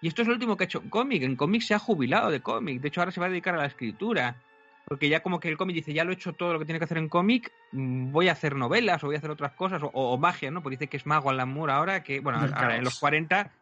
Y 0.02 0.08
esto 0.08 0.22
es 0.22 0.28
lo 0.28 0.34
último 0.34 0.56
que 0.56 0.64
ha 0.64 0.66
hecho 0.66 0.80
en 0.82 0.90
cómic. 0.90 1.22
En 1.22 1.36
cómic 1.36 1.62
se 1.62 1.74
ha 1.74 1.78
jubilado 1.78 2.30
de 2.30 2.40
cómic. 2.40 2.80
De 2.80 2.88
hecho, 2.88 3.00
ahora 3.00 3.12
se 3.12 3.20
va 3.20 3.26
a 3.26 3.28
dedicar 3.28 3.54
a 3.54 3.58
la 3.58 3.66
escritura. 3.66 4.34
Porque 4.90 5.08
ya 5.08 5.22
como 5.22 5.38
que 5.38 5.48
el 5.48 5.56
cómic 5.56 5.76
dice, 5.76 5.92
ya 5.94 6.02
lo 6.02 6.10
he 6.10 6.14
hecho 6.14 6.32
todo 6.32 6.52
lo 6.52 6.58
que 6.58 6.64
tiene 6.64 6.80
que 6.80 6.84
hacer 6.84 6.98
en 6.98 7.08
cómic, 7.08 7.52
mm, 7.70 8.10
voy 8.10 8.28
a 8.28 8.32
hacer 8.32 8.56
novelas 8.56 9.04
o 9.04 9.06
voy 9.06 9.14
a 9.14 9.18
hacer 9.18 9.30
otras 9.30 9.52
cosas, 9.52 9.80
o, 9.84 9.86
o 9.92 10.18
magia, 10.18 10.50
¿no? 10.50 10.64
Porque 10.64 10.76
dice 10.78 10.88
que 10.88 10.96
es 10.96 11.06
mago 11.06 11.30
Alan 11.30 11.48
Moore 11.48 11.72
ahora, 11.72 12.02
que, 12.02 12.18
bueno, 12.18 12.40
ahora 12.40 12.76
en 12.76 12.82
los 12.82 12.98
40 12.98 13.52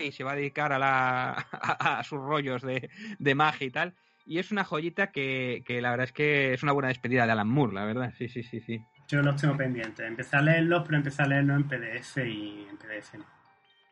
y 0.00 0.10
se 0.10 0.24
va 0.24 0.32
a 0.32 0.34
dedicar 0.34 0.72
a, 0.72 0.78
la, 0.80 1.30
a, 1.52 2.00
a 2.00 2.02
sus 2.02 2.18
rollos 2.18 2.62
de, 2.62 2.90
de 3.20 3.34
magia 3.36 3.68
y 3.68 3.70
tal. 3.70 3.94
Y 4.26 4.40
es 4.40 4.50
una 4.50 4.64
joyita 4.64 5.12
que, 5.12 5.62
que 5.64 5.80
la 5.80 5.90
verdad 5.90 6.06
es 6.06 6.12
que 6.12 6.52
es 6.54 6.64
una 6.64 6.72
buena 6.72 6.88
despedida 6.88 7.24
de 7.24 7.30
Alan 7.30 7.48
Moore, 7.48 7.74
la 7.74 7.84
verdad. 7.84 8.12
Sí, 8.18 8.28
sí, 8.28 8.42
sí, 8.42 8.60
sí. 8.60 8.84
Yo 9.06 9.22
los 9.22 9.40
tengo 9.40 9.56
pendientes. 9.56 10.04
Empecé 10.04 10.36
a 10.36 10.42
leerlos, 10.42 10.82
pero 10.84 10.96
empecé 10.96 11.22
a 11.22 11.26
leerlos 11.28 11.56
en 11.58 11.68
PDF 11.68 12.28
y 12.28 12.66
en 12.68 12.76
PDF 12.76 13.18
no. 13.18 13.24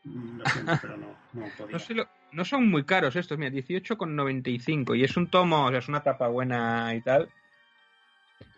Mm, 0.03 0.39
Lo 0.39 0.45
siento, 0.47 0.73
pero 0.83 0.97
no, 0.97 1.07
no 1.35 1.47
podía. 1.57 1.73
No, 1.75 1.79
sé 1.79 1.95
lo- 1.95 2.09
no 2.33 2.45
son 2.45 2.69
muy 2.69 2.85
caros 2.85 3.17
estos, 3.17 3.39
mira, 3.39 3.51
18,95 3.51 4.97
y 4.97 5.05
es 5.05 5.17
un 5.17 5.29
tomo, 5.29 5.67
o 5.67 5.71
sea, 5.71 5.79
es 5.79 5.89
una 5.89 6.03
tapa 6.03 6.29
buena 6.29 6.95
y 6.95 7.01
tal. 7.01 7.29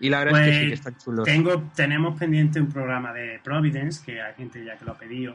Y 0.00 0.08
la 0.10 0.24
verdad 0.24 0.42
es 0.42 0.46
que 0.46 0.52
sí, 0.52 0.60
que 0.60 0.66
Pues 0.68 0.78
están 0.80 0.96
chulos. 0.98 1.24
Tengo, 1.24 1.70
tenemos 1.74 2.18
pendiente 2.18 2.60
un 2.60 2.70
programa 2.70 3.12
de 3.12 3.40
Providence, 3.42 4.04
que 4.04 4.20
hay 4.20 4.34
gente 4.34 4.64
ya 4.64 4.76
que 4.76 4.84
lo 4.84 4.92
ha 4.92 4.98
pedido. 4.98 5.34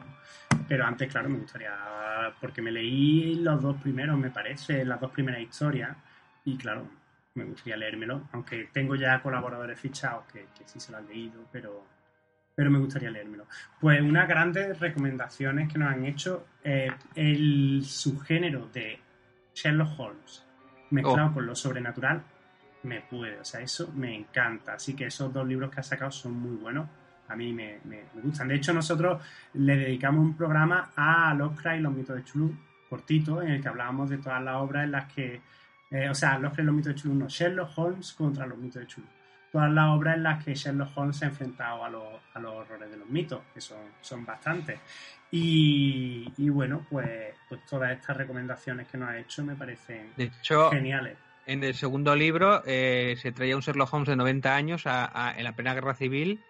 Pero 0.68 0.86
antes, 0.86 1.10
claro, 1.12 1.30
me 1.30 1.40
gustaría, 1.40 1.74
porque 2.40 2.62
me 2.62 2.72
leí 2.72 3.36
los 3.36 3.62
dos 3.62 3.82
primeros, 3.82 4.18
me 4.18 4.30
parece, 4.30 4.86
las 4.86 5.00
dos 5.00 5.12
primeras 5.12 5.42
historias. 5.42 5.96
Y 6.46 6.58
claro, 6.58 6.88
me 7.36 7.46
gustaría 7.46 7.78
leérmelo, 7.78 8.28
aunque 8.32 8.70
tengo 8.72 8.96
ya 8.96 9.22
colaboradores 9.22 9.80
fichados 9.80 10.26
que, 10.32 10.48
que 10.58 10.64
sí 10.66 10.80
se 10.80 10.92
lo 10.92 11.00
han 11.00 11.08
leído, 11.08 11.46
pero 11.52 11.86
pero 12.56 12.70
me 12.70 12.80
gustaría 12.80 13.10
leérmelo. 13.12 13.46
Pues 13.80 14.02
unas 14.02 14.28
grandes 14.28 14.80
recomendaciones 14.80 15.72
que 15.72 15.80
nos 15.80 15.92
han 15.92 16.06
hecho, 16.06 16.46
eh, 16.64 16.92
el 17.16 17.84
subgénero 17.86 18.68
de 18.74 19.00
Sherlock 19.54 20.00
Holmes 20.00 20.44
mezclado 20.92 21.30
Oh. 21.30 21.34
con 21.34 21.46
lo 21.48 21.56
sobrenatural, 21.56 22.22
me 22.84 23.02
puede, 23.02 23.40
o 23.40 23.46
sea, 23.46 23.62
eso 23.62 23.92
me 23.96 24.16
encanta. 24.16 24.74
Así 24.74 24.96
que 24.96 25.06
esos 25.08 25.34
dos 25.34 25.48
libros 25.48 25.72
que 25.72 25.80
ha 25.80 25.84
sacado 25.84 26.12
son 26.12 26.34
muy 26.34 26.56
buenos. 26.58 26.88
A 27.30 27.36
mí 27.36 27.54
me, 27.54 27.80
me- 27.86 28.04
me 28.14 28.22
gustan. 28.22 28.48
De 28.50 28.56
hecho, 28.56 28.74
nosotros 28.74 29.22
le 29.54 29.76
dedicamos 29.78 30.22
un 30.22 30.36
programa 30.36 30.92
a 30.96 31.34
Lovecraft 31.34 31.80
y 31.80 31.82
los 31.82 31.94
mitos 31.94 32.16
de 32.18 32.24
Chulú, 32.24 32.56
cortito, 32.90 33.42
en 33.42 33.50
el 33.54 33.62
que 33.62 33.70
hablábamos 33.70 34.10
de 34.10 34.18
todas 34.18 34.44
las 34.44 34.56
obras 34.58 34.84
en 34.84 34.92
las 34.92 35.12
que. 35.12 35.42
eh, 35.90 36.10
o 36.10 36.14
sea, 36.16 36.34
Lovecraft 36.38 36.60
y 36.60 36.64
los 36.64 36.76
mitos 36.76 36.94
de 36.96 37.02
Chulú, 37.02 37.16
no, 37.16 37.28
Sherlock 37.30 37.70
Holmes 37.78 38.14
contra 38.14 38.46
los 38.46 38.58
mitos 38.58 38.82
de 38.82 38.88
Chulú. 38.88 39.08
Todas 39.54 39.72
las 39.72 39.86
obras 39.90 40.18
en 40.18 40.24
las 40.24 40.44
que 40.44 40.54
Sherlock 40.56 40.98
Holmes 40.98 41.16
se 41.16 41.26
ha 41.26 41.28
enfrentado 41.30 41.86
a 41.86 41.90
los, 41.90 42.04
a 42.34 42.40
los 42.40 42.54
horrores 42.56 42.90
de 42.90 42.98
los 42.98 43.08
mitos, 43.08 43.40
que 43.54 43.62
son, 43.62 43.78
son 44.02 44.26
bastantes. 44.26 44.80
Y, 45.32 46.32
y 46.38 46.50
bueno, 46.50 46.86
pues, 46.90 47.34
pues 47.50 47.66
todas 47.66 47.92
estas 47.92 48.18
recomendaciones 48.18 48.88
que 48.88 48.98
nos 48.98 49.10
ha 49.10 49.18
hecho 49.20 49.44
me 49.44 49.56
parecen 49.56 50.12
De 50.18 50.26
hecho, 50.26 50.70
geniales. 50.72 51.18
en 51.46 51.64
el 51.64 51.74
segundo 51.76 52.16
libro 52.16 52.62
eh, 52.66 53.16
se 53.22 53.32
traía 53.32 53.56
un 53.56 53.62
Sherlock 53.62 53.94
Holmes 53.94 54.10
de 54.10 54.16
90 54.16 54.56
años 54.56 54.86
a- 54.88 55.12
a- 55.30 55.38
en 55.38 55.44
la 55.44 55.56
plena 55.56 55.74
guerra 55.74 55.94
civil, 55.96 56.44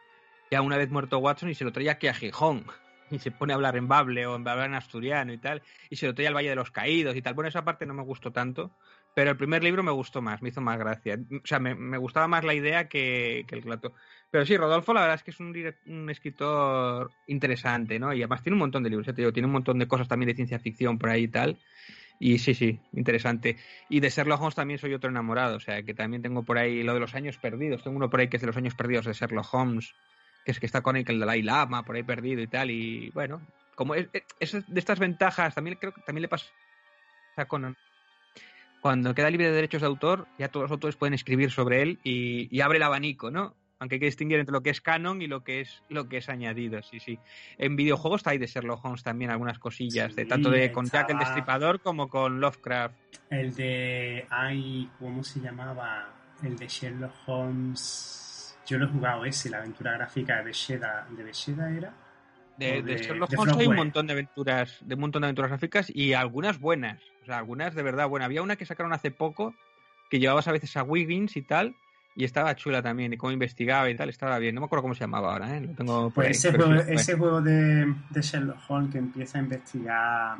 ya 0.52 0.62
una 0.62 0.78
vez 0.78 0.90
muerto 0.90 1.18
Watson, 1.20 1.50
y 1.50 1.56
se 1.56 1.64
lo 1.66 1.72
traía 1.72 1.94
aquí 1.94 2.08
a 2.08 2.14
Gijón. 2.14 2.66
Y 3.12 3.20
se 3.20 3.32
pone 3.32 3.54
a 3.54 3.58
hablar 3.58 3.76
en 3.76 3.88
bable 3.88 4.26
o 4.26 4.36
en 4.38 4.48
hablar 4.48 4.66
en 4.68 4.76
asturiano 4.76 5.34
y 5.34 5.38
tal. 5.38 5.62
Y 5.90 5.98
se 5.98 6.08
lo 6.08 6.16
traía 6.16 6.30
al 6.30 6.36
Valle 6.36 6.50
de 6.50 6.56
los 6.56 6.72
Caídos 6.72 7.16
y 7.16 7.22
tal. 7.22 7.36
Bueno, 7.36 7.48
esa 7.50 7.64
parte 7.64 7.86
no 7.86 7.94
me 7.94 8.02
gustó 8.02 8.32
tanto. 8.32 8.72
Pero 9.16 9.32
el 9.32 9.38
primer 9.38 9.64
libro 9.64 9.84
me 9.84 9.92
gustó 9.92 10.22
más, 10.22 10.42
me 10.42 10.50
hizo 10.50 10.62
más 10.62 10.80
gracia. 10.80 11.20
O 11.44 11.46
sea, 11.46 11.60
me, 11.60 11.76
me 11.76 11.98
gustaba 11.98 12.28
más 12.28 12.44
la 12.44 12.54
idea 12.54 12.88
que, 12.88 13.46
que 13.48 13.56
el 13.56 13.62
relato. 13.62 13.94
Pero 14.32 14.46
sí, 14.46 14.58
Rodolfo, 14.58 14.94
la 14.94 15.02
verdad 15.02 15.16
es 15.18 15.24
que 15.24 15.32
es 15.32 15.40
un, 15.40 15.54
un 15.86 16.10
escritor 16.10 17.12
interesante, 17.28 18.00
¿no? 18.00 18.12
Y 18.14 18.22
además 18.22 18.42
tiene 18.42 18.56
un 18.56 18.62
montón 18.62 18.82
de 18.82 18.90
libros, 18.90 19.06
ya 19.06 19.14
te 19.14 19.22
digo, 19.22 19.32
tiene 19.32 19.46
un 19.46 19.54
montón 19.54 19.78
de 19.78 19.88
cosas 19.88 20.08
también 20.08 20.30
de 20.30 20.36
ciencia 20.36 20.58
ficción 20.58 20.98
por 20.98 21.10
ahí 21.10 21.24
y 21.24 21.28
tal. 21.28 21.60
Y 22.20 22.40
sí, 22.40 22.54
sí, 22.54 22.80
interesante. 22.94 23.58
Y 23.90 24.00
de 24.00 24.10
Sherlock 24.10 24.40
Holmes 24.40 24.56
también 24.56 24.80
soy 24.80 24.94
otro 24.94 25.10
enamorado, 25.10 25.58
o 25.58 25.60
sea, 25.60 25.84
que 25.84 25.94
también 25.94 26.22
tengo 26.24 26.44
por 26.44 26.58
ahí 26.58 26.82
lo 26.82 26.94
de 26.94 27.00
los 27.00 27.14
años 27.14 27.38
perdidos. 27.38 27.84
Tengo 27.84 27.98
uno 27.98 28.10
por 28.10 28.20
ahí 28.20 28.28
que 28.28 28.38
es 28.38 28.42
de 28.42 28.48
los 28.48 28.58
años 28.58 28.74
perdidos 28.76 29.06
de 29.06 29.14
Sherlock 29.14 29.54
Holmes, 29.54 29.94
que 30.46 30.52
es 30.52 30.60
que 30.60 30.66
está 30.66 30.82
con 30.82 30.96
el, 30.96 31.06
el 31.08 31.20
Dalai 31.20 31.42
Lama, 31.42 31.84
por 31.84 31.96
ahí 31.96 32.04
perdido 32.04 32.42
y 32.42 32.48
tal. 32.48 32.72
Y 32.72 33.12
bueno, 33.12 33.42
como 33.76 33.94
es, 33.94 34.10
de 34.12 34.80
estas 34.80 35.00
ventajas, 35.00 35.54
también 35.54 35.78
creo 35.80 35.94
que 35.94 36.02
también 36.02 36.24
le 36.24 36.28
pasa 36.28 36.48
a 37.36 37.46
Conan. 37.46 37.76
Cuando 38.84 39.16
queda 39.16 39.30
libre 39.30 39.46
de 39.46 39.54
derechos 39.54 39.80
de 39.80 39.88
autor, 39.88 40.28
ya 40.38 40.50
todos 40.50 40.66
los 40.66 40.72
autores 40.72 40.98
pueden 40.98 41.14
escribir 41.14 41.52
sobre 41.52 41.82
él 41.82 42.00
y, 42.04 42.54
y 42.54 42.60
abre 42.60 42.80
el 42.80 42.84
abanico, 42.84 43.32
¿no? 43.32 43.56
Aunque 43.80 43.96
hay 43.96 44.00
que 44.02 44.08
distinguir 44.08 44.40
entre 44.40 44.52
lo 44.52 44.62
que 44.62 44.72
es 44.72 44.82
canon 44.82 45.22
y 45.22 45.28
lo 45.28 45.42
que 45.42 45.62
es 45.62 45.84
lo 45.88 46.10
que 46.10 46.18
es 46.18 46.28
añadido, 46.28 46.84
sí, 46.84 47.00
sí. 47.00 47.18
En 47.58 47.78
videojuegos 47.78 48.20
está 48.20 48.32
ahí 48.32 48.40
de 48.40 48.48
Sherlock 48.48 48.84
Holmes 48.84 49.02
también 49.02 49.32
algunas 49.32 49.58
cosillas, 49.58 50.14
de 50.18 50.26
tanto 50.26 50.50
de 50.50 50.70
con 50.74 50.86
Jack 50.86 51.12
el 51.12 51.18
Destripador 51.18 51.80
como 51.80 52.10
con 52.10 52.42
Lovecraft. 52.42 52.94
El 53.30 53.56
de. 53.56 54.28
Ay, 54.30 54.90
¿cómo 55.00 55.24
se 55.24 55.40
llamaba? 55.40 56.14
El 56.44 56.58
de 56.58 56.68
Sherlock 56.68 57.14
Holmes. 57.26 58.58
Yo 58.68 58.78
lo 58.80 58.86
he 58.88 58.90
jugado 58.90 59.24
ese, 59.24 59.50
la 59.50 59.60
aventura 59.60 59.94
gráfica 59.94 60.40
de 60.40 60.44
Besheda. 60.44 61.08
¿De 61.10 61.24
Besheda 61.24 61.72
era? 61.72 62.03
De, 62.58 62.82
de 62.84 62.96
de- 62.96 62.98
Sherlock 62.98 63.32
Holmes 63.38 63.58
hay 63.58 63.68
un 63.68 63.76
montón 63.76 64.08
de 64.08 64.14
aventuras, 64.14 64.78
de 64.82 64.94
un 64.96 65.02
montón 65.02 65.22
de 65.22 65.28
aventuras 65.28 65.50
gráficas 65.52 65.90
y 65.94 66.14
algunas 66.14 66.60
buenas. 66.60 67.02
O 67.24 67.26
sea, 67.26 67.38
algunas 67.40 67.74
de 67.74 67.82
verdad 67.84 68.08
buenas. 68.08 68.28
Había 68.28 68.42
una 68.44 68.56
que 68.56 68.66
sacaron 68.66 68.94
hace 68.94 69.12
poco 69.12 69.56
que 70.10 70.20
llevabas 70.20 70.48
a 70.48 70.52
veces 70.52 70.76
a 70.78 70.84
Wiggins 70.84 71.36
y 71.38 71.42
tal, 71.42 71.76
y 72.16 72.24
estaba 72.26 72.56
chula 72.56 72.84
también, 72.84 73.12
y 73.14 73.18
cómo 73.18 73.32
investigaba 73.32 73.90
y 73.90 73.96
tal, 73.96 74.10
estaba 74.10 74.38
bien. 74.38 74.54
No 74.54 74.62
me 74.62 74.66
acuerdo 74.66 74.84
cómo 74.84 74.94
se 74.94 75.00
llamaba 75.02 75.32
ahora, 75.34 75.58
¿eh? 75.58 75.62
Lo 75.62 75.74
tengo 75.74 76.04
por 76.12 76.14
Pues 76.14 76.28
ahí, 76.28 76.32
ese 76.32 76.52
juego, 76.56 76.82
sí, 76.84 76.94
ese 76.94 77.18
juego 77.18 77.42
de, 77.42 77.96
de 78.12 78.22
Sherlock 78.22 78.58
Holmes 78.70 78.92
que 78.92 78.98
empieza 79.00 79.40
a 79.40 79.42
investigar. 79.42 80.38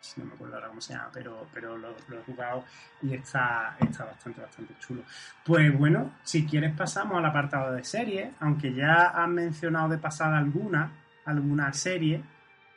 si 0.00 0.20
No 0.20 0.26
me 0.26 0.32
acuerdo 0.34 0.54
ahora 0.56 0.68
cómo 0.68 0.80
se 0.80 0.94
llama, 0.94 1.10
pero, 1.12 1.46
pero 1.54 1.78
lo, 1.78 1.94
lo 2.08 2.18
he 2.18 2.22
jugado 2.24 2.64
y 3.02 3.14
está, 3.14 3.76
está 3.80 4.06
bastante, 4.06 4.40
bastante 4.40 4.74
chulo. 4.80 5.02
Pues 5.44 5.78
bueno, 5.78 6.14
si 6.24 6.44
quieres 6.46 6.74
pasamos 6.74 7.16
al 7.18 7.26
apartado 7.26 7.72
de 7.74 7.84
series, 7.84 8.34
aunque 8.40 8.74
ya 8.74 9.04
has 9.10 9.28
mencionado 9.28 9.90
de 9.90 9.98
pasada 9.98 10.36
alguna, 10.38 10.90
alguna 11.24 11.72
serie, 11.72 12.20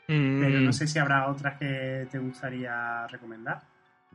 pero 0.07 0.59
Mm, 0.59 0.65
no 0.65 0.73
sé 0.73 0.87
si 0.87 0.99
habrá 0.99 1.27
otras 1.29 1.57
que 1.57 2.07
te 2.11 2.17
gustaría 2.19 3.07
recomendar. 3.07 3.61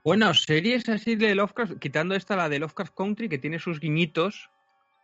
Bueno, 0.04 0.32
series 0.34 0.88
así 0.88 1.14
de 1.16 1.34
Lovecraft, 1.34 1.78
quitando 1.78 2.14
esta, 2.14 2.34
la 2.34 2.48
de 2.48 2.58
Lovecraft 2.58 2.94
Country, 2.96 3.28
que 3.28 3.38
tiene 3.38 3.58
sus 3.58 3.78
guiñitos, 3.78 4.48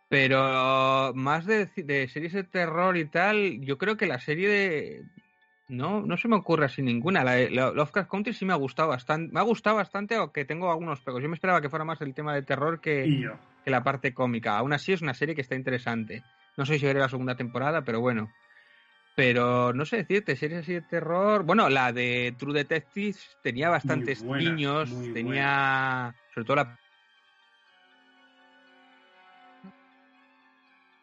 pero 0.09 1.13
más 1.15 1.45
de, 1.45 1.67
de 1.75 2.07
series 2.09 2.33
de 2.33 2.43
terror 2.43 2.97
y 2.97 3.05
tal, 3.05 3.61
yo 3.61 3.77
creo 3.77 3.95
que 3.95 4.07
la 4.07 4.19
serie 4.19 4.49
de... 4.49 5.03
No, 5.69 6.01
no 6.01 6.17
se 6.17 6.27
me 6.27 6.35
ocurre 6.35 6.65
así 6.65 6.81
ninguna. 6.81 7.23
La 7.23 7.33
de 7.33 7.51
Lo- 7.51 7.73
Lovecraft 7.75 8.09
Country 8.09 8.33
sí 8.33 8.43
me 8.43 8.53
ha 8.53 8.57
gustado 8.57 8.89
bastante. 8.89 9.31
Me 9.31 9.39
ha 9.39 9.43
gustado 9.43 9.75
bastante, 9.75 10.15
aunque 10.15 10.43
tengo 10.43 10.71
algunos 10.71 10.99
pegos. 11.01 11.21
Yo 11.21 11.29
me 11.29 11.35
esperaba 11.35 11.61
que 11.61 11.69
fuera 11.69 11.85
más 11.85 12.01
el 12.01 12.15
tema 12.15 12.33
de 12.33 12.41
terror 12.41 12.81
que, 12.81 13.03
que 13.63 13.69
la 13.69 13.83
parte 13.83 14.11
cómica. 14.13 14.57
Aún 14.57 14.73
así 14.73 14.93
es 14.93 15.03
una 15.03 15.13
serie 15.13 15.35
que 15.35 15.41
está 15.41 15.53
interesante. 15.55 16.23
No 16.57 16.65
sé 16.65 16.79
si 16.79 16.85
veré 16.87 16.99
la 16.99 17.07
segunda 17.07 17.35
temporada, 17.35 17.83
pero 17.83 18.01
bueno. 18.01 18.31
Pero 19.15 19.73
no 19.73 19.85
sé 19.85 19.97
decirte, 19.97 20.35
series 20.35 20.61
así 20.61 20.73
de 20.73 20.81
terror. 20.81 21.43
Bueno, 21.43 21.69
la 21.69 21.91
de 21.91 22.33
True 22.37 22.53
Detectives 22.53 23.37
tenía 23.41 23.69
bastantes 23.69 24.23
buena, 24.23 24.51
muy 24.85 25.13
tenía 25.13 26.15
sobre 26.33 26.45
todo 26.45 26.55
la 26.55 26.79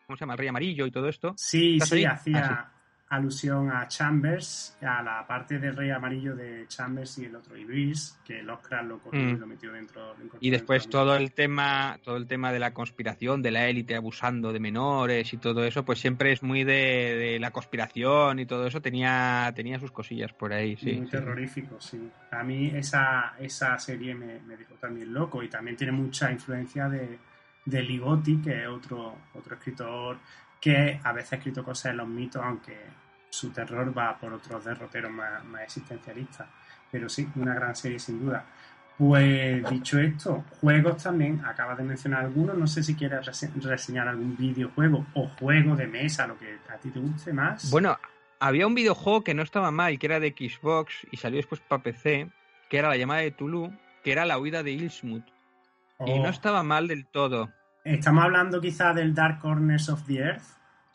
¿cómo 0.07 0.17
se 0.17 0.21
llama? 0.21 0.35
El 0.35 0.39
Rey 0.39 0.49
Amarillo 0.49 0.87
y 0.87 0.91
todo 0.91 1.09
esto. 1.09 1.35
Sí, 1.37 1.75
¿Estás 1.75 1.91
sí, 1.91 2.05
hacía 2.05 2.41
Ah, 2.43 2.76
alusión 3.09 3.71
a 3.71 3.87
Chambers, 3.87 4.77
a 4.83 5.01
la 5.01 5.25
parte 5.27 5.59
del 5.61 5.77
rey 5.77 5.91
amarillo 5.91 6.35
de 6.35 6.67
Chambers 6.67 7.19
y 7.19 7.27
el 7.27 7.37
otro 7.37 7.57
Ibris, 7.57 8.19
que 8.25 8.43
Lovecraft 8.43 8.89
lo 8.89 8.99
cogió 8.99 9.21
Mm. 9.21 9.29
y 9.29 9.37
lo 9.37 9.47
metió 9.47 9.73
dentro. 9.73 10.15
lo 10.19 10.39
Y 10.41 10.51
después 10.51 10.83
dentro 10.83 11.01
todo 11.03 11.17
el 11.17 11.33
tema, 11.33 11.99
todo 12.03 12.17
el 12.17 12.27
tema 12.27 12.51
de 12.53 12.59
la 12.59 12.75
conspiración, 12.75 13.43
de 13.43 13.53
la 13.53 13.69
élite 13.69 13.95
abusando 13.95 14.53
de 14.53 14.59
menores 14.59 15.33
y 15.33 15.37
todo 15.37 15.65
eso, 15.65 15.85
pues 15.85 16.01
siempre 16.01 16.33
es 16.33 16.43
muy 16.43 16.65
de, 16.65 16.73
de 17.17 17.39
la 17.39 17.53
conspiración 17.53 18.41
y 18.41 18.47
todo 18.47 18.67
eso 18.67 18.83
tenía, 18.83 19.53
tenía 19.55 19.79
sus 19.79 19.93
cosillas 19.93 20.33
por 20.33 20.53
ahí, 20.53 20.77
sí. 20.77 20.95
Muy 20.95 21.07
sí. 21.07 21.11
terrorífico, 21.13 21.81
sí. 21.81 22.11
A 22.33 22.43
mí 22.43 22.73
esa, 22.75 23.35
esa 23.39 23.79
serie 23.79 24.17
me, 24.17 24.41
me 24.41 24.57
dejó 24.57 24.75
también 24.75 25.15
loco 25.15 25.43
y 25.45 25.49
también 25.49 25.77
tiene 25.77 25.93
mucha 25.93 26.33
influencia 26.33 26.89
de, 26.89 27.19
de 27.65 27.83
Ligotti, 27.83 28.41
que 28.43 28.63
es 28.63 28.69
otro, 28.69 29.15
otro 29.35 29.55
escritor 29.55 30.19
que 30.61 31.01
a 31.03 31.13
veces 31.13 31.33
ha 31.33 31.37
escrito 31.37 31.63
cosas 31.65 31.91
en 31.93 31.99
los 31.99 32.09
mitos, 32.09 32.43
aunque 32.43 32.77
su 33.31 33.51
terror 33.51 33.97
va 33.97 34.17
por 34.17 34.33
otros 34.33 34.65
derroteros 34.65 35.11
más, 35.11 35.45
más 35.45 35.63
existencialistas. 35.63 36.49
Pero 36.91 37.09
sí, 37.09 37.29
una 37.37 37.55
gran 37.55 37.75
serie 37.77 37.99
sin 37.99 38.21
duda. 38.25 38.45
Pues 38.99 39.69
dicho 39.69 39.99
esto, 39.99 40.45
juegos 40.61 41.03
también, 41.03 41.45
acabas 41.45 41.77
de 41.77 41.85
mencionar 41.85 42.21
algunos, 42.25 42.57
no 42.57 42.67
sé 42.67 42.83
si 42.83 42.95
quieres 42.95 43.27
rese- 43.27 43.53
reseñar 43.63 44.09
algún 44.09 44.35
videojuego 44.39 45.05
o 45.13 45.29
juego 45.39 45.77
de 45.77 45.87
mesa, 45.87 46.27
lo 46.27 46.39
que 46.39 46.57
a 46.73 46.79
ti 46.79 46.91
te 46.91 46.99
guste 46.99 47.33
más. 47.35 47.71
Bueno, 47.71 47.99
había 48.41 48.67
un 48.67 48.75
videojuego 48.75 49.23
que 49.23 49.35
no 49.35 49.43
estaba 49.43 49.71
mal, 49.71 49.99
que 49.99 50.07
era 50.07 50.19
de 50.19 50.31
Xbox 50.31 51.07
y 51.11 51.19
salió 51.19 51.37
después 51.37 51.61
para 51.61 51.83
PC, 51.83 52.31
que 52.71 52.79
era 52.79 52.89
la 52.89 52.97
llamada 52.97 53.21
de 53.21 53.33
Tulu, 53.33 53.71
que 54.03 54.13
era 54.13 54.25
la 54.25 54.39
huida 54.39 54.63
de 54.63 54.71
Ilsmut. 54.73 55.27
Y 55.27 55.33
Oh. 56.13 56.23
no 56.23 56.29
estaba 56.31 56.63
mal 56.63 56.89
del 56.89 57.07
todo. 57.07 57.51
Estamos 57.87 58.25
hablando 58.25 58.61
quizá 58.61 58.93
del 58.93 59.15
Dark 59.15 59.39
Corners 59.39 59.89
of 59.89 60.05
the 60.07 60.19
Earth, 60.19 60.43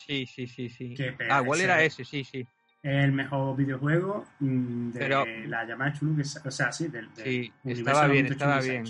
Sí, 0.06 0.26
sí, 0.26 0.46
sí, 0.46 0.68
sí. 0.68 0.94
Ah, 1.30 1.40
igual 1.42 1.60
era 1.60 1.82
ese, 1.82 2.04
sí, 2.04 2.24
sí. 2.24 2.46
el 2.82 3.12
mejor 3.12 3.56
videojuego 3.56 4.26
mm, 4.40 4.90
de 4.90 4.98
Pero- 4.98 5.24
la 5.46 5.64
llamada 5.64 5.92
Chulu, 5.92 6.16
que 6.16 6.22
o 6.22 6.50
sea, 6.50 6.72
sí, 6.72 6.88
del, 6.88 7.12
del 7.14 7.24
Sí, 7.24 7.52
estaba 7.64 8.08
bien, 8.08 8.26
estaba 8.26 8.60
bien. 8.60 8.84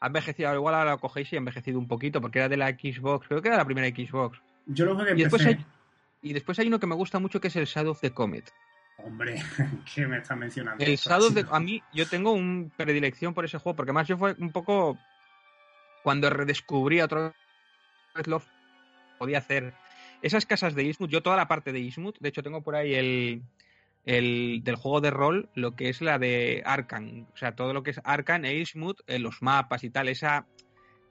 Ha 0.00 0.06
envejecido, 0.06 0.54
igual 0.54 0.74
ahora 0.74 0.92
lo 0.92 0.98
cogéis 0.98 1.32
y 1.32 1.36
ha 1.36 1.38
envejecido 1.38 1.78
un 1.78 1.88
poquito, 1.88 2.20
porque 2.20 2.38
era 2.38 2.48
de 2.48 2.56
la 2.56 2.70
Xbox, 2.70 3.28
creo 3.28 3.42
que 3.42 3.48
era 3.48 3.56
la 3.58 3.64
primera 3.64 3.88
Xbox. 3.88 4.40
Yo 4.66 4.86
lo 4.86 4.96
jugué 4.96 5.10
en 5.10 5.18
Y 5.18 5.22
después, 5.22 5.44
hay, 5.44 5.66
y 6.22 6.32
después 6.32 6.58
hay 6.58 6.68
uno 6.68 6.78
que 6.78 6.86
me 6.86 6.94
gusta 6.94 7.18
mucho 7.18 7.40
que 7.40 7.48
es 7.48 7.56
el 7.56 7.66
Shadow 7.66 7.90
of 7.92 8.00
the 8.00 8.12
Comet. 8.12 8.50
Hombre, 8.98 9.42
¿qué 9.94 10.06
me 10.06 10.18
estás 10.18 10.38
mencionando? 10.38 10.82
El 10.82 10.96
Shadow 10.96 11.28
of 11.28 11.34
the... 11.34 11.44
A 11.50 11.60
mí, 11.60 11.82
yo 11.92 12.06
tengo 12.08 12.32
un 12.32 12.72
predilección 12.76 13.34
por 13.34 13.44
ese 13.44 13.58
juego, 13.58 13.76
porque 13.76 13.90
además 13.90 14.08
yo 14.08 14.16
fue 14.16 14.34
un 14.38 14.52
poco... 14.52 14.96
Cuando 16.02 16.30
redescubrí 16.30 17.00
otra 17.00 17.32
vez 18.14 18.26
Love, 18.26 18.46
podía 19.18 19.38
hacer 19.38 19.74
esas 20.22 20.46
casas 20.46 20.74
de 20.74 20.84
Ismuth, 20.84 21.10
yo 21.10 21.22
toda 21.22 21.36
la 21.36 21.48
parte 21.48 21.72
de 21.72 21.80
Ismuth, 21.80 22.18
de 22.20 22.28
hecho 22.28 22.42
tengo 22.42 22.62
por 22.62 22.74
ahí 22.74 22.94
el, 22.94 23.42
el 24.04 24.60
del 24.64 24.76
juego 24.76 25.00
de 25.00 25.10
rol, 25.10 25.48
lo 25.54 25.76
que 25.76 25.88
es 25.88 26.00
la 26.00 26.18
de 26.18 26.62
Arkan, 26.64 27.26
o 27.32 27.36
sea, 27.36 27.54
todo 27.54 27.72
lo 27.72 27.82
que 27.82 27.90
es 27.90 28.00
Arkan 28.04 28.44
e 28.44 28.54
Ismuth, 28.56 29.00
eh, 29.06 29.18
los 29.18 29.42
mapas 29.42 29.84
y 29.84 29.90
tal, 29.90 30.08
esa 30.08 30.46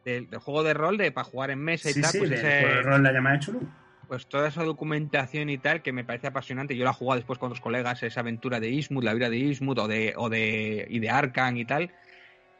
del, 0.05 0.29
del 0.29 0.39
juego 0.39 0.63
de 0.63 0.73
rol 0.73 0.97
de 0.97 1.11
para 1.11 1.25
jugar 1.25 1.51
en 1.51 1.59
mesa 1.59 1.89
y 1.89 1.93
Sí, 1.93 2.01
tal, 2.01 2.11
sí, 2.11 2.17
pues, 2.19 2.29
del 2.31 2.39
ese- 2.39 2.59
juego 2.61 2.75
de 2.75 2.81
rol 2.83 3.03
La 3.03 3.11
llamada 3.11 3.39
Chulu. 3.39 3.59
pues 4.07 4.27
toda 4.27 4.47
esa 4.47 4.63
documentación 4.63 5.49
y 5.49 5.59
tal 5.59 5.81
que 5.83 5.91
me 5.93 6.03
parece 6.03 6.27
apasionante. 6.27 6.75
Yo 6.75 6.83
la 6.83 6.91
he 6.91 6.93
jugado 6.93 7.17
después 7.19 7.37
con 7.37 7.47
otros 7.47 7.61
colegas, 7.61 8.01
esa 8.01 8.21
aventura 8.21 8.59
de 8.59 8.69
Ismuth, 8.69 9.03
la 9.03 9.13
vida 9.13 9.29
de 9.29 9.37
Ismuth 9.37 9.77
o 9.79 9.87
de, 9.87 10.13
o 10.17 10.29
de, 10.29 10.87
y 10.89 10.99
de 10.99 11.09
Arkan 11.11 11.57
y 11.57 11.65
tal. 11.65 11.91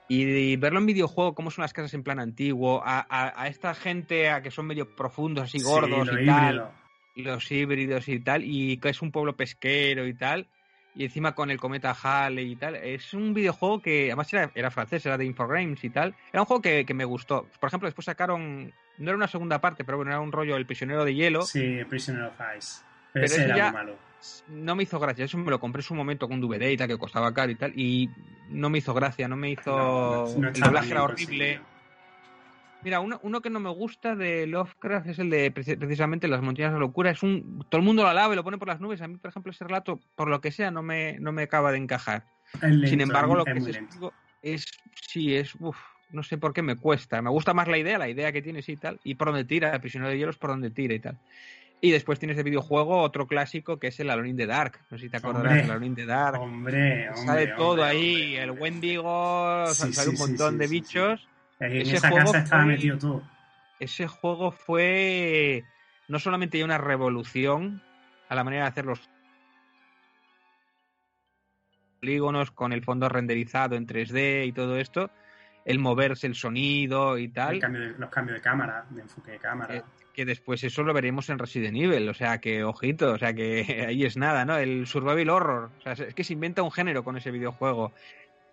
Y 0.09 0.55
verlo 0.57 0.79
en 0.79 0.87
videojuego, 0.87 1.35
cómo 1.35 1.51
son 1.51 1.61
las 1.61 1.71
casas 1.71 1.93
en 1.93 2.03
plan 2.03 2.19
antiguo, 2.19 2.81
a, 2.83 2.99
a- 3.09 3.41
a 3.43 3.47
esta 3.47 3.73
gente 3.75 4.29
a 4.29 4.41
que 4.41 4.49
son 4.51 4.65
medio 4.65 4.95
profundos, 4.95 5.45
así 5.45 5.59
gordos 5.61 6.09
sí, 6.09 6.15
y 6.19 6.25
tal, 6.25 6.45
híbrido. 6.55 6.71
los 7.15 7.51
híbridos 7.51 8.07
y 8.09 8.19
tal, 8.19 8.43
y 8.43 8.77
que 8.77 8.89
es 8.89 9.01
un 9.03 9.11
pueblo 9.11 9.35
pesquero 9.37 10.07
y 10.07 10.15
tal, 10.15 10.47
y 10.95 11.03
encima 11.05 11.35
con 11.35 11.51
el 11.51 11.59
cometa 11.59 11.95
Halley 12.01 12.51
y 12.51 12.55
tal. 12.55 12.75
Es 12.75 13.13
un 13.13 13.35
videojuego 13.35 13.81
que 13.83 14.05
además 14.07 14.33
era, 14.33 14.51
era 14.55 14.71
francés, 14.71 15.05
era 15.05 15.15
de 15.17 15.25
Infogrames 15.25 15.83
y 15.83 15.91
tal. 15.91 16.15
Era 16.33 16.41
un 16.41 16.47
juego 16.47 16.61
que, 16.63 16.85
que 16.85 16.93
me 16.95 17.05
gustó. 17.05 17.47
Por 17.59 17.67
ejemplo, 17.67 17.87
después 17.87 18.05
sacaron, 18.05 18.73
no 18.97 19.09
era 19.09 19.15
una 19.15 19.27
segunda 19.27 19.61
parte, 19.61 19.83
pero 19.85 19.97
bueno, 19.97 20.11
era 20.11 20.19
un 20.19 20.31
rollo 20.31 20.57
El 20.57 20.65
prisionero 20.65 21.05
de 21.05 21.13
hielo. 21.13 21.43
Sí, 21.43 21.77
Prisoner 21.87 22.23
of 22.23 22.33
Ice. 22.57 22.81
Pero, 23.13 23.25
Pero 23.25 23.25
ese 23.25 23.43
era 23.45 23.55
ya- 23.57 23.63
muy 23.65 23.73
malo. 23.73 24.08
No 24.49 24.75
me 24.75 24.83
hizo 24.83 24.99
gracia, 24.99 25.25
eso 25.25 25.37
me 25.37 25.51
lo 25.51 25.59
compré 25.59 25.79
en 25.79 25.85
su 25.85 25.95
momento 25.95 26.27
con 26.27 26.41
DVD 26.41 26.71
y 26.71 26.77
tal, 26.77 26.87
que 26.87 26.97
costaba 26.97 27.33
caro 27.33 27.51
y 27.51 27.55
tal, 27.55 27.71
y 27.79 28.09
no 28.49 28.69
me 28.69 28.79
hizo 28.79 28.93
gracia, 28.93 29.27
no 29.27 29.35
me 29.35 29.51
hizo... 29.51 29.71
No, 29.71 30.41
no 30.41 30.47
el 30.49 30.61
doblaje 30.61 30.91
era 30.91 31.03
horrible. 31.03 31.61
Mira, 32.81 33.01
uno, 33.01 33.19
uno 33.23 33.41
que 33.41 33.49
no 33.49 33.59
me 33.59 33.69
gusta 33.69 34.15
de 34.15 34.47
Lovecraft 34.47 35.07
es 35.07 35.19
el 35.19 35.29
de 35.29 35.53
preci- 35.53 35.77
precisamente 35.77 36.29
Las 36.29 36.41
montañas 36.41 36.71
de 36.71 36.75
la 36.75 36.85
locura. 36.85 37.11
Es 37.11 37.23
un, 37.23 37.65
todo 37.69 37.79
el 37.79 37.85
mundo 37.85 38.03
lo 38.03 38.09
alaba 38.09 38.33
y 38.33 38.37
lo 38.37 38.43
pone 38.43 38.57
por 38.57 38.69
las 38.69 38.79
nubes. 38.79 39.01
A 39.01 39.07
mí, 39.07 39.17
por 39.17 39.29
ejemplo, 39.29 39.51
ese 39.51 39.65
relato, 39.65 39.99
por 40.15 40.29
lo 40.29 40.39
que 40.39 40.51
sea, 40.51 40.71
no 40.71 40.81
me, 40.81 41.19
no 41.19 41.33
me 41.33 41.43
acaba 41.43 41.71
de 41.73 41.77
encajar. 41.77 42.23
Lento, 42.61 42.87
Sin 42.87 43.01
embargo, 43.01 43.35
lo 43.35 43.43
que 43.43 43.51
es 43.51 43.67
lento. 43.67 44.13
es, 44.41 44.65
sí, 44.95 45.35
es, 45.35 45.55
uf, 45.59 45.77
no 46.09 46.23
sé 46.23 46.37
por 46.37 46.53
qué 46.53 46.61
me 46.61 46.77
cuesta. 46.77 47.21
Me 47.21 47.29
gusta 47.29 47.53
más 47.53 47.67
la 47.67 47.77
idea, 47.77 47.97
la 47.97 48.07
idea 48.07 48.31
que 48.31 48.41
tienes 48.41 48.69
y 48.69 48.77
tal, 48.77 48.97
y 49.03 49.15
por 49.15 49.27
donde 49.27 49.43
tira, 49.43 49.73
el 49.73 49.81
prisionero 49.81 50.09
de 50.09 50.17
hielo 50.17 50.31
es 50.31 50.37
por 50.37 50.49
donde 50.51 50.69
tira 50.71 50.93
y 50.93 50.99
tal. 50.99 51.17
Y 51.81 51.91
después 51.91 52.19
tienes 52.19 52.35
de 52.35 52.43
videojuego 52.43 52.99
otro 53.01 53.25
clásico 53.25 53.79
que 53.79 53.87
es 53.87 53.99
el 54.01 54.09
Alone 54.09 54.29
in 54.29 54.37
the 54.37 54.45
Dark. 54.45 54.79
No 54.89 54.97
sé 54.97 55.05
si 55.05 55.09
te 55.09 55.17
acordarás 55.17 55.55
del 55.61 55.71
Alone 55.71 55.85
in 55.87 55.95
the 55.95 56.05
Dark. 56.05 56.41
Hombre, 56.41 57.07
hombre. 57.09 57.25
sale 57.25 57.47
todo 57.47 57.69
hombre, 57.71 57.85
ahí, 57.85 58.37
hombre, 58.37 58.43
el. 58.43 58.51
Wendigo, 58.51 59.65
Sí, 59.73 59.93
sale 59.93 60.09
un 60.09 60.17
sí, 60.17 60.21
montón 60.23 60.53
sí, 60.53 60.57
de 60.59 60.67
bichos. 60.67 61.27
En 61.61 61.71
ese 61.77 61.95
esa 61.95 62.09
juego 62.09 62.25
casa 62.33 62.43
estaba 62.43 62.63
fue- 62.63 62.71
metido 62.73 62.97
todo. 62.97 63.23
Ese 63.79 64.07
juego 64.07 64.51
fue 64.51 65.63
no 66.09 66.19
solamente 66.19 66.61
una 66.65 66.77
revolución 66.77 67.81
a 68.27 68.35
la 68.35 68.43
manera 68.43 68.63
de 68.63 68.69
hacer 68.69 68.85
los 68.85 69.09
polígonos 72.01 72.51
con 72.51 72.73
el 72.73 72.83
fondo 72.83 73.09
renderizado 73.09 73.75
en 73.75 73.85
3D 73.87 74.45
y 74.47 74.51
todo 74.51 74.77
esto, 74.77 75.11
el 75.69 75.79
moverse 75.79 76.27
el 76.27 76.35
sonido 76.35 77.17
y 77.17 77.25
El 77.25 77.33
tal, 77.33 77.59
cambio 77.59 77.81
de- 77.81 77.97
los 77.97 78.09
cambios 78.09 78.37
de 78.37 78.41
cámara, 78.41 78.85
de 78.89 79.01
enfoque 79.01 79.31
de 79.31 79.37
cámara. 79.39 79.75
Eh, 79.75 79.83
que 80.13 80.25
después 80.25 80.63
eso 80.63 80.83
lo 80.83 80.93
veremos 80.93 81.29
en 81.29 81.39
Resident 81.39 81.77
Evil, 81.77 82.09
o 82.09 82.13
sea 82.13 82.39
que 82.39 82.63
ojito, 82.63 83.13
o 83.13 83.17
sea 83.17 83.33
que 83.33 83.85
ahí 83.87 84.03
es 84.03 84.17
nada, 84.17 84.43
¿no? 84.45 84.57
El 84.57 84.87
survival 84.87 85.29
horror, 85.29 85.71
o 85.77 85.81
sea, 85.81 85.93
es 85.93 86.13
que 86.13 86.23
se 86.23 86.33
inventa 86.33 86.63
un 86.63 86.71
género 86.71 87.03
con 87.03 87.15
ese 87.17 87.31
videojuego. 87.31 87.93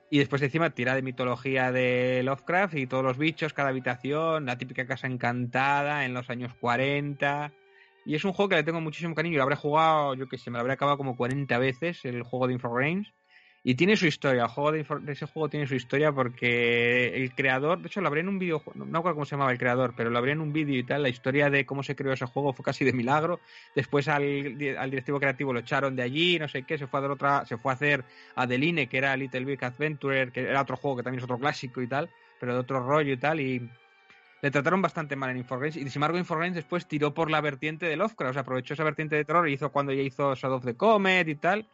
Y 0.09 0.19
después 0.19 0.41
encima 0.43 0.71
tira 0.71 0.95
de 0.95 1.03
mitología 1.03 1.73
de 1.73 2.23
Lovecraft 2.23 2.75
y 2.77 2.87
todos 2.87 3.03
los 3.03 3.19
bichos, 3.19 3.53
cada 3.53 3.71
habitación, 3.71 4.47
la 4.47 4.57
típica 4.57 4.87
casa 4.87 5.09
encantada 5.09 6.05
en 6.05 6.15
los 6.15 6.31
años 6.31 6.55
40. 6.61 7.51
Y 8.05 8.15
es 8.15 8.25
un 8.25 8.33
juego 8.33 8.51
que 8.51 8.55
le 8.55 8.63
tengo 8.63 8.81
muchísimo 8.81 9.17
cariño. 9.17 9.39
Lo 9.39 9.43
habré 9.43 9.57
jugado, 9.57 10.15
yo 10.15 10.29
que 10.29 10.39
sé, 10.39 10.49
me 10.51 10.59
lo 10.59 10.61
habré 10.61 10.75
acabado 10.75 10.97
como 10.97 11.17
40 11.17 11.59
veces, 11.59 12.05
el 12.05 12.23
juego 12.23 12.47
de 12.47 12.53
Infogrames. 12.53 13.09
Y 13.69 13.75
tiene 13.75 13.97
su 13.97 14.07
historia, 14.07 14.45
el 14.45 14.49
juego 14.49 14.71
de, 14.71 14.87
ese 15.11 15.27
juego 15.27 15.49
tiene 15.49 15.67
su 15.67 15.75
historia 15.75 16.13
porque 16.13 17.17
el 17.17 17.35
creador, 17.35 17.81
de 17.81 17.89
hecho 17.89 18.01
lo 18.01 18.07
hablé 18.07 18.21
en 18.21 18.29
un 18.29 18.39
videojuego, 18.39 18.79
no 18.79 18.87
me 18.87 18.97
acuerdo 18.97 19.17
cómo 19.17 19.25
se 19.25 19.33
llamaba 19.33 19.51
el 19.51 19.59
creador, 19.59 19.93
pero 19.97 20.09
lo 20.09 20.19
hablé 20.19 20.31
en 20.31 20.41
un 20.41 20.53
vídeo 20.53 20.79
y 20.79 20.85
tal, 20.85 21.03
la 21.03 21.09
historia 21.09 21.51
de 21.51 21.67
cómo 21.67 21.83
se 21.83 21.97
creó 21.97 22.13
ese 22.13 22.27
juego 22.27 22.53
fue 22.53 22.65
casi 22.65 22.85
de 22.85 22.93
milagro. 22.93 23.41
Después 23.75 24.07
al, 24.07 24.23
di- 24.57 24.69
al 24.69 24.89
directivo 24.89 25.19
creativo 25.19 25.53
lo 25.53 25.59
echaron 25.59 25.97
de 25.97 26.05
allí, 26.05 26.39
no 26.39 26.47
sé 26.47 26.65
qué, 26.65 26.79
se 26.79 26.87
fue 26.87 27.01
a 27.01 27.03
dar 27.03 27.11
otra, 27.11 27.45
se 27.45 27.59
fue 27.59 27.73
a 27.73 27.75
hacer 27.75 28.05
Adeline, 28.37 28.89
que 28.89 28.99
era 28.99 29.17
Little 29.17 29.45
Big 29.45 29.65
Adventure, 29.65 30.31
que 30.31 30.43
era 30.43 30.63
otro 30.63 30.77
juego 30.77 30.99
que 30.99 31.03
también 31.03 31.19
es 31.19 31.25
otro 31.25 31.41
clásico 31.41 31.83
y 31.83 31.89
tal, 31.89 32.09
pero 32.39 32.55
de 32.55 32.61
otro 32.61 32.79
rollo 32.87 33.15
y 33.15 33.17
tal, 33.17 33.41
y 33.41 33.69
le 34.43 34.51
trataron 34.53 34.81
bastante 34.81 35.17
mal 35.17 35.31
en 35.31 35.39
Infogrames, 35.39 35.75
y 35.75 35.81
sin 35.81 35.97
embargo 35.97 36.19
Infogrames 36.19 36.55
después 36.55 36.87
tiró 36.87 37.15
por 37.15 37.33
la 37.33 37.41
vertiente 37.41 37.87
de 37.87 37.97
Lovecraft, 37.97 38.31
o 38.31 38.33
sea, 38.33 38.43
aprovechó 38.43 38.75
esa 38.75 38.85
vertiente 38.85 39.17
de 39.17 39.25
terror 39.25 39.49
y 39.49 39.55
hizo 39.55 39.73
cuando 39.73 39.93
ya 39.93 40.03
hizo 40.03 40.37
Shadow 40.37 40.59
of 40.59 40.65
the 40.65 40.77
Comet 40.77 41.27
y 41.27 41.35
tal, 41.35 41.69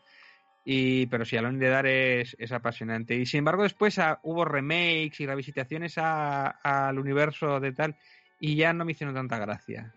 y 0.64 1.06
pero 1.06 1.24
sí, 1.24 1.36
Alone 1.36 1.54
in 1.54 1.60
the 1.60 1.68
Dark 1.68 1.86
es, 1.88 2.36
es 2.38 2.52
apasionante. 2.52 3.14
Y 3.16 3.26
sin 3.26 3.38
embargo 3.38 3.62
después 3.64 3.98
ah, 3.98 4.20
hubo 4.22 4.44
remakes 4.44 5.20
y 5.20 5.26
revisitaciones 5.26 5.94
al 5.98 6.98
universo 6.98 7.58
de 7.60 7.72
tal, 7.72 7.96
y 8.38 8.56
ya 8.56 8.72
no 8.72 8.84
me 8.84 8.92
hicieron 8.92 9.14
tanta 9.14 9.38
gracia. 9.38 9.92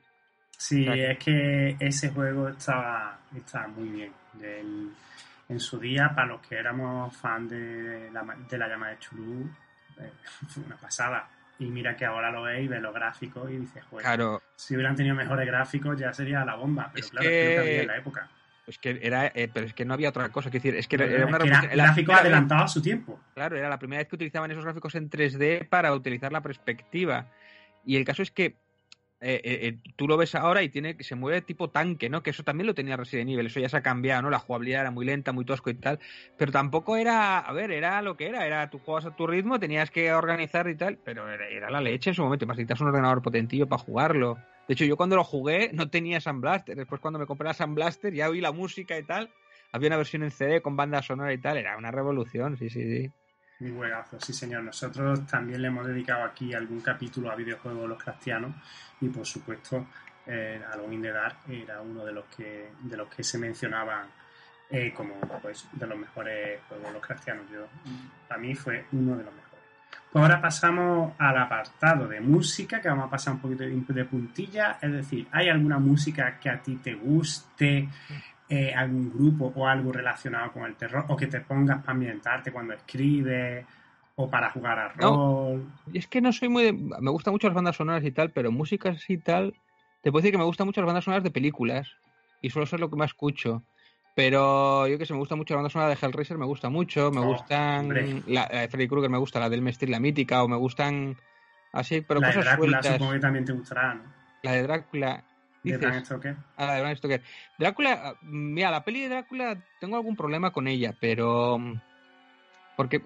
Sí, 0.57 0.85
es 0.87 1.17
que 1.19 1.75
ese 1.79 2.09
juego 2.09 2.49
estaba, 2.49 3.19
estaba 3.35 3.67
muy 3.67 3.89
bien. 3.89 4.11
Del- 4.33 4.91
en 5.47 5.59
su 5.59 5.77
día, 5.79 6.11
para 6.15 6.27
los 6.29 6.41
que 6.41 6.55
éramos 6.55 7.15
fan 7.17 7.47
de 7.47 8.09
la, 8.11 8.23
de 8.49 8.57
la 8.57 8.67
llama 8.67 8.89
de 8.89 8.97
Chulú, 8.99 9.47
eh, 9.99 10.11
fue 10.47 10.63
una 10.65 10.75
pasada. 10.75 11.27
Y 11.59 11.65
mira 11.65 11.95
que 11.95 12.03
ahora 12.05 12.31
lo 12.31 12.41
veis, 12.43 12.67
ves 12.69 12.81
los 12.81 12.93
gráficos 12.93 13.49
y 13.51 13.57
dices, 13.57 13.83
joder, 13.85 14.03
Claro, 14.05 14.41
si 14.55 14.73
hubieran 14.75 14.95
tenido 14.95 15.13
mejores 15.15 15.45
gráficos 15.45 15.99
ya 15.99 16.11
sería 16.13 16.43
la 16.43 16.55
bomba. 16.55 16.89
Pero 16.91 17.05
Es 17.05 17.11
claro, 17.11 17.29
es 17.29 17.35
que 17.39 17.45
lo 17.45 17.51
que 17.51 17.59
había 17.59 17.81
en 17.81 17.87
la 17.87 17.97
época. 17.97 18.29
Es 18.67 18.77
que 18.77 18.99
era, 19.01 19.27
eh, 19.27 19.49
pero 19.53 19.65
es 19.65 19.73
que 19.73 19.85
no 19.85 19.93
había 19.93 20.09
otra 20.09 20.29
cosa, 20.29 20.49
que 20.49 20.57
decir, 20.57 20.75
es 20.75 20.87
que 20.87 20.95
era, 20.95 21.05
Es 21.05 21.11
era 21.11 21.25
una 21.25 21.37
adelantados 22.19 22.63
a 22.63 22.67
su 22.67 22.81
tiempo. 22.81 23.19
Claro, 23.33 23.57
era 23.57 23.69
la 23.69 23.79
primera 23.79 23.99
vez 23.99 24.07
que 24.07 24.15
utilizaban 24.15 24.51
esos 24.51 24.63
gráficos 24.63 24.95
en 24.95 25.09
3D 25.09 25.67
para 25.69 25.93
utilizar 25.93 26.31
la 26.31 26.41
perspectiva. 26.41 27.27
Y 27.85 27.97
el 27.97 28.05
caso 28.05 28.23
es 28.23 28.31
que 28.31 28.55
eh, 29.21 29.41
eh, 29.43 29.59
eh, 29.67 29.91
tú 29.95 30.07
lo 30.07 30.17
ves 30.17 30.35
ahora 30.35 30.61
y 30.61 30.69
tiene 30.69 30.97
que 30.97 31.03
se 31.03 31.15
mueve 31.15 31.41
tipo 31.41 31.69
tanque, 31.69 32.09
¿no? 32.09 32.21
Que 32.21 32.31
eso 32.31 32.43
también 32.43 32.67
lo 32.67 32.75
tenía 32.75 32.97
Resident 32.97 33.29
Evil, 33.29 33.47
eso 33.47 33.59
ya 33.61 33.69
se 33.69 33.77
ha 33.77 33.81
cambiado, 33.81 34.21
¿no? 34.21 34.29
La 34.29 34.39
jugabilidad 34.39 34.81
era 34.81 34.91
muy 34.91 35.05
lenta, 35.05 35.31
muy 35.31 35.45
tosco 35.45 35.69
y 35.69 35.73
tal, 35.73 35.99
pero 36.37 36.51
tampoco 36.51 36.97
era, 36.97 37.39
a 37.39 37.53
ver, 37.53 37.71
era 37.71 38.01
lo 38.01 38.17
que 38.17 38.27
era, 38.27 38.45
era 38.45 38.69
tú 38.69 38.79
jugabas 38.79 39.05
a 39.05 39.15
tu 39.15 39.25
ritmo, 39.25 39.59
tenías 39.59 39.89
que 39.89 40.13
organizar 40.13 40.69
y 40.69 40.75
tal, 40.75 40.97
pero 40.97 41.27
era, 41.29 41.47
era 41.47 41.69
la 41.71 41.81
leche 41.81 42.09
en 42.11 42.13
su 42.13 42.23
momento, 42.23 42.45
más 42.45 42.57
necesitas 42.57 42.81
un 42.81 42.87
ordenador 42.89 43.21
potentillo 43.21 43.67
para 43.67 43.81
jugarlo. 43.81 44.37
De 44.67 44.73
hecho, 44.73 44.85
yo 44.85 44.97
cuando 44.97 45.15
lo 45.15 45.23
jugué 45.23 45.71
no 45.73 45.89
tenía 45.89 46.19
Sun 46.19 46.41
Blaster, 46.41 46.75
después 46.75 46.99
cuando 47.01 47.19
me 47.19 47.25
compré 47.25 47.47
la 47.47 47.53
Sun 47.53 47.75
Blaster 47.75 48.13
ya 48.13 48.29
oí 48.29 48.41
la 48.41 48.51
música 48.51 48.97
y 48.97 49.03
tal, 49.03 49.31
había 49.71 49.87
una 49.87 49.97
versión 49.97 50.23
en 50.23 50.31
CD 50.31 50.61
con 50.61 50.75
banda 50.75 51.01
sonora 51.01 51.33
y 51.33 51.37
tal, 51.37 51.57
era 51.57 51.77
una 51.77 51.91
revolución, 51.91 52.57
sí, 52.57 52.69
sí, 52.69 52.81
sí. 52.83 53.11
Un 53.59 53.77
juegazo, 53.77 54.19
sí 54.19 54.33
señor. 54.33 54.63
Nosotros 54.63 55.25
también 55.25 55.61
le 55.61 55.69
hemos 55.69 55.87
dedicado 55.87 56.23
aquí 56.23 56.53
algún 56.53 56.81
capítulo 56.81 57.31
a 57.31 57.35
videojuegos 57.35 57.87
los 57.87 58.03
cristianos 58.03 58.53
y 58.99 59.07
por 59.07 59.25
supuesto 59.25 59.87
eh, 60.25 60.61
Halloween 60.69 61.01
de 61.01 61.11
Dark 61.11 61.37
era 61.49 61.81
uno 61.81 62.03
de 62.03 62.11
los 62.11 62.25
que 62.25 62.71
de 62.81 62.97
los 62.97 63.07
que 63.07 63.23
se 63.23 63.37
mencionaban 63.37 64.07
eh, 64.69 64.93
como 64.93 65.15
pues 65.41 65.67
de 65.71 65.87
los 65.87 65.97
mejores 65.97 66.59
juegos 66.67 66.91
los 66.91 67.05
cristianos. 67.05 67.45
Yo 67.51 67.67
para 68.27 68.41
mí 68.41 68.55
fue 68.55 68.85
uno 68.91 69.15
de 69.15 69.23
los 69.23 69.33
mejores. 69.33 69.44
Pues 70.11 70.23
ahora 70.23 70.41
pasamos 70.41 71.13
al 71.17 71.37
apartado 71.37 72.07
de 72.07 72.21
música, 72.21 72.81
que 72.81 72.87
vamos 72.87 73.07
a 73.07 73.09
pasar 73.09 73.33
un 73.33 73.39
poquito 73.39 73.63
de, 73.63 74.05
puntilla. 74.05 74.77
Es 74.81 74.91
decir, 74.91 75.27
¿hay 75.31 75.49
alguna 75.49 75.77
música 75.77 76.39
que 76.39 76.49
a 76.49 76.61
ti 76.61 76.77
te 76.77 76.95
guste? 76.95 77.89
eh, 78.47 78.73
algún 78.73 79.11
grupo 79.11 79.51
o 79.55 79.67
algo 79.67 79.91
relacionado 79.91 80.51
con 80.51 80.65
el 80.65 80.75
terror 80.75 81.05
o 81.07 81.15
que 81.15 81.27
te 81.27 81.41
pongas 81.41 81.79
para 81.79 81.93
ambientarte 81.93 82.51
cuando 82.51 82.73
escribes 82.73 83.65
o 84.15 84.29
para 84.29 84.51
jugar 84.51 84.79
a 84.79 84.93
No. 84.95 85.49
rol. 85.49 85.65
Y 85.91 85.97
es 85.97 86.07
que 86.07 86.21
no 86.21 86.31
soy 86.31 86.49
muy 86.49 86.63
de... 86.63 86.73
Me 86.73 87.11
gustan 87.11 87.33
mucho 87.33 87.47
las 87.47 87.55
bandas 87.55 87.75
sonoras 87.75 88.03
y 88.03 88.11
tal, 88.11 88.31
pero 88.31 88.51
músicas 88.51 89.09
y 89.09 89.17
tal... 89.17 89.53
Te 90.01 90.11
puedo 90.11 90.21
decir 90.21 90.31
que 90.31 90.37
me 90.37 90.45
gustan 90.45 90.67
mucho 90.67 90.81
las 90.81 90.85
bandas 90.85 91.03
sonoras 91.03 91.23
de 91.23 91.31
películas. 91.31 91.89
Y 92.41 92.51
suelo 92.51 92.67
ser 92.67 92.79
lo 92.79 92.91
que 92.91 92.95
más 92.95 93.09
escucho. 93.09 93.63
Pero 94.15 94.87
yo 94.87 94.97
que 94.97 95.05
sé, 95.05 95.13
me 95.13 95.19
gusta 95.19 95.35
mucho 95.35 95.53
la 95.53 95.57
banda 95.57 95.69
sonora 95.69 95.89
de 95.93 95.97
Hellraiser, 96.01 96.37
me 96.37 96.45
gusta 96.45 96.69
mucho. 96.69 97.11
Me 97.11 97.19
Oh, 97.19 97.25
gustan... 97.25 98.23
La, 98.27 98.47
la 98.51 98.61
de 98.61 98.67
Freddy 98.69 98.87
Krueger 98.87 99.09
me 99.09 99.17
gusta, 99.17 99.39
la 99.41 99.49
del 99.49 99.61
Mestre, 99.61 99.89
la 99.89 99.99
mítica. 99.99 100.41
O 100.43 100.47
me 100.47 100.55
gustan... 100.55 101.17
Así, 101.73 101.99
pero 102.01 102.21
la 102.21 102.29
de 102.29 102.35
Drácula 102.41 102.55
sueltas. 102.81 102.93
supongo 102.93 103.11
que 103.11 103.19
también 103.19 103.43
te 103.45 103.51
gustará, 103.51 103.93
¿no? 103.95 104.03
La 104.43 104.51
de 104.53 104.63
Drácula... 104.63 105.23
De 105.63 105.71
Dices, 105.71 105.79
Bram 105.79 106.05
Stoker. 106.05 106.35
Ah, 106.55 106.65
la 106.67 106.75
de 106.75 106.81
Bram 106.81 106.95
Stoker. 106.95 107.21
Drácula, 107.57 108.15
mira, 108.21 108.71
la 108.71 108.83
peli 108.85 109.01
de 109.01 109.09
Drácula 109.09 109.61
tengo 109.81 109.97
algún 109.97 110.15
problema 110.15 110.51
con 110.51 110.67
ella, 110.67 110.95
pero 111.01 111.57
mm, 111.57 111.81
porque 112.77 113.01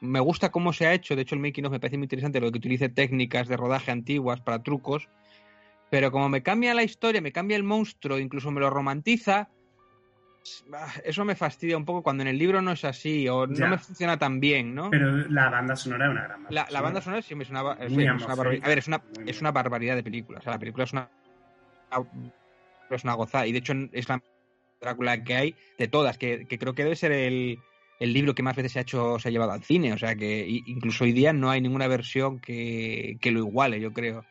me 0.00 0.20
gusta 0.20 0.50
cómo 0.50 0.72
se 0.72 0.86
ha 0.86 0.92
hecho, 0.92 1.14
de 1.16 1.22
hecho 1.22 1.36
el 1.36 1.40
making 1.40 1.64
of 1.64 1.72
me 1.72 1.80
parece 1.80 1.96
muy 1.96 2.04
interesante 2.06 2.40
lo 2.40 2.50
que 2.50 2.58
utilice 2.58 2.88
técnicas 2.88 3.46
de 3.48 3.56
rodaje 3.56 3.92
antiguas 3.92 4.40
para 4.40 4.62
trucos, 4.64 5.08
pero 5.88 6.10
como 6.10 6.28
me 6.28 6.42
cambia 6.42 6.74
la 6.74 6.82
historia, 6.82 7.20
me 7.20 7.32
cambia 7.32 7.56
el 7.56 7.62
monstruo, 7.62 8.18
incluso 8.18 8.50
me 8.50 8.60
lo 8.60 8.68
romantiza, 8.68 9.48
eso 11.04 11.24
me 11.24 11.34
fastidia 11.34 11.76
un 11.76 11.84
poco 11.84 12.02
cuando 12.02 12.22
en 12.22 12.28
el 12.28 12.38
libro 12.38 12.60
no 12.62 12.72
es 12.72 12.84
así 12.84 13.28
o 13.28 13.46
Ya. 13.46 13.64
no 13.64 13.70
me 13.72 13.78
funciona 13.78 14.18
tan 14.18 14.40
bien, 14.40 14.74
¿no? 14.74 14.90
Pero 14.90 15.10
la 15.28 15.50
banda 15.50 15.76
sonora 15.76 16.06
es 16.06 16.10
una 16.12 16.22
gran 16.24 16.44
banda 16.44 16.50
La, 16.62 16.70
la 16.70 16.80
banda 16.80 17.00
sonora 17.00 17.22
siempre 17.22 17.44
es 17.44 17.50
una, 17.50 17.62
ba- 17.62 17.76
Muy 17.88 17.88
sí, 18.04 18.10
es 18.10 18.24
una 18.24 18.34
barbaridad. 18.34 18.64
A 18.64 18.68
ver, 18.68 18.78
es 18.78 18.88
una, 18.88 19.02
es 19.26 19.40
una 19.40 19.52
barbaridad 19.52 19.96
de 19.96 20.02
película. 20.02 20.38
O 20.38 20.42
sea, 20.42 20.52
la 20.52 20.58
película 20.58 20.84
es 20.84 20.92
una, 20.92 21.10
es 22.90 23.04
una 23.04 23.14
gozada. 23.14 23.46
Y 23.46 23.52
de 23.52 23.58
hecho 23.58 23.72
es 23.92 24.08
la 24.08 24.20
Drácula 24.80 25.24
que 25.24 25.34
hay 25.34 25.56
de 25.78 25.88
todas, 25.88 26.18
que, 26.18 26.46
que 26.46 26.58
creo 26.58 26.74
que 26.74 26.84
debe 26.84 26.96
ser 26.96 27.10
el, 27.10 27.58
el 27.98 28.12
libro 28.12 28.34
que 28.34 28.42
más 28.42 28.54
veces 28.54 28.72
se 28.72 28.78
ha 28.78 28.82
hecho, 28.82 29.18
se 29.18 29.28
ha 29.28 29.32
llevado 29.32 29.52
al 29.52 29.64
cine. 29.64 29.92
O 29.94 29.98
sea 29.98 30.14
que 30.14 30.44
incluso 30.46 31.04
hoy 31.04 31.12
día 31.12 31.32
no 31.32 31.50
hay 31.50 31.62
ninguna 31.62 31.88
versión 31.88 32.38
que, 32.40 33.16
que 33.20 33.30
lo 33.30 33.38
iguale, 33.40 33.80
yo 33.80 33.92
creo. 33.92 34.24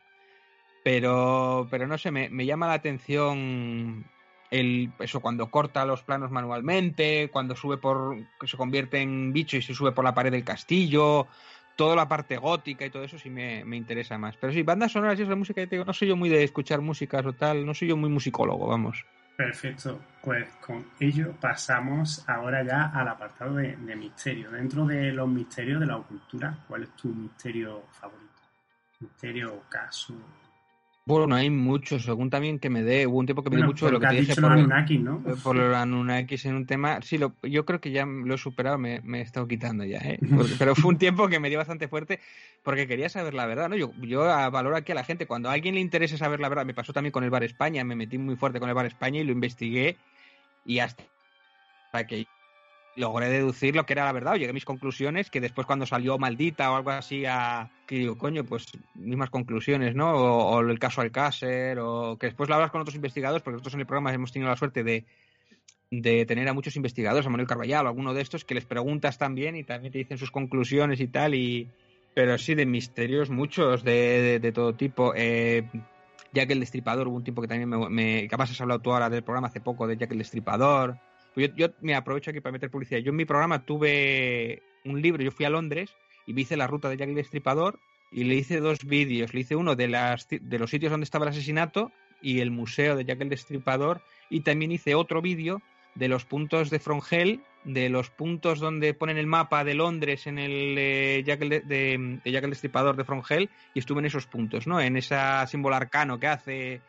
Pero, 0.84 1.68
pero 1.72 1.88
no 1.88 1.98
sé, 1.98 2.12
me, 2.12 2.30
me 2.30 2.46
llama 2.46 2.68
la 2.68 2.74
atención 2.74 4.06
el, 4.52 4.92
eso 5.00 5.20
cuando 5.20 5.50
corta 5.50 5.86
los 5.86 6.04
planos 6.04 6.32
manualmente, 6.32 7.30
cuando 7.32 7.56
sube 7.56 7.78
por, 7.78 8.16
que 8.40 8.48
se 8.48 8.58
convierte 8.58 9.02
en 9.02 9.34
bicho 9.34 9.58
y 9.58 9.62
se 9.62 9.74
sube 9.74 9.92
por 9.92 10.04
la 10.04 10.14
pared 10.14 10.32
del 10.32 10.44
castillo, 10.44 11.28
toda 11.76 11.96
la 11.96 12.08
parte 12.08 12.38
gótica 12.38 12.86
y 12.86 12.90
todo 12.90 13.04
eso 13.04 13.20
sí 13.20 13.30
me, 13.30 13.66
me 13.66 13.78
interesa 13.78 14.18
más. 14.18 14.38
Pero 14.38 14.54
sí, 14.54 14.64
bandas 14.64 14.92
sonoras 14.92 15.20
y 15.20 15.24
esa 15.24 15.36
música, 15.36 15.62
ya 15.62 15.68
te 15.68 15.76
digo, 15.76 15.86
no 15.86 15.94
soy 15.94 16.10
yo 16.10 16.16
muy 16.16 16.30
de 16.30 16.44
escuchar 16.44 16.82
músicas 16.82 17.26
o 17.26 17.34
tal, 17.34 17.66
no 17.66 17.74
soy 17.74 17.90
yo 17.90 17.98
muy 17.98 18.10
musicólogo, 18.10 18.68
vamos. 18.68 19.06
Perfecto, 19.36 20.00
pues 20.22 20.48
con 20.66 20.86
ello 20.98 21.34
pasamos 21.42 22.24
ahora 22.30 22.64
ya 22.64 22.86
al 22.86 23.08
apartado 23.10 23.56
de, 23.56 23.76
de 23.76 23.96
misterio. 23.96 24.50
Dentro 24.50 24.86
de 24.86 25.12
los 25.12 25.28
misterios 25.28 25.82
de 25.82 25.88
la 25.88 25.98
cultura, 25.98 26.58
¿cuál 26.68 26.84
es 26.84 26.96
tu 26.96 27.10
misterio 27.10 27.84
favorito? 27.92 28.32
Misterio, 29.02 29.64
caso. 29.68 30.16
Bueno, 31.07 31.36
hay 31.36 31.52
muchos, 31.52 32.03
según 32.03 32.32
también 32.32 32.57
que 32.57 32.72
me 32.72 32.82
dé. 32.82 33.06
Hubo 33.06 33.19
un 33.19 33.27
tiempo 33.27 33.44
que 33.44 33.52
me 33.52 33.57
dio 33.57 33.65
Bueno, 33.65 33.73
mucho 33.73 33.86
de 33.86 33.91
lo 33.91 33.99
que 33.99 34.07
te 34.07 34.15
dije 34.15 34.36
por, 34.36 34.52
Anunnakis, 34.52 34.99
¿no? 35.02 35.22
por 35.44 35.56
los 35.56 35.76
Anunnakis 35.76 36.45
en 36.45 36.56
un 36.56 36.65
tema. 36.65 36.99
Sí, 37.03 37.19
lo, 37.19 37.36
yo 37.44 37.64
creo 37.64 37.80
que 37.80 37.91
ya 37.91 38.07
lo 38.07 38.34
he 38.34 38.38
superado, 38.40 38.80
me, 38.80 39.02
me 39.02 39.19
he 39.19 39.22
estado 39.22 39.48
quitando 39.48 39.84
ya, 39.86 39.99
¿eh? 39.99 40.18
Porque- 40.36 40.53
pero 40.60 40.73
fue 40.73 40.90
un 40.90 40.98
tiempo 40.98 41.27
que 41.27 41.40
me 41.40 41.49
dio 41.49 41.60
bastante 41.60 41.88
fuerte 41.88 42.19
porque 42.64 42.88
quería 42.88 43.07
saber 43.07 43.36
la 43.36 43.45
verdad, 43.45 43.69
¿no? 43.69 43.76
Yo, 43.76 43.91
yo 44.02 44.22
valoro 44.22 44.76
aquí 44.76 44.94
a 44.94 44.95
la 44.95 45.03
gente. 45.03 45.27
Cuando 45.27 45.49
a 45.49 45.53
alguien 45.53 45.76
le 45.76 45.82
interese 45.82 46.18
saber 46.18 46.40
la 46.40 46.49
verdad, 46.49 46.65
me 46.65 46.73
pasó 46.73 46.91
también 46.91 47.11
con 47.11 47.23
el 47.23 47.30
Bar 47.30 47.44
España, 47.44 47.84
me 47.84 47.95
metí 47.95 48.18
muy 48.18 48.36
fuerte 48.36 48.60
con 48.60 48.69
el 48.69 48.73
Bar 48.76 48.88
España 48.88 49.19
y 49.19 49.26
lo 49.26 49.32
investigué 49.32 49.98
y 50.65 50.80
hasta 50.80 51.03
que 52.07 52.26
logré 52.96 53.30
deducir 53.30 53.76
lo 53.76 53.86
que 53.86 53.94
era 53.94 54.06
la 54.06 54.12
verdad 54.12 54.34
o 54.34 54.38
llegué 54.38 54.52
a 54.52 54.54
mis 54.54 54.66
conclusiones 54.66 55.30
que 55.30 55.42
después 55.42 55.68
cuando 55.68 55.86
salió 55.86 56.18
maldita 56.18 56.72
o 56.72 56.76
algo 56.76 56.92
así 56.92 57.26
a 57.26 57.70
que 57.86 57.96
digo 57.96 58.18
coño 58.18 58.44
pues 58.44 58.68
mismas 58.94 59.30
conclusiones 59.30 59.96
no 59.96 60.14
o, 60.14 60.60
el 60.62 60.80
caso 60.80 61.02
Alcácer 61.02 61.78
o 61.80 62.18
que 62.18 62.28
después 62.28 62.48
lo 62.48 62.56
hablas 62.56 62.72
con 62.72 62.82
otros 62.82 62.96
investigadores 62.96 63.44
porque 63.44 63.56
nosotros 63.56 63.74
en 63.74 63.82
el 63.82 63.86
programa 63.86 64.14
hemos 64.14 64.32
tenido 64.32 64.50
la 64.50 64.56
suerte 64.56 64.84
de 64.84 65.06
de 65.92 66.26
tener 66.26 66.48
a 66.48 66.54
muchos 66.54 66.76
investigadores 66.76 67.26
a 67.26 67.30
Manuel 67.30 67.48
Carballal 67.48 67.86
o 67.86 67.90
alguno 67.90 68.14
de 68.14 68.22
estos 68.22 68.44
que 68.46 68.56
les 68.56 68.66
preguntas 68.66 69.18
también 69.18 69.56
y 69.56 69.64
también 69.64 69.92
te 69.92 70.00
dicen 70.00 70.18
sus 70.18 70.32
conclusiones 70.32 71.00
y 71.00 71.08
tal 71.08 71.36
y 71.36 71.70
pero 72.14 72.38
sí 72.38 72.56
de 72.56 72.66
misterios 72.66 73.30
muchos 73.30 73.84
de, 73.84 74.40
de, 74.40 74.52
todo 74.54 74.74
tipo. 74.74 75.14
Eh, 75.16 75.70
Jack 76.34 76.50
el 76.50 76.62
Destripador 76.62 77.10
hubo 77.10 77.18
un 77.18 77.24
tiempo 77.26 77.42
que 77.42 77.48
también 77.50 77.70
me, 77.70 77.90
me 77.90 78.30
has 78.32 78.62
hablado 78.62 78.80
tú 78.80 78.94
ahora 78.94 79.10
del 79.10 79.24
programa 79.24 79.48
hace 79.48 79.60
poco 79.60 79.86
de 79.86 79.98
Jack 79.98 80.12
el 80.12 80.20
Destripador 80.20 80.98
pues 81.36 81.49
yo, 81.49 81.56
yo 81.56 81.74
me 81.82 81.94
aprovecho 81.94 82.32
aquí 82.32 82.40
para 82.41 82.53
meter 82.53 82.72
publicidad. 82.72 83.02
Yo 83.02 83.12
en 83.12 83.18
mi 83.18 83.26
programa 83.26 83.64
tuve 83.66 84.64
un 84.86 85.02
libro, 85.02 85.22
yo 85.22 85.32
fui 85.32 85.45
a 85.45 85.49
Londres 85.52 85.91
y 86.26 86.34
me 86.34 86.41
hice 86.41 86.57
la 86.57 86.66
ruta 86.66 86.90
de 86.90 86.98
Jack 86.98 87.10
el 87.10 87.16
Destripador 87.16 87.80
y 88.12 88.24
le 88.24 88.34
hice 88.36 88.60
dos 88.60 88.86
vídeos. 88.86 89.34
Le 89.34 89.41
hice 89.41 89.56
uno 89.56 89.76
de, 89.76 89.88
las, 89.88 90.28
de 90.30 90.60
los 90.60 90.72
sitios 90.72 90.90
donde 90.91 91.03
estaba 91.03 91.26
el 91.26 91.30
asesinato 91.30 91.91
y 92.22 92.40
el 92.40 92.49
museo 92.49 92.95
de 92.95 93.06
Jack 93.06 93.22
el 93.22 93.30
Destripador 93.30 94.02
y 94.30 94.40
también 94.40 94.72
hice 94.72 94.95
otro 94.95 95.22
vídeo 95.22 95.62
de 95.94 96.07
los 96.07 96.26
puntos 96.26 96.70
de 96.70 96.80
Frongel, 96.80 97.41
de 97.64 97.90
los 97.90 98.10
puntos 98.10 98.60
donde 98.60 98.94
ponen 98.94 99.18
el 99.18 99.28
mapa 99.28 99.64
de 99.64 99.76
Londres 99.76 100.28
en 100.28 100.40
el 100.40 100.76
eh, 100.78 101.24
Jack 101.26 101.41
el 101.41 101.49
de, 101.49 101.62
de- 101.62 102.32
Jack 102.32 102.44
el 102.44 102.49
Destripador 102.49 102.95
de 102.95 103.06
Frongel 103.06 103.49
y 103.74 103.80
estuve 103.80 103.99
en 103.99 104.06
esos 104.06 104.28
puntos, 104.28 104.68
¿no? 104.68 104.80
En 104.82 104.98
ese 104.98 105.16
símbolo 105.48 105.76
arcano 105.76 106.20
que 106.20 106.28
hace, 106.28 106.82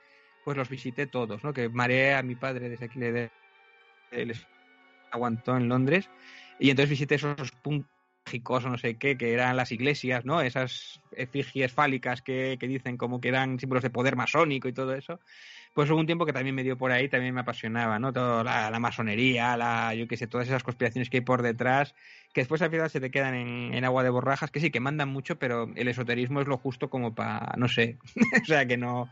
pues 0.44 0.56
los 0.56 0.68
visité 0.68 1.06
todos, 1.06 1.44
¿no? 1.44 1.52
Que 1.52 1.68
mareé 1.68 2.14
a 2.14 2.22
mi 2.22 2.34
padre 2.34 2.68
desde 2.68 2.86
aquí 2.86 2.98
le 2.98 3.30
les 4.10 4.46
aguantó 5.10 5.56
en 5.56 5.68
Londres 5.68 6.08
y 6.58 6.70
entonces 6.70 6.90
visité 6.90 7.16
esos 7.16 7.52
puntos 7.62 7.90
o 8.48 8.60
no 8.68 8.78
sé 8.78 8.96
qué, 8.96 9.16
que 9.16 9.32
eran 9.32 9.56
las 9.56 9.70
iglesias, 9.70 10.24
¿no? 10.24 10.40
Esas 10.40 11.00
efigies 11.12 11.72
fálicas 11.72 12.22
que, 12.22 12.56
que 12.58 12.66
dicen 12.66 12.96
como 12.96 13.20
que 13.20 13.28
eran 13.28 13.60
símbolos 13.60 13.84
de 13.84 13.90
poder 13.90 14.16
masónico 14.16 14.66
y 14.66 14.72
todo 14.72 14.94
eso. 14.94 15.20
Pues 15.74 15.90
hubo 15.90 16.00
un 16.00 16.06
tiempo 16.06 16.26
que 16.26 16.32
también 16.32 16.54
me 16.54 16.64
dio 16.64 16.76
por 16.76 16.90
ahí, 16.90 17.08
también 17.08 17.34
me 17.34 17.42
apasionaba, 17.42 17.98
¿no? 17.98 18.12
Toda 18.12 18.42
la, 18.42 18.70
la 18.70 18.80
masonería, 18.80 19.56
la, 19.56 19.94
yo 19.94 20.08
qué 20.08 20.16
sé, 20.16 20.26
todas 20.26 20.48
esas 20.48 20.64
conspiraciones 20.64 21.10
que 21.10 21.18
hay 21.18 21.20
por 21.20 21.42
detrás, 21.42 21.94
que 22.32 22.40
después 22.40 22.62
al 22.62 22.70
final 22.70 22.90
se 22.90 23.00
te 23.00 23.10
quedan 23.10 23.34
en, 23.34 23.74
en 23.74 23.84
agua 23.84 24.02
de 24.02 24.10
borrajas, 24.10 24.50
que 24.50 24.58
sí, 24.58 24.70
que 24.70 24.80
mandan 24.80 25.10
mucho, 25.10 25.38
pero 25.38 25.70
el 25.76 25.88
esoterismo 25.88 26.40
es 26.40 26.48
lo 26.48 26.56
justo 26.56 26.88
como 26.90 27.14
para, 27.14 27.54
no 27.58 27.68
sé, 27.68 27.98
o 28.42 28.44
sea, 28.44 28.66
que 28.66 28.78
no, 28.78 29.10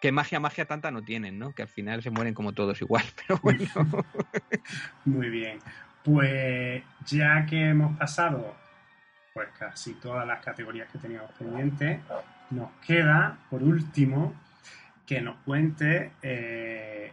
que 0.00 0.12
magia, 0.12 0.40
magia 0.40 0.66
tanta 0.66 0.90
no 0.90 1.02
tienen, 1.02 1.38
¿no? 1.38 1.52
Que 1.52 1.62
al 1.62 1.68
final 1.68 2.02
se 2.02 2.10
mueren 2.10 2.34
como 2.34 2.52
todos 2.52 2.80
igual, 2.82 3.04
pero 3.26 3.38
bueno. 3.42 3.66
Muy 5.04 5.30
bien. 5.30 5.58
Pues 6.04 6.84
ya 7.06 7.44
que 7.46 7.70
hemos 7.70 7.96
pasado 7.98 8.54
pues 9.36 9.50
casi 9.58 9.92
todas 9.94 10.26
las 10.26 10.42
categorías 10.42 10.90
que 10.90 10.98
teníamos 10.98 11.30
pendientes, 11.32 12.00
nos 12.48 12.70
queda, 12.86 13.36
por 13.50 13.62
último, 13.62 14.34
que 15.04 15.20
nos 15.20 15.36
cuente 15.44 16.12
eh, 16.22 17.12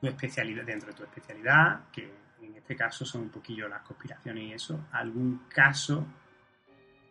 tu 0.00 0.08
especialidad, 0.08 0.64
dentro 0.64 0.88
de 0.88 0.94
tu 0.94 1.04
especialidad, 1.04 1.82
que 1.92 2.12
en 2.42 2.56
este 2.56 2.74
caso 2.74 3.04
son 3.04 3.22
un 3.22 3.28
poquillo 3.28 3.68
las 3.68 3.82
conspiraciones 3.82 4.42
y 4.42 4.52
eso, 4.52 4.88
algún 4.90 5.44
caso, 5.48 6.04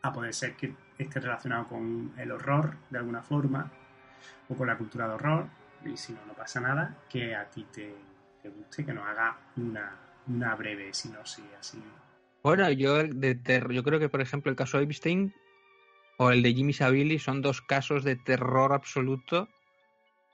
a 0.01 0.11
poder 0.11 0.33
ser 0.33 0.57
que 0.57 0.75
esté 0.97 1.21
relacionado 1.21 1.65
con 1.67 2.11
el 2.17 2.29
horror 2.29 2.75
de 2.89 2.97
alguna 2.97 3.21
forma, 3.21 3.71
o 4.49 4.55
con 4.55 4.67
la 4.67 4.77
cultura 4.77 5.07
de 5.07 5.13
horror, 5.15 5.47
y 5.85 5.95
si 5.97 6.13
no, 6.13 6.19
no 6.25 6.33
pasa 6.33 6.59
nada, 6.59 6.95
que 7.09 7.35
a 7.35 7.45
ti 7.49 7.65
te, 7.71 7.93
te 8.41 8.49
guste, 8.49 8.85
que 8.85 8.93
nos 8.93 9.05
haga 9.07 9.37
una, 9.57 9.91
una 10.27 10.55
breve 10.55 10.93
sinopsis 10.93 11.45
así. 11.59 11.81
Bueno, 12.43 12.69
yo 12.71 13.03
de 13.03 13.35
ter- 13.35 13.71
yo 13.71 13.83
creo 13.83 13.99
que 13.99 14.09
por 14.09 14.21
ejemplo 14.21 14.49
el 14.49 14.55
caso 14.55 14.77
de 14.77 14.85
Epstein 14.85 15.33
o 16.17 16.31
el 16.31 16.41
de 16.43 16.53
Jimmy 16.53 16.73
Savile 16.73 17.19
son 17.19 17.41
dos 17.41 17.61
casos 17.61 18.03
de 18.03 18.15
terror 18.15 18.73
absoluto 18.73 19.49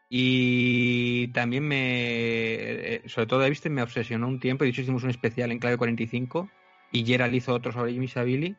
y 0.10 1.27
también 1.30 1.68
me 1.68 2.95
eh, 2.95 3.01
sobre 3.07 3.27
todo 3.27 3.43
Epstein 3.45 3.73
me 3.73 3.81
obsesionó 3.81 4.27
un 4.27 4.39
tiempo, 4.39 4.64
de 4.64 4.69
hecho 4.69 4.81
hicimos 4.81 5.03
un 5.03 5.10
especial 5.10 5.51
en 5.51 5.60
clave 5.60 5.77
45 5.77 6.49
y 6.91 7.05
Gerald 7.05 7.34
hizo 7.34 7.53
otro 7.53 7.72
sobre 7.72 7.93
Jimmy 7.93 8.07
Savile 8.07 8.55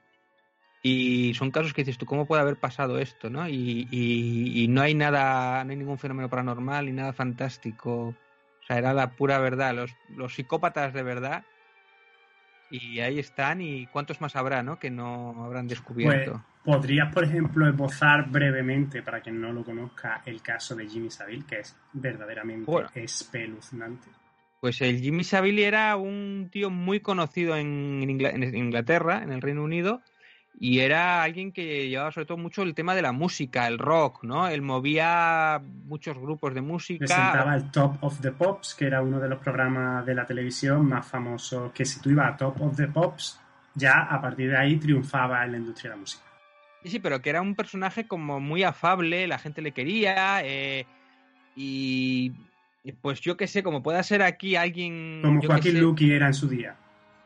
y 0.87 1.33
son 1.33 1.51
casos 1.51 1.73
que 1.73 1.81
dices 1.81 1.97
tú 1.97 2.05
cómo 2.05 2.27
puede 2.27 2.43
haber 2.43 2.59
pasado 2.59 2.99
esto, 2.99 3.31
¿no? 3.31 3.49
Y, 3.49 3.89
y- 3.91 4.63
y 4.65 4.69
no 4.69 4.83
hay 4.83 4.95
nada, 4.95 5.65
no 5.65 5.71
hay 5.71 5.77
ningún 5.79 5.99
fenómeno 5.99 6.29
paranormal 6.29 6.85
ni 6.85 6.93
nada 6.93 7.15
fantástico, 7.15 8.09
o 8.09 8.17
sea 8.67 8.77
era 8.77 8.93
la 8.93 9.15
pura 9.17 9.39
verdad, 9.39 9.75
los, 9.75 9.97
los 10.11 10.35
psicópatas 10.35 10.93
de 10.93 11.03
verdad 11.03 11.43
y 12.69 13.01
ahí 13.01 13.19
están 13.19 13.63
y 13.63 13.87
cuántos 13.87 14.21
más 14.21 14.37
habrá, 14.37 14.63
¿no? 14.63 14.79
Que 14.79 14.91
no 14.91 15.43
habrán 15.45 15.67
Pues, 15.67 15.79
descubierto. 15.79 16.45
¿podrías, 16.65 17.13
por 17.15 17.25
ejemplo, 17.25 17.67
esbozar 17.67 18.29
brevemente, 18.29 19.03
para 19.03 19.21
quien 19.23 19.41
no 19.41 19.53
lo 19.53 19.65
conozca, 19.65 20.23
el 20.27 20.43
caso 20.43 20.75
de 20.75 20.87
Jimmy 20.87 21.11
Savile, 21.11 21.45
que 21.47 21.61
es 21.61 21.75
verdaderamente 21.95 22.71
Bueno. 22.71 22.91
espeluznante? 22.95 24.09
Pues 24.61 24.81
el 24.81 24.99
Jimmy 25.01 25.25
Savile 25.25 25.67
era 25.67 25.97
un 25.97 26.49
tío 26.51 26.69
muy 26.71 27.01
conocido 27.01 27.57
en 27.57 28.03
Inglaterra, 28.03 29.23
en 29.23 29.31
el 29.33 29.43
Reino 29.43 29.63
Unido, 29.63 30.03
y 30.59 30.79
era 30.79 31.23
alguien 31.23 31.53
que 31.53 31.89
llevaba 31.89 32.13
sobre 32.13 32.27
todo 32.27 32.39
mucho 32.39 32.63
el 32.63 32.75
tema 32.75 32.95
de 32.95 33.03
la 33.03 33.13
música, 33.13 33.67
el 33.67 33.79
rock, 33.79 34.23
¿no? 34.23 34.49
Él 34.49 34.63
movía 34.63 35.61
muchos 35.85 36.17
grupos 36.17 36.55
de 36.55 36.61
música. 36.61 37.07
Presentaba 37.07 37.57
el 37.57 37.71
Top 37.71 37.97
of 38.03 38.21
the 38.21 38.31
Pops, 38.31 38.75
que 38.75 38.87
era 38.87 39.03
uno 39.03 39.19
de 39.19 39.29
los 39.29 39.41
programas 39.41 40.07
de 40.07 40.15
la 40.15 40.25
televisión 40.25 40.87
más 40.87 41.07
famosos, 41.07 41.73
que 41.73 41.85
si 41.85 42.01
tú 42.01 42.11
ibas 42.11 42.35
a 42.35 42.37
Top 42.37 42.61
of 42.61 42.77
the 42.77 42.87
Pops, 42.87 43.41
ya 43.75 44.03
a 44.03 44.21
partir 44.21 44.51
de 44.51 44.57
ahí 44.57 44.77
triunfaba 44.77 45.45
en 45.45 45.53
la 45.53 45.59
industria 45.59 45.91
de 45.91 45.97
la 45.97 46.01
música. 46.01 46.25
Sí, 46.85 46.91
sí, 46.91 46.99
pero 47.01 47.21
que 47.21 47.31
era 47.31 47.43
un 47.43 47.57
personaje 47.57 48.07
como 48.07 48.39
muy 48.41 48.63
afable, 48.63 49.27
la 49.27 49.39
gente 49.39 49.61
le 49.61 49.73
quería, 49.73 50.41
eh, 50.45 50.87
y 51.57 52.31
pues 53.01 53.21
yo 53.21 53.37
qué 53.37 53.47
sé, 53.47 53.63
como 53.63 53.83
pueda 53.83 54.03
ser 54.03 54.23
aquí 54.23 54.55
alguien... 54.55 55.21
Como 55.23 55.43
Joaquín 55.43 55.81
Luqui 55.81 56.13
era 56.13 56.27
en 56.27 56.35
su 56.35 56.47
día, 56.49 56.77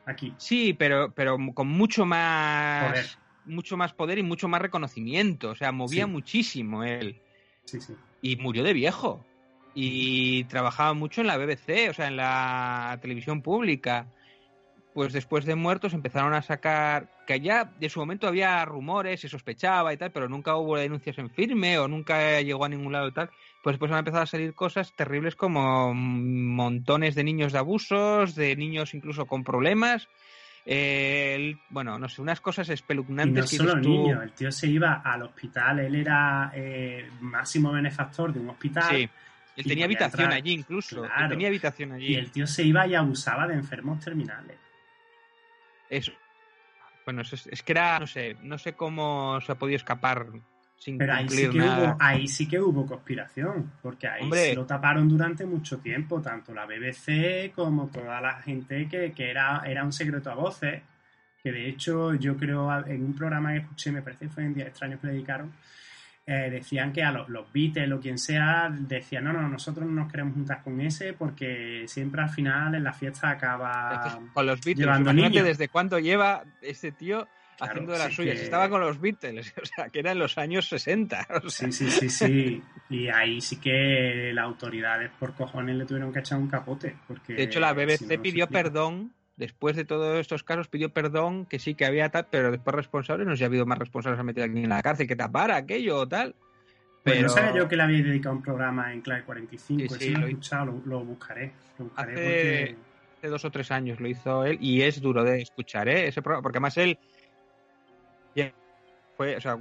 aquí. 0.08 0.34
Sí, 0.38 0.72
pero, 0.72 1.12
pero 1.12 1.36
con 1.54 1.68
mucho 1.68 2.04
más 2.06 2.90
Poder. 2.90 3.06
mucho 3.44 3.76
más 3.76 3.92
poder 3.92 4.18
y 4.18 4.22
mucho 4.22 4.48
más 4.48 4.60
reconocimiento. 4.62 5.50
O 5.50 5.54
sea, 5.54 5.72
movía 5.72 6.04
Sí. 6.04 6.10
muchísimo 6.10 6.84
él. 6.84 7.20
Sí, 7.64 7.80
sí. 7.80 7.94
Y 8.22 8.36
murió 8.36 8.62
de 8.64 8.72
viejo. 8.72 9.24
Y 9.74 10.44
trabajaba 10.44 10.92
mucho 10.94 11.20
en 11.20 11.26
la 11.28 11.36
BBC, 11.36 11.88
o 11.90 11.94
sea, 11.94 12.08
en 12.08 12.16
la 12.16 12.98
televisión 13.00 13.42
pública. 13.42 14.06
Pues 14.94 15.12
después 15.12 15.44
de 15.44 15.54
muertos 15.54 15.92
empezaron 15.94 16.34
a 16.34 16.42
sacar. 16.42 17.08
Que 17.26 17.40
ya 17.40 17.64
de 17.78 17.88
su 17.90 18.00
momento 18.00 18.26
había 18.26 18.64
rumores, 18.64 19.20
se 19.20 19.28
sospechaba 19.28 19.92
y 19.92 19.96
tal, 19.98 20.10
pero 20.10 20.28
nunca 20.28 20.56
hubo 20.56 20.76
denuncias 20.76 21.18
en 21.18 21.30
firme 21.30 21.78
o 21.78 21.86
nunca 21.86 22.40
llegó 22.40 22.64
a 22.64 22.68
ningún 22.70 22.92
lado 22.92 23.08
y 23.08 23.12
tal. 23.12 23.30
Pues 23.68 23.74
después 23.74 23.92
han 23.92 23.98
empezado 23.98 24.22
a 24.22 24.26
salir 24.26 24.54
cosas 24.54 24.94
terribles 24.94 25.36
como 25.36 25.92
montones 25.92 27.14
de 27.14 27.22
niños 27.22 27.52
de 27.52 27.58
abusos, 27.58 28.34
de 28.34 28.56
niños 28.56 28.94
incluso 28.94 29.26
con 29.26 29.44
problemas. 29.44 30.08
Eh, 30.64 31.34
el- 31.36 31.58
bueno, 31.68 31.98
no 31.98 32.08
sé, 32.08 32.22
unas 32.22 32.40
cosas 32.40 32.70
Y 32.70 32.72
espeluznantes 32.72 33.44
no 33.44 33.50
que 33.50 33.56
solo 33.58 33.82
tú- 33.82 33.90
niños, 33.90 34.22
el 34.22 34.32
tío 34.32 34.50
se 34.50 34.68
iba 34.68 35.02
al 35.04 35.20
hospital, 35.20 35.80
él 35.80 35.96
era 35.96 36.50
eh, 36.54 37.10
máximo 37.20 37.70
benefactor 37.70 38.32
de 38.32 38.40
un 38.40 38.48
hospital. 38.48 38.84
Sí. 38.88 39.02
Él 39.02 39.10
y 39.56 39.68
tenía 39.68 39.84
habitación 39.84 40.22
entrar- 40.22 40.38
allí 40.38 40.52
incluso. 40.54 41.04
Él 41.04 41.10
Claro. 41.10 41.28
tenía 41.28 41.48
habitación 41.48 41.92
allí. 41.92 42.06
Y 42.06 42.14
el 42.14 42.30
tío 42.32 42.46
se 42.46 42.62
iba 42.62 42.86
y 42.86 42.94
abusaba 42.94 43.46
de 43.46 43.52
enfermos 43.52 44.02
terminales. 44.02 44.56
Eso. 45.90 46.12
Bueno, 47.04 47.20
es, 47.20 47.46
es 47.46 47.62
que 47.62 47.72
era, 47.72 47.98
no 47.98 48.06
sé, 48.06 48.34
no 48.40 48.56
sé 48.56 48.72
cómo 48.72 49.38
se 49.42 49.52
ha 49.52 49.56
podido 49.58 49.76
escapar 49.76 50.24
sin 50.78 50.96
Pero 50.96 51.12
ahí 51.14 51.28
sí, 51.28 51.50
que 51.50 51.58
nada. 51.58 51.78
hubo, 51.92 51.96
ahí 52.00 52.28
sí 52.28 52.46
que 52.48 52.60
hubo 52.60 52.86
conspiración, 52.86 53.72
porque 53.82 54.06
ahí 54.08 54.22
Hombre. 54.24 54.50
se 54.50 54.54
lo 54.54 54.64
taparon 54.64 55.08
durante 55.08 55.44
mucho 55.44 55.78
tiempo, 55.78 56.20
tanto 56.22 56.54
la 56.54 56.66
BBC 56.66 57.52
como 57.54 57.88
toda 57.88 58.20
la 58.20 58.40
gente 58.42 58.88
que, 58.88 59.12
que 59.12 59.30
era, 59.30 59.62
era 59.66 59.82
un 59.84 59.92
secreto 59.92 60.30
a 60.30 60.34
voces, 60.34 60.82
Que 61.42 61.52
de 61.52 61.68
hecho 61.68 62.14
yo 62.14 62.36
creo 62.36 62.68
en 62.86 63.04
un 63.04 63.14
programa 63.14 63.52
que 63.52 63.58
escuché, 63.58 63.92
me 63.92 64.02
parece 64.02 64.26
que 64.26 64.32
fue 64.32 64.44
en 64.44 64.54
Días 64.54 64.68
Extraños 64.68 65.00
que 65.00 65.06
le 65.08 65.12
dedicaron, 65.14 65.52
eh, 66.26 66.48
decían 66.50 66.92
que 66.92 67.02
a 67.02 67.10
los, 67.10 67.28
los 67.28 67.50
Beatles 67.52 67.90
o 67.92 68.00
quien 68.00 68.18
sea, 68.18 68.68
decían, 68.70 69.24
no, 69.24 69.32
no, 69.32 69.48
nosotros 69.48 69.86
no 69.86 69.92
nos 70.02 70.10
queremos 70.10 70.34
juntar 70.34 70.62
con 70.62 70.80
ese 70.80 71.12
porque 71.14 71.84
siempre 71.88 72.20
al 72.22 72.28
final 72.28 72.74
en 72.74 72.84
la 72.84 72.92
fiesta 72.92 73.30
acaba 73.30 73.92
Entonces, 73.94 74.30
con 74.34 74.46
los 74.46 74.60
Beatles, 74.60 74.78
llevando 74.86 75.12
niños. 75.12 75.44
desde 75.44 75.68
cuándo 75.68 75.98
lleva 75.98 76.44
este 76.60 76.92
tío 76.92 77.26
Claro, 77.58 77.72
haciendo 77.72 77.92
de 77.92 77.98
las 77.98 78.08
sí 78.08 78.14
suyas. 78.14 78.36
que- 78.36 78.44
Estaba 78.44 78.68
con 78.68 78.80
los 78.80 79.00
Beatles, 79.00 79.52
o 79.62 79.66
sea, 79.66 79.88
que 79.90 79.98
era 79.98 80.12
en 80.12 80.18
los 80.20 80.38
años 80.38 80.68
60. 80.68 81.26
o 81.44 81.50
sea. 81.50 81.70
Sí, 81.70 81.90
sí, 81.90 81.90
sí, 81.90 82.08
sí. 82.08 82.62
Y 82.88 83.08
ahí 83.08 83.40
sí 83.40 83.56
que 83.60 84.30
las 84.32 84.44
autoridades 84.44 85.10
por 85.18 85.34
cojones 85.34 85.76
le 85.76 85.84
tuvieron 85.84 86.12
que 86.12 86.20
echar 86.20 86.38
un 86.38 86.48
capote. 86.48 86.96
Porque 87.06 87.34
De 87.34 87.42
hecho, 87.42 87.60
la 87.60 87.72
BBC 87.74 87.98
si 88.08 88.16
no, 88.16 88.22
pidió 88.22 88.46
perdón, 88.48 89.12
después 89.36 89.76
de 89.76 89.84
todos 89.84 90.18
estos 90.18 90.42
casos, 90.44 90.68
pidió 90.68 90.92
perdón, 90.92 91.46
que 91.46 91.58
sí 91.58 91.74
que 91.74 91.84
había 91.84 92.08
tal, 92.08 92.26
pero 92.30 92.50
después 92.50 92.74
responsables, 92.74 93.26
no 93.26 93.32
sé 93.34 93.38
si 93.38 93.44
ha 93.44 93.46
habido 93.48 93.66
más 93.66 93.78
responsables 93.78 94.18
a 94.18 94.22
meter 94.22 94.44
aquí 94.44 94.58
en 94.62 94.68
la 94.68 94.82
cárcel, 94.82 95.06
que 95.06 95.16
tapara 95.16 95.56
aquello 95.56 95.98
o 95.98 96.08
tal. 96.08 96.34
Pues 97.04 97.16
Pero 97.16 97.22
no 97.22 97.28
sabía 97.28 97.54
yo 97.56 97.68
que 97.68 97.76
le 97.76 97.82
había 97.84 98.02
dedicado 98.02 98.34
un 98.36 98.42
programa 98.42 98.92
en 98.92 99.00
Clave 99.02 99.22
45. 99.24 99.94
Sí, 99.94 100.04
sí, 100.06 100.10
lo 100.14 100.26
he 100.26 100.30
escuchado, 100.30 100.66
lo, 100.66 100.82
lo 100.84 101.04
buscaré. 101.04 101.52
Lo 101.78 101.84
buscaré 101.86 102.12
Hace- 102.12 102.22
porque. 102.22 102.76
hace 103.18 103.28
dos 103.28 103.44
o 103.44 103.50
tres 103.50 103.70
años 103.70 104.00
lo 104.00 104.08
hizo 104.08 104.44
él 104.44 104.58
y 104.60 104.82
es 104.82 105.00
duro 105.00 105.22
de 105.24 105.40
escuchar, 105.42 105.88
¿eh? 105.88 106.08
Ese 106.08 106.22
programa, 106.22 106.42
porque 106.42 106.58
además 106.58 106.76
él 106.76 106.98
fue, 109.16 109.36
o 109.36 109.40
sea, 109.40 109.58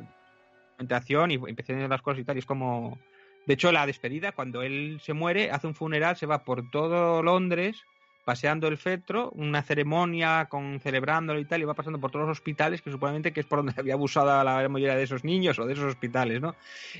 presentación 0.75 1.31
y 1.31 1.35
empecé 1.35 1.73
a 1.73 1.77
hacer 1.77 1.89
las 1.89 2.01
cosas 2.01 2.21
y 2.21 2.23
tal, 2.23 2.35
y 2.35 2.39
es 2.39 2.45
como... 2.45 2.99
De 3.45 3.53
hecho, 3.53 3.71
la 3.71 3.85
despedida, 3.85 4.33
cuando 4.33 4.61
él 4.61 4.99
se 5.01 5.13
muere, 5.13 5.51
hace 5.51 5.67
un 5.67 5.75
funeral, 5.75 6.17
se 6.17 6.25
va 6.25 6.43
por 6.43 6.69
todo 6.69 7.23
Londres 7.23 7.85
paseando 8.27 8.67
el 8.67 8.77
fetro, 8.77 9.31
una 9.35 9.63
ceremonia 9.63 10.47
con 10.49 10.81
celebrándolo 10.81 11.39
y 11.39 11.45
tal, 11.45 11.61
y 11.61 11.63
va 11.63 11.73
pasando 11.73 11.97
por 11.97 12.11
todos 12.11 12.27
los 12.27 12.37
hospitales, 12.37 12.81
que 12.81 12.91
supuestamente 12.91 13.31
que 13.31 13.39
es 13.39 13.45
por 13.45 13.59
donde 13.59 13.73
había 13.77 13.93
abusado 13.93 14.29
a 14.29 14.43
la 14.43 14.67
mayoría 14.67 14.97
de 14.97 15.03
esos 15.03 15.23
niños 15.23 15.57
o 15.59 15.65
de 15.65 15.71
esos 15.71 15.85
hospitales, 15.85 16.41
¿no? 16.41 16.53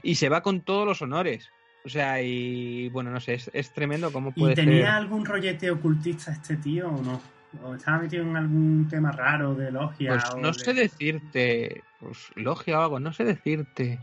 Y 0.04 0.16
se 0.16 0.30
va 0.30 0.42
con 0.42 0.62
todos 0.62 0.86
los 0.88 1.02
honores. 1.02 1.50
O 1.84 1.90
sea, 1.90 2.22
y 2.22 2.88
bueno, 2.90 3.12
no 3.12 3.20
sé, 3.20 3.34
es, 3.34 3.52
es 3.54 3.74
tremendo 3.74 4.14
cómo 4.14 4.32
puede 4.32 4.54
¿Y 4.54 4.56
tenía 4.56 4.86
ser. 4.86 4.88
algún 4.88 5.26
rollete 5.26 5.70
ocultista 5.70 6.32
este 6.32 6.56
tío 6.56 6.88
o 6.88 7.04
no? 7.04 7.22
¿O 7.64 7.76
estaba 7.76 8.00
metido 8.00 8.24
en 8.24 8.36
algún 8.36 8.88
tema 8.90 9.12
raro 9.12 9.56
de 9.56 9.72
logia? 9.72 10.12
Pues 10.12 10.34
o 10.34 10.38
no 10.38 10.48
de- 10.50 10.54
sé 10.54 10.74
decirte, 10.74 11.84
pues 12.00 12.30
logia 12.36 12.80
o 12.80 12.84
algo, 12.84 13.00
no 13.00 13.14
sé 13.14 13.24
decirte. 13.24 14.00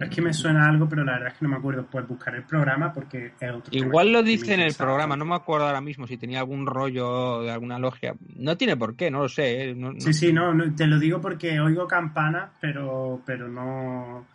Es 0.00 0.08
que 0.08 0.22
me 0.22 0.32
suena 0.32 0.66
algo, 0.68 0.88
pero 0.88 1.04
la 1.04 1.12
verdad 1.12 1.28
es 1.28 1.34
que 1.34 1.44
no 1.44 1.50
me 1.50 1.56
acuerdo. 1.56 1.84
Pues 1.86 2.08
buscar 2.08 2.34
el 2.34 2.44
programa 2.44 2.92
porque 2.94 3.32
es 3.38 3.50
otro 3.52 3.76
Igual 3.76 4.10
lo 4.10 4.22
dice 4.22 4.54
en 4.54 4.60
el 4.60 4.74
programa, 4.74 5.16
no 5.18 5.26
me 5.26 5.34
acuerdo 5.34 5.66
ahora 5.66 5.82
mismo 5.82 6.06
si 6.06 6.16
tenía 6.16 6.40
algún 6.40 6.64
rollo 6.66 7.42
de 7.42 7.50
alguna 7.50 7.78
logia. 7.78 8.14
No 8.36 8.56
tiene 8.56 8.74
por 8.78 8.96
qué, 8.96 9.10
no 9.10 9.20
lo 9.20 9.28
sé. 9.28 9.70
¿eh? 9.70 9.74
No- 9.74 9.92
no- 9.92 10.00
Sí, 10.00 10.14
sí, 10.14 10.32
no, 10.32 10.54
no, 10.54 10.74
te 10.74 10.86
lo 10.86 10.98
digo 10.98 11.20
porque 11.20 11.60
oigo 11.60 11.86
campanas, 11.86 12.50
pero, 12.58 13.20
pero 13.26 13.48
no, 13.48 14.26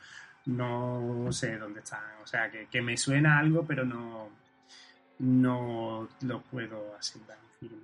no 0.46 1.32
sé 1.32 1.58
dónde 1.58 1.80
están. 1.80 2.02
O 2.24 2.28
sea, 2.28 2.52
que, 2.52 2.68
que 2.70 2.82
me 2.84 2.96
suena 2.96 3.40
algo, 3.40 3.66
pero 3.66 3.84
no, 3.84 4.30
no 5.20 6.08
lo 6.22 6.42
puedo 6.44 6.96
asegurar. 7.00 7.38
firme. 7.60 7.78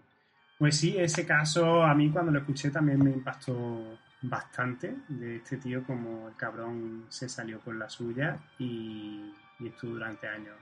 Pues 0.62 0.78
sí, 0.78 0.96
ese 0.96 1.26
caso 1.26 1.82
a 1.82 1.96
mí 1.96 2.12
cuando 2.12 2.32
lo 2.32 2.38
escuché 2.38 2.70
también 2.70 3.04
me 3.04 3.10
impactó 3.10 3.98
bastante 4.22 4.96
de 5.08 5.38
este 5.38 5.58
tío 5.58 5.84
como 5.84 6.28
el 6.28 6.36
cabrón 6.36 7.06
se 7.10 7.28
salió 7.28 7.60
con 7.62 7.80
la 7.80 7.90
suya 7.90 8.38
y, 8.60 9.34
y 9.60 9.68
estuvo 9.68 9.94
durante 9.94 10.28
años 10.28 10.54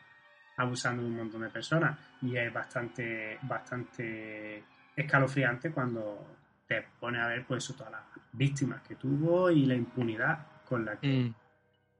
abusando 0.55 1.03
de 1.03 1.09
un 1.09 1.17
montón 1.17 1.41
de 1.41 1.49
personas 1.49 1.99
y 2.21 2.37
es 2.37 2.53
bastante 2.53 3.39
bastante 3.41 4.63
escalofriante 4.95 5.71
cuando 5.71 6.25
te 6.65 6.81
pone 6.97 7.19
a 7.19 7.27
ver 7.27 7.43
pues 7.45 7.65
eso, 7.65 7.73
todas 7.73 7.91
las 7.91 8.03
víctimas 8.31 8.81
que 8.83 8.95
tuvo 8.95 9.51
y 9.51 9.65
la 9.65 9.75
impunidad 9.75 10.47
con 10.63 10.85
la 10.85 10.95
que 10.95 11.07
Mm. 11.25 11.33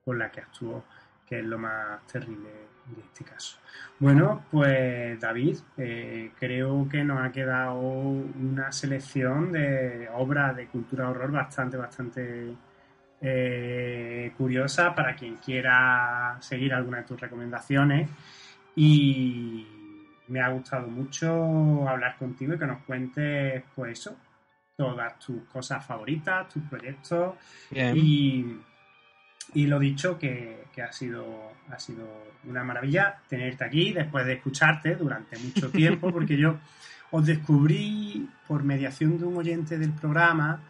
con 0.06 0.18
la 0.18 0.32
que 0.32 0.40
actuó, 0.40 0.86
que 1.28 1.40
es 1.40 1.46
lo 1.46 1.58
más 1.58 2.08
terrible 2.08 2.50
de 2.96 3.02
este 3.02 3.24
caso. 3.24 3.58
Bueno, 4.00 4.46
pues 4.50 5.20
David, 5.20 5.58
eh, 5.78 6.32
creo 6.40 6.88
que 6.90 7.04
nos 7.04 7.20
ha 7.20 7.32
quedado 7.32 7.80
una 7.80 8.72
selección 8.72 9.52
de 9.52 10.08
obras 10.14 10.56
de 10.56 10.68
cultura 10.68 11.10
horror 11.10 11.32
bastante, 11.32 11.76
bastante 11.76 12.54
eh, 13.22 14.32
curiosa 14.38 14.96
para 14.96 15.16
quien 15.16 15.36
quiera 15.36 16.38
seguir 16.40 16.74
alguna 16.74 17.00
de 17.00 17.04
tus 17.04 17.20
recomendaciones. 17.20 18.10
Y 18.76 19.68
me 20.30 20.40
ha 20.40 20.50
gustado 20.50 20.88
mucho 20.88 21.88
hablar 21.90 22.16
contigo 22.18 22.54
y 22.54 22.58
que 22.58 22.68
nos 22.68 22.84
cuentes, 22.84 23.64
pues 23.76 24.00
eso, 24.00 24.18
todas 24.78 25.20
tus 25.20 25.44
cosas 25.44 25.86
favoritas, 25.86 26.48
tus 26.48 26.64
proyectos 26.64 27.36
Bien. 27.70 27.98
y, 27.98 28.60
y 29.54 29.68
lo 29.68 29.80
dicho, 29.80 30.18
que, 30.18 30.66
que 30.74 30.82
ha, 30.82 30.92
sido, 30.92 31.54
ha 31.70 31.80
sido 31.80 32.08
una 32.46 32.64
maravilla 32.64 33.18
tenerte 33.28 33.64
aquí 33.64 33.94
después 33.94 34.26
de 34.26 34.34
escucharte 34.34 34.96
durante 34.96 35.38
mucho 35.38 35.70
tiempo, 35.72 36.12
porque 36.12 36.38
yo 36.38 36.58
os 37.12 37.26
descubrí 37.26 38.30
por 38.48 38.64
mediación 38.64 39.18
de 39.18 39.26
un 39.26 39.38
oyente 39.38 39.78
del 39.78 39.92
programa, 39.92 40.62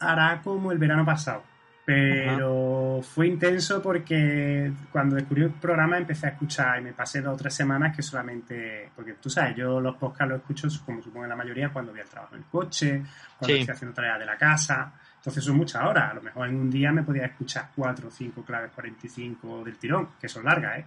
hará 0.00 0.40
como 0.42 0.70
el 0.72 0.78
verano 0.78 1.04
pasado. 1.04 1.42
Pero 1.84 3.00
fue 3.02 3.28
intenso 3.28 3.80
porque 3.80 4.70
cuando 4.92 5.16
descubrí 5.16 5.44
el 5.44 5.50
programa 5.52 5.96
empecé 5.96 6.26
a 6.26 6.30
escuchar 6.30 6.78
y 6.78 6.82
me 6.82 6.92
pasé 6.92 7.22
dos 7.22 7.32
o 7.32 7.36
tres 7.38 7.54
semanas 7.54 7.96
que 7.96 8.02
solamente, 8.02 8.90
porque 8.94 9.14
tú 9.14 9.30
sabes, 9.30 9.56
yo 9.56 9.80
los 9.80 9.96
podcasts 9.96 10.28
los 10.28 10.40
escucho 10.40 10.68
como 10.84 11.00
supongo 11.00 11.26
la 11.26 11.34
mayoría 11.34 11.70
cuando 11.70 11.92
voy 11.92 12.02
al 12.02 12.06
trabajo 12.08 12.34
en 12.34 12.42
el 12.42 12.46
coche, 12.46 13.02
cuando 13.38 13.54
Sí. 13.54 13.60
estoy 13.60 13.74
haciendo 13.74 13.94
tareas 13.94 14.18
de 14.18 14.26
la 14.26 14.36
casa, 14.36 14.92
entonces 15.18 15.44
son 15.44 15.56
muchas 15.56 15.84
horas. 15.84 16.10
A 16.10 16.14
lo 16.14 16.22
mejor 16.22 16.48
en 16.48 16.56
un 16.56 16.70
día 16.70 16.90
me 16.92 17.02
podía 17.02 17.26
escuchar 17.26 17.70
cuatro 17.74 18.08
o 18.08 18.10
cinco 18.10 18.42
claves 18.42 18.70
45 18.74 19.64
del 19.64 19.76
tirón, 19.76 20.10
que 20.20 20.28
son 20.28 20.44
largas, 20.44 20.78
¿eh? 20.78 20.84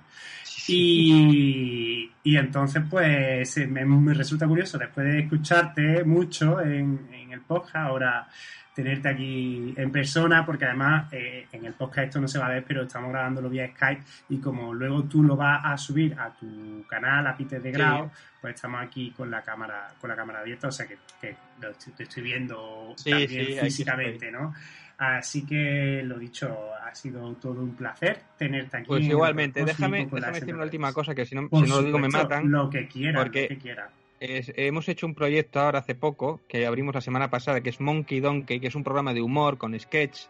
Y, 0.68 2.12
y 2.24 2.38
entonces, 2.38 2.84
pues, 2.90 3.58
me, 3.68 3.86
me 3.86 4.14
resulta 4.14 4.48
curioso, 4.48 4.78
después 4.78 5.06
de 5.06 5.20
escucharte 5.20 6.04
mucho 6.04 6.62
en, 6.62 7.10
en 7.14 7.32
el 7.32 7.42
podcast, 7.42 7.76
ahora 7.76 8.28
tenerte 8.74 9.10
aquí 9.10 9.74
en 9.76 9.92
persona, 9.92 10.46
porque 10.46 10.66
además 10.66 11.12
eh, 11.12 11.46
en 11.52 11.66
el 11.66 11.74
podcast 11.74 12.08
esto 12.08 12.22
no 12.22 12.28
se 12.28 12.40
va 12.40 12.48
a 12.48 12.50
ver, 12.52 12.64
pero 12.66 12.84
estamos 12.84 13.12
grabándolo 13.12 13.50
vía 13.50 13.68
Skype 13.68 14.02
y 14.30 14.38
como 14.40 14.74
luego 14.74 15.04
tú 15.04 15.24
lo 15.24 15.36
vas 15.36 15.62
a 15.64 15.78
subir 15.78 16.16
a 16.18 16.30
tu 16.30 16.86
canal, 16.88 17.28
a 17.28 17.36
Peter 17.36 17.62
de 17.62 17.72
Grau, 17.72 18.10
pues 18.40 18.56
estamos 18.56 18.82
aquí 18.82 19.12
con 19.12 19.30
la 19.30 19.42
cámara 19.42 19.90
con 20.00 20.10
la 20.10 20.16
cámara 20.16 20.40
abierta, 20.40 20.70
o 20.70 20.72
sea 20.72 20.88
que, 20.88 20.98
que 21.20 21.36
lo 21.62 21.70
estoy- 21.72 21.94
te 21.94 22.04
estoy 22.04 22.24
viendo 22.24 22.94
Sí, 22.96 23.10
también 23.12 23.30
sí, 23.48 23.58
físicamente, 23.62 24.32
¿no? 24.32 24.54
Así 24.98 25.46
que 25.48 26.04
lo 26.06 26.20
dicho, 26.20 26.56
ha 26.86 26.94
sido 26.94 27.34
todo 27.34 27.62
un 27.62 27.76
placer 27.76 28.20
tenerte 28.38 28.78
aquí. 28.78 28.88
Pues 28.88 29.04
igualmente, 29.04 29.66
déjame, 29.66 30.06
déjame 30.06 30.40
decir 30.40 30.54
una 30.54 30.64
última 30.64 30.94
cosa 30.94 31.16
que 31.16 31.26
si 31.26 31.34
no, 31.34 31.42
si 31.52 31.62
no 31.70 31.78
lo 31.78 31.84
digo 31.84 31.98
me 31.98 32.08
matan. 32.08 32.52
Lo 32.52 32.70
que 32.70 32.88
quiera, 32.88 33.20
porque- 33.24 33.44
lo 33.44 33.48
que 33.50 33.58
quiera. 33.58 33.90
Es- 34.22 34.54
hemos 34.56 34.88
hecho 34.88 35.08
un 35.08 35.16
proyecto 35.16 35.60
ahora 35.60 35.80
hace 35.80 35.96
poco, 35.96 36.42
que 36.48 36.68
abrimos 36.68 36.94
la 36.94 37.02
semana 37.02 37.32
pasada, 37.32 37.62
que 37.62 37.72
es 37.72 37.82
Monkey 37.82 38.20
Donkey, 38.20 38.60
que 38.60 38.68
es 38.68 38.76
un 38.76 38.84
programa 38.84 39.16
de 39.16 39.22
humor 39.24 39.58
con 39.58 39.78
sketch, 39.78 40.28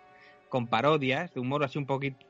con 0.47 0.67
parodias, 0.67 1.33
de 1.33 1.41
humor 1.41 1.63
así 1.65 1.77
un 1.77 1.85
poquito... 1.85 2.25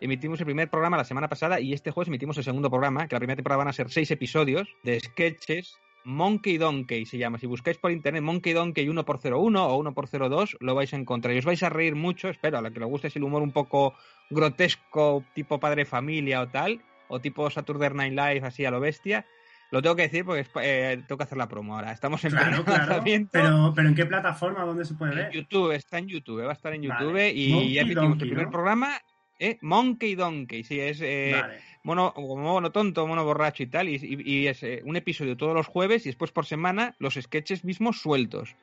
Emitimos 0.00 0.38
el 0.38 0.46
primer 0.46 0.70
programa 0.70 0.96
la 0.98 1.04
semana 1.04 1.28
pasada 1.28 1.58
y 1.60 1.72
este 1.72 1.90
jueves 1.90 2.08
emitimos 2.08 2.36
el 2.38 2.44
segundo 2.44 2.70
programa, 2.70 3.08
que 3.08 3.14
la 3.16 3.20
primera 3.20 3.36
temporada 3.36 3.58
van 3.58 3.68
a 3.68 3.72
ser 3.72 3.90
seis 3.90 4.08
episodios 4.12 4.68
de 4.84 5.00
sketches. 5.00 5.78
Monkey 6.04 6.58
Donkey 6.58 7.06
se 7.06 7.16
llama. 7.18 7.38
Si 7.38 7.46
buscáis 7.46 7.78
por 7.78 7.90
internet 7.90 8.22
Monkey 8.22 8.52
Donkey 8.52 8.86
1x01 8.86 9.58
o 9.58 9.82
1x02, 9.82 10.56
lo 10.60 10.74
vais 10.74 10.92
a 10.92 10.96
encontrar. 10.96 11.34
Y 11.34 11.38
os 11.38 11.44
vais 11.44 11.62
a 11.62 11.70
reír 11.70 11.94
mucho. 11.94 12.28
Espero, 12.28 12.58
a 12.58 12.62
la 12.62 12.70
que 12.70 12.78
le 12.80 12.86
guste 12.86 13.10
el 13.14 13.22
humor 13.24 13.42
un 13.42 13.52
poco 13.52 13.94
grotesco, 14.30 15.24
tipo 15.34 15.58
padre 15.58 15.86
familia 15.86 16.42
o 16.42 16.48
tal, 16.48 16.82
o 17.14 17.20
tipo 17.20 17.48
Saturday 17.50 17.90
Night 17.94 18.12
Live, 18.12 18.46
así 18.46 18.64
a 18.64 18.70
lo 18.70 18.80
bestia. 18.80 19.24
Lo 19.70 19.82
tengo 19.82 19.96
que 19.96 20.02
decir 20.02 20.24
porque 20.24 20.40
es 20.42 20.50
eh, 20.60 21.02
tengo 21.08 21.16
que 21.18 21.24
hacer 21.24 21.38
la 21.38 21.48
promo 21.48 21.74
ahora. 21.76 21.90
Estamos 21.92 22.24
en 22.24 22.30
Claro, 22.30 22.48
pleno 22.48 22.64
claro. 22.64 22.86
lanzamiento. 22.86 23.30
Pero, 23.32 23.72
pero 23.74 23.88
¿en 23.88 23.94
qué 23.94 24.06
plataforma? 24.06 24.64
¿Dónde 24.64 24.84
se 24.84 24.94
puede 24.94 25.12
En 25.12 25.18
ver? 25.18 25.30
YouTube, 25.32 25.72
está 25.72 25.98
en 25.98 26.06
YouTube, 26.08 26.44
va 26.44 26.50
a 26.50 26.52
estar 26.52 26.72
en 26.74 26.82
YouTube 26.82 27.12
Vale. 27.12 27.32
y 27.32 27.52
Monkey 27.52 27.72
ya 27.72 27.80
emitimos 27.82 28.08
Donkey, 28.10 28.22
el 28.22 28.28
primer 28.30 28.46
¿no? 28.46 28.52
programa. 28.52 29.00
Eh, 29.40 29.58
Monkey 29.62 30.14
Donkey, 30.14 30.62
sí, 30.62 30.78
es 30.78 31.00
eh, 31.00 31.32
Vale. 31.40 31.58
mono, 31.82 32.70
tonto, 32.70 33.04
mono 33.06 33.24
borracho 33.24 33.64
y 33.64 33.66
tal, 33.66 33.88
y, 33.88 33.96
y- 33.96 34.22
y 34.42 34.46
es 34.46 34.62
eh, 34.62 34.80
un 34.84 34.94
episodio 34.96 35.36
todos 35.36 35.54
los 35.54 35.66
jueves 35.66 36.06
y 36.06 36.10
después 36.10 36.30
por 36.30 36.46
semana 36.46 36.94
los 37.00 37.14
sketches 37.14 37.64
mismos 37.64 38.00
sueltos. 38.00 38.54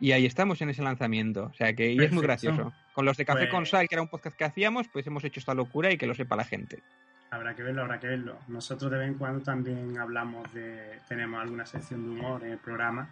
Y 0.00 0.12
ahí 0.12 0.24
estamos 0.26 0.60
en 0.62 0.70
ese 0.70 0.82
lanzamiento, 0.82 1.50
o 1.52 1.54
sea 1.54 1.74
que 1.74 1.90
y 1.92 1.98
es 2.02 2.12
muy 2.12 2.22
gracioso. 2.22 2.72
Con 2.94 3.04
los 3.04 3.16
de 3.18 3.24
Café 3.26 3.40
Pues- 3.40 3.50
con 3.50 3.66
Sal, 3.66 3.88
que 3.88 3.94
era 3.94 4.02
un 4.02 4.08
podcast 4.08 4.36
que 4.36 4.44
hacíamos, 4.44 4.88
pues 4.88 5.06
hemos 5.06 5.22
hecho 5.24 5.40
esta 5.40 5.52
locura 5.54 5.90
y 5.92 5.98
que 5.98 6.06
lo 6.06 6.14
sepa 6.14 6.34
la 6.36 6.44
gente. 6.44 6.82
Habrá 7.30 7.54
que 7.54 7.62
verlo, 7.62 7.82
habrá 7.82 7.98
que 7.98 8.06
verlo. 8.08 8.38
Nosotros 8.48 8.90
de 8.90 8.98
vez 8.98 9.08
en 9.08 9.14
cuando 9.14 9.40
también 9.42 9.98
hablamos 9.98 10.52
de. 10.54 11.00
Tenemos 11.08 11.40
alguna 11.40 11.66
sección 11.66 12.02
de 12.04 12.10
humor 12.10 12.44
en 12.44 12.52
el 12.52 12.58
programa. 12.58 13.08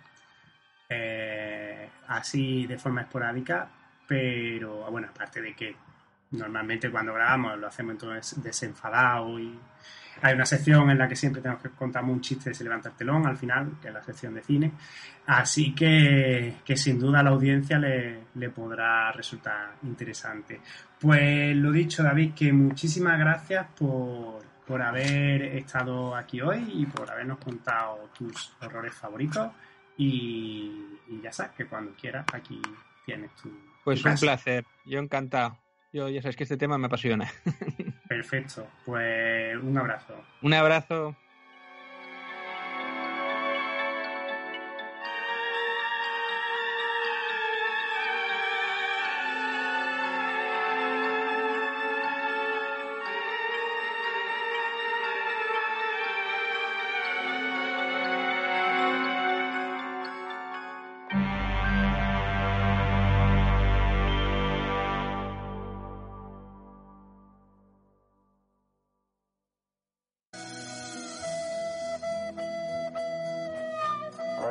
eh, 0.89 1.89
así 2.09 2.67
de 2.67 2.79
forma 2.79 3.03
esporádica. 3.03 3.69
Pero 4.07 4.91
bueno, 4.91 5.09
aparte 5.11 5.41
de 5.41 5.55
que 5.55 5.77
normalmente 6.33 6.91
cuando 6.91 7.15
grabamos 7.15 7.59
lo 7.59 7.67
hacemos 7.69 7.93
entonces 7.93 8.43
desenfadado 8.43 9.39
y 9.39 9.59
hay 10.25 10.33
una 10.33 10.47
sección 10.47 10.89
en 10.89 10.97
la 10.97 11.07
que 11.07 11.17
siempre 11.17 11.43
tenemos 11.43 11.63
que 11.63 11.69
contar 11.69 12.03
un 12.03 12.19
chiste 12.19 12.49
de 12.49 12.55
Se 12.55 12.65
levanta 12.65 12.89
el 12.89 12.95
telón 12.95 13.27
al 13.27 13.37
final, 13.37 13.73
que 13.79 13.89
es 13.89 13.95
la 13.95 14.03
sección 14.03 14.33
de 14.33 14.43
cine. 14.43 14.73
Así 15.27 15.75
que, 15.75 16.55
que 16.65 16.77
sin 16.79 16.99
duda 16.99 17.21
a 17.21 17.23
la 17.23 17.29
audiencia 17.29 17.79
le, 17.79 18.29
le 18.35 18.49
podrá 18.49 19.13
resultar 19.13 19.75
interesante. 19.83 20.63
Pues 20.99 21.55
lo 21.55 21.71
dicho, 21.71 22.03
David, 22.03 22.33
que 22.33 22.55
muchísimas 22.55 23.19
gracias 23.19 23.67
por, 23.79 24.43
por 24.67 24.81
haber 24.81 25.43
estado 25.59 26.17
aquí 26.17 26.41
hoy 26.41 26.73
y 26.73 26.87
por 26.87 27.11
habernos 27.11 27.39
contado 27.39 28.09
tus 28.17 28.57
horrores 28.63 28.95
favoritos. 28.95 29.53
Y, 29.99 30.73
y 31.07 31.21
ya 31.23 31.33
sabes 31.33 31.53
que 31.53 31.67
cuando 31.67 31.93
quieras 31.93 32.25
aquí 32.33 32.63
tienes 33.05 33.31
tu. 33.37 33.51
Pues 33.85 34.01
tu 34.01 34.09
un 34.09 34.17
placer, 34.17 34.65
yo 34.87 35.01
encantado. 35.01 35.59
Yo 35.95 36.09
ya 36.09 36.21
sabes 36.21 36.35
que 36.35 36.43
este 36.43 36.57
tema 36.57 36.77
me 36.77 36.87
apasiona. 36.87 37.31
Perfecto, 38.09 38.67
pues 38.85 39.57
un 39.63 39.79
abrazo. 39.79 40.15
Un 40.43 40.53
abrazo. 40.53 41.17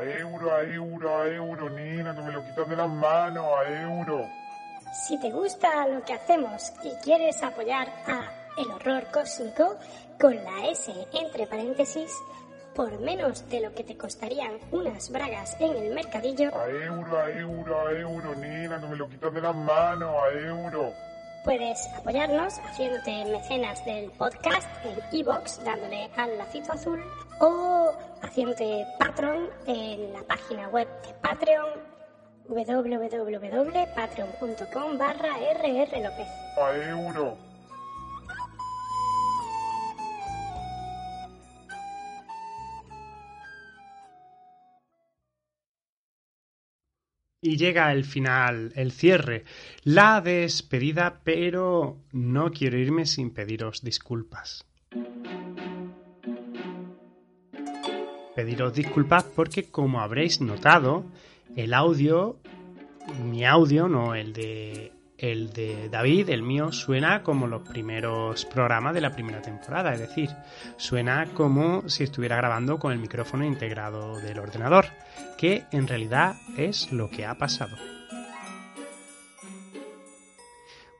A 0.03 0.19
euro, 0.19 0.53
a 0.53 0.63
euro, 0.63 1.17
a 1.21 1.27
euro, 1.27 1.69
Nina, 1.69 2.11
no 2.11 2.23
me 2.23 2.31
lo 2.33 2.43
quitas 2.43 2.67
de 2.67 2.75
las 2.75 2.89
manos, 2.89 3.45
a 3.57 3.81
euro. 3.83 4.27
Si 5.07 5.17
te 5.17 5.31
gusta 5.31 5.87
lo 5.87 6.03
que 6.03 6.11
hacemos 6.13 6.73
y 6.83 6.91
quieres 7.03 7.41
apoyar 7.41 7.87
a 8.05 8.29
El 8.57 8.69
Horror 8.69 9.05
Cósmico 9.13 9.77
con 10.19 10.35
la 10.35 10.67
S 10.67 10.91
entre 11.13 11.47
paréntesis, 11.47 12.11
por 12.75 12.99
menos 12.99 13.47
de 13.49 13.61
lo 13.61 13.73
que 13.73 13.83
te 13.85 13.95
costarían 13.95 14.57
unas 14.71 15.09
bragas 15.09 15.55
en 15.61 15.73
el 15.75 15.93
mercadillo, 15.93 16.51
A 16.53 16.67
euro, 16.67 17.17
a 17.17 17.29
euro, 17.31 17.87
a 17.87 17.91
euro, 17.93 18.35
Nina, 18.35 18.77
no 18.79 18.89
me 18.89 18.97
lo 18.97 19.07
quitas 19.07 19.33
de 19.33 19.41
las 19.41 19.55
manos, 19.55 20.13
a 20.21 20.37
euro. 20.37 20.91
puedes 21.45 21.87
apoyarnos 21.97 22.57
haciéndote 22.59 23.25
mecenas 23.25 23.83
del 23.85 24.11
podcast 24.11 24.67
en 24.85 25.17
iBox 25.19 25.63
dándole 25.63 26.09
al 26.17 26.37
lacito 26.37 26.73
azul 26.73 27.01
o 27.39 27.93
haciéndote 28.21 28.85
patron 28.99 29.49
en 29.67 30.13
la 30.13 30.23
página 30.23 30.67
web 30.69 30.87
de 31.05 31.13
Patreon 31.21 31.69
www.patreon.com 32.47 34.97
barra 34.97 35.37
rrlopez. 35.53 36.27
A 36.57 36.75
euro. 36.89 37.37
Y 47.45 47.57
llega 47.57 47.91
el 47.91 48.05
final, 48.05 48.71
el 48.75 48.93
cierre, 48.93 49.43
la 49.83 50.21
despedida, 50.21 51.19
pero 51.25 51.97
no 52.13 52.51
quiero 52.51 52.77
irme 52.77 53.05
sin 53.05 53.33
pediros 53.33 53.81
disculpas. 53.81 54.65
Pediros 58.35 58.73
disculpas 58.73 59.23
porque 59.23 59.69
como 59.69 60.01
habréis 60.01 60.41
notado, 60.41 61.05
el 61.55 61.73
audio, 61.73 62.37
mi 63.23 63.45
audio, 63.45 63.87
no 63.87 64.15
el 64.15 64.33
de 64.33 64.91
el 65.23 65.53
de 65.53 65.87
David, 65.87 66.29
el 66.29 66.41
mío, 66.41 66.73
suena 66.73 67.23
como 67.23 67.47
los 67.47 67.61
primeros 67.61 68.43
programas 68.43 68.93
de 68.93 68.99
la 68.99 69.13
primera 69.13 69.41
temporada, 69.41 69.93
es 69.93 70.01
decir, 70.01 70.29
suena 70.75 71.27
como 71.33 71.87
si 71.87 72.03
estuviera 72.03 72.35
grabando 72.35 72.77
con 72.77 72.91
el 72.91 72.99
micrófono 72.99 73.45
integrado 73.45 74.19
del 74.19 74.39
ordenador, 74.39 74.87
que 75.37 75.63
en 75.71 75.87
realidad 75.87 76.35
es 76.57 76.91
lo 76.91 77.09
que 77.09 77.25
ha 77.25 77.35
pasado. 77.35 77.77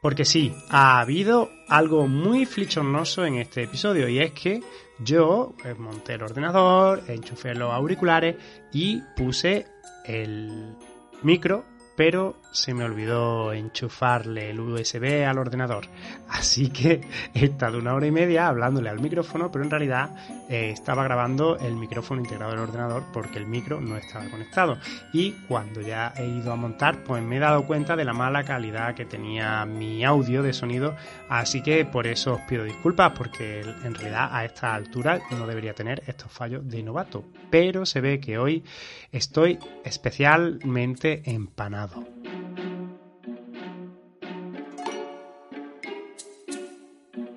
Porque 0.04 0.26
sí, 0.26 0.54
ha 0.70 1.00
habido 1.00 1.50
algo 1.70 2.10
muy 2.10 2.46
flichornoso 2.46 3.26
en 3.26 3.36
este 3.36 3.64
episodio 3.64 4.10
y 4.10 4.20
es 4.20 4.34
que 4.34 4.60
yo 5.00 5.56
eh, 5.64 5.76
monté 5.76 6.16
el 6.16 6.24
ordenador, 6.24 7.04
enchufé 7.08 7.56
los 7.56 7.72
auriculares 7.72 8.36
y 8.74 9.02
puse 9.16 9.66
el 10.04 10.76
micro, 11.22 11.64
pero 11.96 12.36
se 12.54 12.74
me 12.74 12.84
olvidó 12.84 13.52
enchufarle 13.52 14.52
el 14.52 14.60
USB 14.60 15.26
al 15.28 15.40
ordenador. 15.40 15.88
Así 16.30 16.70
que 16.70 17.02
he 17.34 17.46
estado 17.46 17.80
una 17.80 17.94
hora 17.94 18.08
y 18.08 18.12
media 18.12 18.48
hablándole 18.48 18.90
al 18.90 19.02
micrófono, 19.02 19.52
pero 19.52 19.66
en 19.66 19.72
realidad 19.72 20.12
eh, 20.50 20.70
estaba 20.70 21.04
grabando 21.04 21.58
el 21.58 21.76
micrófono 21.76 22.22
integrado 22.22 22.52
del 22.52 22.62
ordenador 22.62 23.06
porque 23.12 23.40
el 23.40 23.48
micro 23.48 23.82
no 23.82 23.98
estaba 23.98 24.30
conectado. 24.30 24.78
Y 25.12 25.32
cuando 25.48 25.82
ya 25.82 26.14
he 26.16 26.26
ido 26.26 26.54
a 26.54 26.56
montar, 26.56 27.04
pues 27.04 27.24
me 27.24 27.38
he 27.38 27.40
dado 27.40 27.66
cuenta 27.66 27.96
de 27.96 28.06
la 28.06 28.14
mala 28.14 28.44
calidad 28.44 28.94
que 28.94 29.06
tenía 29.06 29.66
mi 29.66 30.06
audio 30.06 30.44
de 30.44 30.54
sonido. 30.54 30.96
Así 31.30 31.64
que 31.64 31.86
por 31.86 32.06
eso 32.06 32.36
os 32.36 32.42
pido 32.42 32.64
disculpas, 32.64 33.14
porque 33.18 33.62
en 33.62 33.96
realidad 33.96 34.30
a 34.32 34.46
esta 34.46 34.76
altura 34.76 35.20
no 35.32 35.48
debería 35.48 35.74
tener 35.74 36.04
estos 36.06 36.32
fallos 36.32 36.68
de 36.68 36.84
novato. 36.84 37.26
Pero 37.50 37.86
se 37.86 38.00
ve 38.00 38.20
que 38.20 38.38
hoy 38.38 38.64
estoy 39.12 39.58
especialmente 39.84 41.24
empanado. 41.26 42.13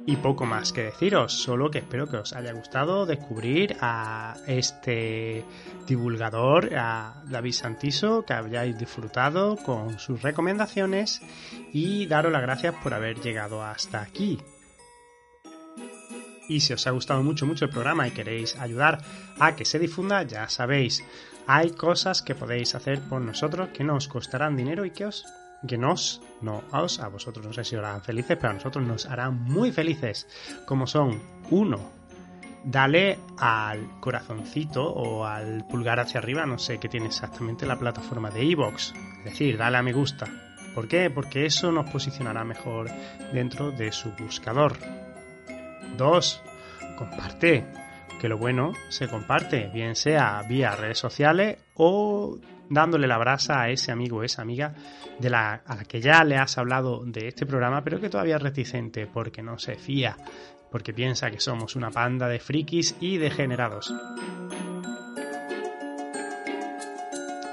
Y 0.09 0.17
poco 0.19 0.47
más 0.47 0.73
que 0.73 0.85
deciros, 0.85 1.33
solo 1.33 1.69
que 1.69 1.79
espero 1.79 2.07
que 2.07 2.19
os 2.19 2.33
haya 2.33 2.53
gustado 2.53 3.07
descubrir 3.07 3.77
a 3.81 4.37
este 4.47 5.45
divulgador, 5.85 6.77
a 6.77 7.25
David 7.25 7.53
Santiso, 7.53 8.25
que 8.25 8.33
hayáis 8.33 8.79
disfrutado 8.79 9.57
con 9.57 9.99
sus 9.99 10.23
recomendaciones 10.23 11.23
y 11.73 12.07
daros 12.07 12.31
las 12.31 12.43
gracias 12.43 12.77
por 12.85 12.95
haber 12.95 13.21
llegado 13.21 13.65
hasta 13.65 14.01
aquí. 14.01 14.39
Y 16.49 16.61
si 16.61 16.73
os 16.73 16.87
ha 16.87 16.93
gustado 16.93 17.25
mucho, 17.25 17.45
mucho 17.45 17.65
el 17.65 17.73
programa 17.73 18.07
y 18.07 18.13
queréis 18.13 18.57
ayudar 18.61 19.03
a 19.41 19.57
que 19.57 19.65
se 19.65 19.81
difunda, 19.81 20.23
ya 20.23 20.49
sabéis, 20.49 21.03
hay 21.49 21.71
cosas 21.71 22.23
que 22.23 22.37
podéis 22.37 22.77
hacer 22.77 23.01
por 23.01 23.21
nosotros 23.21 23.71
que 23.71 23.83
no 23.83 23.97
os 23.97 24.07
costarán 24.07 24.57
dinero 24.57 24.85
y 24.85 24.93
que 24.93 25.07
os 25.07 25.25
que 25.67 25.79
nos, 25.79 26.23
no 26.43 26.63
os, 26.73 27.01
a 27.01 27.09
vosotros 27.09 27.47
no 27.47 27.53
sé 27.53 27.65
si 27.65 27.77
os 27.77 27.85
harán 27.85 28.03
felices, 28.03 28.37
pero 28.37 28.51
a 28.51 28.55
nosotros 28.55 28.87
nos 28.87 29.07
harán 29.07 29.43
muy 29.43 29.73
felices, 29.73 30.27
como 30.67 30.87
son, 30.87 31.21
uno, 31.51 31.93
dale 32.65 33.19
al 33.39 34.01
corazoncito 34.01 34.85
o 34.85 35.25
al 35.25 35.67
pulgar 35.69 36.01
hacia 36.01 36.19
arriba, 36.19 36.45
no 36.47 36.59
sé 36.59 36.79
qué 36.79 36.89
tiene 36.89 37.07
exactamente 37.07 37.67
la 37.67 37.79
plataforma 37.79 38.31
de 38.31 38.45
iVoox, 38.45 38.93
es 39.19 39.25
decir, 39.25 39.57
dale 39.57 39.79
a 39.79 39.83
me 39.83 39.93
gusta. 39.93 40.27
¿Por 40.75 40.89
qué? 40.89 41.09
Porque 41.09 41.47
eso 41.47 41.73
nos 41.73 41.89
posicionará 41.91 42.45
mejor 42.45 42.91
dentro 43.33 43.71
de 43.71 43.93
su 43.93 44.11
buscador. 44.11 44.77
Dos, 45.97 46.43
comparte, 46.99 47.65
que 48.21 48.29
lo 48.29 48.37
bueno 48.37 48.73
se 48.91 49.09
comparte, 49.09 49.71
bien 49.73 49.97
sea 49.97 50.43
vía 50.47 50.77
redes 50.77 50.99
sociales 50.99 51.59
o 51.75 52.39
dándole 52.69 53.07
la 53.07 53.19
brasa 53.19 53.63
a 53.63 53.71
ese 53.71 53.93
amigo 53.93 54.23
esa 54.23 54.43
amiga 54.43 54.75
de 55.19 55.31
la, 55.31 55.55
a 55.55 55.77
la 55.77 55.85
que 55.85 56.01
ya 56.01 56.25
le 56.25 56.37
has 56.37 56.59
hablado 56.59 57.03
de 57.05 57.29
este 57.29 57.47
programa, 57.47 57.83
pero 57.83 58.01
que 58.01 58.09
todavía 58.09 58.37
es 58.37 58.43
reticente 58.43 59.07
porque 59.07 59.43
no 59.43 59.59
se 59.59 59.77
fía, 59.77 60.17
porque 60.71 60.93
piensa 60.93 61.31
que 61.31 61.41
somos 61.41 61.77
una 61.77 61.91
panda 61.91 62.29
de 62.29 62.41
frikis 62.41 62.97
y 63.01 63.19
degenerados. 63.19 63.95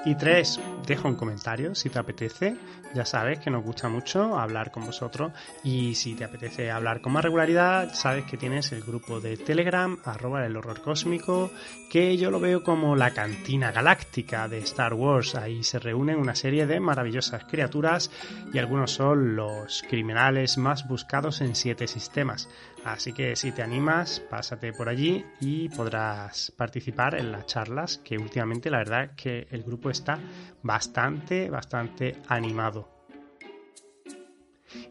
Y 0.06 0.16
tres, 0.16 0.60
deja 0.86 1.08
un 1.08 1.16
comentario 1.16 1.76
si 1.76 1.90
te 1.90 2.00
apetece. 2.00 2.56
Ya 2.94 3.06
sabes 3.06 3.40
que 3.40 3.50
nos 3.50 3.64
gusta 3.64 3.90
mucho 3.90 4.38
hablar 4.38 4.72
con 4.72 4.86
vosotros 4.86 5.32
y 5.64 5.96
si 5.96 6.14
te 6.14 6.24
apetece 6.24 6.70
hablar 6.70 7.02
con 7.02 7.14
más 7.14 7.24
regularidad, 7.24 7.94
sabes 7.94 8.26
que 8.26 8.38
tienes 8.38 8.72
el 8.72 8.82
grupo 8.82 9.20
de 9.20 9.38
Telegram, 9.38 9.98
arroba 10.06 10.46
el 10.46 10.56
horror 10.56 10.82
cósmico, 10.82 11.52
que 11.90 12.18
yo 12.18 12.30
lo 12.30 12.40
veo 12.40 12.64
como 12.64 12.96
la 12.96 13.12
cantina 13.12 13.72
galáctica 13.72 14.48
de 14.48 14.60
Star 14.60 14.94
Wars. 14.94 15.36
Ahí 15.36 15.64
se 15.64 15.80
reúnen 15.80 16.20
una 16.20 16.36
serie 16.36 16.68
de 16.68 16.80
maravillosas 16.80 17.46
criaturas 17.46 18.12
y 18.54 18.60
algunos 18.60 18.92
son 18.92 19.36
los 19.36 19.84
criminales 19.90 20.58
más 20.58 20.88
buscados 20.88 21.42
en 21.42 21.56
siete 21.56 21.88
sistemas. 21.88 22.48
Así 22.86 23.14
que 23.14 23.36
si 23.36 23.52
te 23.54 23.64
animas, 23.64 24.20
pásate 24.20 24.74
por 24.74 24.90
allí 24.90 25.26
y 25.40 25.70
podrás 25.70 26.52
participar 26.52 27.16
en 27.16 27.32
las 27.32 27.46
charlas, 27.46 28.00
que 28.00 28.18
últimamente 28.18 28.70
la 28.70 28.80
verdad 28.80 29.04
es 29.04 29.12
que 29.12 29.48
el 29.52 29.64
grupo 29.64 29.90
está 29.90 30.20
bastante, 30.62 31.50
bastante 31.50 32.18
animado. 32.28 32.90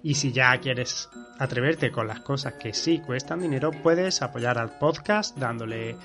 Y 0.03 0.15
si 0.15 0.33
ya 0.33 0.59
quieres 0.59 1.11
atreverte 1.39 1.91
con 1.91 2.07
las 2.07 2.21
cosas 2.21 2.55
que 2.55 2.73
sí 2.73 3.01
cuestan 3.01 3.41
dinero, 3.41 3.71
puedes 3.71 4.23
apoyar 4.23 4.59
al 4.59 4.79
podcast 4.79 5.37
dándole 5.37 5.97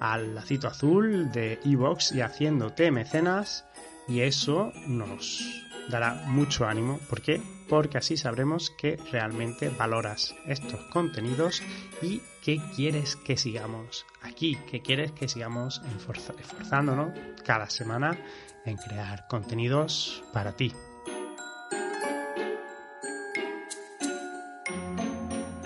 al 0.00 0.34
lacito 0.34 0.68
azul 0.68 1.30
de 1.32 1.58
iVoox 1.64 2.12
y 2.12 2.20
haciéndote 2.20 2.90
mecenas. 2.90 3.64
Y 4.08 4.20
eso 4.20 4.72
nos 4.86 5.62
dará 5.88 6.14
mucho 6.26 6.66
ánimo. 6.66 6.98
¿Por 7.08 7.22
qué? 7.22 7.40
Porque 7.68 7.98
así 7.98 8.16
sabremos 8.16 8.70
que 8.70 8.96
realmente 9.10 9.68
valoras 9.70 10.34
estos 10.46 10.80
contenidos 10.90 11.62
y 12.02 12.20
que 12.42 12.60
quieres 12.74 13.16
que 13.16 13.36
sigamos 13.36 14.04
aquí, 14.22 14.56
que 14.70 14.82
quieres 14.82 15.12
que 15.12 15.28
sigamos 15.28 15.80
esforzándonos 15.96 17.12
cada 17.44 17.70
semana 17.70 18.18
en 18.64 18.76
crear 18.76 19.26
contenidos 19.28 20.22
para 20.32 20.52
ti. 20.52 20.72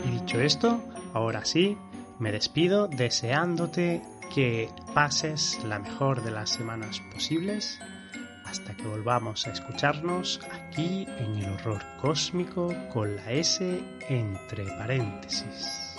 Y 0.05 0.11
dicho 0.11 0.41
esto, 0.41 0.83
ahora 1.13 1.45
sí, 1.45 1.77
me 2.19 2.33
despido 2.33 2.89
deseándote 2.89 4.03
que 4.35 4.71
pases 4.95 5.59
la 5.65 5.79
mejor 5.79 6.23
de 6.23 6.31
las 6.31 6.51
semanas 6.51 7.01
posibles 7.13 7.79
hasta 8.47 8.77
que 8.77 8.85
volvamos 8.85 9.47
a 9.47 9.51
escucharnos 9.51 10.41
aquí 10.51 11.07
en 11.19 11.37
el 11.37 11.53
horror 11.55 11.83
cósmico 12.01 12.75
con 12.93 13.17
la 13.17 13.33
S 13.33 13.83
entre 14.09 14.65
paréntesis. 14.65 15.97